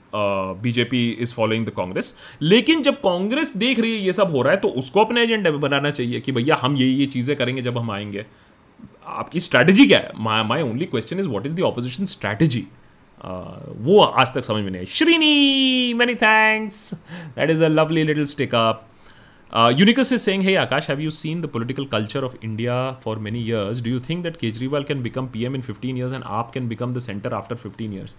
BJP 0.64 1.10
is 1.12 1.34
following 1.34 1.66
the 1.66 1.70
Congress 1.78 2.14
लेकिन 2.42 2.82
जब 2.82 2.96
कांग्रेस 3.02 3.56
देख 3.58 3.80
रही 3.80 3.92
है, 3.92 4.06
ये 4.06 4.14
सब 4.14 4.32
हो 4.32 4.42
रहा 4.42 4.54
है 4.54 4.60
तो 4.60 4.68
उसको 4.80 5.02
अपने 5.02 5.24
एजेंडे 5.24 5.52
में 5.52 5.60
बनाना 5.60 5.92
चाहिए 5.92 6.20
कि 6.20 6.32
भैया 6.32 6.58
हम 6.62 6.76
ये 6.78 6.88
ये 6.88 7.06
चीज़ें 7.08 7.36
करेंगे 7.38 7.62
जब 7.62 7.78
हम 7.78 7.92
आएँगे। 7.92 8.26
आपकी 9.08 9.40
स्ट्रैटेजी 9.40 9.86
क्या 9.88 10.00
है? 10.00 10.12
My 10.44 10.62
only 10.62 10.86
question 10.88 11.20
is 11.20 11.28
what 11.28 11.46
is 11.46 11.56
the 11.56 11.62
opposition 11.64 12.06
strategy 12.08 12.68
वो 13.22 14.02
आज 14.02 14.34
तक 14.34 14.44
समझ 14.44 14.64
में 14.64 14.70
नहीं 14.72 14.80
आई। 14.80 14.86
Srini 14.88 15.94
many 15.94 16.16
thanks 16.18 16.94
that 16.94 17.50
is 17.50 17.64
a 17.64 17.68
lovely 17.70 18.04
little 18.04 18.26
stick 18.26 18.56
up 18.56 18.86
Uh, 19.52 19.74
Unicus 19.76 20.12
is 20.12 20.22
saying, 20.22 20.44
Hey 20.44 20.54
Akash, 20.54 20.86
have 20.86 21.00
you 21.02 21.10
seen 21.10 21.42
the 21.42 21.48
political 21.48 21.86
culture 21.88 22.24
of 22.24 22.38
India 22.42 22.98
for 23.02 23.16
many 23.16 23.40
years? 23.40 23.82
Do 23.82 23.90
you 23.90 24.00
think 24.00 24.22
that 24.24 24.38
Kejriwal 24.40 24.86
can 24.86 25.02
become 25.02 25.28
PM 25.28 25.56
in 25.56 25.64
15 25.64 25.98
years 25.98 26.12
and 26.12 26.24
AAP 26.24 26.54
can 26.54 26.68
become 26.68 26.94
the 26.94 27.02
center 27.02 27.34
after 27.34 27.56
15 27.56 27.92
years? 27.92 28.16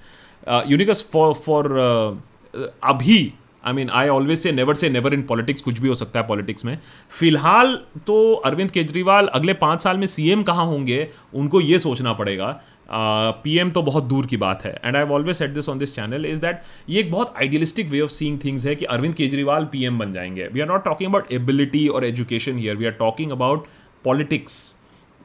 Uh, 0.47 0.65
Unicus, 0.67 1.01
for, 1.01 1.35
for 1.35 1.79
uh, 1.79 2.15
अभी 2.53 3.33
I 3.67 3.73
mean 3.73 3.91
I 3.91 4.09
always 4.09 4.39
say 4.39 4.53
never 4.53 4.75
say 4.75 4.89
never 4.91 5.15
in 5.15 5.23
politics 5.27 5.63
कुछ 5.63 5.79
भी 5.79 5.89
हो 5.89 5.95
सकता 5.95 6.21
है 6.21 6.27
politics 6.27 6.65
में 6.65 6.77
फ़िलहाल 7.19 7.75
तो 8.07 8.33
अरविंद 8.47 8.71
केजरीवाल 8.71 9.27
अगले 9.39 9.53
पाँच 9.63 9.83
साल 9.83 9.99
में 9.99 10.07
सीएम 10.07 10.43
कहाँ 10.43 10.65
होंगे 10.67 11.07
उनको 11.35 11.61
ये 11.61 11.79
सोचना 11.79 12.13
पड़ेगा 12.21 12.49
पीएम 12.93 13.67
एम 13.67 13.71
तो 13.71 13.83
बहुत 13.83 14.05
दूर 14.05 14.27
की 14.27 14.37
बात 14.37 14.65
है. 14.65 14.75
And 14.85 14.97
I 14.97 15.03
always 15.05 15.37
said 15.37 15.51
this 15.51 15.69
on 15.69 15.79
this 15.79 15.95
channel 15.95 16.27
is 16.27 16.41
that 16.41 16.63
ये 16.89 17.01
एक 17.01 17.11
बहुत 17.13 17.35
idealistic 17.37 17.89
way 17.91 18.01
of 18.01 18.11
seeing 18.11 18.39
things 18.45 18.67
है 18.67 18.75
कि 18.75 18.85
अरविंद 18.85 19.15
केजरीवाल 19.15 19.65
पी 19.73 19.85
एम 19.85 19.99
बन 19.99 20.13
जाएँगे. 20.13 20.49
We 20.53 20.61
are 20.61 20.69
not 20.69 20.85
talking 20.85 21.11
about 21.11 21.33
ability 21.33 21.87
और 21.89 22.05
education 22.05 22.59
here 22.59 22.77
we 22.77 22.87
are 22.87 22.93
talking 22.99 23.31
about 23.33 23.67
politics 24.05 24.77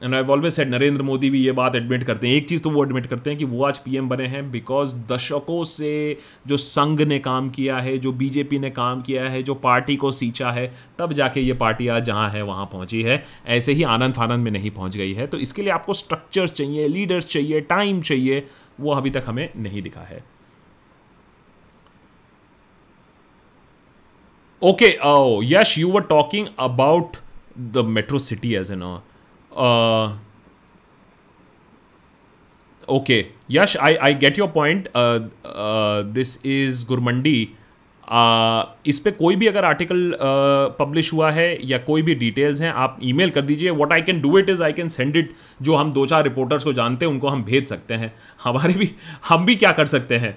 and 0.02 0.14
I 0.14 0.22
always 0.22 0.52
said 0.52 0.68
Narendra 0.70 1.02
Modi 1.02 1.28
भी 1.30 1.38
ये 1.40 1.52
बात 1.52 1.74
एडमिट 1.74 2.02
करते 2.04 2.28
हैं। 2.28 2.34
एक 2.34 2.48
चीज़ 2.48 2.62
तो 2.62 2.70
वो 2.70 2.84
एडमिट 2.84 3.06
करते 3.06 3.30
हैं 3.30 3.38
कि 3.38 3.44
वो 3.44 3.64
आज 3.64 3.78
पीएम 3.78 4.08
बने 4.08 4.26
हैं 4.26 4.50
बिकॉज़ 4.50 4.94
दशकों 5.08 5.62
से 5.64 6.18
जो 6.46 6.56
संघ 6.56 7.00
ने 7.02 7.18
काम 7.18 7.48
किया 7.50 7.78
है, 7.78 7.96
जो 7.98 8.12
बीजेपी 8.12 8.58
ने 8.58 8.70
काम 8.70 9.02
किया 9.02 9.28
है, 9.28 9.42
जो 9.42 9.54
पार्टी 9.56 9.96
को 9.96 10.12
सींचा 10.12 10.50
है, 10.50 10.70
तब 10.98 11.12
जाके 11.12 11.40
ये 11.40 11.52
पार्टी 11.54 11.88
आज 11.88 12.04
जहाँ 12.04 12.28
है, 12.30 12.42
वहाँ 12.42 12.66
पहुँची 12.66 13.02
है। 13.02 13.22
ऐसे 13.46 13.72
ही 13.72 13.82
आनंद 13.84 14.14
फानंद 14.14 14.44
में 14.44 14.50
नहीं 14.50 14.70
पहुँच 14.70 14.96
गई 14.96 15.12
है। 15.12 15.26
तो 15.26 15.38
इसके 15.38 15.62
लिए 15.62 15.72
आपको 15.72 15.94
स्ट्रक्चर्स 15.94 16.52
चाहिए 16.52 16.88
लीडर्स 16.88 17.26
चाहिए 17.26 17.60
टाइम 17.66 18.00
चाहिए, 18.02 18.46
वो 18.80 18.92
अभी 18.92 19.10
तक 19.10 19.24
हमें 19.26 19.48
नहीं 19.56 19.82
दिखा 19.82 20.00
है। 20.02 20.24
Okay 24.62 24.86
Yash 25.46 25.76
you 25.78 25.90
were 25.90 26.02
talking 26.04 26.46
about 26.58 27.16
the 27.58 27.84
metro 27.88 28.18
city 28.20 28.54
as 28.54 28.70
an 28.70 28.82
uh, 29.56 30.16
okay. 32.88 33.32
Yash 33.48 33.76
i 33.78 33.96
i 34.00 34.12
get 34.12 34.36
your 34.36 34.48
point. 34.48 34.88
Uh, 34.94 35.30
uh, 35.44 36.02
this 36.02 36.38
is 36.42 36.84
gurmandi 36.84 37.54
इस 38.86 38.98
पर 38.98 39.10
कोई 39.10 39.36
भी 39.36 39.46
अगर 39.46 39.64
आर्टिकल 39.64 40.12
पब्लिश 40.78 41.12
हुआ 41.12 41.30
है 41.30 41.46
या 41.68 41.78
कोई 41.78 42.02
भी 42.02 42.14
डिटेल्स 42.14 42.60
हैं, 42.60 42.70
आप 42.72 42.98
ईमेल 43.04 43.30
कर 43.30 43.42
दीजिए। 43.42 43.70
What 43.70 43.92
I 43.92 44.02
can 44.02 44.20
do 44.20 44.38
it 44.38 44.50
is 44.50 44.62
I 44.62 44.72
can 44.72 44.88
send 44.88 45.16
it 45.16 45.32
जो 45.62 45.74
हम 45.74 45.92
दो 45.92 46.06
चार 46.06 46.22
रिपोर्टर्स 46.24 46.64
को 46.64 46.72
जानते 46.72 47.06
हैं, 47.06 47.12
उनको 47.12 47.28
हम 47.28 47.42
भेज 47.44 47.66
सकते 47.68 47.94
हैं। 47.94 48.12
हमारे 48.44 48.74
भी, 48.74 48.90
हम 49.28 49.46
भी 49.46 49.56
क्या 49.56 49.72
कर 49.72 49.86
सकते 49.86 50.16
हैं? 50.16 50.36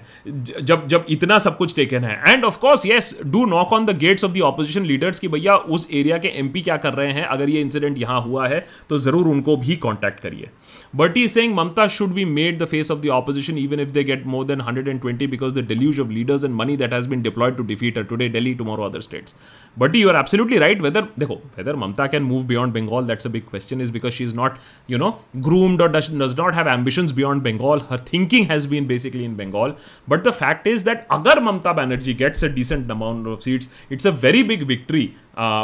जब 0.60 0.86
जब 0.88 1.04
इतना 1.10 1.38
सब 1.38 1.56
कुछ 1.56 1.74
टेकन 1.76 2.04
है। 2.04 2.20
And 2.28 2.44
of 2.44 2.58
course 2.58 2.86
yes 2.86 3.18
do 3.26 3.44
knock 3.46 3.72
on 3.72 3.86
the 3.86 3.96
gates 3.98 4.24
of 4.24 4.32
the 4.32 4.40
opposition 4.42 4.84
leaders 4.84 5.18
कि 5.18 5.28
भैया, 5.28 5.56
उस 5.56 5.86
एरिया 5.92 6.18
के 6.18 6.28
एमपी 6.38 6.60
क्या 6.62 6.76
कर 6.78 6.94
रहे 6.94 7.12
हैं? 7.12 7.24
अगर 7.24 7.50
ये 7.50 7.60
इंसिडेंट 7.60 7.98
यहाँ 7.98 8.20
हुआ 8.22 8.48
है 8.48 8.64
तो 8.88 8.98
ज़रूर 8.98 9.28
उनको 9.28 9.56
भी 9.58 9.76
कॉन्टैक्ट 9.78 10.20
करिए। 10.20 10.50
But 10.94 11.16
he 11.16 11.26
saying 11.28 11.54
Mamata 11.54 11.86
should 11.86 12.12
be 12.12 12.24
made 12.24 12.58
the 12.58 12.64
face 12.64 12.90
of 12.90 12.98
the 13.00 13.08
opposition 13.12 13.58
even 13.58 13.80
if 13.80 13.88
they 13.88 14.02
get 14.04 14.26
more 14.26 14.44
than 14.46 14.60
hundred 14.60 14.88
and 14.88 15.00
twenty 15.00 15.26
because 15.26 15.54
the 15.54 15.64
deluge 15.66 16.00
of 16.00 16.08
leaders 16.08 16.44
and 16.44 16.54
money 16.54 16.76
that 16.76 16.92
has 16.92 17.08
been 17.08 17.22
deployed 17.22 17.56
to 17.56 17.62
defeat 17.62 17.98
a 17.98 18.02
today 18.02 18.28
Delhi 18.28 18.54
tomorrow 18.54 18.84
other 18.84 19.00
states 19.00 19.34
but 19.76 19.94
you 19.96 20.08
are 20.08 20.16
absolutely 20.16 20.58
right 20.58 20.82
whether 20.82 21.06
देखो 21.18 21.34
whether 21.58 21.76
Mamata 21.76 22.06
can 22.06 22.22
move 22.22 22.42
beyond 22.46 22.74
Bengal 22.74 23.04
that's 23.06 23.26
a 23.26 23.30
big 23.30 23.42
question 23.50 23.80
is 23.80 23.92
because 23.92 24.12
she 24.14 24.24
is 24.24 24.34
not 24.36 24.58
you 24.88 24.98
know 24.98 25.10
groomed 25.38 25.82
और 25.82 25.92
does 25.92 26.10
not 26.12 26.54
have 26.54 26.68
ambitions 26.68 27.12
beyond 27.12 27.42
Bengal 27.42 27.82
her 27.90 28.00
thinking 28.12 28.50
has 28.50 28.68
been 28.68 28.86
basically 28.86 29.24
in 29.24 29.36
Bengal 29.36 29.74
but 30.08 30.24
the 30.24 30.30
fact 30.32 30.66
is 30.66 30.84
that 30.84 31.06
अगर 31.10 31.40
Mamata 31.42 31.72
Banerjee 31.72 32.14
gets 32.14 32.44
a 32.44 32.48
decent 32.54 32.90
amount 32.90 33.26
of 33.28 33.40
seats 33.40 33.70
it's 33.92 34.06
a 34.06 34.16
very 34.22 34.42
big 34.44 34.62
victory 34.66 35.10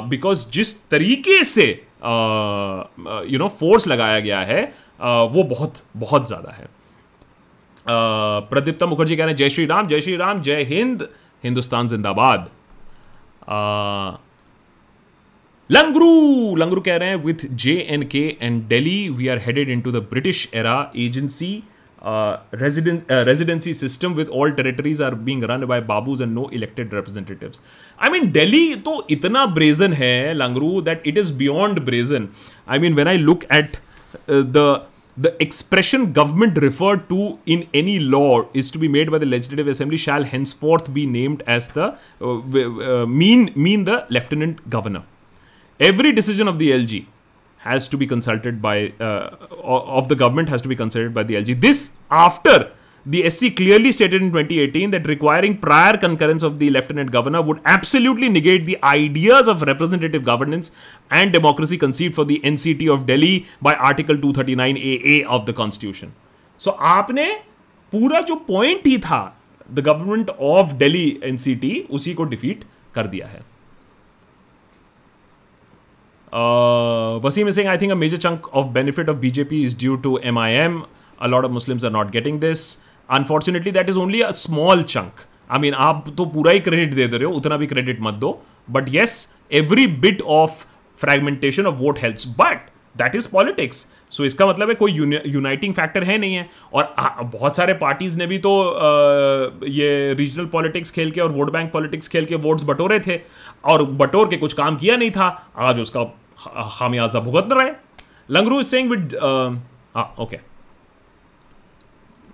because 0.09 0.47
जिस 0.53 0.75
तरीके 0.91 1.43
से 1.45 1.69
you 2.03 3.39
know 3.39 3.49
force 3.51 3.87
लगाया 3.89 4.19
गया 4.21 4.41
है 4.41 4.67
uh, 4.67 4.86
वो 4.99 5.43
बहुत 5.45 5.83
बहुत 5.97 6.27
ज़्यादा 6.29 6.53
है। 6.53 6.69
प्रदीप्ता 8.51 8.87
मुखर्जी 8.87 9.17
कह 9.17 9.25
रहे 9.25 9.31
हैं, 9.31 9.37
जय 9.37 9.51
श्री 9.51 9.67
राम, 9.67 9.87
जय 9.89 10.01
श्री 10.01 10.17
राम, 10.17 10.41
जय 10.43 10.63
हिंद, 10.65 11.09
हिंदुस्तान 11.45 11.89
जिंदाबाद। 11.89 12.49
लंगरू 15.71 16.57
लंगरू 16.57 16.81
कह 16.81 16.97
रहे 16.97 17.09
हैं 17.09 17.17
with 17.25 17.47
J 17.55 17.75
N 17.91 18.03
K 18.09 18.27
and 18.43 18.67
Delhi 18.69 19.09
we 19.11 19.29
are 19.29 19.39
headed 19.47 19.69
into 19.81 19.93
the 19.93 20.07
British 20.11 20.49
era 20.55 20.75
agency 20.97 21.53
residency 22.03 23.73
system 23.75 24.13
with 24.15 24.29
all 24.31 24.51
territories 24.53 25.01
are 25.03 25.15
being 25.27 25.45
run 25.51 25.65
by 25.67 25.81
babus 25.83 26.23
and 26.23 26.33
no 26.33 26.49
elected 26.55 26.95
representative 26.95 27.53
I 27.99 28.11
mean 28.11 28.31
Delhi 28.33 28.75
तो 28.77 29.07
इतना 29.11 29.45
brazen 29.55 29.93
है, 29.93 30.35
लंगरू 30.35 30.81
that 30.83 31.07
it 31.07 31.19
is 31.19 31.33
beyond 31.35 31.81
brazen 31.85 32.29
I 32.69 32.79
mean 32.79 32.95
when 32.95 33.09
I 33.09 33.19
look 33.19 33.45
at 33.55 33.77
uh, 34.29 34.43
the 34.43 34.83
the 35.17 35.35
expression 35.43 36.13
government 36.13 36.59
referred 36.59 37.09
to 37.09 37.39
in 37.47 37.67
any 37.73 37.99
law 37.99 38.47
is 38.53 38.71
to 38.71 38.79
be 38.79 38.87
made 38.87 39.11
by 39.11 39.19
the 39.19 39.25
legislative 39.27 39.67
assembly 39.67 39.97
shall 39.97 40.25
henceforth 40.25 40.93
be 40.93 41.07
named 41.07 41.43
as 41.47 41.69
the 41.69 41.97
uh, 42.21 42.27
uh, 42.27 43.07
mean 43.07 43.51
mean 43.57 43.85
the 43.85 44.07
lieutenant 44.11 44.69
governor. 44.69 45.05
Every 45.81 46.13
decision 46.13 46.49
of 46.49 46.59
the 46.59 46.71
lg 46.71 47.07
has 47.59 47.89
to 47.89 47.97
be 47.97 48.07
consulted 48.07 48.61
by 48.61 48.93
uh, 49.01 49.37
of 49.63 50.09
the 50.09 50.15
government 50.15 50.51
has 50.51 50.61
to 50.63 50.69
be 50.69 50.77
consulted 50.77 51.15
by 51.15 51.23
the 51.23 51.35
lg 51.35 51.61
this 51.61 51.93
after 52.11 52.73
the 53.07 53.23
SC 53.31 53.55
clearly 53.55 53.93
stated 53.93 54.21
in 54.21 54.31
2018 54.31 54.91
that 54.91 55.07
requiring 55.07 55.57
prior 55.57 55.97
concurrence 55.97 56.43
of 56.43 56.59
the 56.59 56.71
lieutenant 56.71 57.13
governor 57.13 57.41
would 57.41 57.61
absolutely 57.65 58.29
negate 58.29 58.67
the 58.67 58.79
ideas 58.83 59.47
of 59.47 59.63
representative 59.63 60.25
governance 60.25 60.73
and 61.11 61.33
democracy 61.33 61.79
conceived 61.79 62.15
for 62.15 62.25
the 62.25 62.41
NCT 62.45 62.93
of 62.93 63.07
Delhi 63.07 63.47
by 63.63 63.75
Article 63.75 64.17
239AA 64.17 65.25
of 65.25 65.47
the 65.47 65.53
Constitution. 65.53 66.15
so, 66.61 66.73
आपने 66.95 67.27
पूरा 67.93 68.21
जो 68.29 68.35
point 68.47 68.87
ही 68.87 68.99
था 68.99 69.21
the 69.75 69.81
government 69.87 70.31
of 70.31 70.75
Delhi 70.77 71.09
NCT 71.25 71.75
उसी 71.91 72.15
को 72.15 72.25
defeat 72.25 72.65
कर 72.95 73.07
दिया 73.07 73.27
है 73.27 73.45
Wasim 77.25 77.51
Singh 77.51 77.71
I 77.71 77.79
think 77.79 77.93
a 77.93 77.95
major 77.95 78.17
chunk 78.17 78.49
of 78.49 78.67
benefit 78.73 79.09
of 79.09 79.17
BJP 79.17 79.63
is 79.65 79.77
due 79.79 79.97
to 80.07 80.19
M 80.25 80.39
I 80.39 80.53
M 80.65 80.83
a 81.21 81.27
lot 81.27 81.45
of 81.45 81.53
Muslims 81.53 81.85
are 81.85 81.91
not 81.93 82.11
getting 82.11 82.41
this 82.41 82.67
unfortunately 83.09 83.73
that 83.73 83.89
is 83.91 83.99
only 83.99 84.21
a 84.21 84.31
small 84.35 84.83
chunk 84.85 85.21
I 85.51 85.59
mean 85.59 85.75
आप 85.75 86.05
तो 86.19 86.25
पूरा 86.27 86.53
ही 86.53 86.61
credit 86.61 86.95
दे 86.95 87.07
दे 87.07 87.17
रहे 87.17 87.27
हो, 87.27 87.33
उतना 87.33 87.57
भी 87.57 87.67
credit 87.67 87.99
मत 88.03 88.15
दो। 88.15 88.41
But 88.69 88.89
yes 88.89 89.29
every 89.53 89.87
bit 89.87 90.23
of 90.23 90.65
fragmentation 90.99 91.67
of 91.67 91.75
vote 91.75 91.99
helps 91.99 92.27
but 92.39 92.71
that 92.97 93.15
is 93.17 93.29
politics 93.33 93.87
so 94.13 94.25
इसका 94.25 94.47
मतलब 94.47 94.69
है 94.69 94.75
कोई 94.75 94.93
यूनाइटिंग 94.93 95.75
फैक्टर 95.75 96.05
है 96.05 96.17
नहीं 96.19 96.35
है। 96.35 96.49
और 96.73 96.95
बहुत 97.25 97.57
सारे 97.57 97.75
पार्टीज़ 97.77 98.17
ने 98.19 98.27
भी 98.27 98.39
तो 98.39 98.53
ये 99.69 100.15
रीजनल 100.15 100.47
पॉलिटिक्स 100.53 100.91
खेल 100.91 101.11
के 101.11 101.21
और 101.21 101.31
वोट 101.33 101.53
बैंक 101.53 101.73
पॉलिटिक्स 101.73 102.09
खेल 102.09 102.25
के 102.25 102.35
वोट्स 102.45 102.65
बटोरे 102.65 102.99
थे। 103.01 103.21
और 103.65 103.85
बटोर 103.95 104.29
के 104.29 104.37
कुछ 104.37 104.53
काम 104.55 104.77
किया 104.77 104.97
नहीं 104.97 105.11
था। 105.11 105.29
आज 105.59 105.81
उसका 105.81 106.05
खामियाजा 106.71 107.21
भुगत 107.21 107.53
रहे 107.53 107.71
लंगरू 108.31 108.61
is 108.61 108.77
with 108.87 109.15
okay 110.21 110.39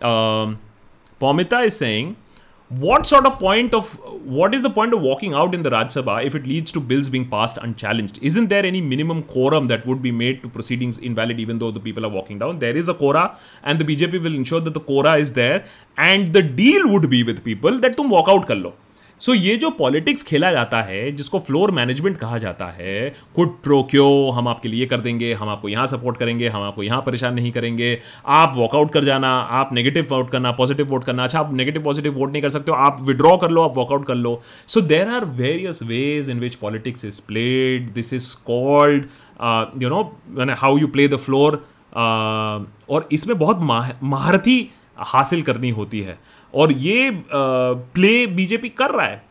um, 0.03 0.59
Pomita 1.21 1.65
is 1.65 1.77
saying, 1.77 2.17
what 2.69 3.05
sort 3.05 3.27
of 3.27 3.39
point 3.39 3.75
of 3.75 3.99
what 4.25 4.55
is 4.55 4.63
the 4.63 4.71
point 4.71 4.95
of 4.95 5.03
walking 5.03 5.35
out 5.35 5.55
in 5.55 5.63
the 5.63 5.69
Raj 5.69 5.89
Sabha 5.89 6.25
if 6.25 6.35
it 6.35 6.47
leads 6.47 6.73
to 6.73 6.81
bills 6.81 7.09
being 7.09 7.29
passed 7.29 7.59
unchallenged? 7.59 8.19
Isn't 8.23 8.49
there 8.49 8.65
any 8.65 8.81
minimum 8.81 9.25
quorum 9.25 9.67
that 9.67 9.87
would 9.87 10.01
be 10.01 10.11
made 10.11 10.43
to 10.43 10.49
proceedings 10.49 10.99
invalid 10.99 11.39
even 11.39 11.59
though 11.59 11.71
the 11.71 11.81
people 11.81 12.07
are 12.07 12.09
walking 12.09 12.39
down? 12.39 12.61
There 12.61 12.75
is 12.75 12.89
a 12.89 12.95
quora, 12.95 13.37
and 13.63 13.79
the 13.79 13.85
BJP 13.85 14.23
will 14.23 14.35
ensure 14.35 14.61
that 14.61 14.73
the 14.73 14.81
quora 14.81 15.21
is 15.21 15.35
there, 15.35 15.65
and 15.99 16.33
the 16.33 16.43
deal 16.43 16.89
would 16.89 17.11
be 17.11 17.23
with 17.23 17.45
people 17.45 17.79
that 17.81 17.97
tum 17.97 18.09
walk 18.09 18.29
out 18.29 18.47
kar. 18.47 18.73
So 19.23 19.35
ये 19.35 19.57
जो 19.57 19.69
politics 19.71 20.23
खेला 20.23 20.51
जाता 20.53 20.81
है, 20.83 21.11
जिसको 21.13 21.39
floor 21.41 21.71
management 21.71 22.17
कहा 22.19 22.39
जाता 22.39 22.67
है 22.69 23.13
could 23.37 23.51
pro 23.63 23.83
क्यो 23.91 24.07
हम 24.31 24.49
आपके 24.49 24.69
लिए 24.69 24.87
कर 24.87 25.01
देंगे, 25.01 25.33
हम 25.35 25.49
आपको 25.49 25.69
यहाँ 25.69 25.87
सपोर्ट 25.87 26.17
करेंगे, 26.17 26.49
हम 26.49 26.63
आपको 26.63 26.83
यहाँ 26.83 27.01
परेशान 27.07 27.35
नहीं 27.35 27.53
करेंगे। 27.53 27.99
आप 28.29 28.53
वॉकआउट 28.57 28.93
कर 28.93 29.05
जाना, 29.05 29.29
आप 29.29 29.73
नेगेटिव 29.73 30.07
वोट 30.11 30.31
करना 30.31 30.53
पॉजिटिव 30.53 30.87
वोट 30.87 31.05
करना 31.05 31.25
अच्छा 31.25 31.41
आप 31.41 31.53
नेगेटिव 31.55 31.83
पॉजिटिव 31.83 32.15
वोट 32.15 32.33
नहीं 32.33 32.43
कर 32.43 32.51
सकते 32.51 32.71
हो, 32.71 32.77
आप 32.79 32.99
विड्रॉ 33.03 33.37
कर 33.37 33.51
लो, 33.51 33.63
आप 33.63 33.77
वॉकआउट 33.77 34.07
कर 34.07 34.15
लो। 34.15 34.41
So 34.69 34.81
there 34.83 35.09
are 35.09 35.25
various 35.37 35.83
ways 35.85 36.31
in 36.31 36.41
which 36.41 36.55
politics 36.57 37.05
is 37.05 37.21
played 37.29 37.93
this 37.95 38.13
is 38.13 38.35
called 38.47 39.83
you 39.83 39.89
know 39.89 40.03
how 40.57 40.79
you 40.79 40.89
play 40.89 41.09
the 41.09 41.17
floor 41.19 41.65
और 41.95 43.09
इसमें 43.13 43.39
बहुत 43.39 43.59
महारथी 44.03 44.71
हासिल 44.99 45.43
करनी 45.43 45.71
होती 45.71 46.01
है। 46.01 46.19
और 46.55 46.73
ये 46.73 47.11
प्ले 47.27 48.27
बीजेपी 48.27 48.69
कर 48.69 48.91
रहा 48.91 49.07
है। 49.07 49.23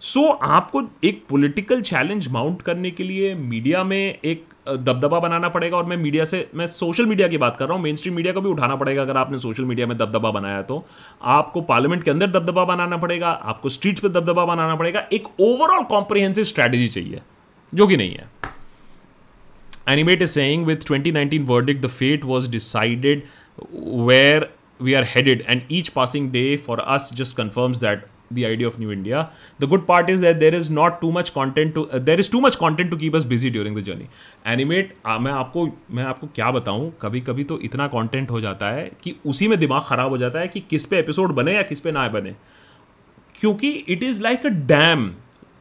सो 0.00 0.20
so, 0.20 0.36
आपको 0.42 0.82
एक 1.04 1.22
पॉलिटिकल 1.28 1.80
चैलेंज 1.82 2.28
माउंट 2.28 2.62
करने 2.62 2.90
के 2.90 3.04
लिए 3.04 3.34
मीडिया 3.34 3.82
में 3.84 4.18
एक 4.24 4.44
दबदबा 4.68 5.18
बनाना 5.20 5.48
पड़ेगा 5.48 5.76
और 5.76 5.84
मैं 5.84 5.96
मीडिया 5.96 6.24
से 6.24 6.48
मैं 6.54 6.66
सोशल 6.66 7.06
मीडिया 7.06 7.28
की 7.28 7.38
बात 7.38 7.56
कर 7.56 7.66
रहा 7.66 7.74
हूँ 7.74 7.82
मेन 7.82 7.96
स्ट्रीम 7.96 8.14
मीडिया 8.14 8.32
को 8.32 8.40
भी 8.40 8.48
उठाना 8.48 8.76
पड़ेगा 8.76 9.02
अगर 9.02 9.16
आपने 9.16 9.38
सोशल 9.38 9.64
मीडिया 9.64 9.86
में 9.86 9.96
दबदबा 9.98 10.30
बनाया 10.30 10.62
तो। 10.62 10.84
आपको 11.22 11.60
पार्लियामेंट 11.60 12.02
के 12.04 12.10
अंदर 12.10 12.26
दबदबा 12.26 12.64
बनाना 12.64 12.96
पड़ेगा 12.96 13.30
आपको 13.30 13.68
स्ट्रीट्स 13.68 14.00
पर 14.00 14.08
दबदबा 14.08 14.44
बनाना 14.44 14.76
पड़ेगा। 14.76 15.04
एक 15.12 15.28
ओवरऑल 15.40 15.84
कॉम्प्रिहेंसिव 15.84 16.44
स्ट्रैटेजी 16.44 16.88
चाहिए 16.88 17.20
जो 17.72 17.86
कि 17.86 17.96
नहीं 17.96 18.14
है। 18.14 18.28
Animate 19.88 20.22
is 20.22 20.30
saying 20.30 20.66
with 20.66 20.86
2019 20.86 21.44
verdict 21.50 21.82
the 21.82 21.92
fate 21.92 22.24
was 22.24 22.48
decided 22.56 23.22
where 24.06 24.48
we 24.80 24.94
are 24.94 25.04
headed 25.04 25.44
and 25.46 25.62
each 25.68 25.92
passing 25.94 26.30
day 26.30 26.56
for 26.56 26.80
us 26.96 27.10
just 27.10 27.36
confirms 27.36 27.80
that 27.80 28.08
the 28.30 28.46
idea 28.46 28.66
of 28.66 28.78
new 28.78 28.92
india 28.92 29.20
the 29.58 29.66
good 29.66 29.86
part 29.86 30.10
is 30.10 30.20
that 30.20 30.40
there 30.40 30.54
is 30.54 30.70
not 30.70 31.00
too 31.00 31.10
much 31.12 31.32
content 31.34 31.74
to 31.74 31.82
uh, 31.90 31.98
there 31.98 32.20
is 32.20 32.28
too 32.28 32.40
much 32.40 32.58
content 32.58 32.90
to 32.90 32.96
keep 32.96 33.14
us 33.14 33.24
busy 33.24 33.50
during 33.56 33.78
the 33.78 33.84
journey 33.88 34.08
Animate 34.46 34.94
मैं 35.20 35.32
आपको 35.32 35.66
मैं 35.90 36.04
आपको 36.04 36.26
क्या 36.34 36.50
बताऊँ 36.50 36.92
कभी 37.02 37.20
कभी 37.20 37.44
तो 37.44 37.58
इतना 37.68 37.86
कंटेंट 37.88 38.30
हो 38.30 38.40
जाता 38.40 38.70
है 38.70 38.90
कि 39.02 39.14
उसी 39.26 39.48
में 39.48 39.58
दिमाग 39.58 39.82
ख़राब 39.88 40.10
हो 40.10 40.18
जाता 40.18 40.40
है 40.40 40.48
कि 40.48 40.60
किस 40.70 40.86
पे 40.86 40.98
एपिसोड 40.98 41.32
बने 41.34 41.54
या 41.54 41.62
किस 41.72 41.80
पे 41.80 41.92
ना 41.92 42.06
बने 42.08 42.34
क्योंकि 43.40 43.70
it 43.88 44.02
is 44.02 44.22
like 44.22 44.46
a 44.46 44.54
dam 44.72 45.10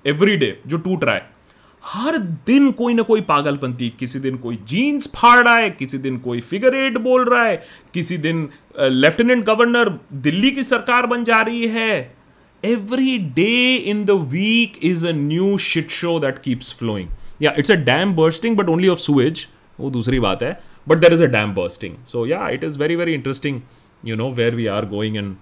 every 0.07 0.37
day 0.37 0.57
जो 0.67 0.77
टूट 0.77 1.03
रहा 1.03 1.15
है 1.15 1.38
हर 1.83 2.17
दिन 2.47 2.71
कोई 2.71 2.93
ना 2.93 3.03
कोई 3.03 3.21
पागलपंती 3.21 3.89
किसी 3.99 4.19
दिन 4.19 4.37
कोई 4.37 4.57
जीन्स 4.67 5.09
फाड़ 5.15 5.43
रहा 5.43 5.55
है, 5.55 5.69
किसी 5.69 5.97
दिन 5.97 6.17
कोई 6.17 6.41
फिगर 6.41 6.75
एट 6.75 6.97
बोल 6.97 7.25
रहा 7.25 7.43
है, 7.43 7.61
किसी 7.93 8.17
दिन 8.17 8.47
लेफ्टिनेंट 8.79 9.45
गवर्नर 9.45 9.89
दिल्ली 10.13 10.51
की 10.51 10.63
सरकार 10.63 11.05
बन 11.07 11.23
जा 11.23 11.41
रही 11.41 11.67
है। 11.67 12.15
Every 12.63 13.17
day 13.35 13.75
in 13.75 14.03
the 14.05 14.11
week 14.31 14.79
is 14.83 15.07
a 15.07 15.11
new 15.15 15.57
shit 15.57 15.89
show 15.91 16.19
that 16.19 16.39
keeps 16.43 16.73
flowing 16.79 17.09
या 17.41 17.53
it's 17.57 17.71
a 17.71 17.75
dam 17.85 18.13
bursting 18.15 18.57
but 18.57 18.69
only 18.69 18.87
of 18.87 18.99
sewage 18.99 19.47
वो 19.79 19.89
दूसरी 19.89 20.19
बात 20.19 20.43
है 20.43 20.59
but 20.87 20.97
there 20.97 21.13
is 21.13 21.23
a 21.23 21.27
dam 21.27 21.53
bursting 21.55 21.95
so 22.05 22.25
या 22.27 22.49
it 22.49 22.63
is 22.63 22.79
very 22.79 22.95
very 22.95 23.13
interesting 23.13 23.61
you 24.03 24.15
know 24.15 24.31
where 24.31 24.55
we 24.55 24.65
are 24.67 24.85
going 24.85 25.17
and 25.17 25.35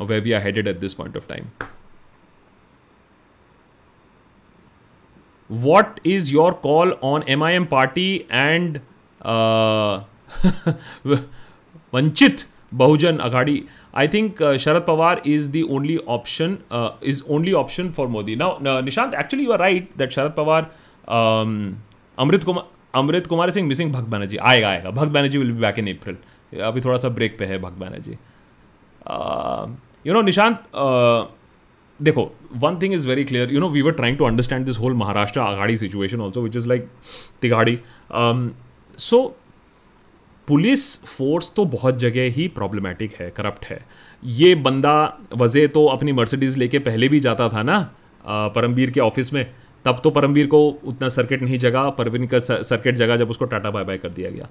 where 0.00 0.20
we 0.20 0.32
are 0.32 0.42
headed 0.42 0.68
at 0.68 0.80
this 0.80 0.94
point 0.94 1.16
of 1.16 1.28
time 1.28 1.44
what 5.50 6.00
is 6.06 6.32
your 6.32 6.52
call 6.62 6.94
on 7.04 7.24
M 7.28 7.44
I 7.44 7.54
M 7.54 7.64
party 7.64 8.14
and 8.30 8.78
Vanchit 11.92 12.46
Bahujan 12.74 13.18
Aghadi 13.18 13.62
I 13.94 14.08
think 14.08 14.42
Sharad 14.60 14.84
Pawar 14.86 15.22
is 15.26 15.48
the 15.50 15.62
only 15.70 15.96
option 16.08 16.56
is 17.04 17.22
only 17.28 17.52
option 17.52 17.90
for 17.92 18.08
Modi 18.08 18.36
ना 18.36 18.80
Nishant 18.80 19.14
actually 19.14 19.44
you 19.44 19.52
are 19.52 19.58
right 19.58 19.88
that 19.98 20.12
Sharad 20.12 20.34
Pawar 20.36 20.70
Amrit 22.18 22.44
Kumar 22.44 22.64
Amrit 22.94 23.26
Kumar 23.26 23.50
Singh 23.50 23.66
missing 23.68 23.92
Bhakt 23.92 24.08
Banerjee 24.08 24.36
आएगा 24.36 24.68
आएगा 24.68 24.90
Bhakt 24.90 25.12
Banerjee 25.12 25.38
will 25.38 25.52
be 25.52 25.60
back 25.60 25.78
in 25.78 25.88
April 25.88 26.62
अभी 26.62 26.80
थोड़ा 26.80 26.96
सा 26.98 27.08
break 27.08 27.38
पे 27.38 27.44
है 27.44 27.58
भक्त 27.58 27.78
Banerjee 27.78 28.16
you 30.06 30.14
know 30.14 30.22
Nishant 30.22 30.62
देखो 32.02 32.30
one 32.56 32.78
thing 32.82 32.94
is 32.94 33.06
very 33.08 33.24
clear 33.24 33.52
you 33.52 33.60
know 33.60 33.68
we 33.70 33.82
were 33.82 33.92
trying 33.92 34.16
to 34.18 34.24
understand 34.24 34.66
this 34.66 34.78
whole 34.78 34.94
Maharashtra 34.94 35.40
Aghadi 35.40 35.76
situation 35.78 36.20
also 36.20 36.42
which 36.42 36.56
is 36.56 36.68
like 36.68 36.88
तिगाड़ी 37.42 37.78
so 38.98 39.22
police 40.48 41.04
force 41.06 41.50
तो 41.56 41.64
बहुत 41.64 41.98
जगह 41.98 42.30
ही 42.32 42.46
प्रॉब्लमेटिक 42.48 43.14
है 43.14 43.30
करप्ट 43.30 43.64
है। 43.66 43.80
ये 44.22 44.54
बंदा 44.56 44.94
वजह 45.36 45.66
तो 45.66 45.84
अपनी 45.86 46.12
मर्सिडीज़ 46.12 46.58
लेके 46.58 46.78
पहले 46.80 47.08
भी 47.08 47.20
जाता 47.20 47.48
था 47.48 47.62
ना 47.62 47.78
परमवीर 48.54 48.90
के 48.90 49.00
ऑफ़िस 49.00 49.32
में। 49.32 49.44
तब 49.84 50.00
तो 50.04 50.10
परमवीर 50.10 50.46
को 50.46 50.58
उतना 50.68 51.08
सर्किट 51.08 51.42
नहीं 51.42 51.58
जगा, 51.58 51.88
परवीन 51.90 52.26
का 52.26 52.38
सर्किट 52.38 52.96
जगह 52.96 53.16
जब 53.16 53.30
उसको 53.30 53.44
टाटा 53.44 53.70
बाय 53.70 53.84
बाय 53.84 53.98
कर 53.98 54.08
दिया 54.10 54.30
गया। 54.30 54.48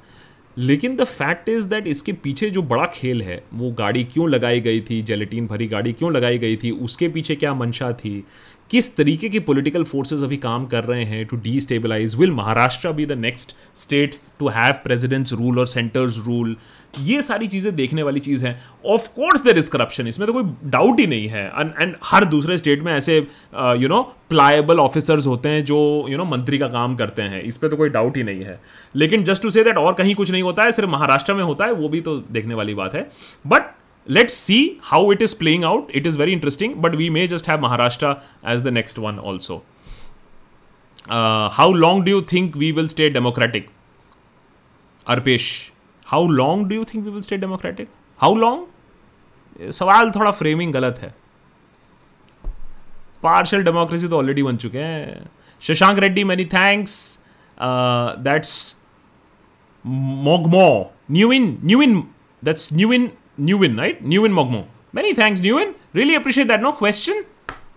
लेकिन 0.57 0.95
द 0.95 1.03
फैक्ट 1.03 1.49
इज़ 1.49 1.67
दैट 1.67 1.87
इसके 1.87 2.13
पीछे 2.13 2.49
जो 2.49 2.61
बड़ा 2.63 2.85
खेल 2.93 3.21
है, 3.21 3.41
वो 3.53 3.71
गाड़ी 3.71 4.03
क्यों 4.03 4.29
लगाई 4.29 4.59
गई 4.61 4.81
थी 4.81 5.01
जेलेटीन 5.01 5.47
भरी 5.47 5.67
गाड़ी 5.67 5.93
क्यों 5.93 6.11
लगाई 6.13 6.37
गई 6.37 6.55
थी, 6.55 6.71
उसके 6.71 7.07
पीछे 7.09 7.35
क्या 7.35 7.53
मंशा 7.53 7.91
थी, 7.93 8.23
किस 8.71 8.95
तरीके 8.95 9.29
की 9.29 9.39
पॉलिटिकल 9.39 9.83
फोर्सेस 9.83 10.23
अभी 10.23 10.37
काम 10.37 10.65
कर 10.65 10.83
रहे 10.83 11.03
हैं 11.03 11.25
to 11.25 11.37
destabilise 11.61 12.15
will 12.15 12.31
Maharashtra 12.31 12.91
be 12.91 13.05
the 13.05 13.11
next 13.11 13.55
state 13.75 14.15
to 14.39 14.47
have 14.49 14.73
president's 14.83 15.33
rule 15.33 15.59
और 15.59 15.67
सेंटर्स 15.67 16.17
रूल 16.17 16.55
ये 16.99 17.21
सारी 17.21 17.47
चीज़ें 17.47 17.75
देखने 17.75 18.03
वाली 18.03 18.19
चीज़ 18.19 18.45
है। 18.45 18.59
Of 18.85 19.07
course 19.15 19.41
there 19.43 19.57
is 19.57 19.69
corruption 19.71 20.07
इसमें 20.07 20.25
तो 20.27 20.33
कोई 20.33 20.43
डाउट 20.71 20.99
ही 20.99 21.07
नहीं 21.07 21.27
है। 21.27 21.45
एंड 21.79 21.95
हर 22.05 22.25
दूसरे 22.25 22.57
स्टेट 22.57 22.83
में 22.83 22.93
ऐसे 22.93 23.17
यू 23.17 23.87
नो 23.87 24.01
प्लायबल 24.29 24.79
ऑफिसर्स 24.79 25.27
होते 25.27 25.49
हैं 25.49 25.65
जो 25.65 25.77
यू 25.77 26.07
you 26.07 26.17
नो 26.17 26.23
know, 26.23 26.31
मंत्री 26.31 26.57
का 26.57 26.67
काम 26.67 26.95
करते 26.95 27.21
हैं। 27.21 27.41
इस 27.41 27.57
पर 27.57 27.67
तो 27.67 27.77
कोई 27.77 27.89
डाउट 27.89 28.17
ही 28.17 28.23
नहीं 28.23 28.43
है। 28.43 28.59
लेकिन 28.95 29.23
जस्ट 29.23 29.43
टू 29.43 29.49
से 29.49 29.63
दैट 29.63 29.77
और 29.77 29.93
कहीं 29.93 30.15
कुछ 30.15 30.31
नहीं 30.31 30.43
होता 30.43 30.63
है 30.63 30.71
सिर्फ़ 30.71 30.89
महाराष्ट्र 30.89 31.33
में 31.33 31.43
होता 31.43 31.65
है 31.65 31.73
वो 31.73 31.89
भी 31.89 32.01
तो 32.01 32.17
देखने 32.31 32.55
वाली 32.55 32.73
बात 32.73 32.95
है। 32.95 33.09
But 33.47 33.75
see 34.07 34.61
how 34.91 34.99
it 35.13 35.21
is 35.21 35.33
playing 35.33 35.63
out. 35.63 35.89
It 35.93 36.07
is 36.07 36.15
very 36.15 36.33
interesting 36.33 36.71
but 36.81 36.95
we 36.95 37.09
may 37.09 37.27
just 37.27 37.45
have 37.45 37.59
maharashtra 37.59 38.13
as 38.43 38.63
the 38.63 38.71
next 38.71 38.97
one 38.97 39.19
also. 39.19 39.61
Uh, 41.09 41.49
how 41.49 41.69
long 41.69 42.03
do 42.03 42.11
you 42.11 42.21
think 42.21 42.55
we 42.55 42.71
will 42.71 42.87
stay 42.87 43.09
democratic? 43.09 43.69
Arpesh. 45.07 45.68
How 46.11 46.21
long 46.41 46.67
do 46.67 46.75
you 46.75 46.85
think 46.91 47.05
we 47.05 47.13
will 47.15 47.25
stay 47.29 47.39
democratic 47.45 47.95
how 48.23 48.33
long 48.43 48.67
सवाल 49.77 50.11
थोड़ा 50.15 50.31
framing 50.31 50.73
गलत 50.73 50.99
है 51.01 51.13
partial 53.23 53.63
democracy 53.63 54.07
तो 54.07 54.17
already 54.17 54.43
बन 54.43 54.57
चुके 54.57 54.79
हैं 54.79 55.29
Shashank 55.67 55.99
Reddy 55.99 56.23
many 56.23 56.45
thanks 56.53 56.97
that's 58.27 58.53
मोगमो 60.27 60.69
new 61.11 61.31
in 61.31 61.57
new 61.63 61.81
in 61.81 62.03
that's 62.43 62.71
new 62.73 62.93
in 62.93 63.09
Newin, 63.39 63.77
right? 63.77 64.03
Newin 64.03 64.33
Mogmo. 64.33 64.65
Many 64.91 65.13
thanks, 65.13 65.41
Newin. 65.41 65.75
Really 65.93 66.15
appreciate 66.15 66.47
that. 66.49 66.61
No 66.61 66.73
question? 66.73 67.25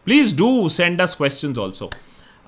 Please 0.04 0.32
do 0.32 0.68
send 0.68 1.00
us 1.00 1.14
questions 1.14 1.56
also. 1.56 1.90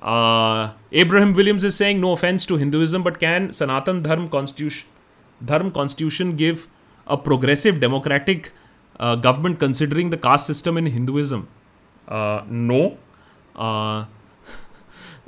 Uh, 0.01 0.71
Abraham 0.91 1.33
Williams 1.33 1.63
is 1.63 1.75
saying, 1.75 2.01
no 2.01 2.11
offense 2.11 2.45
to 2.45 2.57
but 2.99 3.19
can 3.19 3.53
Sanatan 3.53 4.03
Dharm 4.03 4.29
Constitution, 4.29 4.87
Dharm 5.43 5.73
Constitution 5.73 6.35
give 6.35 6.67
a 7.07 7.17
progressive 7.17 7.79
democratic 7.79 8.51
uh, 8.99 9.15
government 9.15 9.59
considering 9.59 10.09
the 10.09 10.17
caste 10.17 10.47
system 10.47 10.77
in 10.77 10.85
Hinduism? 10.85 11.47
Uh, 12.07 12.43
no. 12.47 12.97
Uh, 13.55 14.05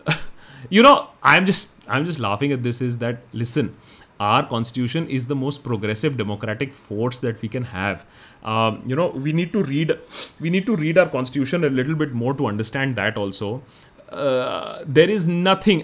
you 0.69 0.81
know, 0.81 1.09
I'm 1.23 1.45
just 1.45 1.71
I'm 1.87 2.05
just 2.05 2.19
laughing 2.19 2.51
at 2.51 2.63
this. 2.63 2.81
Is 2.81 2.97
that 2.99 3.21
listen? 3.33 3.75
Our 4.19 4.47
constitution 4.47 5.07
is 5.07 5.27
the 5.27 5.35
most 5.35 5.63
progressive 5.63 6.17
democratic 6.17 6.73
force 6.73 7.19
that 7.19 7.39
we 7.39 7.47
can 7.47 7.63
have. 7.65 8.03
Um, 8.43 8.81
you 8.87 8.95
know, 8.95 9.09
we 9.09 9.31
need 9.31 9.53
to 9.53 9.61
read 9.61 9.97
we 10.39 10.49
need 10.49 10.65
to 10.65 10.75
read 10.75 10.97
our 10.97 11.07
constitution 11.07 11.63
a 11.63 11.69
little 11.69 11.95
bit 11.95 12.13
more 12.13 12.33
to 12.33 12.47
understand 12.47 12.95
that 12.95 13.17
also. 13.17 13.61
Uh, 14.09 14.85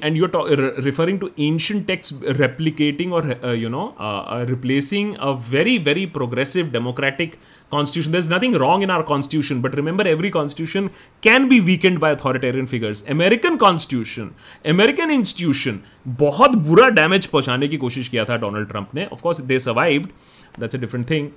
and 0.01 0.15
you're 0.15 0.29
ta- 0.29 0.43
re- 0.43 0.71
referring 0.77 1.19
to 1.19 1.33
ancient 1.37 1.87
texts 1.89 2.13
replicating 2.13 3.11
or 3.11 3.45
uh, 3.45 3.51
you 3.51 3.69
know 3.69 3.93
uh, 3.99 4.03
uh, 4.03 4.45
replacing 4.47 5.17
a 5.19 5.33
very 5.33 5.77
very 5.77 6.07
progressive 6.07 6.71
democratic 6.71 7.37
constitution. 7.69 8.11
There's 8.11 8.29
nothing 8.29 8.53
wrong 8.53 8.81
in 8.81 8.89
our 8.89 9.03
constitution, 9.03 9.61
but 9.61 9.75
remember, 9.75 10.07
every 10.07 10.31
constitution 10.31 10.89
can 11.21 11.49
be 11.49 11.59
weakened 11.59 11.99
by 11.99 12.11
authoritarian 12.11 12.67
figures. 12.67 13.03
American 13.09 13.57
constitution, 13.57 14.33
American 14.65 15.11
institution, 15.11 15.79
बहुत 16.07 16.51
बुरा 16.51 16.89
damage 16.89 17.25
पहुँचाने 17.25 17.67
की 17.67 17.77
कोशिश 17.77 18.07
किया 18.07 18.25
था 18.25 18.37
Donald 18.37 18.69
Trump 18.69 18.89
ने. 18.95 19.07
Course, 19.07 19.41
they 19.41 19.59
survived. 19.59 20.07
That's 20.59 20.77
a 20.77 20.81
different 20.85 21.07
thing. 21.07 21.31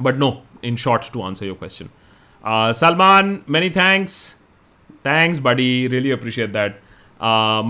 But 0.00 0.18
no, 0.18 0.42
in 0.62 0.76
short, 0.76 1.12
to 1.12 1.22
answer 1.22 1.46
your 1.46 1.58
question, 1.62 1.88
uh, 2.44 2.72
Salman, 2.72 3.44
many 3.48 3.70
thanks 5.04 5.38
buddy 5.40 5.86
really 5.86 6.10
appreciate 6.10 6.50
that 6.50 6.80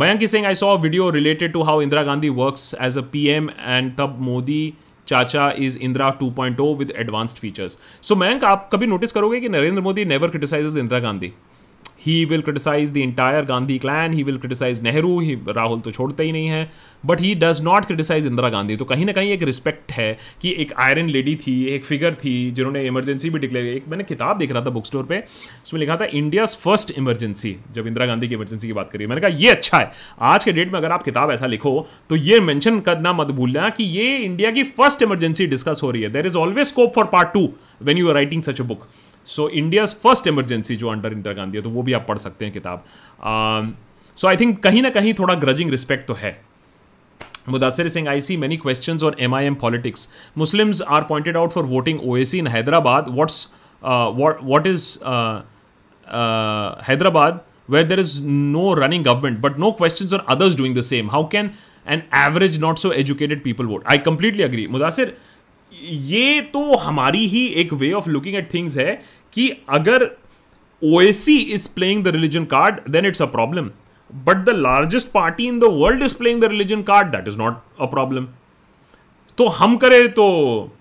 Mayank 0.01 0.25
Singh 0.29 0.47
I 0.47 0.55
saw 0.55 0.77
video 0.79 1.09
related 1.11 1.53
to 1.53 1.63
how 1.63 1.81
Indira 1.83 2.03
Gandhi 2.03 2.29
works 2.39 2.75
as 2.81 2.99
a 2.99 3.03
P 3.13 3.27
M 3.29 3.51
and 3.61 3.97
तब 3.97 4.17
मोदी 4.21 4.63
चाचा 5.09 5.51
is 5.59 5.79
Indira 5.79 6.11
two 6.21 6.31
point 6.31 6.61
O 6.61 6.75
with 6.75 6.93
advanced 6.97 7.39
features 7.39 7.79
so 8.03 8.17
Mayank 8.17 8.45
आप 8.45 8.69
कभी 8.73 8.87
notice 8.87 9.13
करोगे 9.13 9.41
कि 9.41 9.49
Narendra 9.49 9.83
Modi 9.83 10.05
never 10.05 10.29
criticise 10.29 10.77
Indira 10.77 10.99
Gandhi 10.99 11.33
he 12.07 12.25
will 12.25 12.43
criticise 12.43 12.91
the 12.93 12.97
entire 12.97 13.45
Gandhi 13.45 13.79
clan 13.79 14.13
he 14.13 14.23
will 14.23 14.39
criticise 14.39 14.83
Nehru 14.83 15.19
ही 15.21 15.35
राहुल 15.49 15.81
तो 15.81 15.91
छोड़ते 15.91 16.25
ही 16.25 16.33
नहीं 16.33 16.47
है 16.47 16.71
but 17.05 17.21
he 17.21 17.35
does 17.35 17.61
not 17.63 17.85
criticise 17.85 18.27
Indira 18.27 18.49
Gandhi 18.49 18.77
तो 18.77 18.85
कहीं 18.85 19.07
ना 19.07 19.13
कहीं 19.13 19.33
एक 19.33 19.43
रिस्पेक्ट 19.43 19.93
है 19.93 20.17
कि 20.43 20.55
एक 20.59 20.73
आयरन 20.81 21.09
लेडी 21.09 21.35
थी, 21.37 21.65
एक 21.67 21.85
फिगर 21.85 22.15
थी, 22.15 22.51
जिन्होंने 22.51 22.85
इमरजेंसी 22.87 23.31
भी 23.31 23.39
डिक्लेयर 23.39 23.67
एक 23.67 23.89
मैंने 23.89 24.05
किताब 24.05 24.39
देख 24.39 24.53
रहा 24.53 24.65
था 24.65 24.71
बुक 24.71 24.87
स्टोर 24.87 25.03
पर 25.05 25.23
उसमें 25.65 25.81
लिखा 25.81 25.97
था 25.97 26.05
इंडियाज 26.15 26.57
फ़र्स्ट 26.57 26.91
इमरजेंसी 26.99 27.57
जब 27.73 27.87
इंदिरा 27.87 28.07
गांधी 28.07 28.29
की 28.29 28.35
इमरजेंसी 28.35 28.67
की 28.67 28.73
बात 28.73 28.91
करी। 28.91 29.07
मैंने 29.07 29.21
कहा, 29.21 29.31
ये 29.31 29.51
अच्छा 29.51 29.79
है, 29.79 29.91
आज 30.23 30.45
के 30.45 30.53
डेट 30.53 30.73
में 30.73 30.79
अगर 30.81 30.93
आप 30.93 31.03
किताब 31.03 31.31
ऐसा 31.31 31.47
लिखो 31.47 31.87
तो 32.11 32.17
ये 32.17 32.41
मैंशन 32.43 32.81
करना 32.81 33.13
मत 33.13 33.31
भूलना 33.33 33.69
कि 33.71 33.85
ये 33.85 34.17
इंडिया 34.19 34.51
की 34.51 34.63
फ़र्स्ट 34.73 35.03
इमरजेंसी 35.03 35.47
डिस्कस 35.47 35.81
हो 35.83 35.91
रही 35.91 36.03
है। 36.03 36.11
There 36.11 36.27
is 36.27 36.37
always 36.39 36.67
scope 36.67 36.95
for 36.95 37.05
part 37.13 37.33
two 37.35 37.49
when 37.83 37.99
you 37.99 38.09
are 38.09 38.15
writing 38.15 38.43
such 38.43 38.61
a 38.61 38.65
book 38.65 38.87
so 39.27 39.49
India's 39.51 39.95
first 40.03 40.27
emergency 40.27 40.77
जो 40.77 40.89
अंडर 40.89 41.13
इंदिरा 41.13 41.35
गांधी 41.35 41.59
है 41.59 41.63
तो 41.63 41.71
वो 41.71 41.83
भी 41.83 41.93
आप 41.93 42.07
पढ़ 42.09 42.19
सकते 42.19 42.45
हैं 42.45 42.55
किताब। 42.55 42.85
सो 44.19 44.29
आई 44.29 44.37
थिंक 44.37 44.59
कहीं 44.63 44.83
ना 44.83 44.91
कहीं 44.91 45.15
थोड़ा 45.15 45.35
ग्रजिंग 45.35 45.71
रिस्पेक्ट 45.71 46.07
तो 46.09 46.15
है। 46.15 46.41
Mudasir 47.49 47.89
Singh 47.89 48.09
I 48.09 48.21
see 48.21 48.37
many 48.37 48.57
question 48.57 48.99
on 49.05 49.15
M 49.21 49.35
I 49.35 49.45
M 49.45 49.55
politics 49.63 50.09
Muslims 50.39 50.83
are 50.83 51.03
pointed 51.05 51.37
out 51.37 51.53
for 51.53 51.65
voting 51.65 52.01
O 52.01 52.17
A C 52.17 52.39
in 52.39 52.47
Hyderabad 52.47 53.07
what's 53.09 53.47
what 53.83 54.67
is 54.67 54.87
Hyderabad 56.89 57.41
where 57.71 57.85
there 57.85 58.01
is 58.01 58.21
no 58.23 58.73
running 58.75 59.05
government 59.05 59.39
but 59.41 59.59
no 59.59 59.71
question 59.73 60.15
on 60.15 60.25
others 60.29 60.57
doing 60.57 60.77
the 60.77 60.83
same 60.83 61.11
how 61.11 61.29
can 61.33 61.51
and 61.87 62.03
average 62.17 62.59
not 62.61 62.79
so 62.79 62.93
educated 62.93 63.43
people 63.45 63.67
vote 63.67 63.85
I 63.93 63.99
completely 63.99 64.43
agree 64.43 64.67
Mudasir 64.67 65.17
ये 65.85 66.41
तो 66.53 66.77
हमारी 66.77 67.27
ही 67.27 67.47
एक 67.47 67.73
way 67.73 67.93
of 67.93 68.09
looking 68.11 68.37
at 68.37 68.53
things 68.55 68.77
है 68.79 69.03
कि 69.33 69.49
अगर 69.69 70.05
O A C 70.83 71.37
is 71.37 71.69
playing 71.75 72.05
the 72.05 72.09
religion 72.09 72.45
card 72.45 72.81
then 72.91 73.07
it's 73.07 73.23
a 73.23 73.27
problem 73.27 73.71
but 74.11 74.37
the 74.37 74.49
largest 74.49 75.09
party 75.09 75.47
in 75.47 75.59
the 75.61 75.65
world 75.65 76.03
is 76.03 76.15
playing 76.15 76.41
the 76.41 76.45
religion 76.45 76.83
card 76.83 77.09
that 77.09 77.29
is 77.29 77.39
not 77.39 77.61
a 77.81 77.87
problem 77.87 78.27
तो 79.39 79.49
हम 79.49 79.77
करें 79.77 80.09
तो 80.13 80.25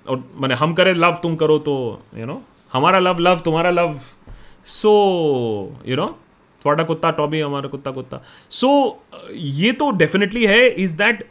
और 0.07 0.23
मैंने 0.35 0.55
हम 0.55 0.73
करें 0.73 0.93
लव 0.93 1.19
तुम 1.23 1.35
करो 1.35 1.57
तो 1.59 2.01
यू 2.13 2.19
you 2.19 2.27
नो 2.27 2.33
know, 2.33 2.43
हमारा 2.73 2.99
लव 2.99 3.19
लव 3.19 3.39
तुम्हारा 3.39 3.69
लव 3.69 3.99
सो 4.65 4.91
यू 5.85 5.95
नो 5.95 6.07
थोड़ा 6.65 6.83
कुत्ता 6.83 7.11
टॉबी 7.11 7.39
हमारा 7.39 7.69
कुत्ता 7.69 7.91
कुत्ता. 7.91 8.21
सो 8.49 8.67
so, 8.67 9.31
ये 9.35 9.71
तो 9.71 9.91
डेफिनेटली 9.91 10.45
है 10.45 10.67
is 10.67 10.95
that 10.95 11.27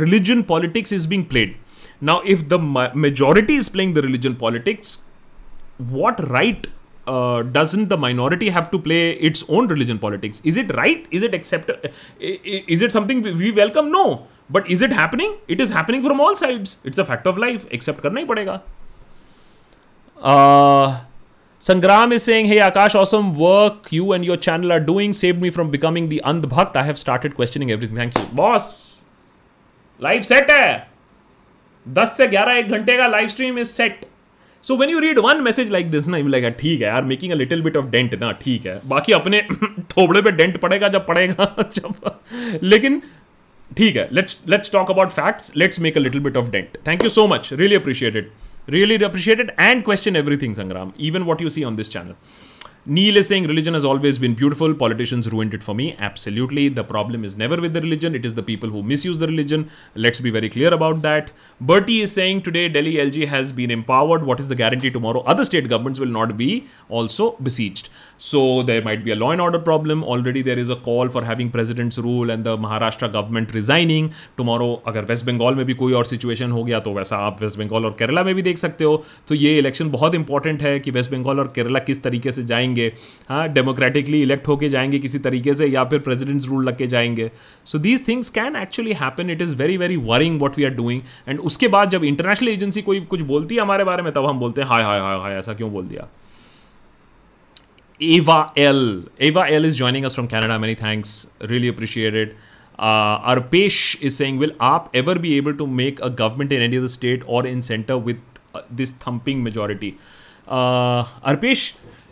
religion 0.00 0.42
politics 0.42 0.92
is 0.92 1.08
being 1.08 1.24
played 1.24 1.54
Now, 2.00 2.20
if 2.22 2.48
the 2.48 2.58
majority 2.58 3.56
is 3.56 3.68
playing 3.68 3.94
the 3.94 4.02
religion 4.02 4.36
politics, 4.36 5.02
what 5.78 6.28
right 6.28 6.66
uh, 7.06 7.42
doesn't 7.42 7.88
the 7.88 7.96
minority 7.96 8.48
have 8.50 8.70
to 8.70 8.78
play 8.78 9.12
its 9.12 9.44
own 9.48 9.68
religion 9.68 9.98
politics? 9.98 10.40
Is 10.44 10.56
it 10.56 10.74
right? 10.76 11.06
Is 11.10 11.22
it 11.22 11.34
accepted? 11.34 11.92
Is 12.20 12.82
it 12.82 12.92
something 12.92 13.22
we 13.22 13.52
welcome? 13.52 13.90
No. 13.90 14.26
But 14.48 14.70
is 14.70 14.82
it 14.82 14.92
happening? 14.92 15.36
It 15.48 15.60
is 15.60 15.70
happening 15.70 16.02
from 16.02 16.20
all 16.20 16.36
sides. 16.36 16.78
It's 16.84 16.98
a 16.98 17.04
fact 17.04 17.26
of 17.26 17.36
life. 17.36 17.66
Accept 17.72 18.00
karna 18.00 18.20
hi 18.20 18.26
padega. 18.26 18.62
Uh, 20.20 21.00
Sangram 21.60 22.12
is 22.12 22.22
saying, 22.22 22.46
Hey 22.46 22.58
Akash, 22.58 22.94
awesome 22.94 23.34
work 23.36 23.90
you 23.90 24.12
and 24.12 24.24
your 24.24 24.36
channel 24.36 24.72
are 24.72 24.80
doing 24.80 25.12
saved 25.12 25.40
me 25.40 25.50
from 25.50 25.70
becoming 25.70 26.08
the 26.08 26.22
Andh 26.24 26.76
I 26.76 26.82
have 26.84 26.98
started 26.98 27.34
questioning 27.34 27.70
everything. 27.70 27.96
Thank 27.96 28.18
you. 28.18 28.24
Boss, 28.26 29.02
life 29.98 30.24
set 30.24 30.50
hai. 30.50 30.86
दस 31.88 32.16
से 32.16 32.26
ग्यारह 32.26 32.52
एक 32.52 32.68
घंटे 32.68 32.96
का 32.96 33.06
live 33.06 33.28
stream 33.28 33.58
is 33.58 33.68
set 33.68 34.04
so 34.62 34.76
when 34.76 34.90
you 34.90 34.98
read 34.98 35.18
one 35.18 35.40
message 35.40 35.70
like 35.70 35.90
this 35.90 36.08
ना 36.08 36.18
you 36.18 36.28
like 36.28 36.56
ठीक 36.60 36.80
है 36.80 36.86
यार 36.86 37.04
making 37.04 37.32
a 37.32 37.34
little 37.34 37.62
bit 37.62 37.76
of 37.76 37.86
dent 37.86 38.14
ना, 38.14 38.32
ठीक 38.32 38.66
है. 38.66 38.80
बाकी 38.86 39.12
अपने 39.12 39.42
थोबड़े 39.80 40.22
पे 40.22 40.30
डेंट 40.30 40.56
पड़ेगा 40.56 40.88
जब 40.88 41.06
पड़ेगा, 41.06 41.70
जब 41.74 42.18
लेकिन 42.62 43.02
ठीक 43.78 43.96
है 43.96 44.08
let's 44.12 44.38
let's 44.48 44.70
talk 44.72 44.90
about 44.90 45.10
facts 45.10 45.56
let's 45.56 45.80
make 45.80 45.96
a 45.96 46.00
little 46.00 46.20
bit 46.20 46.36
of 46.36 46.50
dent 46.50 46.68
thank 46.86 47.04
you 47.04 47.08
so 47.08 47.26
much 47.26 47.52
really 47.52 47.74
appreciated 47.74 48.30
really 48.68 49.04
appreciated 49.04 49.52
and 49.60 49.84
question 49.84 50.16
everything 50.16 50.54
Sangram 50.54 50.92
even 51.00 51.22
what 51.22 51.42
you 51.42 51.48
see 51.48 51.64
on 51.64 51.76
this 51.76 51.90
channel. 51.90 52.14
Neil 52.85 53.15
is 53.17 53.27
saying 53.27 53.45
religion 53.45 53.75
has 53.75 53.85
always 53.85 54.17
been 54.17 54.33
beautiful. 54.33 54.73
Politicians 54.73 55.31
ruined 55.31 55.53
it 55.53 55.61
for 55.61 55.75
me. 55.75 55.95
Absolutely. 55.99 56.67
The 56.67 56.83
problem 56.83 57.23
is 57.23 57.37
never 57.37 57.61
with 57.61 57.73
the 57.75 57.81
religion, 57.81 58.15
it 58.15 58.25
is 58.25 58.33
the 58.33 58.41
people 58.41 58.69
who 58.69 58.81
misuse 58.81 59.19
the 59.19 59.27
religion. 59.27 59.69
Let's 59.93 60.19
be 60.19 60.31
very 60.31 60.49
clear 60.49 60.73
about 60.73 61.03
that. 61.03 61.31
Bertie 61.61 62.01
is 62.01 62.11
saying 62.11 62.41
today 62.41 62.69
Delhi 62.69 62.93
LG 62.95 63.27
has 63.27 63.51
been 63.51 63.69
empowered. 63.69 64.23
What 64.23 64.39
is 64.39 64.47
the 64.47 64.55
guarantee 64.55 64.89
tomorrow? 64.89 65.21
Other 65.21 65.45
state 65.45 65.69
governments 65.69 65.99
will 65.99 66.07
not 66.07 66.35
be 66.37 66.67
also 66.89 67.33
besieged. 67.33 67.89
So 68.17 68.63
there 68.63 68.81
might 68.81 69.05
be 69.05 69.11
a 69.11 69.15
law 69.15 69.29
and 69.29 69.41
order 69.41 69.59
problem. 69.59 70.03
Already 70.03 70.41
there 70.41 70.57
is 70.57 70.71
a 70.71 70.75
call 70.75 71.07
for 71.09 71.23
having 71.23 71.51
president's 71.51 71.99
rule 71.99 72.31
and 72.31 72.43
the 72.43 72.57
Maharashtra 72.57 73.11
government 73.13 73.53
resigning. 73.53 74.11
Tomorrow 74.37 74.71
अगर 74.87 75.05
waste 75.05 75.25
Bengal 75.25 75.55
में 75.55 75.65
भी 75.65 75.73
कोई 75.83 75.93
और 76.01 76.05
situation 76.05 76.51
हो 76.51 76.63
गया 76.63 76.79
तो 76.79 76.93
वैसा 76.93 77.17
आप 77.27 77.41
वेस्ट 77.41 77.59
बंगाल 77.59 77.85
और 77.85 77.95
केरला 77.99 78.23
में 78.23 78.33
भी 78.35 78.41
देख 78.41 78.57
सकते 78.57 78.83
हो 78.83 79.03
तो 79.27 79.35
ये 79.35 79.57
इलेक्शन 79.59 79.91
बहुत 79.91 80.15
इंपॉर्टेंट 80.15 80.61
है 80.63 80.79
कि 80.79 80.91
वेस्ट 80.91 81.11
बंगाल 81.11 81.39
और 81.39 81.51
केरला 81.55 81.79
किस 81.91 82.03
तरीके 82.03 82.31
से 82.31 82.43
जाएंगे 82.43 82.69
जाएँगे 82.76 82.92
हाँ 83.28 83.48
डेमोक्रेटिकली 83.52 84.22
इलेक्ट 84.22 84.48
होके 84.48 84.68
जाएँगे 84.68 84.98
किसी 84.98 85.18
तरीके 85.18 85.54
से 85.54 85.66
या 85.66 85.84
फिर 85.84 85.98
प्रेसिडेंट्स 86.08 86.46
रूल 86.48 86.68
लग 86.68 86.76
के 86.78 86.86
जाएँगे 86.86 87.30
so 87.72 87.78
these 87.78 88.06
things 88.08 88.30
can 88.30 88.56
actually 88.56 88.92
happen 89.02 89.30
it 89.30 89.42
is 89.42 89.54
very 89.56 89.76
very 89.76 89.96
worrying 90.12 90.40
what 90.40 90.58
we 90.58 90.64
are 90.64 90.74
doing 90.74 91.02
and 91.28 91.40
उसके 91.40 91.68
बाद 91.76 91.90
जब 91.90 92.04
इंटरनेशनल 92.04 92.48
एजेंसी 92.48 92.82
कोई 92.82 93.00
कुछ 93.10 93.20
बोलती 93.32 93.54
है 93.54 93.60
हमारे 93.60 93.84
बारे 93.84 94.02
में 94.02 94.12
तब 94.12 94.26
हम 94.26 94.38
बोलते 94.38 94.60
हैं 94.60 94.68
हाय 94.68 94.82
हाय 94.82 95.00
हाय 95.00 95.18
हाय 95.20 95.38
ऐसा 95.38 95.54
क्यों 95.54 95.72
बोल 95.72 95.86
दिया 95.88 96.08
Ava 98.06 98.34
L. 98.62 98.80
Ava 99.26 99.42
L 99.58 99.66
is 99.66 99.76
joining 99.76 100.06
us 100.06 100.16
from 100.16 100.26
Canada. 100.32 100.56
Many 100.64 100.74
thanks. 100.80 101.12
Really 101.52 101.68
appreciate 101.68 102.18
it. 102.22 102.34
Uh, 102.78 103.30
Arpesh 103.30 103.78
is 104.08 104.18
saying, 104.20 104.40
will 104.42 104.52
AAP 104.66 104.90
ever 105.00 105.14
be 105.22 105.30
able 105.36 105.54
to 105.60 105.66
make 105.78 106.02
a 106.08 106.10
government 106.18 106.52
in 106.56 106.64
any 106.66 106.80
other 106.80 106.90
state 106.96 107.24
or 107.36 107.46
in 107.52 107.62
center 107.68 107.96
with 108.08 108.42
uh, 108.58 108.60
this 108.80 108.92
thumping 109.04 109.42
majority? 109.46 109.90
Uh, 110.46 111.04
Arpesh, 111.32 111.64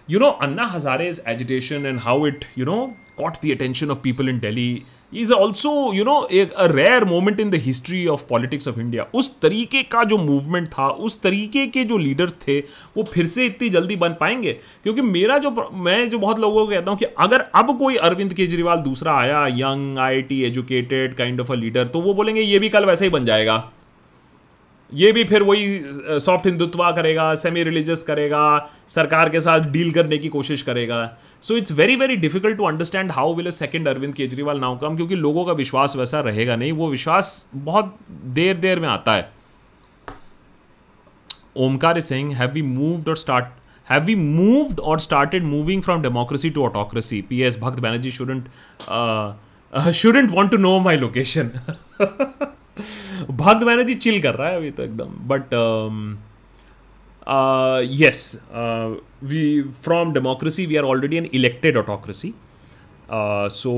you 0.09 0.19
know 0.21 0.27
Anna 0.43 0.65
Hazare 0.67 1.09
is 1.09 1.21
agitation 1.29 1.87
and 1.87 1.99
how 2.01 2.27
it 2.27 2.45
you 2.59 2.65
know 2.65 2.81
caught 3.19 3.37
the 3.45 3.51
attention 3.51 3.91
of 3.91 3.99
people 3.99 4.29
in 4.29 4.39
Delhi 4.39 4.83
is 5.13 5.33
also 5.33 5.71
you 5.95 6.05
know 6.05 6.17
एक 6.33 6.53
rare 6.61 7.05
moment 7.05 7.41
in 7.41 7.51
the 7.51 7.55
history 7.65 8.07
of 8.07 8.23
politics 8.29 8.69
of 8.69 8.81
India 8.81 9.07
उस 9.15 9.31
तरीके 9.41 9.83
का 9.83 10.03
जो 10.05 10.19
movement 10.19 10.69
था, 10.69 10.89
उस 10.89 11.21
तरीके 11.23 11.67
के 11.67 11.85
जो 11.85 11.99
लीडर्स 11.99 12.35
थे, 12.47 12.59
वो 12.97 13.03
फिर 13.05 13.27
से 13.27 13.47
इतनी 13.47 13.69
जल्दी 13.69 13.97
बन 13.97 14.17
पाएँगे? 14.21 14.53
क्योंकि 14.83 15.03
मेरा 15.03 15.39
जो 15.39 15.51
मैं 15.75 16.09
जो 16.11 16.19
बहुत 16.19 16.39
लोगों 16.39 16.65
को 16.65 16.71
कहता 16.71 16.91
हूँ 16.91 16.99
कि 16.99 17.07
अगर 17.19 17.45
अब 17.55 17.79
कोई 17.79 17.97
अरविंद 17.99 18.35
केजरीवाल 18.35 18.79
दूसरा 18.81 19.15
आया 19.19 19.47
young 19.51 19.99
I 19.99 20.23
T 20.23 20.43
educated 20.43 21.15
kind 21.17 21.41
of 21.41 21.53
a 21.53 21.57
leader 21.57 21.87
तो 21.87 22.01
वो 22.01 22.15
बोलेंगे, 22.15 22.41
ये 22.41 22.59
भी 22.59 22.69
कल 22.69 22.85
वैसे 22.85 23.05
ही 23.05 23.11
बन 23.11 23.25
जाएगा। 23.25 23.57
ये 24.93 25.11
भी 25.13 25.23
फिर 25.25 25.43
वही 25.43 26.19
सॉफ्ट 26.21 26.47
हिंदुत्व 26.47 26.83
करेगा 26.93 27.35
सेमी 27.35 27.63
रिलीजियस 27.65 28.03
करेगा, 28.05 28.71
सरकार 28.89 29.29
के 29.29 29.41
साथ 29.41 29.61
डील 29.71 29.93
करने 29.93 30.19
की 30.19 30.29
कोशिश 30.29 30.63
करेगा। 30.63 31.17
So 31.45 31.57
it's 31.57 31.73
very 31.73 31.97
very 31.97 32.17
difficult 32.17 32.57
to 32.57 32.65
understand 32.65 33.13
how 33.13 33.35
will 33.35 33.47
a 33.47 33.51
second 33.53 33.89
Arvind 33.89 34.15
Kejriwal 34.15 34.61
now 34.61 34.79
come 34.79 34.97
क्योंकि 34.97 35.15
लोगों 35.17 35.45
का 35.45 35.53
विश्वास 35.55 35.97
वैसा 35.97 36.21
रहेगा 36.21 36.57
नहीं। 36.57 36.73
वो 36.73 36.91
विश्वास 36.91 37.49
बहुत 37.55 37.97
देर 38.35 38.57
देर 38.59 38.81
में 38.81 38.89
आता 38.89 39.15
है। 39.15 39.33
Omkar 41.57 42.01
Singh 42.03 42.35
have 42.37 42.51
we 42.53 42.63
moved 42.63 43.09
or 43.09 43.17
start 43.17 43.45
have 43.87 44.03
we 44.05 44.15
moved 44.17 44.81
or 44.81 45.01
started 45.01 45.45
moving 45.45 45.83
from 45.83 46.03
democracy 46.03 46.51
to 46.51 46.65
autocracy 46.65 47.21
P 47.23 47.41
S 47.43 47.59
Bhakt 47.61 47.81
Banerjee 47.81 48.11
shouldn't 48.11 48.45
shouldn't 49.95 50.31
want 50.31 50.51
to 50.51 50.57
know 50.59 50.79
my 50.81 50.97
location 50.97 51.51
Bhakt 52.77 53.87
ji 53.87 53.95
chill 53.97 54.21
कर 54.23 54.35
रहा 54.35 54.49
है 54.49 54.57
अभी 54.57 54.71
तो 54.71 54.83
एकदम। 54.83 55.11
But 55.29 55.55
yes 58.01 58.25
we 59.25 59.63
from 59.85 60.13
democracy 60.13 60.67
we 60.67 60.77
are 60.77 60.85
already 60.85 61.17
an 61.17 61.29
elected 61.35 61.77
autocracy 61.77 62.33
so 63.53 63.73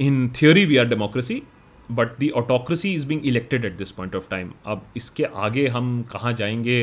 in 0.00 0.28
theory 0.32 0.64
we 0.64 0.76
are 0.76 0.88
democracy 0.88 1.42
but 1.90 2.18
the 2.18 2.28
autocracy 2.36 2.92
is 2.94 3.06
being 3.06 3.26
elected 3.26 3.64
at 3.64 3.76
this 3.76 3.90
point 3.92 4.14
of 4.16 4.28
time 4.30 4.52
अब 4.66 4.82
इसके 4.96 5.24
आगे 5.24 5.66
हम 5.68 6.02
कहाँ 6.12 6.32
जाएँगे, 6.32 6.80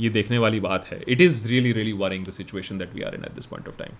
ये 0.00 0.08
देखने 0.10 0.38
वाली 0.38 0.60
बात 0.60 0.86
है। 0.86 1.02
It 1.08 1.20
is 1.20 1.46
really 1.48 1.72
really 1.72 1.92
worrying 1.92 2.24
the 2.26 2.30
situation 2.30 2.78
that 2.78 2.94
we 2.94 3.02
are 3.02 3.14
in 3.14 3.24
at 3.24 3.32
this 3.32 3.46
point 3.46 3.68
of 3.68 3.78
time 3.78 3.92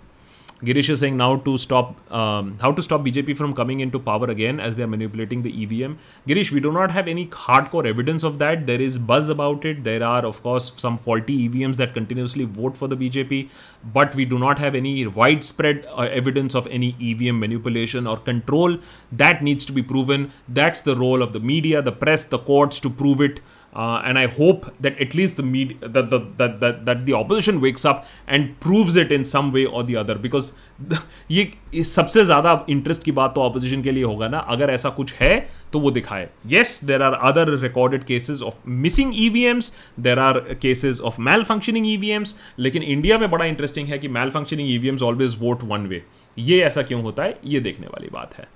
Girish 0.65 0.89
is 0.91 1.01
saying 1.01 1.17
now 1.17 1.37
to 1.37 1.59
stop, 1.59 1.97
um, 2.13 2.57
how 2.61 2.71
to 2.71 2.83
stop 2.83 3.01
BJP 3.05 3.37
from 3.37 3.53
coming 3.53 3.81
into 3.81 3.99
power 3.99 4.27
again 4.27 4.61
as 4.61 4.77
they 4.77 4.85
are 4.85 4.87
manipulating 4.87 5.43
the 5.43 5.51
EVM. 5.63 5.95
Girish, 6.29 6.53
we 6.53 6.61
do 6.61 6.71
not 6.71 6.93
have 6.93 7.09
any 7.09 7.27
hardcore 7.27 7.85
evidence 7.85 8.23
of 8.23 8.39
that. 8.39 8.65
There 8.67 8.81
is 8.81 8.97
buzz 8.97 9.29
about 9.29 9.65
it. 9.65 9.83
There 9.83 10.05
are, 10.05 10.25
of 10.25 10.41
course, 10.45 10.73
some 10.77 10.97
faulty 10.97 11.49
EVMs 11.49 11.77
that 11.77 11.95
continuously 11.95 12.45
vote 12.45 12.77
for 12.77 12.87
the 12.87 12.97
BJP, 12.97 13.49
but 13.93 14.15
we 14.15 14.25
do 14.25 14.39
not 14.39 14.61
have 14.61 14.77
any 14.77 15.05
widespread 15.05 15.85
uh, 15.87 16.03
evidence 16.03 16.55
of 16.55 16.69
any 16.69 16.95
EVM 17.01 17.41
manipulation 17.41 18.07
or 18.07 18.17
control. 18.19 18.79
That 19.11 19.43
needs 19.43 19.67
to 19.67 19.73
be 19.73 19.83
proven. 19.83 20.31
That's 20.49 20.81
the 20.81 20.97
role 20.97 21.23
of 21.23 21.33
the 21.33 21.41
media, 21.41 21.83
the 21.83 21.93
press, 21.93 22.23
the 22.23 22.39
courts 22.39 22.79
to 22.81 22.91
prove 22.91 23.21
it. 23.21 23.41
Uh, 23.73 24.03
and 24.05 24.19
I 24.19 24.27
hope 24.27 24.65
that 24.81 24.99
at 25.01 25.15
least 25.15 25.37
the 25.37 25.43
media, 25.43 25.89
that 25.93 26.11
the 26.11 26.19
that, 26.41 26.57
that 26.61 26.81
that 26.85 27.07
the 27.07 27.15
opposition 27.15 27.61
wakes 27.61 27.87
up 27.91 28.05
and 28.29 28.51
proves 28.65 28.99
it 29.03 29.15
in 29.17 29.25
some 29.31 29.51
way 29.55 29.65
or 29.65 29.83
the 29.91 29.97
other. 30.01 30.17
Because 30.25 30.51
ये 31.31 31.85
सबसे 31.85 32.25
ज़्यादा 32.25 32.53
interest 32.71 33.03
की 33.05 33.13
बात 33.13 33.35
तो 33.35 33.43
opposition 33.43 33.83
के 33.83 33.91
लिए 33.91 34.05
होगा 34.05 34.29
ना। 34.29 34.39
अगर 34.55 34.71
ऐसा 34.71 34.91
कुछ 34.99 35.15
है 35.21 35.33
तो 35.73 35.81
वो 35.81 35.91
दिखाए। 35.91 36.29
Yes 36.47 36.81
there 36.85 37.03
are 37.03 37.15
other 37.31 37.55
recorded 37.63 38.05
cases 38.05 38.43
of 38.43 38.69
missing 38.69 39.13
E 39.17 39.29
V 39.29 39.45
Ms 39.45 39.75
there 40.01 40.19
are 40.19 40.41
cases 40.63 41.01
of 41.01 41.21
malfunctioning 41.45 41.87
E 41.93 41.97
V 41.97 42.11
Ms 42.11 42.37
लेकिन 42.59 42.83
इंडिया 42.83 43.19
में 43.19 43.31
बड़ा 43.31 43.45
इंटरेस्टिंग 43.45 43.89
है 43.89 43.99
कि 43.99 44.09
malfunctioning 44.31 44.71
E 44.71 44.79
V 44.79 44.89
Ms 44.89 45.03
always 45.03 45.37
vote 45.41 45.65
one 45.65 45.87
way 45.87 46.05
ये 46.39 46.63
ऐसा 46.65 46.83
क्यों 46.83 47.03
होता 47.03 47.23
है? 47.23 47.39
ये 47.45 47.61
देखने 47.61 47.87
वाली 47.87 48.09
बात 48.13 48.39
है। 48.39 48.49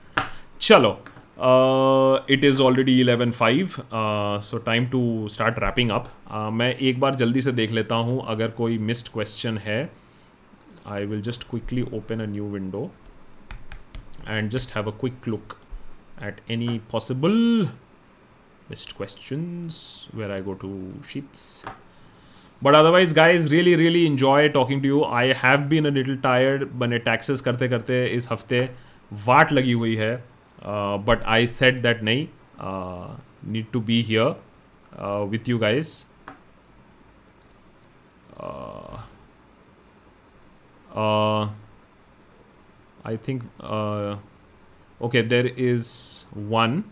चलो। 0.61 0.99
It 1.39 2.45
is 2.45 2.61
already 2.63 3.01
eleven 3.01 3.31
five 3.31 3.71
so 4.43 4.59
time 4.67 4.87
to 4.89 5.29
start 5.29 5.59
wrapping 5.59 5.91
up 5.91 6.07
मैं 6.53 6.75
एक 6.75 7.01
बार 7.01 7.15
जल्दी 7.15 7.41
से 7.43 7.53
देख 7.53 7.71
लेता 7.71 7.95
हूँ, 7.95 8.25
अगर 8.29 8.51
कोई 8.51 8.79
मिस्ड 8.79 9.09
क्वेश्चन 9.13 9.59
है 9.59 9.91
I 10.87 11.07
will 11.07 11.21
just 11.23 11.43
quickly 11.51 11.83
open 11.95 12.21
a 12.21 12.27
new 12.27 12.45
window 12.51 12.91
and 14.29 14.51
just 14.51 14.75
have 14.77 14.91
a 14.91 14.95
quick 15.01 15.29
look 15.29 15.57
at 16.25 16.41
any 16.51 16.79
possible 16.93 17.37
missed 18.71 18.97
question 18.97 19.71
where 20.15 20.31
I 20.31 20.43
go 20.43 20.53
to 20.63 20.71
ships 21.13 21.65
but 22.63 22.75
otherwise 22.75 23.15
guys 23.15 23.35
is 23.35 23.49
really 23.51 23.75
really 23.77 24.05
enjoy 24.07 24.49
talking 24.49 24.83
to 24.83 24.89
you 24.89 25.03
I 25.05 25.33
have 25.37 25.67
been 25.69 25.87
a 25.87 25.91
little 25.91 26.17
tired 26.23 26.65
बने 26.79 26.99
taxes 27.11 27.41
करते 27.41 27.69
करते 27.69 28.05
इस 28.07 28.29
हफ़्ते 28.33 28.69
वाट 29.27 29.53
लगी 29.53 29.73
हुई 29.73 29.95
है। 29.97 30.36
But 30.67 31.23
I 31.25 31.47
said 31.47 31.83
that 31.85 32.03
nahi, 32.03 32.29
uh, 32.59 33.15
need 33.43 33.73
to 33.73 33.81
be 33.81 34.03
here 34.03 34.35
uh, 34.99 35.27
with 35.29 35.47
you 35.47 35.59
guys. 35.59 36.05
Uh, 38.39 38.99
uh, 40.95 41.49
I 43.05 43.17
think 43.17 43.45
uh, 43.61 44.17
okay 45.01 45.23
there 45.23 45.47
is 45.47 46.27
one 46.35 46.85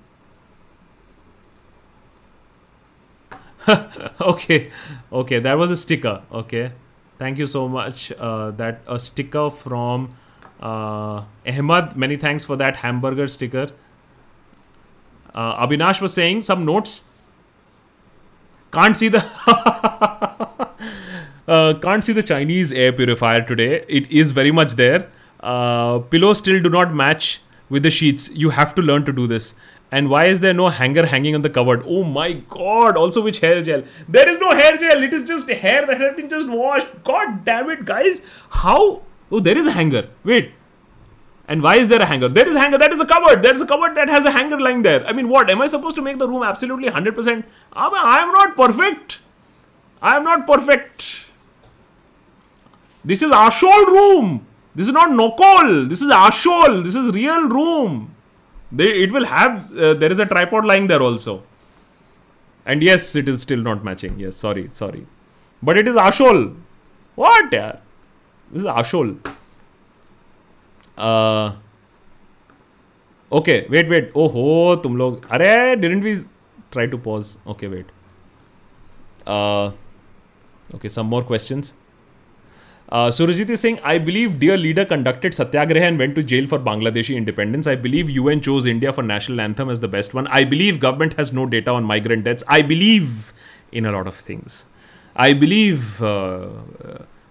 okay 4.20 4.70
okay 5.12 5.38
that 5.38 5.58
was 5.58 5.70
a 5.70 5.76
sticker 5.76 6.22
okay 6.30 6.72
thank 7.18 7.38
you 7.38 7.46
so 7.46 7.66
much 7.66 8.12
uh, 8.12 8.50
that 8.52 8.82
a 8.86 8.98
sticker 8.98 9.50
from 9.50 10.14
uh, 10.61 11.24
Ahmad, 11.46 11.96
many 11.96 12.16
thanks 12.16 12.44
for 12.44 12.57
that 12.57 12.76
hamburger 12.76 13.28
sticker. 13.28 13.70
Uh, 15.34 15.66
Abhinash 15.66 16.00
was 16.00 16.14
saying 16.14 16.42
some 16.42 16.64
notes. 16.64 17.02
Can't 18.72 18.96
see 18.96 19.09
the 19.09 19.18
uh, 21.48 21.74
can't 21.82 22.02
see 22.02 22.12
the 22.12 22.22
Chinese 22.22 22.72
air 22.72 22.92
purifier 22.92 23.42
today. 23.42 23.84
It 23.88 24.11
is 24.11 24.30
very 24.32 24.50
much 24.50 24.72
there. 24.72 25.11
Uh, 25.40 25.98
pillows 25.98 26.38
still 26.38 26.61
do 26.62 26.70
not 26.70 26.94
match 26.94 27.40
with 27.68 27.82
the 27.82 27.90
sheets. 27.90 28.30
You 28.30 28.50
have 28.50 28.74
to 28.76 28.82
learn 28.82 29.05
to 29.05 29.12
do 29.12 29.26
this. 29.26 29.55
And 29.92 30.09
why 30.09 30.24
is 30.26 30.40
there 30.40 30.55
no 30.55 30.70
hanger 30.70 31.07
hanging 31.07 31.34
on 31.36 31.42
the 31.42 31.50
cupboard? 31.50 31.84
Oh 31.86 32.02
my 32.02 32.32
god! 32.32 32.96
Also, 32.96 33.20
which 33.20 33.38
hair 33.40 33.62
gel? 33.62 33.84
There 34.09 34.28
is 34.28 34.38
no 34.38 34.50
hair 34.50 34.76
gel. 34.76 35.02
It 35.02 35.14
is 35.14 35.22
just 35.22 35.48
hair 35.48 35.86
that 35.86 36.00
has 36.00 36.16
been 36.16 36.28
just 36.28 36.48
washed. 36.48 36.88
God 37.05 37.44
damn 37.44 37.70
it, 37.70 37.84
guys! 37.84 38.22
How 38.50 39.02
Oh, 39.30 39.40
there 39.40 39.56
is 39.56 39.66
a 39.66 39.72
hanger. 39.72 40.08
Wait. 40.24 40.52
And 41.46 41.62
why 41.62 41.76
is 41.76 41.88
there 41.88 42.00
a 42.00 42.06
hanger? 42.06 42.28
There 42.28 42.48
is 42.48 42.54
a 42.54 42.60
hanger. 42.60 42.78
That 42.78 42.92
is 42.92 43.00
a 43.00 43.06
cupboard. 43.06 43.42
There 43.42 43.54
is 43.54 43.60
a 43.60 43.66
cupboard 43.66 43.94
that 43.96 44.08
has 44.08 44.24
a 44.24 44.30
hanger 44.30 44.58
lying 44.58 44.82
there. 44.82 45.06
I 45.06 45.12
mean, 45.12 45.28
what? 45.28 45.50
Am 45.50 45.60
I 45.60 45.66
supposed 45.66 45.96
to 45.96 46.02
make 46.02 46.18
the 46.18 46.28
room 46.28 46.42
absolutely 46.42 46.88
100%? 46.88 47.44
I 47.74 48.18
am 48.20 48.32
not 48.32 48.56
perfect. 48.56 49.20
I 50.00 50.16
am 50.16 50.24
not 50.24 50.46
perfect. 50.46 51.26
This 53.04 53.20
is 53.22 53.30
Ashol 53.30 53.86
room. 53.86 54.46
This 54.74 54.88
is 54.88 54.92
not 54.92 55.10
Nokol. 55.10 55.88
This 55.88 56.00
is 56.00 56.10
Ashol. 56.10 56.82
This 56.82 56.94
is 56.94 57.14
real 57.14 57.48
room. 57.48 58.14
They, 58.72 58.88
it 59.02 59.12
will 59.12 59.26
have, 59.26 59.76
uh, 59.76 59.94
there 59.94 60.10
is 60.10 60.18
a 60.18 60.26
tripod 60.26 60.64
lying 60.64 60.86
there 60.86 61.02
also. 61.02 61.42
And 62.66 62.82
yes, 62.82 63.14
it 63.14 63.28
is 63.28 63.42
still 63.42 63.60
not 63.60 63.84
matching. 63.84 64.18
Yes, 64.18 64.36
sorry, 64.36 64.70
sorry. 64.72 65.06
But 65.62 65.76
it 65.76 65.86
is 65.86 65.94
Ashol. 65.94 66.56
What? 67.14 67.52
Yeah? 67.52 67.76
This 68.55 68.62
is 68.62 68.68
Ashol. 68.68 69.18
Uh, 70.96 71.55
okay, 73.32 73.66
wait, 73.68 73.88
wait. 73.88 74.12
Oh 74.14 74.28
ho, 74.28 74.76
तुम 74.82 74.96
लोग 74.96 75.26
अरे 75.36 75.80
didn't 75.80 76.05
we 76.09 76.12
try 76.70 76.86
to 76.92 77.00
pause? 77.07 77.38
Okay, 77.55 77.66
wait. 77.66 77.86
Uh, 79.26 79.72
okay, 80.76 80.88
some 80.88 81.09
more 81.14 81.22
questions. 81.22 81.72
Uh, 82.88 83.09
Surajit 83.09 83.50
is 83.50 83.61
saying, 83.61 83.80
I 83.82 83.98
believe 83.98 84.38
dear 84.38 84.57
leader 84.57 84.84
conducted 84.84 85.34
satyagraha 85.34 85.86
and 85.86 85.98
went 85.98 86.14
to 86.14 86.22
jail 86.22 86.46
for 86.46 86.61
Bangladeshi 86.61 87.16
independence. 87.16 87.66
I 87.66 87.74
believe 87.74 88.11
UN 88.11 88.40
chose 88.40 88.66
India 88.66 88.92
for 88.92 89.02
national 89.02 89.40
anthem 89.40 89.68
as 89.68 89.80
the 89.80 89.88
best 89.88 90.14
one. 90.14 90.28
I 90.28 90.44
believe 90.44 90.78
government 90.78 91.14
has 91.14 91.32
no 91.32 91.46
data 91.46 91.72
on 91.72 91.82
migrant 91.82 92.22
deaths. 92.22 92.44
I 92.46 92.62
believe 92.62 93.32
in 93.72 93.84
a 93.84 93.90
lot 93.90 94.07
of 94.07 94.14
things. 94.14 94.64
I 95.16 95.32
believe 95.32 96.00
uh, 96.02 96.50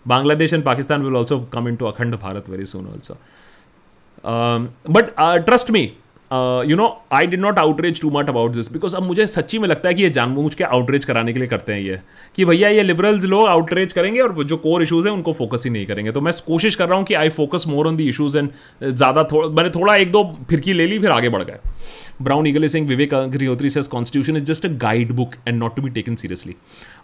Bangladesh 0.08 0.54
and 0.54 0.66
Pakistan 0.66 1.04
will 1.04 1.16
also 1.16 1.42
come 1.42 1.68
into 1.68 1.86
Akhand 1.86 2.14
Bharat 2.14 2.46
very 2.46 2.66
soon 2.66 2.88
also. 2.88 3.18
Um, 4.24 4.74
but 4.84 5.14
uh, 5.18 5.40
trust 5.40 5.72
me, 5.72 5.98
you 6.70 6.76
know 6.76 6.88
I 7.14 7.28
did 7.28 7.40
not 7.40 7.60
outreach 7.60 8.02
to 8.02 8.10
मट 8.12 8.30
about 8.30 8.52
this 8.52 8.72
because 8.74 8.96
अब 8.96 9.04
मुझे 9.04 9.28
सच्ची 9.28 9.60
में 9.60 9.68
लगता 9.68 9.88
है 9.90 9.94
कि 9.96 10.04
ये 10.04 10.10
जानबो 10.10 10.42
मुझ 10.42 10.54
के 10.56 10.64
आउटरीच 10.64 11.06
कराने 11.06 11.34
के 11.34 11.40
लिए 11.40 11.48
करते 11.48 11.74
हैं 11.74 11.82
ये। 11.82 12.00
कि 12.36 12.46
भैया, 12.46 12.70
ये 12.70 12.84
लिबरल्स 12.84 13.26
लोग 13.26 13.48
आउटरीच 13.48 13.94
करेंगे 13.94 14.20
और 14.22 14.44
जो 14.44 14.58
कोर 14.58 14.84
इशूज़ 14.84 15.08
हैं 15.08 15.14
उनको 15.14 15.34
फोकस 15.34 15.64
ही 15.66 15.70
नहीं 15.72 15.86
करेंगे। 15.86 16.12
तो 16.12 16.22
मैं 16.22 16.34
कोशिश 16.48 16.76
कर 16.76 16.88
रहा 16.90 16.98
हूँ 16.98 17.06
कि 17.06 17.14
I 17.14 17.30
focus 17.32 17.66
more 17.68 17.88
on 17.88 17.96
the 17.96 18.08
issues 18.10 18.38
and 18.38 18.50
ज़्यादा 18.84 19.24
थोड़ा 19.32 19.50
मैंने 19.50 19.70
थोड़ा 19.70 19.96
एक 19.96 20.12
दो 20.12 20.24
फिरकी 20.50 20.74
ले 20.74 20.88
ली, 20.88 21.00
फिर 21.00 21.12
आगे 21.12 21.30
बढ़ 21.30 21.44
गए। 21.44 21.60
Brown 22.22 22.48
Eagle 22.48 22.68
Singh 22.68 22.88
Vivek 22.88 23.14
Agnihotri 23.14 23.70
says 23.70 23.88
constitution 23.88 24.38
is 24.38 24.44
just 24.46 24.66
a 24.66 24.70
guide 24.82 25.12
book 25.12 25.36
and 25.48 25.58
not 25.60 25.76
to 25.76 25.82
be 25.82 25.90
taken 25.90 26.16
seriously 26.16 26.56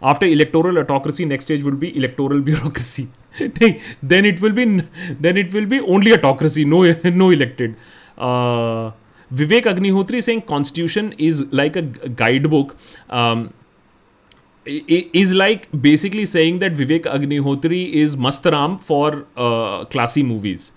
after 0.03 0.25
electoral 0.27 0.77
autocracy 0.77 1.25
next 1.25 1.47
stage 1.47 1.63
will 1.63 1.75
be 1.75 1.87
electoral 1.87 2.41
bureaucracy 2.41 3.08
ठीक 3.39 3.79
then 4.05 4.25
it 4.25 4.41
will 4.41 4.51
be 4.51 4.66
then 5.21 5.37
it 5.37 5.54
will 5.54 5.66
be 5.66 5.79
only 5.87 6.12
autocracy 6.12 6.66
no 6.66 6.83
no 7.05 7.32
elected 7.32 7.75
Vivek 9.32 9.68
Agnihotri 9.68 10.22
Singh 10.22 10.42
constitution 10.47 11.12
is 11.20 11.43
like 11.54 11.78
a 11.78 11.82
guide 12.20 12.47
book 12.47 12.76
is 15.16 15.34
like 15.36 15.62
basically 15.76 16.26
saying 16.26 16.60
that 16.60 16.74
Vivek 16.74 17.08
Agnihotri 17.08 17.84
is 18.04 18.18
मस्त 18.18 18.47
Ram 18.47 18.76
for 18.88 19.26
classy 19.38 20.24
movies 20.24 20.72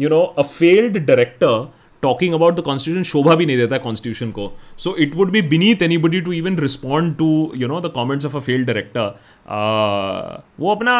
you 0.00 0.08
know 0.08 0.20
a 0.20 0.42
failed 0.42 0.98
director 0.98 1.66
talking 2.02 2.34
about 2.34 2.56
the 2.56 2.60
constitution 2.60 3.02
शोभा 3.02 3.34
भी 3.34 3.46
नहीं 3.46 3.56
देता 3.56 3.78
constitution 3.78 4.30
को 4.30 4.50
so 4.78 4.94
it 4.96 5.14
would 5.16 5.30
be 5.30 5.42
beneath 5.42 5.82
anybody 5.98 6.20
to 6.20 6.32
even 6.32 6.58
respond 6.58 7.16
to 7.16 7.30
you 7.56 7.68
know 7.68 7.80
the 7.80 7.90
comments 7.94 8.26
of 8.26 8.36
a 8.36 8.40
failed 8.40 8.66
director 8.66 10.38
वो 10.60 10.74
अपना 10.74 10.94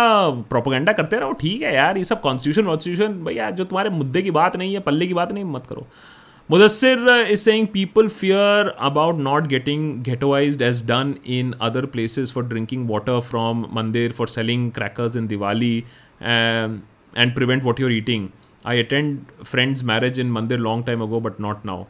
propaganda 0.51 0.93
करते 0.93 1.19
रहो 1.19 1.32
ठीक 1.40 1.62
है 1.62 1.74
यार 1.74 1.98
ये 1.98 2.05
सब 2.05 2.20
कॉन्स्टिट्यूशन 2.20 2.69
वॉन्स्टिट्यूशन 2.69 3.12
भैया 3.24 3.51
जो 3.51 3.65
तुम्हारे 3.65 3.90
मुद्दे 3.90 4.23
की 4.23 4.31
बात 4.31 4.56
नहीं 4.56 4.74
है 4.74 4.81
पल्ले 4.81 5.06
की 5.06 5.15
बात 5.15 5.32
नहीं 5.32 5.44
मत 5.44 5.66
करो। 5.66 5.81
uh, 5.81 6.17
Mudassir 6.50 7.06
uh, 7.06 7.28
is 7.28 7.42
saying 7.42 7.66
people 7.68 8.08
fear 8.08 8.72
about 8.78 9.18
not 9.18 9.50
getting 9.50 10.02
ghettoized 10.02 10.62
as 10.62 10.80
done 10.80 11.20
in 11.22 11.54
other 11.60 11.86
places 11.86 12.30
for 12.30 12.42
drinking 12.42 12.86
water 12.86 13.20
from 13.20 13.66
mandir, 13.66 14.14
for 14.14 14.26
selling 14.26 14.72
crackers 14.72 15.14
in 15.14 15.28
Diwali, 15.28 15.84
um, 16.22 16.86
and 17.14 17.34
prevent 17.34 17.64
what 17.64 17.78
you're 17.78 17.90
eating. 17.90 18.32
I 18.64 18.74
attend 18.74 19.26
friend's 19.44 19.84
marriage 19.84 20.18
in 20.18 20.32
mandir 20.32 20.58
long 20.58 20.84
time 20.84 21.02
ago, 21.02 21.20
but 21.20 21.38
not 21.38 21.66
now. 21.66 21.86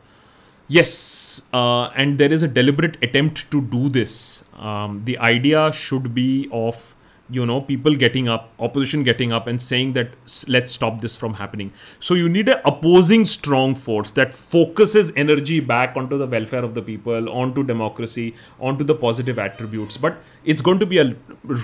Yes, 0.67 1.41
uh, 1.55 1.91
and 1.95 2.19
there 2.19 2.33
is 2.33 2.43
a 2.43 2.49
deliberate 2.49 2.97
attempt 3.01 3.49
to 3.53 3.61
do 3.61 3.89
this. 3.89 4.43
Um, 4.59 5.03
the 5.05 5.19
idea 5.19 5.73
should 5.73 6.15
be 6.15 6.49
of 6.51 6.97
you 7.31 7.45
know 7.45 7.61
people 7.61 7.95
getting 7.95 8.29
up 8.29 8.51
opposition 8.59 9.03
getting 9.03 9.33
up 9.33 9.47
and 9.47 9.61
saying 9.61 9.93
that 9.93 10.11
let's 10.49 10.73
stop 10.73 11.01
this 11.01 11.17
from 11.17 11.35
happening 11.35 11.71
so 12.01 12.15
you 12.15 12.29
need 12.29 12.49
an 12.49 12.61
opposing 12.65 13.25
strong 13.25 13.75
force 13.75 14.11
that 14.13 14.33
focuses 14.35 15.13
energy 15.17 15.61
back 15.61 15.97
onto 15.97 16.19
the 16.19 16.27
welfare 16.27 16.65
of 16.65 16.75
the 16.75 16.83
people 16.83 17.29
onto 17.31 17.65
democracy 17.65 18.35
onto 18.61 18.85
the 18.85 18.95
positive 18.95 19.39
attributes 19.39 19.97
but 19.97 20.23
it's 20.45 20.63
going 20.63 20.79
to 20.79 20.87
be 20.87 20.99
a 20.99 21.15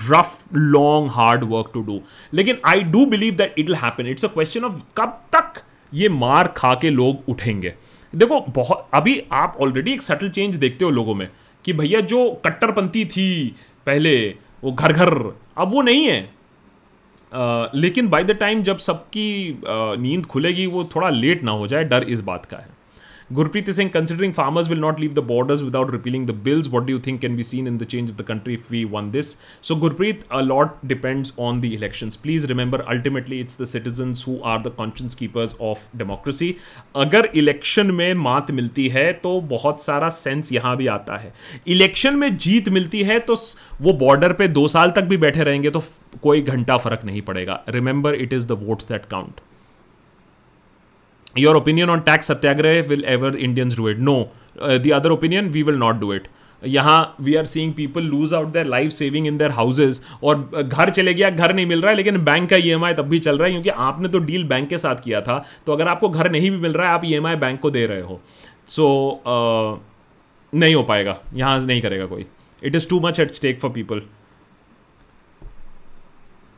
rough 0.09 0.45
long 0.51 1.09
hard 1.09 1.47
work 1.55 1.73
to 1.73 1.83
do 1.85 2.01
लेकिन 2.33 2.59
i 2.65 2.77
do 2.97 3.05
believe 3.15 3.37
that 3.37 3.57
it'll 3.63 3.81
happen 3.85 4.11
it's 4.13 4.29
a 4.29 4.33
question 4.37 4.69
of 4.69 4.83
कब 4.97 5.19
तक 5.35 5.61
ये 5.93 6.09
मार 6.09 6.47
खा 6.57 6.73
के 6.81 6.89
लोग 6.89 7.29
उठेंगे 7.29 7.73
देखो 8.13 8.39
बहुत 8.55 8.87
अभी 8.93 9.21
आप 9.33 9.57
ऑलरेडी 9.61 9.91
एक 9.93 10.01
सटल 10.01 10.29
चेंज 10.29 10.55
देखते 10.55 10.85
हो 10.85 10.91
लोगों 10.91 11.13
में 11.15 11.27
कि 11.65 11.73
भैया 11.73 11.99
जो 12.11 12.19
कट्टरपंथी 12.45 13.05
थी 13.13 13.55
पहले 13.85 14.13
वो 14.63 14.71
घर 14.71 14.93
घर 14.93 15.13
अब 15.57 15.71
वो 15.71 15.81
नहीं 15.81 16.05
है। 16.07 16.21
आ, 17.31 17.67
लेकिन 17.75 18.07
बाय 18.07 18.23
द 18.23 18.31
टाइम 18.31 18.63
जब 18.63 18.77
सबकी 18.77 19.59
नींद 20.01 20.25
खुलेगी 20.25 20.65
वो 20.65 20.83
थोड़ा 20.85 21.09
लेट 21.09 21.43
ना 21.43 21.51
हो 21.51 21.67
जाए 21.67 21.83
डर 21.83 22.03
इस 22.03 22.21
बात 22.21 22.45
का 22.45 22.57
है। 22.57 22.74
Gurpreet 23.33 23.67
is 23.67 23.77
saying, 23.77 23.89
considering 23.89 24.31
farmers 24.33 24.69
will 24.69 24.77
not 24.77 24.99
leave 24.99 25.15
the 25.15 25.21
borders 25.21 25.63
without 25.63 25.91
repealing 25.91 26.27
the 26.27 26.33
bills, 26.33 26.69
what 26.69 26.85
do 26.85 26.93
you 26.93 26.99
think 26.99 27.21
can 27.21 27.35
be 27.35 27.41
seen 27.41 27.65
in 27.65 27.79
the 27.79 27.85
change 27.85 28.07
of 28.07 28.17
the 28.17 28.23
country 28.23 28.53
if 28.53 28.69
we 28.69 28.85
won 28.85 29.09
this? 29.09 29.37
So, 29.61 29.75
Gurpreet, 29.75 30.21
a 30.29 30.43
lot 30.43 30.87
depends 30.87 31.33
on 31.35 31.59
the 31.61 31.73
elections. 31.73 32.15
Please 32.15 32.47
remember, 32.47 32.85
ultimately, 32.87 33.39
it's 33.39 33.55
the 33.55 33.65
citizens 33.65 34.21
who 34.21 34.39
are 34.43 34.61
the 34.61 34.69
conscience 34.69 35.15
keepers 35.15 35.55
of 35.59 35.87
democracy. 35.97 36.51
अगर 36.95 37.29
election 37.35 37.91
में 37.91 38.13
मात 38.13 38.51
मिलती 38.51 38.87
है 38.89 39.11
तो 39.23 39.39
बहुत 39.55 39.83
सारा 39.83 40.09
sense 40.19 40.51
यहाँ 40.53 40.75
भी 40.77 40.87
आता 40.87 41.17
है 41.17 41.33
इलेक्शन 41.67 42.15
में 42.15 42.37
जीत 42.37 42.69
मिलती 42.77 43.03
है 43.03 43.19
तो 43.29 43.35
वो 43.81 43.93
बॉर्डर 44.05 44.33
पे 44.33 44.47
दो 44.47 44.67
साल 44.67 44.91
तक 44.95 45.03
भी 45.09 45.17
बैठे 45.25 45.43
रहेंगे 45.43 45.69
तो 45.69 45.83
कोई 46.23 46.41
घंटा 46.41 46.77
फ़र्क 46.77 47.05
नहीं 47.05 47.21
पड़ेगा 47.31 47.63
remember 47.69 48.15
it 48.15 48.33
is 48.33 48.47
the 48.47 48.59
votes 48.63 48.87
that 48.89 49.05
count 49.11 49.41
your 51.35 51.55
opinion 51.57 51.89
on 51.89 52.03
tax 52.03 52.27
satyagraha 52.27 52.87
will 52.87 53.05
ever 53.05 53.37
Indians 53.37 53.75
do 53.75 53.87
it? 53.87 53.99
No. 53.99 54.31
Uh, 54.59 54.79
other 54.93 55.11
opinion, 55.11 55.51
we 55.51 55.63
will 55.63 55.77
not 55.77 55.99
do 55.99 56.11
it. 56.11 56.27
यहाँ 56.63 57.15
we 57.21 57.33
are 57.35 57.45
seeing 57.45 57.73
people 57.73 58.03
lose 58.03 58.33
out 58.33 58.47
their 58.51 58.65
life 58.65 58.91
savings 58.91 59.25
in 59.27 59.37
their 59.37 59.51
houses 59.51 59.99
और 60.23 60.63
घर 60.63 60.89
चले 60.89 61.13
गया 61.13 61.29
घर 61.29 61.53
नहीं 61.55 61.65
मिल 61.65 61.81
रहा 61.81 61.91
है 61.91 61.97
लेकिन 61.97 62.17
बैंक 62.25 62.49
का 62.49 62.57
EMI 62.57 62.93
तब 62.97 63.07
भी 63.09 63.19
चल 63.19 63.37
रहा 63.37 63.47
है 63.47 63.51
क्योंकि 63.51 63.69
आपने 63.87 64.09
तो 64.09 64.19
डील 64.19 64.43
बैंक 64.43 64.69
के 64.69 64.77
साथ 64.77 65.03
किया 65.03 65.21
था 65.21 65.37
तो 65.65 65.73
अगर 65.73 65.87
आपको 65.87 66.09
घर 66.09 66.31
नहीं 66.31 66.51
भी 66.51 66.57
मिल 66.57 66.73
रहा 66.73 66.87
है 66.87 66.93
आप 66.93 67.01
EMI 67.01 67.35
बैंक 67.39 67.59
को 67.59 67.71
दे 67.71 67.85
रहे 67.85 68.01
हो 68.01 68.19
सो 68.67 68.81
so, 68.81 69.29
uh, 69.31 70.59
नहीं 70.59 70.75
हो 70.75 70.83
पाएगा 70.83 71.17
यहाँ 71.33 71.59
नहीं 71.59 71.81
करेगा 71.81 72.05
कोई 72.05 72.25
it 72.63 72.75
is 72.75 72.89
too 72.89 72.99
much 72.99 73.19
at 73.19 73.31
stake 73.31 73.59
for 73.61 73.71
people 73.71 74.01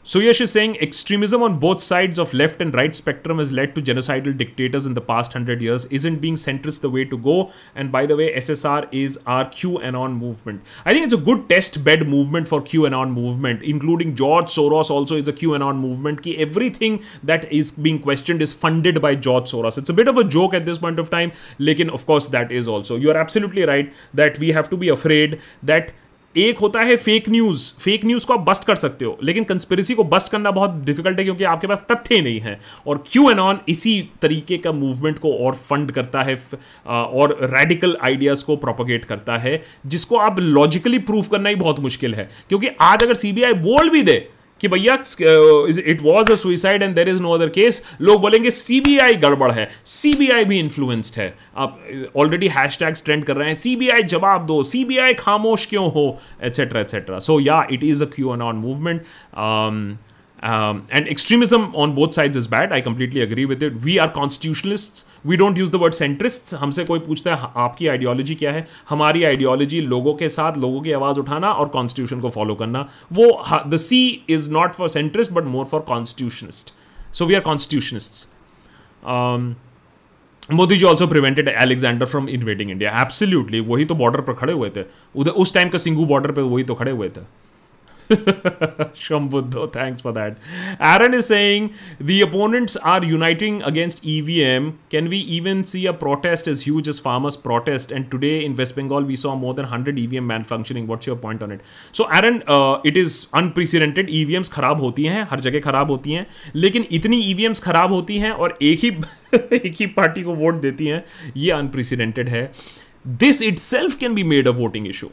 Suyash 0.08 0.40
is 0.40 0.54
saying 0.54 0.78
extremism 0.80 1.44
on 1.44 1.60
both 1.60 1.82
sides 1.82 2.18
of 2.18 2.34
left 2.34 2.62
and 2.62 2.74
right 2.74 2.96
spectrum 2.96 3.40
has 3.40 3.52
led 3.52 3.76
to 3.76 3.82
genocidal 3.82 4.38
dictators 4.38 4.86
in 4.86 4.94
the 4.94 5.02
past 5.02 5.34
hundred 5.34 5.62
years. 5.62 5.84
Isn't 5.88 6.22
being 6.22 6.36
centrist 6.36 6.80
the 6.80 6.90
way 6.90 7.04
to 7.04 7.18
go? 7.18 7.52
And 7.76 7.92
by 7.92 8.06
the 8.06 8.16
way, 8.16 8.34
SSR 8.34 8.88
is 8.94 9.20
our 9.26 9.44
QAnon 9.50 10.18
movement. 10.18 10.62
I 10.86 10.94
think 10.94 11.04
it's 11.04 11.14
a 11.14 11.18
good 11.18 11.50
test 11.50 11.84
bed 11.84 12.08
movement 12.08 12.48
for 12.48 12.62
QAnon 12.62 13.12
movement, 13.12 13.64
including 13.64 14.16
George 14.16 14.46
Soros 14.46 14.90
also 14.90 15.18
is 15.18 15.28
a 15.28 15.34
QAnon 15.34 15.76
movement. 15.76 16.24
Ki 16.24 16.38
everything 16.38 17.04
that 17.22 17.52
is 17.52 17.74
being 17.74 18.02
questioned 18.02 18.42
is 18.42 18.54
funded 18.54 19.02
by 19.02 19.14
George 19.14 19.52
Soros. 19.52 19.78
It's 19.78 19.90
a 19.90 20.00
bit 20.02 20.08
of 20.08 20.16
a 20.16 20.24
joke 20.24 20.54
at 20.54 20.66
this 20.66 20.80
point 20.80 21.00
of 21.00 21.10
time. 21.10 21.34
Lekin, 21.60 21.90
of 21.90 22.06
course, 22.06 22.28
that 22.28 22.50
is 22.50 22.66
also. 22.66 22.96
You 22.96 23.12
are 23.12 23.18
absolutely 23.18 23.64
right 23.64 23.94
that 24.14 24.40
we 24.40 24.54
have 24.54 24.70
to 24.70 24.78
be 24.78 24.88
afraid 24.88 25.42
that 25.64 25.92
एक 26.38 26.58
होता 26.58 26.80
है 26.80 26.96
fake 26.98 27.30
news 27.30 27.72
fake 27.82 28.06
news 28.06 28.26
को 28.28 28.34
आप 28.34 28.40
bust 28.40 28.64
कर 28.64 28.76
सकते 28.76 29.06
हो, 29.06 29.18
लेकिन 29.24 29.44
conspiracy 29.44 29.94
को 29.96 30.04
बस्ट 30.06 30.32
करना 30.32 30.52
बहुत 30.52 30.72
डिफ़िकल्ट 30.86 31.20
है 31.20 31.24
क्योंकि 31.24 31.44
आपके 31.46 31.68
पास 31.68 31.78
तथ्य 31.92 32.22
नहीं 32.22 32.40
है। 32.40 32.60
और 32.88 33.04
क्यू 33.08 33.30
एन 33.30 33.40
ऑन 33.40 33.60
इसी 33.70 34.02
तरीके 34.22 34.58
का 34.58 34.72
मूवमेंट 34.74 35.20
को 35.20 35.34
और 35.38 35.56
फंड 35.70 35.92
करता 35.92 36.22
है 36.22 36.38
और 36.88 37.38
रेडिकल 37.54 37.98
आइडियाज़ 38.04 38.46
को 38.46 38.56
प्रोपोगेट 38.58 39.06
करता 39.06 39.38
है, 39.38 39.62
जिसको 39.86 40.18
आप 40.18 40.40
लॉजिकली 40.40 41.00
प्रूव 41.02 41.26
करना 41.32 41.50
ही 41.50 41.56
बहुत 41.56 41.80
मुश्किल 41.80 42.16
है। 42.16 42.30
क्योंकि 42.50 42.68
आज 42.82 43.04
अगर 43.04 43.14
सीबीआई 43.16 43.54
बोल 43.62 43.90
भी 43.90 44.02
दे 44.04 44.18
कि 44.62 44.68
भैया 44.68 44.94
it 44.94 46.00
was 46.02 46.32
a 46.32 46.36
suicide 46.36 46.84
and 46.84 46.96
there 46.96 47.10
is 47.10 47.22
no 47.22 47.32
other 47.32 47.50
case 47.50 47.82
लोग 48.02 48.22
बोलेंगे 48.22 48.52
सीबीआई 48.52 49.16
गड़बड़ 49.16 49.52
है। 49.52 49.70
सीबीआई 49.86 50.46
भी 50.46 50.60
इन्फ्लुएंस्ड 50.60 51.20
है। 51.20 51.34
आप 51.58 51.80
ऑलरेडी 52.18 52.48
हैश 52.48 52.78
टैग्स 52.80 53.04
ट्रेंड 53.06 53.24
कर 53.26 53.36
रहे 53.36 53.48
हैं। 53.48 53.56
सीबीआई 53.56 54.04
जवाब 54.06 54.46
दो। 54.46 54.62
सीबीआई 54.64 55.14
खामोश 55.14 55.66
क्यों 55.66 55.92
हो? 55.92 56.20
Etcetera 56.44 56.82
etcetera 56.82 57.20
so 57.20 57.40
yeah 57.40 57.66
it 57.72 57.84
is 57.84 58.04
a 58.04 58.08
Q 58.16 58.30
on 58.32 58.56
movement 58.56 59.02
Um, 60.40 60.86
and 60.92 61.08
extremism 61.08 61.76
on 61.76 61.96
both 61.96 62.14
sides 62.14 62.38
is 62.38 62.48
bad. 62.48 62.72
I 62.72 62.82
completely 62.82 63.22
agree 63.22 63.46
with 63.46 63.64
it. 63.64 63.82
We 63.82 63.98
are 63.98 64.10
constitutionalists. 64.10 65.06
We 65.24 65.36
don't 65.36 65.58
use 65.58 65.72
the 65.72 65.80
word 65.80 65.94
centrists. 65.94 66.54
हमसे 66.54 66.84
कोई 66.86 67.00
पूछता 67.00 67.36
है 67.36 67.50
आपकी 67.58 67.88
ideology 67.88 68.36
क्या 68.36 68.52
है 68.52 68.66
हमारी 68.90 69.24
ideology 69.24 69.82
लोगों 69.84 70.14
के 70.16 70.30
साथ 70.30 70.58
लोगों 70.58 70.82
की 70.82 70.92
आवाज़ 70.92 71.20
उठाना 71.20 71.52
और 71.54 71.68
कॉन्स्टिट्यूशन 71.70 72.20
को 72.22 72.30
फॉलो 72.30 72.56
करना 72.56 72.88
वो 73.14 73.30
the 73.68 73.78
C 73.78 74.02
is 74.30 74.52
not 74.52 74.74
for 74.74 74.90
centrist 74.90 75.32
but 75.32 75.44
more 75.56 75.66
for 75.72 75.82
constitutionist 75.88 76.74
so 77.14 77.26
we 77.26 77.36
are 77.36 77.42
constitutionist 77.42 78.28
Modi 80.52 80.78
ji 80.78 80.86
also 80.86 81.08
prevented 81.08 81.48
Alexander 81.50 82.06
from 82.06 82.30
invading 82.30 82.70
India 82.72 83.02
absolutely 83.02 83.60
वही 83.74 83.86
तो 83.86 83.96
बॉर्डर 83.96 84.22
पर 84.22 84.34
खड़े 84.34 84.54
हुए 84.54 84.70
थे 84.76 84.84
उधर 85.16 85.32
उस 85.44 85.54
टाइम 85.54 85.70
का 85.70 85.78
सिंगू 85.80 86.06
बॉर्डर 86.06 86.32
पर 86.32 86.42
वही 86.54 86.64
तो 86.64 86.76
खड़े 86.76 86.92
हुए 86.92 87.10
थे 87.10 87.22
Shambuddho, 88.08 89.72
thanks 89.72 90.02
for 90.02 90.12
that. 90.14 90.38
Aaron 90.80 91.14
is 91.14 91.26
saying 91.26 91.74
the 92.00 92.22
opponents 92.22 92.76
are 92.78 93.04
uniting 93.04 93.62
against 93.64 94.06
EVM. 94.06 94.80
Can 94.90 95.10
we 95.10 95.18
even 95.18 95.64
see 95.66 95.86
a 95.86 95.94
protest 95.94 96.48
as 96.48 96.62
huge 96.62 96.88
as 96.88 97.00
farmers' 97.00 97.36
protest? 97.36 97.92
And 97.92 98.10
today 98.10 98.46
in 98.46 98.56
West 98.56 98.76
Bengal, 98.76 99.04
we 99.04 99.16
saw 99.16 99.36
more 99.36 99.54
than 99.54 99.66
100 99.66 100.00
EVM 100.00 100.28
malfunctioning. 100.28 100.88
What's 100.88 101.06
your 101.06 101.18
point 101.18 101.44
on 101.44 101.52
it? 101.52 101.62
So, 101.92 102.06
Aaron, 102.06 102.44
uh, 102.48 102.80
it 102.84 102.96
is 102.96 103.28
unprecedented. 103.34 104.08
EVMs 104.08 104.50
खराब 104.50 104.82
होती 104.82 105.04
हैं 105.04 105.28
हर 105.32 105.40
जगह 105.40 105.60
खराब 105.60 105.92
होती 105.92 106.12
हैं 106.12 106.26
लेकिन 106.56 106.86
इतनी 106.92 107.22
EVMs 107.34 107.60
खराब 107.60 107.94
होती 107.94 108.18
हैं 108.20 108.32
और 108.32 108.58
एक 108.62 108.80
ही 108.80 108.90
एक 109.36 109.76
ही 109.80 109.86
पार्टी 109.86 110.24
को 110.24 110.36
वोट 110.36 110.62
देती 110.62 110.88
हैं 110.88 111.04
ये 111.38 111.52
अनप्रेसिडेंटेड 111.52 112.30
है 112.30 112.52
itself 113.60 113.98
can 113.98 114.14
be 114.14 114.24
made 114.24 114.48
a 114.48 114.52
voting 114.52 114.88
issue 114.88 115.10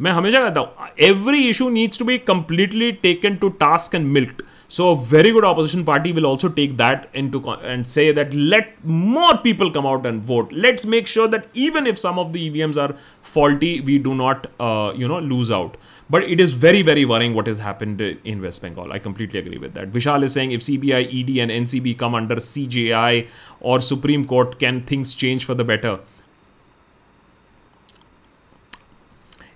मैं 0.00 0.12
हमेशा 0.12 0.42
कहता 0.42 0.60
हूं 0.60 0.86
every 1.06 1.48
issue 1.48 1.68
needs 1.70 1.98
to 1.98 2.04
be 2.04 2.18
completely 2.32 2.92
taken 3.02 3.34
to 3.42 3.48
task 3.64 3.94
and 3.94 4.06
milked 4.12 4.42
So 4.70 4.90
a 4.90 4.96
very 4.96 5.32
good 5.32 5.44
opposition 5.44 5.84
party 5.84 6.12
will 6.12 6.26
also 6.26 6.48
take 6.48 6.76
that 6.76 7.08
into 7.12 7.40
and 7.50 7.88
say 7.88 8.12
that 8.12 8.32
let 8.32 8.68
more 8.84 9.36
people 9.38 9.68
come 9.72 9.84
out 9.84 10.06
and 10.06 10.24
vote. 10.24 10.52
Let's 10.52 10.86
make 10.86 11.08
sure 11.08 11.26
that 11.26 11.48
even 11.54 11.88
if 11.88 11.98
some 11.98 12.20
of 12.20 12.32
the 12.32 12.50
EVMs 12.50 12.80
are 12.80 12.94
faulty, 13.20 13.80
we 13.80 13.98
do 13.98 14.14
not, 14.14 14.46
uh, 14.60 14.92
you 14.94 15.08
know, 15.08 15.18
lose 15.18 15.50
out. 15.50 15.76
But 16.08 16.22
it 16.22 16.40
is 16.40 16.52
very, 16.52 16.82
very 16.82 17.04
worrying 17.04 17.34
what 17.34 17.48
has 17.48 17.58
happened 17.58 18.00
in 18.00 18.40
West 18.40 18.62
Bengal. 18.62 18.92
I 18.92 19.00
completely 19.00 19.40
agree 19.40 19.58
with 19.58 19.74
that. 19.74 19.90
Vishal 19.90 20.22
is 20.22 20.32
saying 20.32 20.52
if 20.52 20.60
CBI, 20.60 21.02
ED, 21.20 21.38
and 21.38 21.50
NCB 21.50 21.98
come 21.98 22.14
under 22.14 22.36
CJI 22.36 23.26
or 23.58 23.80
Supreme 23.80 24.24
Court, 24.24 24.60
can 24.60 24.82
things 24.82 25.14
change 25.14 25.44
for 25.44 25.56
the 25.56 25.64
better? 25.64 25.98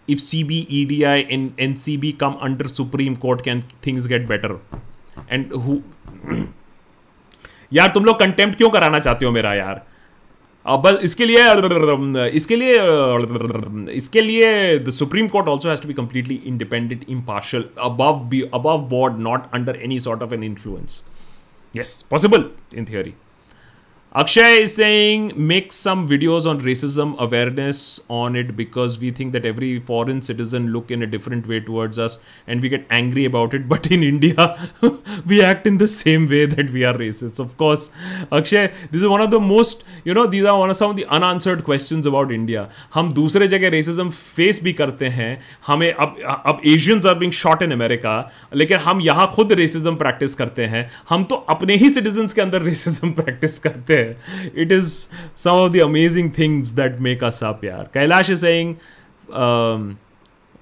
If 0.10 0.22
CB, 0.22 0.60
EDI, 0.72 1.18
and 1.30 1.58
NCB 1.66 2.14
come 2.20 2.38
under 2.42 2.68
Supreme 2.70 3.18
Court, 3.18 3.44
can 3.44 3.64
things 3.82 4.08
get 4.08 4.28
better? 4.28 4.58
And 5.30 5.60
who? 5.66 5.84
यार 7.74 7.90
तुम 7.96 8.06
लोग 8.06 8.20
contempt 8.20 8.58
क्यों 8.58 8.70
कराना 8.70 9.00
चाहते 9.00 9.26
हो 9.26 9.32
मेरा 9.32 9.54
यार 9.54 9.82
अब 10.66 10.82
बस 10.82 11.04
इसके 11.04 11.26
लिए 11.26 12.30
इसके 12.30 12.56
लिए 12.56 12.78
इसके 13.96 14.22
लिए 14.22 14.48
the 14.80 14.90
supreme 14.92 15.28
court 15.28 15.48
also 15.48 15.70
has 15.70 15.82
to 15.82 15.88
be 15.88 15.94
completely 15.94 16.36
independent 16.46 17.06
impartial 17.10 17.66
above 17.84 18.20
be 18.30 18.42
above 18.54 18.82
board 18.90 19.20
not 19.28 19.44
under 19.56 19.80
any 19.84 20.00
sort 20.00 20.24
of 20.24 20.34
an 20.34 20.44
influence 20.44 21.02
yes 21.74 21.92
possible 22.12 22.46
in 22.76 22.86
theory 22.86 23.14
Akshay 24.12 24.64
is 24.64 24.74
saying 24.74 25.34
make 25.36 25.72
some 25.72 26.08
videos 26.08 26.48
on 26.50 26.60
racism 26.62 27.16
awareness 27.20 28.02
on 28.10 28.36
it 28.36 28.56
because 28.56 28.98
we 28.98 29.12
think 29.12 29.34
that 29.34 29.46
every 29.46 29.80
foreign 29.80 30.20
citizen 30.20 30.70
look 30.74 30.90
in 30.90 31.04
a 31.04 31.06
different 31.06 31.48
way 31.48 31.60
towards 31.60 32.00
us 32.00 32.18
and 32.48 32.60
we 32.60 32.70
get 32.70 32.88
angry 32.90 33.26
about 33.26 33.54
it. 33.54 33.70
But 33.70 33.92
in 33.92 34.02
India, 34.02 34.58
we 35.28 35.44
act 35.44 35.68
in 35.68 35.78
the 35.78 35.88
same 35.88 36.28
way 36.28 36.48
that 36.48 36.72
we 36.72 36.84
are 36.86 36.96
racist. 36.96 37.40
Of 37.40 37.56
course, 37.60 37.92
Akshay, 38.32 38.74
this 38.90 39.04
is 39.04 39.08
one 39.08 39.22
of 39.22 39.30
the 39.30 39.40
most 39.40 39.84
you 40.04 40.16
know 40.16 40.26
these 40.26 40.44
are 40.44 40.58
one 40.58 40.72
of 40.72 40.78
some 40.78 40.90
of 40.90 40.98
the 40.98 41.06
unanswered 41.06 41.64
questions 41.64 42.08
about 42.08 42.32
India. 42.32 42.68
हम 42.96 43.14
दूसरे 43.14 43.48
जगह 43.48 43.72
racism 43.78 44.12
face 44.12 44.64
भी 44.64 44.74
करते 44.74 45.10
हैं 45.20 45.30
हमें 45.68 45.92
अब 45.92 46.18
अब 46.48 46.62
Asians 46.74 47.06
are 47.06 47.16
being 47.22 47.36
shot 47.44 47.62
in 47.62 47.78
America 47.78 48.18
लेकिन 48.56 48.80
हम 48.90 49.02
यहाँ 49.02 49.32
खुद 49.36 49.54
racism 49.62 50.02
practice 50.02 50.36
करते 50.42 50.66
हैं 50.74 50.90
हम 51.10 51.24
तो 51.30 51.36
अपने 51.58 51.76
ही 51.86 51.94
citizens 52.00 52.34
के 52.34 52.42
अंदर 52.42 52.70
racism 52.72 53.16
practice 53.22 53.60
करते 53.60 53.94
हैं 53.94 53.98
है 54.00 54.52
it 54.56 54.72
is 54.72 54.94
some 55.44 55.50
of 55.52 55.72
the 55.74 55.82
amazing 55.84 56.32
things 56.38 56.72
that 56.74 57.00
make 57.10 57.24
us 57.24 57.44
up 57.46 57.66
यार 57.66 57.90
Kailash 57.94 58.30
is 58.30 58.42
saying 58.42 58.76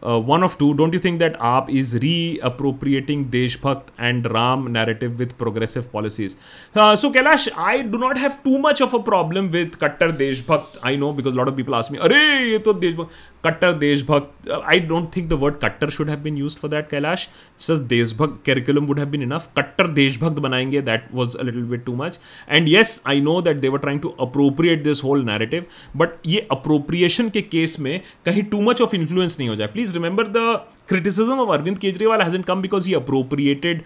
one 0.03 0.43
of 0.43 0.57
two 0.57 0.71
don't 0.73 0.93
you 0.93 0.99
think 1.03 1.19
that 1.19 1.35
AAP 1.41 1.67
is 1.69 1.97
reappropriating 2.43 3.25
deshbhakt 3.31 3.93
and 3.99 4.27
Ram 4.27 4.67
narrative 4.71 5.11
with 5.17 5.31
progressive 5.39 5.85
policies 5.93 6.35
so 6.75 7.09
Kailash 7.09 7.47
I 7.59 7.81
do 7.83 7.97
not 7.97 8.17
have 8.17 8.31
too 8.43 8.57
much 8.59 8.81
of 8.81 8.95
a 8.95 8.99
problem 9.03 9.47
with 9.47 9.75
kattar 9.81 10.11
deshbhakt 10.17 10.79
I 10.85 10.97
know 10.97 11.11
because 11.13 11.35
lot 11.35 11.47
of 11.47 11.55
people 11.55 11.73
आस 11.73 11.89
अरे 12.01 12.19
ये 12.51 12.57
तो 12.59 12.73
देशभक्त 12.73 13.36
कट्टर 13.47 13.73
देशभक्त 13.79 14.49
I 14.51 14.79
don't 14.87 15.09
think 15.15 15.29
the 15.29 15.33
word 15.41 15.55
kattar 15.57 15.89
should 15.89 16.09
have 16.09 16.19
been 16.19 16.37
used 16.37 16.57
for 16.57 16.71
that 16.71 16.89
Kailash 16.89 17.27
sir 17.59 17.77
deshbhakt 17.89 18.41
curriculum 18.45 18.85
would 18.85 18.99
have 18.99 19.09
been 19.09 19.23
enough 19.23 19.49
कट्टर 19.57 19.87
देशभक्त 19.93 20.39
बनाएँगे 20.39 20.81
that 20.81 21.07
was 21.13 21.37
a 21.37 21.43
little 21.43 21.63
bit 21.65 21.85
too 21.85 21.95
much 21.95 22.19
and 22.49 22.67
yes 22.67 23.01
I 23.07 23.21
know 23.21 23.41
that 23.41 23.57
they 23.57 23.69
were 23.69 23.79
trying 23.79 24.01
to 24.01 24.09
appropriate 24.21 24.83
this 24.83 25.03
whole 25.03 25.25
narrative 25.25 25.65
but 25.97 26.27
ये 26.27 26.47
appropriation 26.51 27.29
के 27.29 27.41
case 27.43 27.79
में 27.79 27.99
कहीं 28.25 28.43
too 28.45 28.61
much 28.61 28.81
of 28.81 28.95
influence 28.95 29.39
नहीं 29.39 29.49
हो 29.49 29.55
जाए 29.55 29.67
please 29.67 29.93
remember 29.93 30.27
the 30.27 30.59
criticism 30.89 31.39
of 31.39 31.49
Arvind 31.53 31.77
Kejriwal 31.77 32.21
has 32.21 32.37
come 32.47 32.61
because 32.61 32.87
he 32.87 32.93
appropriated 32.93 33.81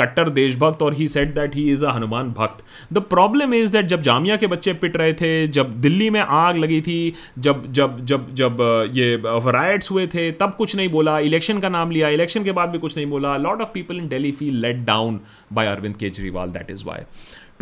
kattar 0.00 0.28
deshbhakt 0.30 0.82
और 0.82 0.94
he 0.94 1.08
said 1.08 1.34
that 1.34 1.54
he 1.56 1.70
is 1.72 1.84
a 1.84 1.90
Hanuman 1.92 2.32
bhakt 2.32 2.64
the 2.92 2.98
problem 3.10 3.54
is 3.54 3.72
that 3.72 3.86
जब 3.86 4.02
जामिया 4.02 4.36
के 4.36 4.46
बच्चे 4.46 4.72
पिट 4.74 4.96
रहे 4.96 5.12
थे, 5.12 5.46
जब 5.48 5.80
दिल्ली 5.80 6.10
में 6.10 6.20
आग 6.20 6.56
लगी 6.56 6.80
थी, 6.80 7.14
जब 7.38 7.72
जब 7.72 8.04
जब 8.04 8.34
जब 8.34 8.56
uh, 8.58 8.96
ये 8.96 9.16
uh, 9.18 9.54
राइट्स 9.54 9.90
हुए 9.90 10.06
थे, 10.06 10.30
तब 10.32 10.54
कुछ 10.58 10.76
नहीं 10.76 10.88
बोला 10.88 11.18
इलेक्शन 11.20 11.60
का 11.60 11.68
नाम 11.68 11.90
लिया 11.90 12.08
इलेक्शन 12.08 12.44
के 12.44 12.52
बाद 12.52 12.68
भी 12.68 12.78
कुछ 12.78 12.96
नहीं 12.96 13.06
बोला. 13.06 13.36
Lot 13.36 13.60
of 13.62 13.68
people 13.74 13.98
in 13.98 14.08
Delhi 14.08 14.32
feel 14.32 14.60
let 14.60 14.84
down 14.86 15.20
by 15.52 15.66
Arvind 15.66 15.96
Kejriwal 15.96 16.50
that 16.50 16.70
is 16.70 16.84
why 16.86 17.02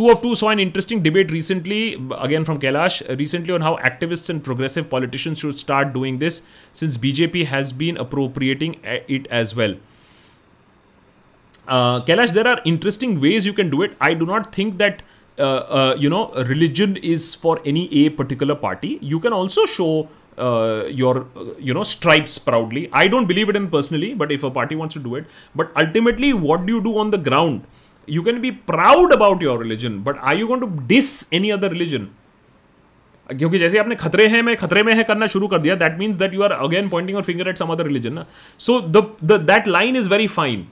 Two 0.02 0.10
of 0.10 0.20
Two 0.20 0.34
saw 0.34 0.48
an 0.48 0.58
interesting 0.58 1.00
debate 1.00 1.30
recently, 1.30 1.94
again 2.18 2.44
from 2.44 2.58
Kailash, 2.58 2.96
recently 3.20 3.54
on 3.54 3.60
how 3.60 3.76
activists 3.88 4.28
and 4.30 4.42
progressive 4.42 4.90
politicians 4.90 5.38
should 5.38 5.60
start 5.60 5.92
doing 5.92 6.18
this 6.18 6.42
since 6.72 6.96
BJP 6.96 7.44
has 7.46 7.72
been 7.72 7.96
appropriating 7.96 8.80
it 8.84 9.28
as 9.28 9.54
well. 9.54 9.76
Uh, 11.68 12.00
Kailash, 12.00 12.32
there 12.32 12.48
are 12.48 12.60
interesting 12.64 13.20
ways 13.20 13.46
you 13.46 13.52
can 13.52 13.70
do 13.70 13.82
it. 13.82 13.96
I 14.00 14.14
do 14.14 14.26
not 14.26 14.52
think 14.52 14.78
that 14.78 15.04
uh, 15.38 15.42
uh, 15.42 15.94
you 15.96 16.10
know 16.10 16.32
religion 16.54 16.96
is 16.96 17.32
for 17.36 17.60
any 17.64 17.84
a 18.04 18.08
particular 18.08 18.56
party. 18.56 18.98
You 19.00 19.20
can 19.20 19.32
also 19.32 19.66
show 19.66 20.08
uh, 20.36 20.82
your 20.88 21.28
uh, 21.36 21.44
you 21.60 21.74
know 21.74 21.84
stripes 21.84 22.38
proudly. 22.38 22.88
I 22.92 23.06
don't 23.06 23.28
believe 23.28 23.48
it 23.50 23.54
in 23.54 23.70
personally, 23.70 24.14
but 24.14 24.32
if 24.32 24.42
a 24.42 24.50
party 24.50 24.74
wants 24.74 24.94
to 24.94 25.04
do 25.06 25.14
it, 25.14 25.26
but 25.54 25.70
ultimately, 25.76 26.32
what 26.32 26.66
do 26.66 26.74
you 26.74 26.82
do 26.82 26.98
on 26.98 27.12
the 27.12 27.18
ground? 27.18 27.64
You 28.08 28.22
can 28.22 28.40
be 28.40 28.50
proud 28.50 29.12
about 29.12 29.42
your 29.42 29.62
religion 29.62 29.98
but 30.04 30.18
I 30.22 30.38
you 30.38 30.46
got 30.46 30.60
to 30.60 30.86
diss 30.86 31.28
any 31.32 31.50
other 31.50 31.72
religion 31.72 32.08
क्योंकि 33.28 33.58
जैसे 33.58 33.78
आपने 33.78 33.94
खतरे 33.94 34.26
हैं, 34.26 34.40
मैं 34.42 34.56
खतरे 34.56 34.82
में 34.82 34.94
है 34.94 35.02
करना 35.04 35.26
शुरू 35.26 35.48
कर 35.48 35.58
दिया 35.58 35.74
that 35.74 35.98
means 35.98 36.16
that 36.16 36.34
you 36.34 36.42
are 36.42 36.52
again 36.52 36.88
pointing 36.88 37.16
your 37.16 37.22
finger 37.22 37.48
at 37.48 37.58
some 37.58 37.68
other 37.72 37.86
religion 37.86 38.12
ना? 38.12 38.24
So 38.58 38.80
the 38.80 39.32
that 39.32 39.68
line 39.68 39.96
is 39.96 40.08
very 40.08 40.26
fine 40.28 40.66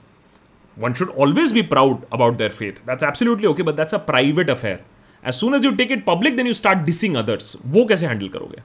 one 0.77 0.93
should 0.93 1.09
always 1.19 1.51
be 1.53 1.61
proud 1.71 2.03
about 2.13 2.37
their 2.37 2.51
faith 2.51 2.85
that's 2.87 3.03
absolutely 3.03 3.47
okay 3.47 3.63
but 3.63 3.75
that's 3.75 3.93
a 3.93 3.97
private 4.09 4.49
affair 4.49 4.79
as 5.23 5.33
soon 5.33 5.55
as 5.55 5.65
you 5.65 5.71
take 5.75 5.91
it 5.91 6.05
public 6.05 6.35
then 6.37 6.47
you 6.47 6.53
start 6.53 6.79
dissing 6.85 7.15
others 7.15 7.55
वो 7.65 7.85
कैसे 7.85 8.05
handle 8.05 8.29
करोगे? 8.29 8.61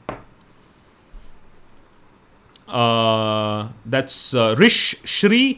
that's 3.90 4.30
रिश 4.58 4.96
Shri 5.06 5.56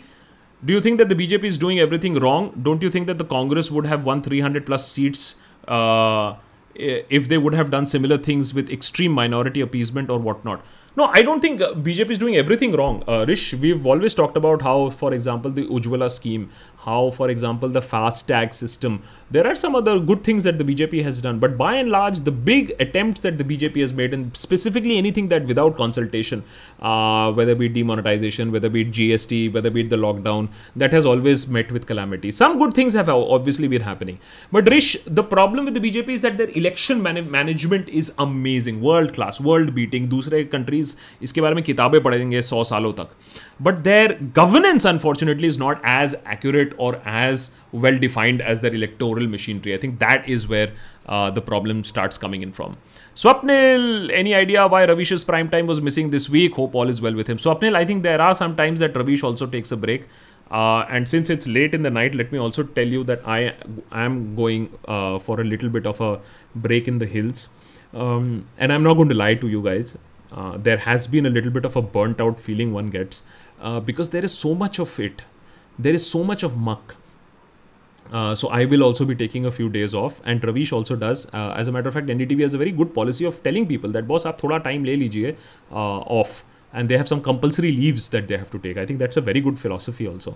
do 0.64 0.72
you 0.72 0.80
think 0.80 0.98
that 0.98 1.08
the 1.08 1.14
BJP 1.14 1.44
is 1.44 1.58
doing 1.58 1.78
everything 1.78 2.14
wrong? 2.14 2.52
Don't 2.62 2.82
you 2.82 2.90
think 2.90 3.06
that 3.06 3.18
the 3.18 3.24
Congress 3.24 3.70
would 3.70 3.86
have 3.86 4.04
won 4.04 4.22
300 4.22 4.66
plus 4.66 4.90
seats 4.90 5.36
uh, 5.68 6.34
if 6.74 7.28
they 7.28 7.38
would 7.38 7.54
have 7.54 7.70
done 7.70 7.86
similar 7.86 8.18
things 8.18 8.52
with 8.52 8.68
extreme 8.70 9.12
minority 9.12 9.60
appeasement 9.60 10.10
or 10.10 10.18
whatnot? 10.18 10.64
No, 10.96 11.10
I 11.12 11.22
don't 11.22 11.40
think 11.40 11.60
uh, 11.60 11.74
BJP 11.74 12.10
is 12.10 12.18
doing 12.18 12.36
everything 12.36 12.72
wrong. 12.72 13.04
Uh, 13.06 13.24
Rish, 13.28 13.54
we've 13.54 13.86
always 13.86 14.14
talked 14.14 14.36
about 14.36 14.62
how, 14.62 14.90
for 14.90 15.14
example, 15.14 15.50
the 15.50 15.64
Ujwala 15.66 16.10
scheme, 16.10 16.50
how, 16.78 17.10
for 17.10 17.28
example, 17.28 17.68
the 17.68 17.82
fast 17.82 18.26
tag 18.26 18.52
system. 18.52 19.02
There 19.30 19.46
are 19.46 19.54
some 19.54 19.76
other 19.76 20.00
good 20.00 20.24
things 20.24 20.42
that 20.44 20.58
the 20.58 20.64
BJP 20.64 21.04
has 21.04 21.20
done, 21.20 21.38
but 21.38 21.56
by 21.56 21.74
and 21.74 21.90
large, 21.90 22.20
the 22.20 22.32
big 22.32 22.74
attempts 22.80 23.20
that 23.20 23.38
the 23.38 23.44
BJP 23.44 23.80
has 23.82 23.92
made, 23.92 24.12
and 24.14 24.36
specifically 24.36 24.96
anything 24.96 25.28
that 25.28 25.44
without 25.46 25.76
consultation, 25.76 26.42
uh, 26.80 27.30
whether 27.32 27.54
be 27.54 27.68
demonetization, 27.68 28.50
whether 28.50 28.68
be 28.68 28.84
GST, 28.84 29.52
whether 29.52 29.70
be 29.70 29.82
the 29.84 29.96
lockdown, 29.96 30.48
that 30.74 30.92
has 30.92 31.06
always 31.06 31.46
met 31.46 31.70
with 31.70 31.86
calamity. 31.86 32.32
Some 32.32 32.58
good 32.58 32.74
things 32.74 32.94
have 32.94 33.08
obviously 33.08 33.68
been 33.68 33.82
happening. 33.82 34.18
But 34.50 34.68
Rish, 34.68 34.96
the 35.04 35.22
problem 35.22 35.66
with 35.66 35.74
the 35.74 35.80
BJP 35.80 36.08
is 36.08 36.20
that 36.22 36.38
their 36.38 36.50
election 36.50 37.02
man 37.02 37.30
management 37.30 37.88
is 37.88 38.12
amazing, 38.18 38.80
world 38.80 39.12
class, 39.12 39.40
world 39.40 39.74
beating. 39.74 40.08
Dusre 40.08 40.50
country 40.50 40.77
countries 40.78 40.94
इसके 41.22 41.40
बारे 41.40 41.54
में 41.54 41.64
किताबें 41.64 42.00
पढ़ेंगे 42.02 42.42
सौ 42.42 42.62
सालों 42.64 42.92
तक 42.92 43.08
but 43.62 43.74
their 43.84 44.18
governance 44.36 44.86
unfortunately 44.86 45.46
is 45.46 45.58
not 45.60 45.82
as 45.88 46.16
accurate 46.32 46.76
और 46.80 47.02
as 47.08 47.50
well 47.76 47.98
defined 47.98 48.42
as 48.42 48.58
their 48.60 48.74
electoral 48.74 49.28
machinery 49.28 49.72
I 49.72 49.78
think 49.78 49.98
that 50.00 50.30
is 50.30 50.46
where 50.46 50.74
the 51.10 51.42
problem 51.46 51.82
start 51.82 52.16
coming 52.22 52.42
in 52.42 52.50
from 52.50 52.76
Swapnil 53.16 54.10
any 54.14 54.32
idea 54.32 54.64
why 54.68 54.86
Ravish 54.86 55.12
is 55.12 55.24
prime 55.26 55.48
time 55.48 55.66
was 55.66 55.80
missing 55.82 56.10
this 56.10 56.30
week 56.30 56.54
hope 56.58 56.76
all 56.76 56.90
is 56.90 57.02
well 57.02 57.14
with 57.14 57.28
him 57.28 57.36
Swapnil 57.46 57.76
I 57.76 57.86
think 57.86 58.02
there 58.02 58.20
are 58.20 58.34
some 58.36 58.54
times 58.54 58.80
that 58.80 58.96
Ravish 58.96 59.24
also 59.24 59.46
takes 59.48 59.72
a 59.72 59.76
break 59.86 60.06
and 60.52 61.06
since 61.06 61.30
it's 61.30 61.48
late 61.48 61.74
in 61.74 61.82
the 61.82 61.86
night 61.92 62.14
let 62.14 62.32
me 62.32 62.38
also 62.38 62.62
tell 62.74 62.92
you 62.94 63.04
that 63.04 63.22
I 63.26 63.44
I 63.44 64.04
am 64.04 64.18
going 64.34 64.66
for 65.26 65.40
a 65.40 65.42
little 65.44 65.68
bit 65.70 65.86
of 65.86 66.02
a 66.02 66.14
break 66.58 66.88
in 66.88 66.98
the 66.98 67.08
hills 67.12 67.48
and 67.94 68.70
I 68.70 68.76
am 68.76 68.82
not 68.82 68.96
going 68.96 69.10
to 69.10 69.16
lie 69.16 69.34
to 69.34 69.48
you 69.48 69.60
guys 69.62 69.96
Uh, 70.31 70.57
there 70.57 70.77
has 70.77 71.05
been 71.05 71.27
a 71.27 71.29
little 71.29 71.51
bit 71.51 71.63
of 71.63 71.75
a 71.75 71.81
burnt 71.81 72.19
out 72.19 72.39
feeling 72.39 72.73
one 72.73 72.89
gets 72.89 73.21
uh, 73.61 73.79
because 73.79 74.09
there 74.09 74.25
is 74.25 74.33
so 74.33 74.55
much 74.55 74.79
of 74.79 74.99
it. 74.99 75.21
There 75.77 75.93
is 75.93 76.09
so 76.09 76.23
much 76.23 76.43
of 76.43 76.57
muck. 76.57 76.95
Uh, 78.11 78.35
so 78.35 78.47
I 78.49 78.65
will 78.65 78.83
also 78.83 79.05
be 79.05 79.15
taking 79.15 79.45
a 79.45 79.51
few 79.51 79.69
days 79.69 79.93
off, 79.93 80.21
and 80.25 80.43
Ravish 80.43 80.71
also 80.71 80.95
does. 80.95 81.25
Uh, 81.33 81.53
as 81.55 81.67
a 81.67 81.71
matter 81.71 81.87
of 81.87 81.93
fact, 81.93 82.07
NDTV 82.07 82.41
has 82.41 82.53
a 82.53 82.57
very 82.57 82.71
good 82.71 82.93
policy 82.93 83.25
of 83.25 83.41
telling 83.43 83.65
people 83.65 83.91
that 83.91 84.07
boss, 84.07 84.25
आप 84.25 84.39
थोड़ा 84.41 84.63
time 84.63 84.83
ले 84.85 84.95
लीजिए 84.95 85.35
uh, 85.71 85.99
off, 86.19 86.43
and 86.73 86.89
they 86.89 86.97
have 86.97 87.07
some 87.07 87.21
compulsory 87.21 87.71
leaves 87.71 88.09
that 88.09 88.27
they 88.27 88.37
have 88.37 88.51
to 88.51 88.59
take. 88.59 88.77
I 88.77 88.85
think 88.85 88.99
that's 88.99 89.17
a 89.17 89.21
very 89.21 89.41
good 89.41 89.57
philosophy 89.57 90.07
also. 90.07 90.35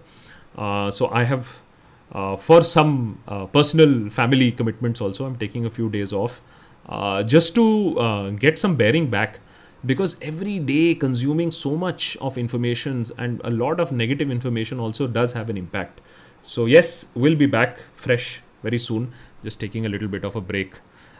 Uh, 0.57 0.89
so 0.89 1.09
I 1.09 1.23
have, 1.23 1.57
for 2.39 2.63
some 2.63 3.19
personal 3.51 4.09
family 4.09 4.51
commitments 4.51 5.01
also, 5.01 5.25
I'm 5.25 5.35
taking 5.35 5.65
a 5.65 5.69
few 5.69 5.89
days 5.89 6.13
off, 6.13 6.41
just 7.25 7.53
to 7.55 8.37
get 8.39 8.57
some 8.57 8.75
bearing 8.75 9.09
back 9.09 9.39
because 9.85 10.17
every 10.21 10.59
day 10.59 10.95
consuming 10.95 11.51
so 11.51 11.75
much 11.75 12.17
of 12.19 12.37
information 12.37 13.05
and 13.17 13.41
a 13.43 13.51
lot 13.51 13.79
of 13.79 13.91
negative 13.91 14.31
information 14.31 14.79
also 14.79 15.07
does 15.07 15.33
have 15.33 15.49
an 15.49 15.57
impact 15.57 16.01
so 16.41 16.65
yes 16.65 17.07
we'll 17.13 17.35
be 17.35 17.45
back 17.45 17.79
fresh 17.95 18.41
very 18.63 18.79
soon 18.79 19.13
just 19.43 19.59
taking 19.59 19.85
a 19.85 19.89
little 19.89 20.07
bit 20.07 20.23
of 20.23 20.35
a 20.35 20.41
break 20.41 20.79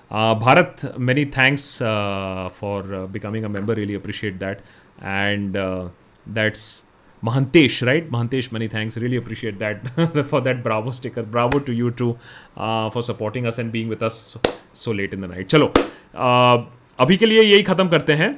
uh, 0.10 0.34
bharat 0.36 0.98
many 0.98 1.26
thanks 1.26 1.82
uh, 1.82 2.50
for 2.54 2.94
uh, 2.94 3.08
becoming 3.08 3.46
a 3.46 3.50
member 3.50 3.76
really 3.76 3.94
appreciate 3.94 4.40
that 4.40 4.62
and 5.02 5.56
uh, 5.56 5.88
that's 6.26 6.84
Mahantesh, 7.24 7.86
right? 7.86 8.10
Mahantesh, 8.12 8.52
many 8.52 8.68
thanks. 8.68 8.96
Really 8.98 9.18
appreciate 9.18 9.58
that 9.60 9.88
for 10.30 10.42
that 10.42 10.64
bravo 10.64 10.92
sticker. 10.92 11.24
Bravo 11.24 11.60
to 11.60 11.74
you 11.74 11.92
too 11.92 12.18
uh, 12.56 12.90
for 12.92 13.02
supporting 13.02 13.48
us 13.48 13.58
and 13.58 13.72
being 13.72 13.88
with 13.88 14.04
us 14.04 14.38
so 14.74 14.92
late 14.92 15.14
in 15.14 15.22
the 15.22 15.28
night. 15.28 15.48
चलो 15.50 15.72
uh, 15.76 16.66
अभी 17.00 17.18
के 17.18 17.26
लिए 17.26 17.42
यही 17.42 17.64
ख़त्म 17.64 17.88
करते 17.88 18.14
हैं 18.14 18.30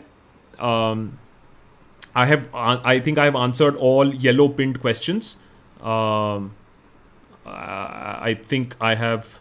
um, 0.60 1.18
I 2.14 2.26
have 2.26 2.48
I 2.54 3.00
think 3.00 3.18
I 3.18 3.24
have 3.24 3.36
answered 3.36 3.76
all 3.76 4.14
yellow 4.14 4.48
pinned 4.48 4.80
questions. 4.80 5.36
Um, 5.82 6.54
I 7.46 8.34
think 8.34 8.76
I 8.80 8.94
have 8.94 9.40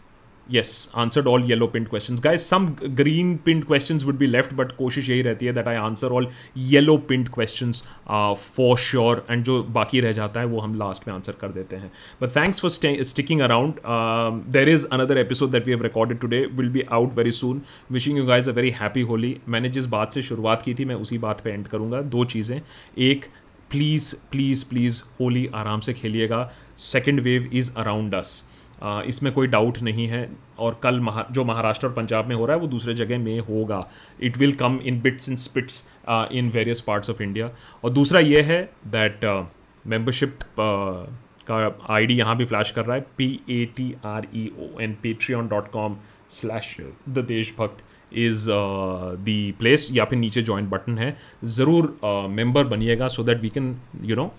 yes 0.50 0.72
answered 0.94 1.26
all 1.26 1.44
yellow 1.50 1.66
pint 1.66 1.88
question 1.88 2.14
guys 2.24 2.40
some 2.40 2.66
green 2.96 3.34
pint 3.44 3.64
question 3.66 3.98
would 4.04 4.16
be 4.18 4.26
left 4.26 4.52
but 4.54 4.72
कोशिश 4.72 5.08
यही 5.08 5.22
रहती 5.22 5.46
है 5.46 5.52
that 5.52 5.68
I 5.68 5.76
answer 5.76 6.12
all 6.12 6.28
yellow 6.56 6.96
pint 7.08 7.28
question 7.28 7.72
for 8.08 8.76
sure 8.78 9.24
and 9.30 9.44
जो 9.44 9.62
बाकी 9.74 10.00
रह 10.00 10.12
जाता 10.12 10.40
है 10.40 10.46
वो 10.46 10.60
हम 10.60 10.74
लास्ट 10.74 11.08
में 11.08 11.14
आंसर 11.14 11.32
कर 11.40 11.52
देते 11.52 11.76
हैं 11.76 11.90
but 12.22 12.36
thanks 12.36 12.60
for 12.60 12.70
sticking 13.04 13.40
around 13.40 13.80
there 14.52 14.68
is 14.68 14.86
another 14.92 15.18
episode 15.18 15.50
that 15.50 15.66
we 15.66 15.72
have 15.72 15.82
recorded 15.82 16.18
today 16.20 16.44
will 16.52 16.68
be 16.68 16.82
out 16.92 17.16
very 17.16 17.32
soon 17.34 17.62
wishing 17.90 18.18
you 18.18 18.24
guys 18.26 18.50
a 18.50 18.52
very 18.52 18.70
happy 18.80 19.02
Holi 19.04 19.36
मैंने 19.48 19.68
जिस 19.70 19.86
बात 19.88 20.12
से 20.12 20.22
शुरुआत 20.22 20.62
की 20.62 20.74
थी 20.74 20.84
मैं 20.84 20.94
उसी 20.96 21.18
बात 21.18 21.40
पर 21.40 21.50
एंड 21.50 21.66
करूँगा 21.68 22.02
दो 22.10 22.24
चीज़ें 22.26 22.60
एक 23.00 23.24
प्लीज़ 23.70 24.14
प्लीज़ 24.32 24.64
प्लीज़ 24.70 25.02
होली 25.20 25.46
आराम 25.54 25.80
से 25.80 25.92
खेलिएगा 25.94 26.50
second 26.78 27.20
wave 27.20 27.48
is 27.52 27.72
around 27.76 28.14
us 28.14 28.42
इसमें 28.82 29.32
कोई 29.32 29.46
डाउट 29.46 29.78
नहीं 29.82 30.06
है 30.08 30.28
और 30.58 30.78
कल 30.82 31.00
महा, 31.00 31.26
जो 31.30 31.44
महाराष्ट्र 31.44 31.86
और 31.86 31.92
पंजाब 31.92 32.26
में 32.28 32.34
हो 32.36 32.46
रहा 32.46 32.56
है, 32.56 32.60
वो 32.60 32.68
दूसरे 32.68 32.94
जगह 32.94 33.18
में 33.18 33.38
होगा। 33.40 33.86
It 34.20 34.38
will 34.38 34.52
come 34.54 34.78
in 34.84 35.00
bits 35.00 35.28
in 35.28 35.36
spits 35.38 35.84
in 36.08 36.50
various 36.54 36.80
parts 36.80 37.10
of 37.10 37.22
India 37.22 37.50
और 37.84 37.90
दूसरा 37.90 38.20
ये 38.20 38.42
है 38.42 38.62
दैट 38.88 39.24
मेंबरशिप 39.84 40.38
का 41.50 41.56
आईडी 41.94 42.14
यहाँ 42.14 42.36
भी 42.36 42.44
फ्लैश 42.44 42.70
कर 42.70 42.84
रहा 42.84 42.96
है 42.96 43.06
P 43.18 43.28
A 43.50 43.64
T 43.76 43.92
R 44.06 44.26
E 44.34 44.50
O 44.58 44.80
N 44.80 44.96
Patreon 45.34 45.48
dot 45.48 45.68
com 45.70 45.96
slash 46.32 46.76
the 47.08 47.24
Deshbhakt 47.28 47.84
is 48.18 48.46
the 49.24 49.54
place 49.58 49.88
या 49.92 50.04
फिर 50.04 50.18
नीचे 50.18 50.42
ज्वाइन 50.42 50.68
बटन 50.68 50.98
है। 50.98 51.16
ज़रूर 51.44 51.98
member 52.30 52.64
बनिएगा 52.66 53.08
so 53.08 53.22
that 53.24 53.40
we 53.40 53.48
can 53.50 53.76
you 54.02 54.16
know 54.16 54.32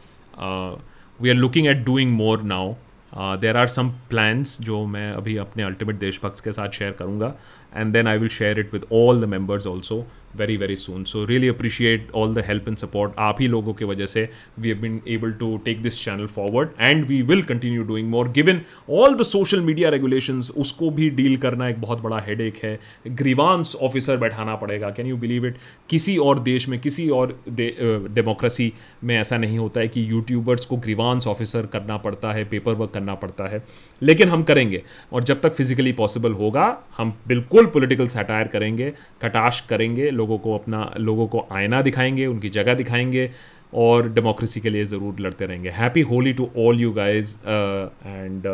we 1.20 1.30
are 1.30 1.36
looking 1.36 1.68
at 1.68 1.86
doing 1.86 2.12
more 2.14 2.42
now 2.44 2.74
there 3.18 3.58
are 3.58 3.68
some 3.68 3.90
plans 4.10 4.60
जो 4.62 4.86
मैं 4.86 5.12
अभी 5.12 5.36
अपने 5.38 5.64
ultimate 5.64 6.00
देशभक्त 6.00 6.44
के 6.44 6.52
साथ 6.52 6.70
शेयर 6.70 6.92
करूँगा। 6.92 7.34
And 7.76 7.94
then 7.94 8.08
I 8.08 8.18
will 8.18 8.30
share 8.30 8.60
it 8.60 8.74
with 8.74 8.86
all 8.94 9.22
the 9.22 9.26
members 9.26 9.68
also 9.68 10.06
very 10.36 10.56
very 10.58 10.76
soon 10.76 11.04
so 11.04 11.24
really 11.26 11.48
appreciate 11.48 12.08
all 12.16 12.34
the 12.34 12.44
help 12.48 12.68
and 12.68 12.78
support 12.78 13.12
आप 13.20 13.38
ही 13.42 13.48
लोगों 13.48 13.74
की 13.74 13.86
वजह 13.86 14.06
से 14.06 14.28
we 14.60 14.70
have 14.70 14.78
been 14.78 15.00
able 15.08 15.32
to 15.32 15.58
take 15.58 15.82
this 15.82 16.04
channel 16.06 16.26
forward 16.28 16.70
and 16.80 17.06
we 17.08 17.22
will 17.22 17.42
continue 17.44 17.84
doing 17.84 18.10
more 18.10 18.30
given 18.30 18.62
all 18.92 19.16
the 19.16 19.22
social 19.22 19.62
media 19.62 19.90
regulations 19.90 20.52
उसको 20.58 20.90
भी 20.90 21.10
deal 21.10 21.38
करना 21.38 21.70
एक 21.70 21.80
बहुत 21.82 22.02
बड़ा 22.02 22.20
हेड 22.20 22.42
है। 22.64 22.80
ग्रीवांस 23.08 23.76
ऑफिसर 23.82 24.18
बैठाना 24.18 24.56
पड़ेगा। 24.56 24.90
कैन 24.90 25.08
यू 25.08 25.18
बिलीव 25.18 25.46
इट 25.46 25.58
किसी 25.90 26.18
और 26.18 26.40
देश 26.40 26.68
में, 26.70 26.80
किसी 26.80 27.08
और 27.10 27.40
डेमोक्रेसी 27.50 28.72
में 29.04 29.16
ऐसा 29.18 29.38
नहीं 29.38 29.58
होता 29.58 29.80
है 29.80 29.88
कि 29.88 30.10
यूट्यूबर्स 30.10 30.66
को 30.66 30.78
ग्रीवांस 30.78 31.28
ऑफिसर 31.28 31.66
करना 31.66 31.98
पड़ता 31.98 32.32
है 32.34 32.44
पेपर 32.46 32.74
वर्क 32.74 32.92
करना 32.92 33.16
पड़ता 33.16 33.48
है। 33.50 33.64
लेकिन 34.02 34.30
हम 34.30 34.44
करेंगे 34.44 34.84
और 35.14 35.24
जब 35.24 35.42
तक 35.42 35.54
फिजिकली 35.54 35.92
पॉसिबल 35.94 36.34
होगा, 36.34 36.66
हम 36.98 37.14
बिल्कुल 37.28 37.65
पॉलिटिकल 37.68 38.08
सटायर 38.08 38.48
करेंगे 38.48 38.92
कटाश 39.22 39.60
करेंगे, 39.70 40.10
लोगों 40.12 40.38
को 40.38 40.58
अपना, 40.58 40.94
लोगों 40.98 41.28
को 41.28 41.46
आईना 41.52 41.82
दिखाएँगे, 41.82 42.26
उनकी 42.26 42.50
जगह 42.52 42.74
दिखाएँगे 42.74 43.30
और 43.74 44.10
डेमोक्रेसी 44.10 44.62
के 44.62 44.70
लिए 44.70 44.86
ज़रूर 44.86 45.20
लड़ते 45.20 45.46
रहेंगे। 45.46 45.70
Happy 45.72 46.02
Holi 46.04 46.34
to 46.34 46.50
all 46.58 46.80
you 46.82 46.92
guys 46.94 47.36
and 47.40 48.48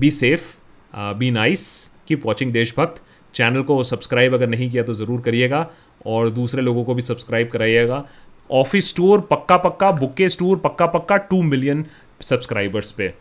be 0.00 0.10
safe 0.12 0.54
be 0.92 1.30
nice 1.30 1.90
keep 2.08 2.26
watching 2.26 2.52
Deshbhakt 2.52 3.02
channel 3.34 3.62
को 3.62 3.82
सब्सक्राइब 3.84 4.34
अगर 4.34 4.48
नहीं 4.48 4.70
किया 4.70 4.82
तो 4.82 4.94
ज़रूर 4.94 5.20
करिएगा 5.20 5.66
और 6.06 6.30
दूसरे 6.30 6.62
लोगों 6.62 6.84
को 6.84 6.94
भी 6.94 7.02
सब्सक्राइब 7.02 7.48
कराइएगा। 7.48 8.04
ऑफ़िस 8.50 8.94
टूर 8.96 9.20
पक्का 9.30 9.56
पक्का 9.58 9.90
बुके 9.92 10.28
टूर 10.38 10.58
पक्का 10.58 10.86
पक्का 10.86 11.16
टू 11.30 11.42
मिलियन 11.42 11.84
सब्सक्राइबर्स 12.22 12.90
पे। 12.92 13.12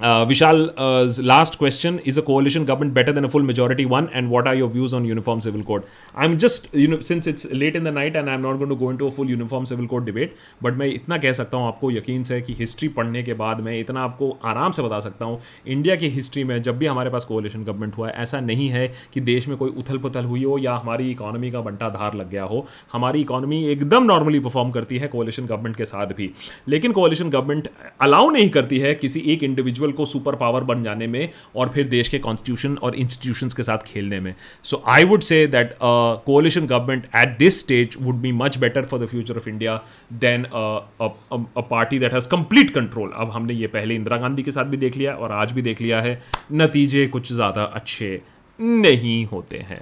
Uh, 0.00 0.24
Vishal, 0.24 0.72
uh, 0.76 1.22
last 1.24 1.58
question: 1.58 1.98
Is 2.00 2.16
a 2.18 2.22
coalition 2.22 2.64
government 2.64 2.94
better 2.94 3.12
than 3.12 3.24
a 3.24 3.28
full 3.28 3.42
majority 3.42 3.84
one? 3.84 4.08
And 4.10 4.30
what 4.30 4.46
are 4.46 4.54
your 4.54 4.68
views 4.68 4.94
on 4.94 5.04
uniform 5.04 5.40
civil 5.40 5.64
code? 5.64 5.82
I'm 6.14 6.38
just, 6.38 6.72
you 6.72 6.86
know, 6.86 7.00
since 7.00 7.26
it's 7.26 7.44
late 7.46 7.74
in 7.74 7.82
the 7.82 7.90
night 7.90 8.14
and 8.14 8.30
I'm 8.30 8.40
not 8.40 8.58
going 8.58 8.68
to 8.70 8.76
go 8.76 8.90
into 8.90 9.08
a 9.08 9.10
full 9.10 9.28
uniform 9.28 9.66
civil 9.66 9.88
code 9.88 10.06
debate, 10.06 10.36
but 10.62 10.74
मैं 10.78 10.86
इतना 10.86 11.18
कह 11.18 11.32
सकता 11.32 11.56
हूँ 11.56 11.66
आपको 11.68 11.90
यकीन 11.90 12.22
से 12.24 12.40
कि 12.40 12.52
history 12.58 12.88
पढ़ने 12.98 13.22
के 13.22 13.34
बाद 13.40 13.60
मैं 13.60 13.78
इतना 13.80 14.02
आपको 14.02 14.30
आराम 14.52 14.72
से 14.72 14.82
बता 14.82 15.00
सकता 15.08 15.24
हूँ 15.24 15.40
इंडिया 15.66 15.96
की 15.96 16.08
हिस्ट्री 16.18 16.44
में 16.44 16.62
जब 16.62 16.78
भी 16.78 16.86
हमारे 16.86 17.10
पास 17.10 17.26
कोalition 17.30 17.64
गवर्नमेंट 17.66 17.96
हुआ 17.98 18.08
है 18.08 18.14
ऐसा 18.22 18.40
नहीं 18.40 18.68
है 18.76 18.86
कि 19.14 19.20
देश 19.30 19.48
में 19.48 19.56
कोई 19.58 19.70
उथल 19.78 19.98
पुथल 20.06 20.24
हुई 20.24 20.44
हो 20.44 20.58
या 20.58 20.76
हमारी 20.84 21.10
इकोनॉमी 21.10 21.50
का 21.50 21.60
बंटा 21.70 21.88
धार 21.98 22.14
लग 22.20 22.30
गया 22.30 22.44
हो 22.52 22.64
हमारी 22.92 23.20
इकोनॉमी 23.22 23.62
एकदम 23.72 24.04
नॉर्मली 24.12 24.40
परफॉर्म 24.46 24.70
करती 24.78 24.98
है 24.98 25.10
कोalition 25.16 25.48
गवर्नमेंट 25.48 25.76
के 25.76 25.84
साथ 25.94 26.14
भी 26.16 26.30
लेकिन 26.68 26.92
कोalition 27.00 27.32
गवर्नमेंट 27.32 27.68
अलाउ 28.08 28.30
नहीं 28.30 28.48
करती 28.58 28.78
है 28.86 28.94
किसी 29.04 29.24
एक 29.34 29.42
इंडिविजुअल 29.42 29.86
को 29.92 30.06
सुपर 30.06 30.34
पावर 30.36 30.64
बन 30.64 30.82
जाने 30.84 31.06
में 31.06 31.28
और 31.56 31.68
फिर 31.68 31.88
देश 31.88 32.08
के 32.08 32.18
कॉन्स्टिट्यूशन 32.18 32.76
और 32.76 32.94
इंस्टीट्यूशंस 32.96 33.54
के 33.54 33.62
साथ 33.62 33.86
खेलने 33.86 34.20
में। 34.20 34.34
So 34.64 34.82
I 34.88 35.04
would 35.04 35.22
say 35.22 35.46
that 35.46 35.74
coalition 35.82 36.66
government 36.66 37.06
at 37.16 37.36
this 37.38 37.60
stage 37.60 37.96
would 38.00 38.20
be 38.20 38.32
much 38.34 38.58
better 38.58 38.84
for 38.84 39.00
the 39.00 39.06
future 39.08 39.36
of 39.36 39.48
India 39.48 39.80
than 40.20 40.44
a 40.44 41.60
party 41.60 41.98
that 41.98 42.14
has 42.14 42.28
complete 42.28 42.70
control 42.70 43.12
अब 43.16 43.30
हमने 43.30 43.54
ये 43.54 43.66
पहले 43.68 43.94
इंदिरा 43.94 44.16
गांधी 44.16 44.42
के 44.42 44.50
साथ 44.50 44.64
भी 44.64 44.76
देख 44.76 44.96
लिया 44.96 45.14
और 45.14 45.32
आज 45.34 45.52
भी 45.52 45.62
देख 45.62 45.80
लिया 45.80 46.00
है। 46.00 46.20
नतीजे 46.54 47.06
कुछ 47.08 47.32
ज़्यादा 47.32 47.62
अच्छे 47.62 48.20
नहीं 48.58 49.24
होते 49.26 49.58
हैं। 49.68 49.80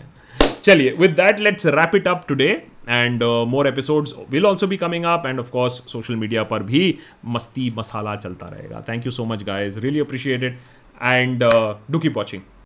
चलिए 0.63 0.95
with 0.99 1.11
that 1.13 1.41
let's 1.41 1.67
wrap 1.69 1.95
it 1.95 2.09
up 2.09 2.25
today 2.29 2.49
and 2.89 3.23
more 3.49 3.69
episodes 3.69 4.15
will 4.31 4.47
also 4.47 4.67
भी 4.67 4.77
coming 4.77 5.05
up 5.05 5.27
and 5.27 5.41
of course 5.41 5.83
social 5.93 6.17
media 6.17 6.43
पर 6.45 6.63
भी 6.63 6.99
मस्ती 7.27 7.73
मसाला 7.79 8.17
चलता 8.17 8.47
रहेगा. 8.47 8.85
Thank 8.89 9.07
you 9.07 9.13
so 9.13 9.25
much 9.25 9.43
guys 9.45 9.79
really 9.79 10.01
appreciated 10.01 10.59
and 11.03 11.45
do 11.91 11.99
keep 11.99 12.17
watching 12.17 12.43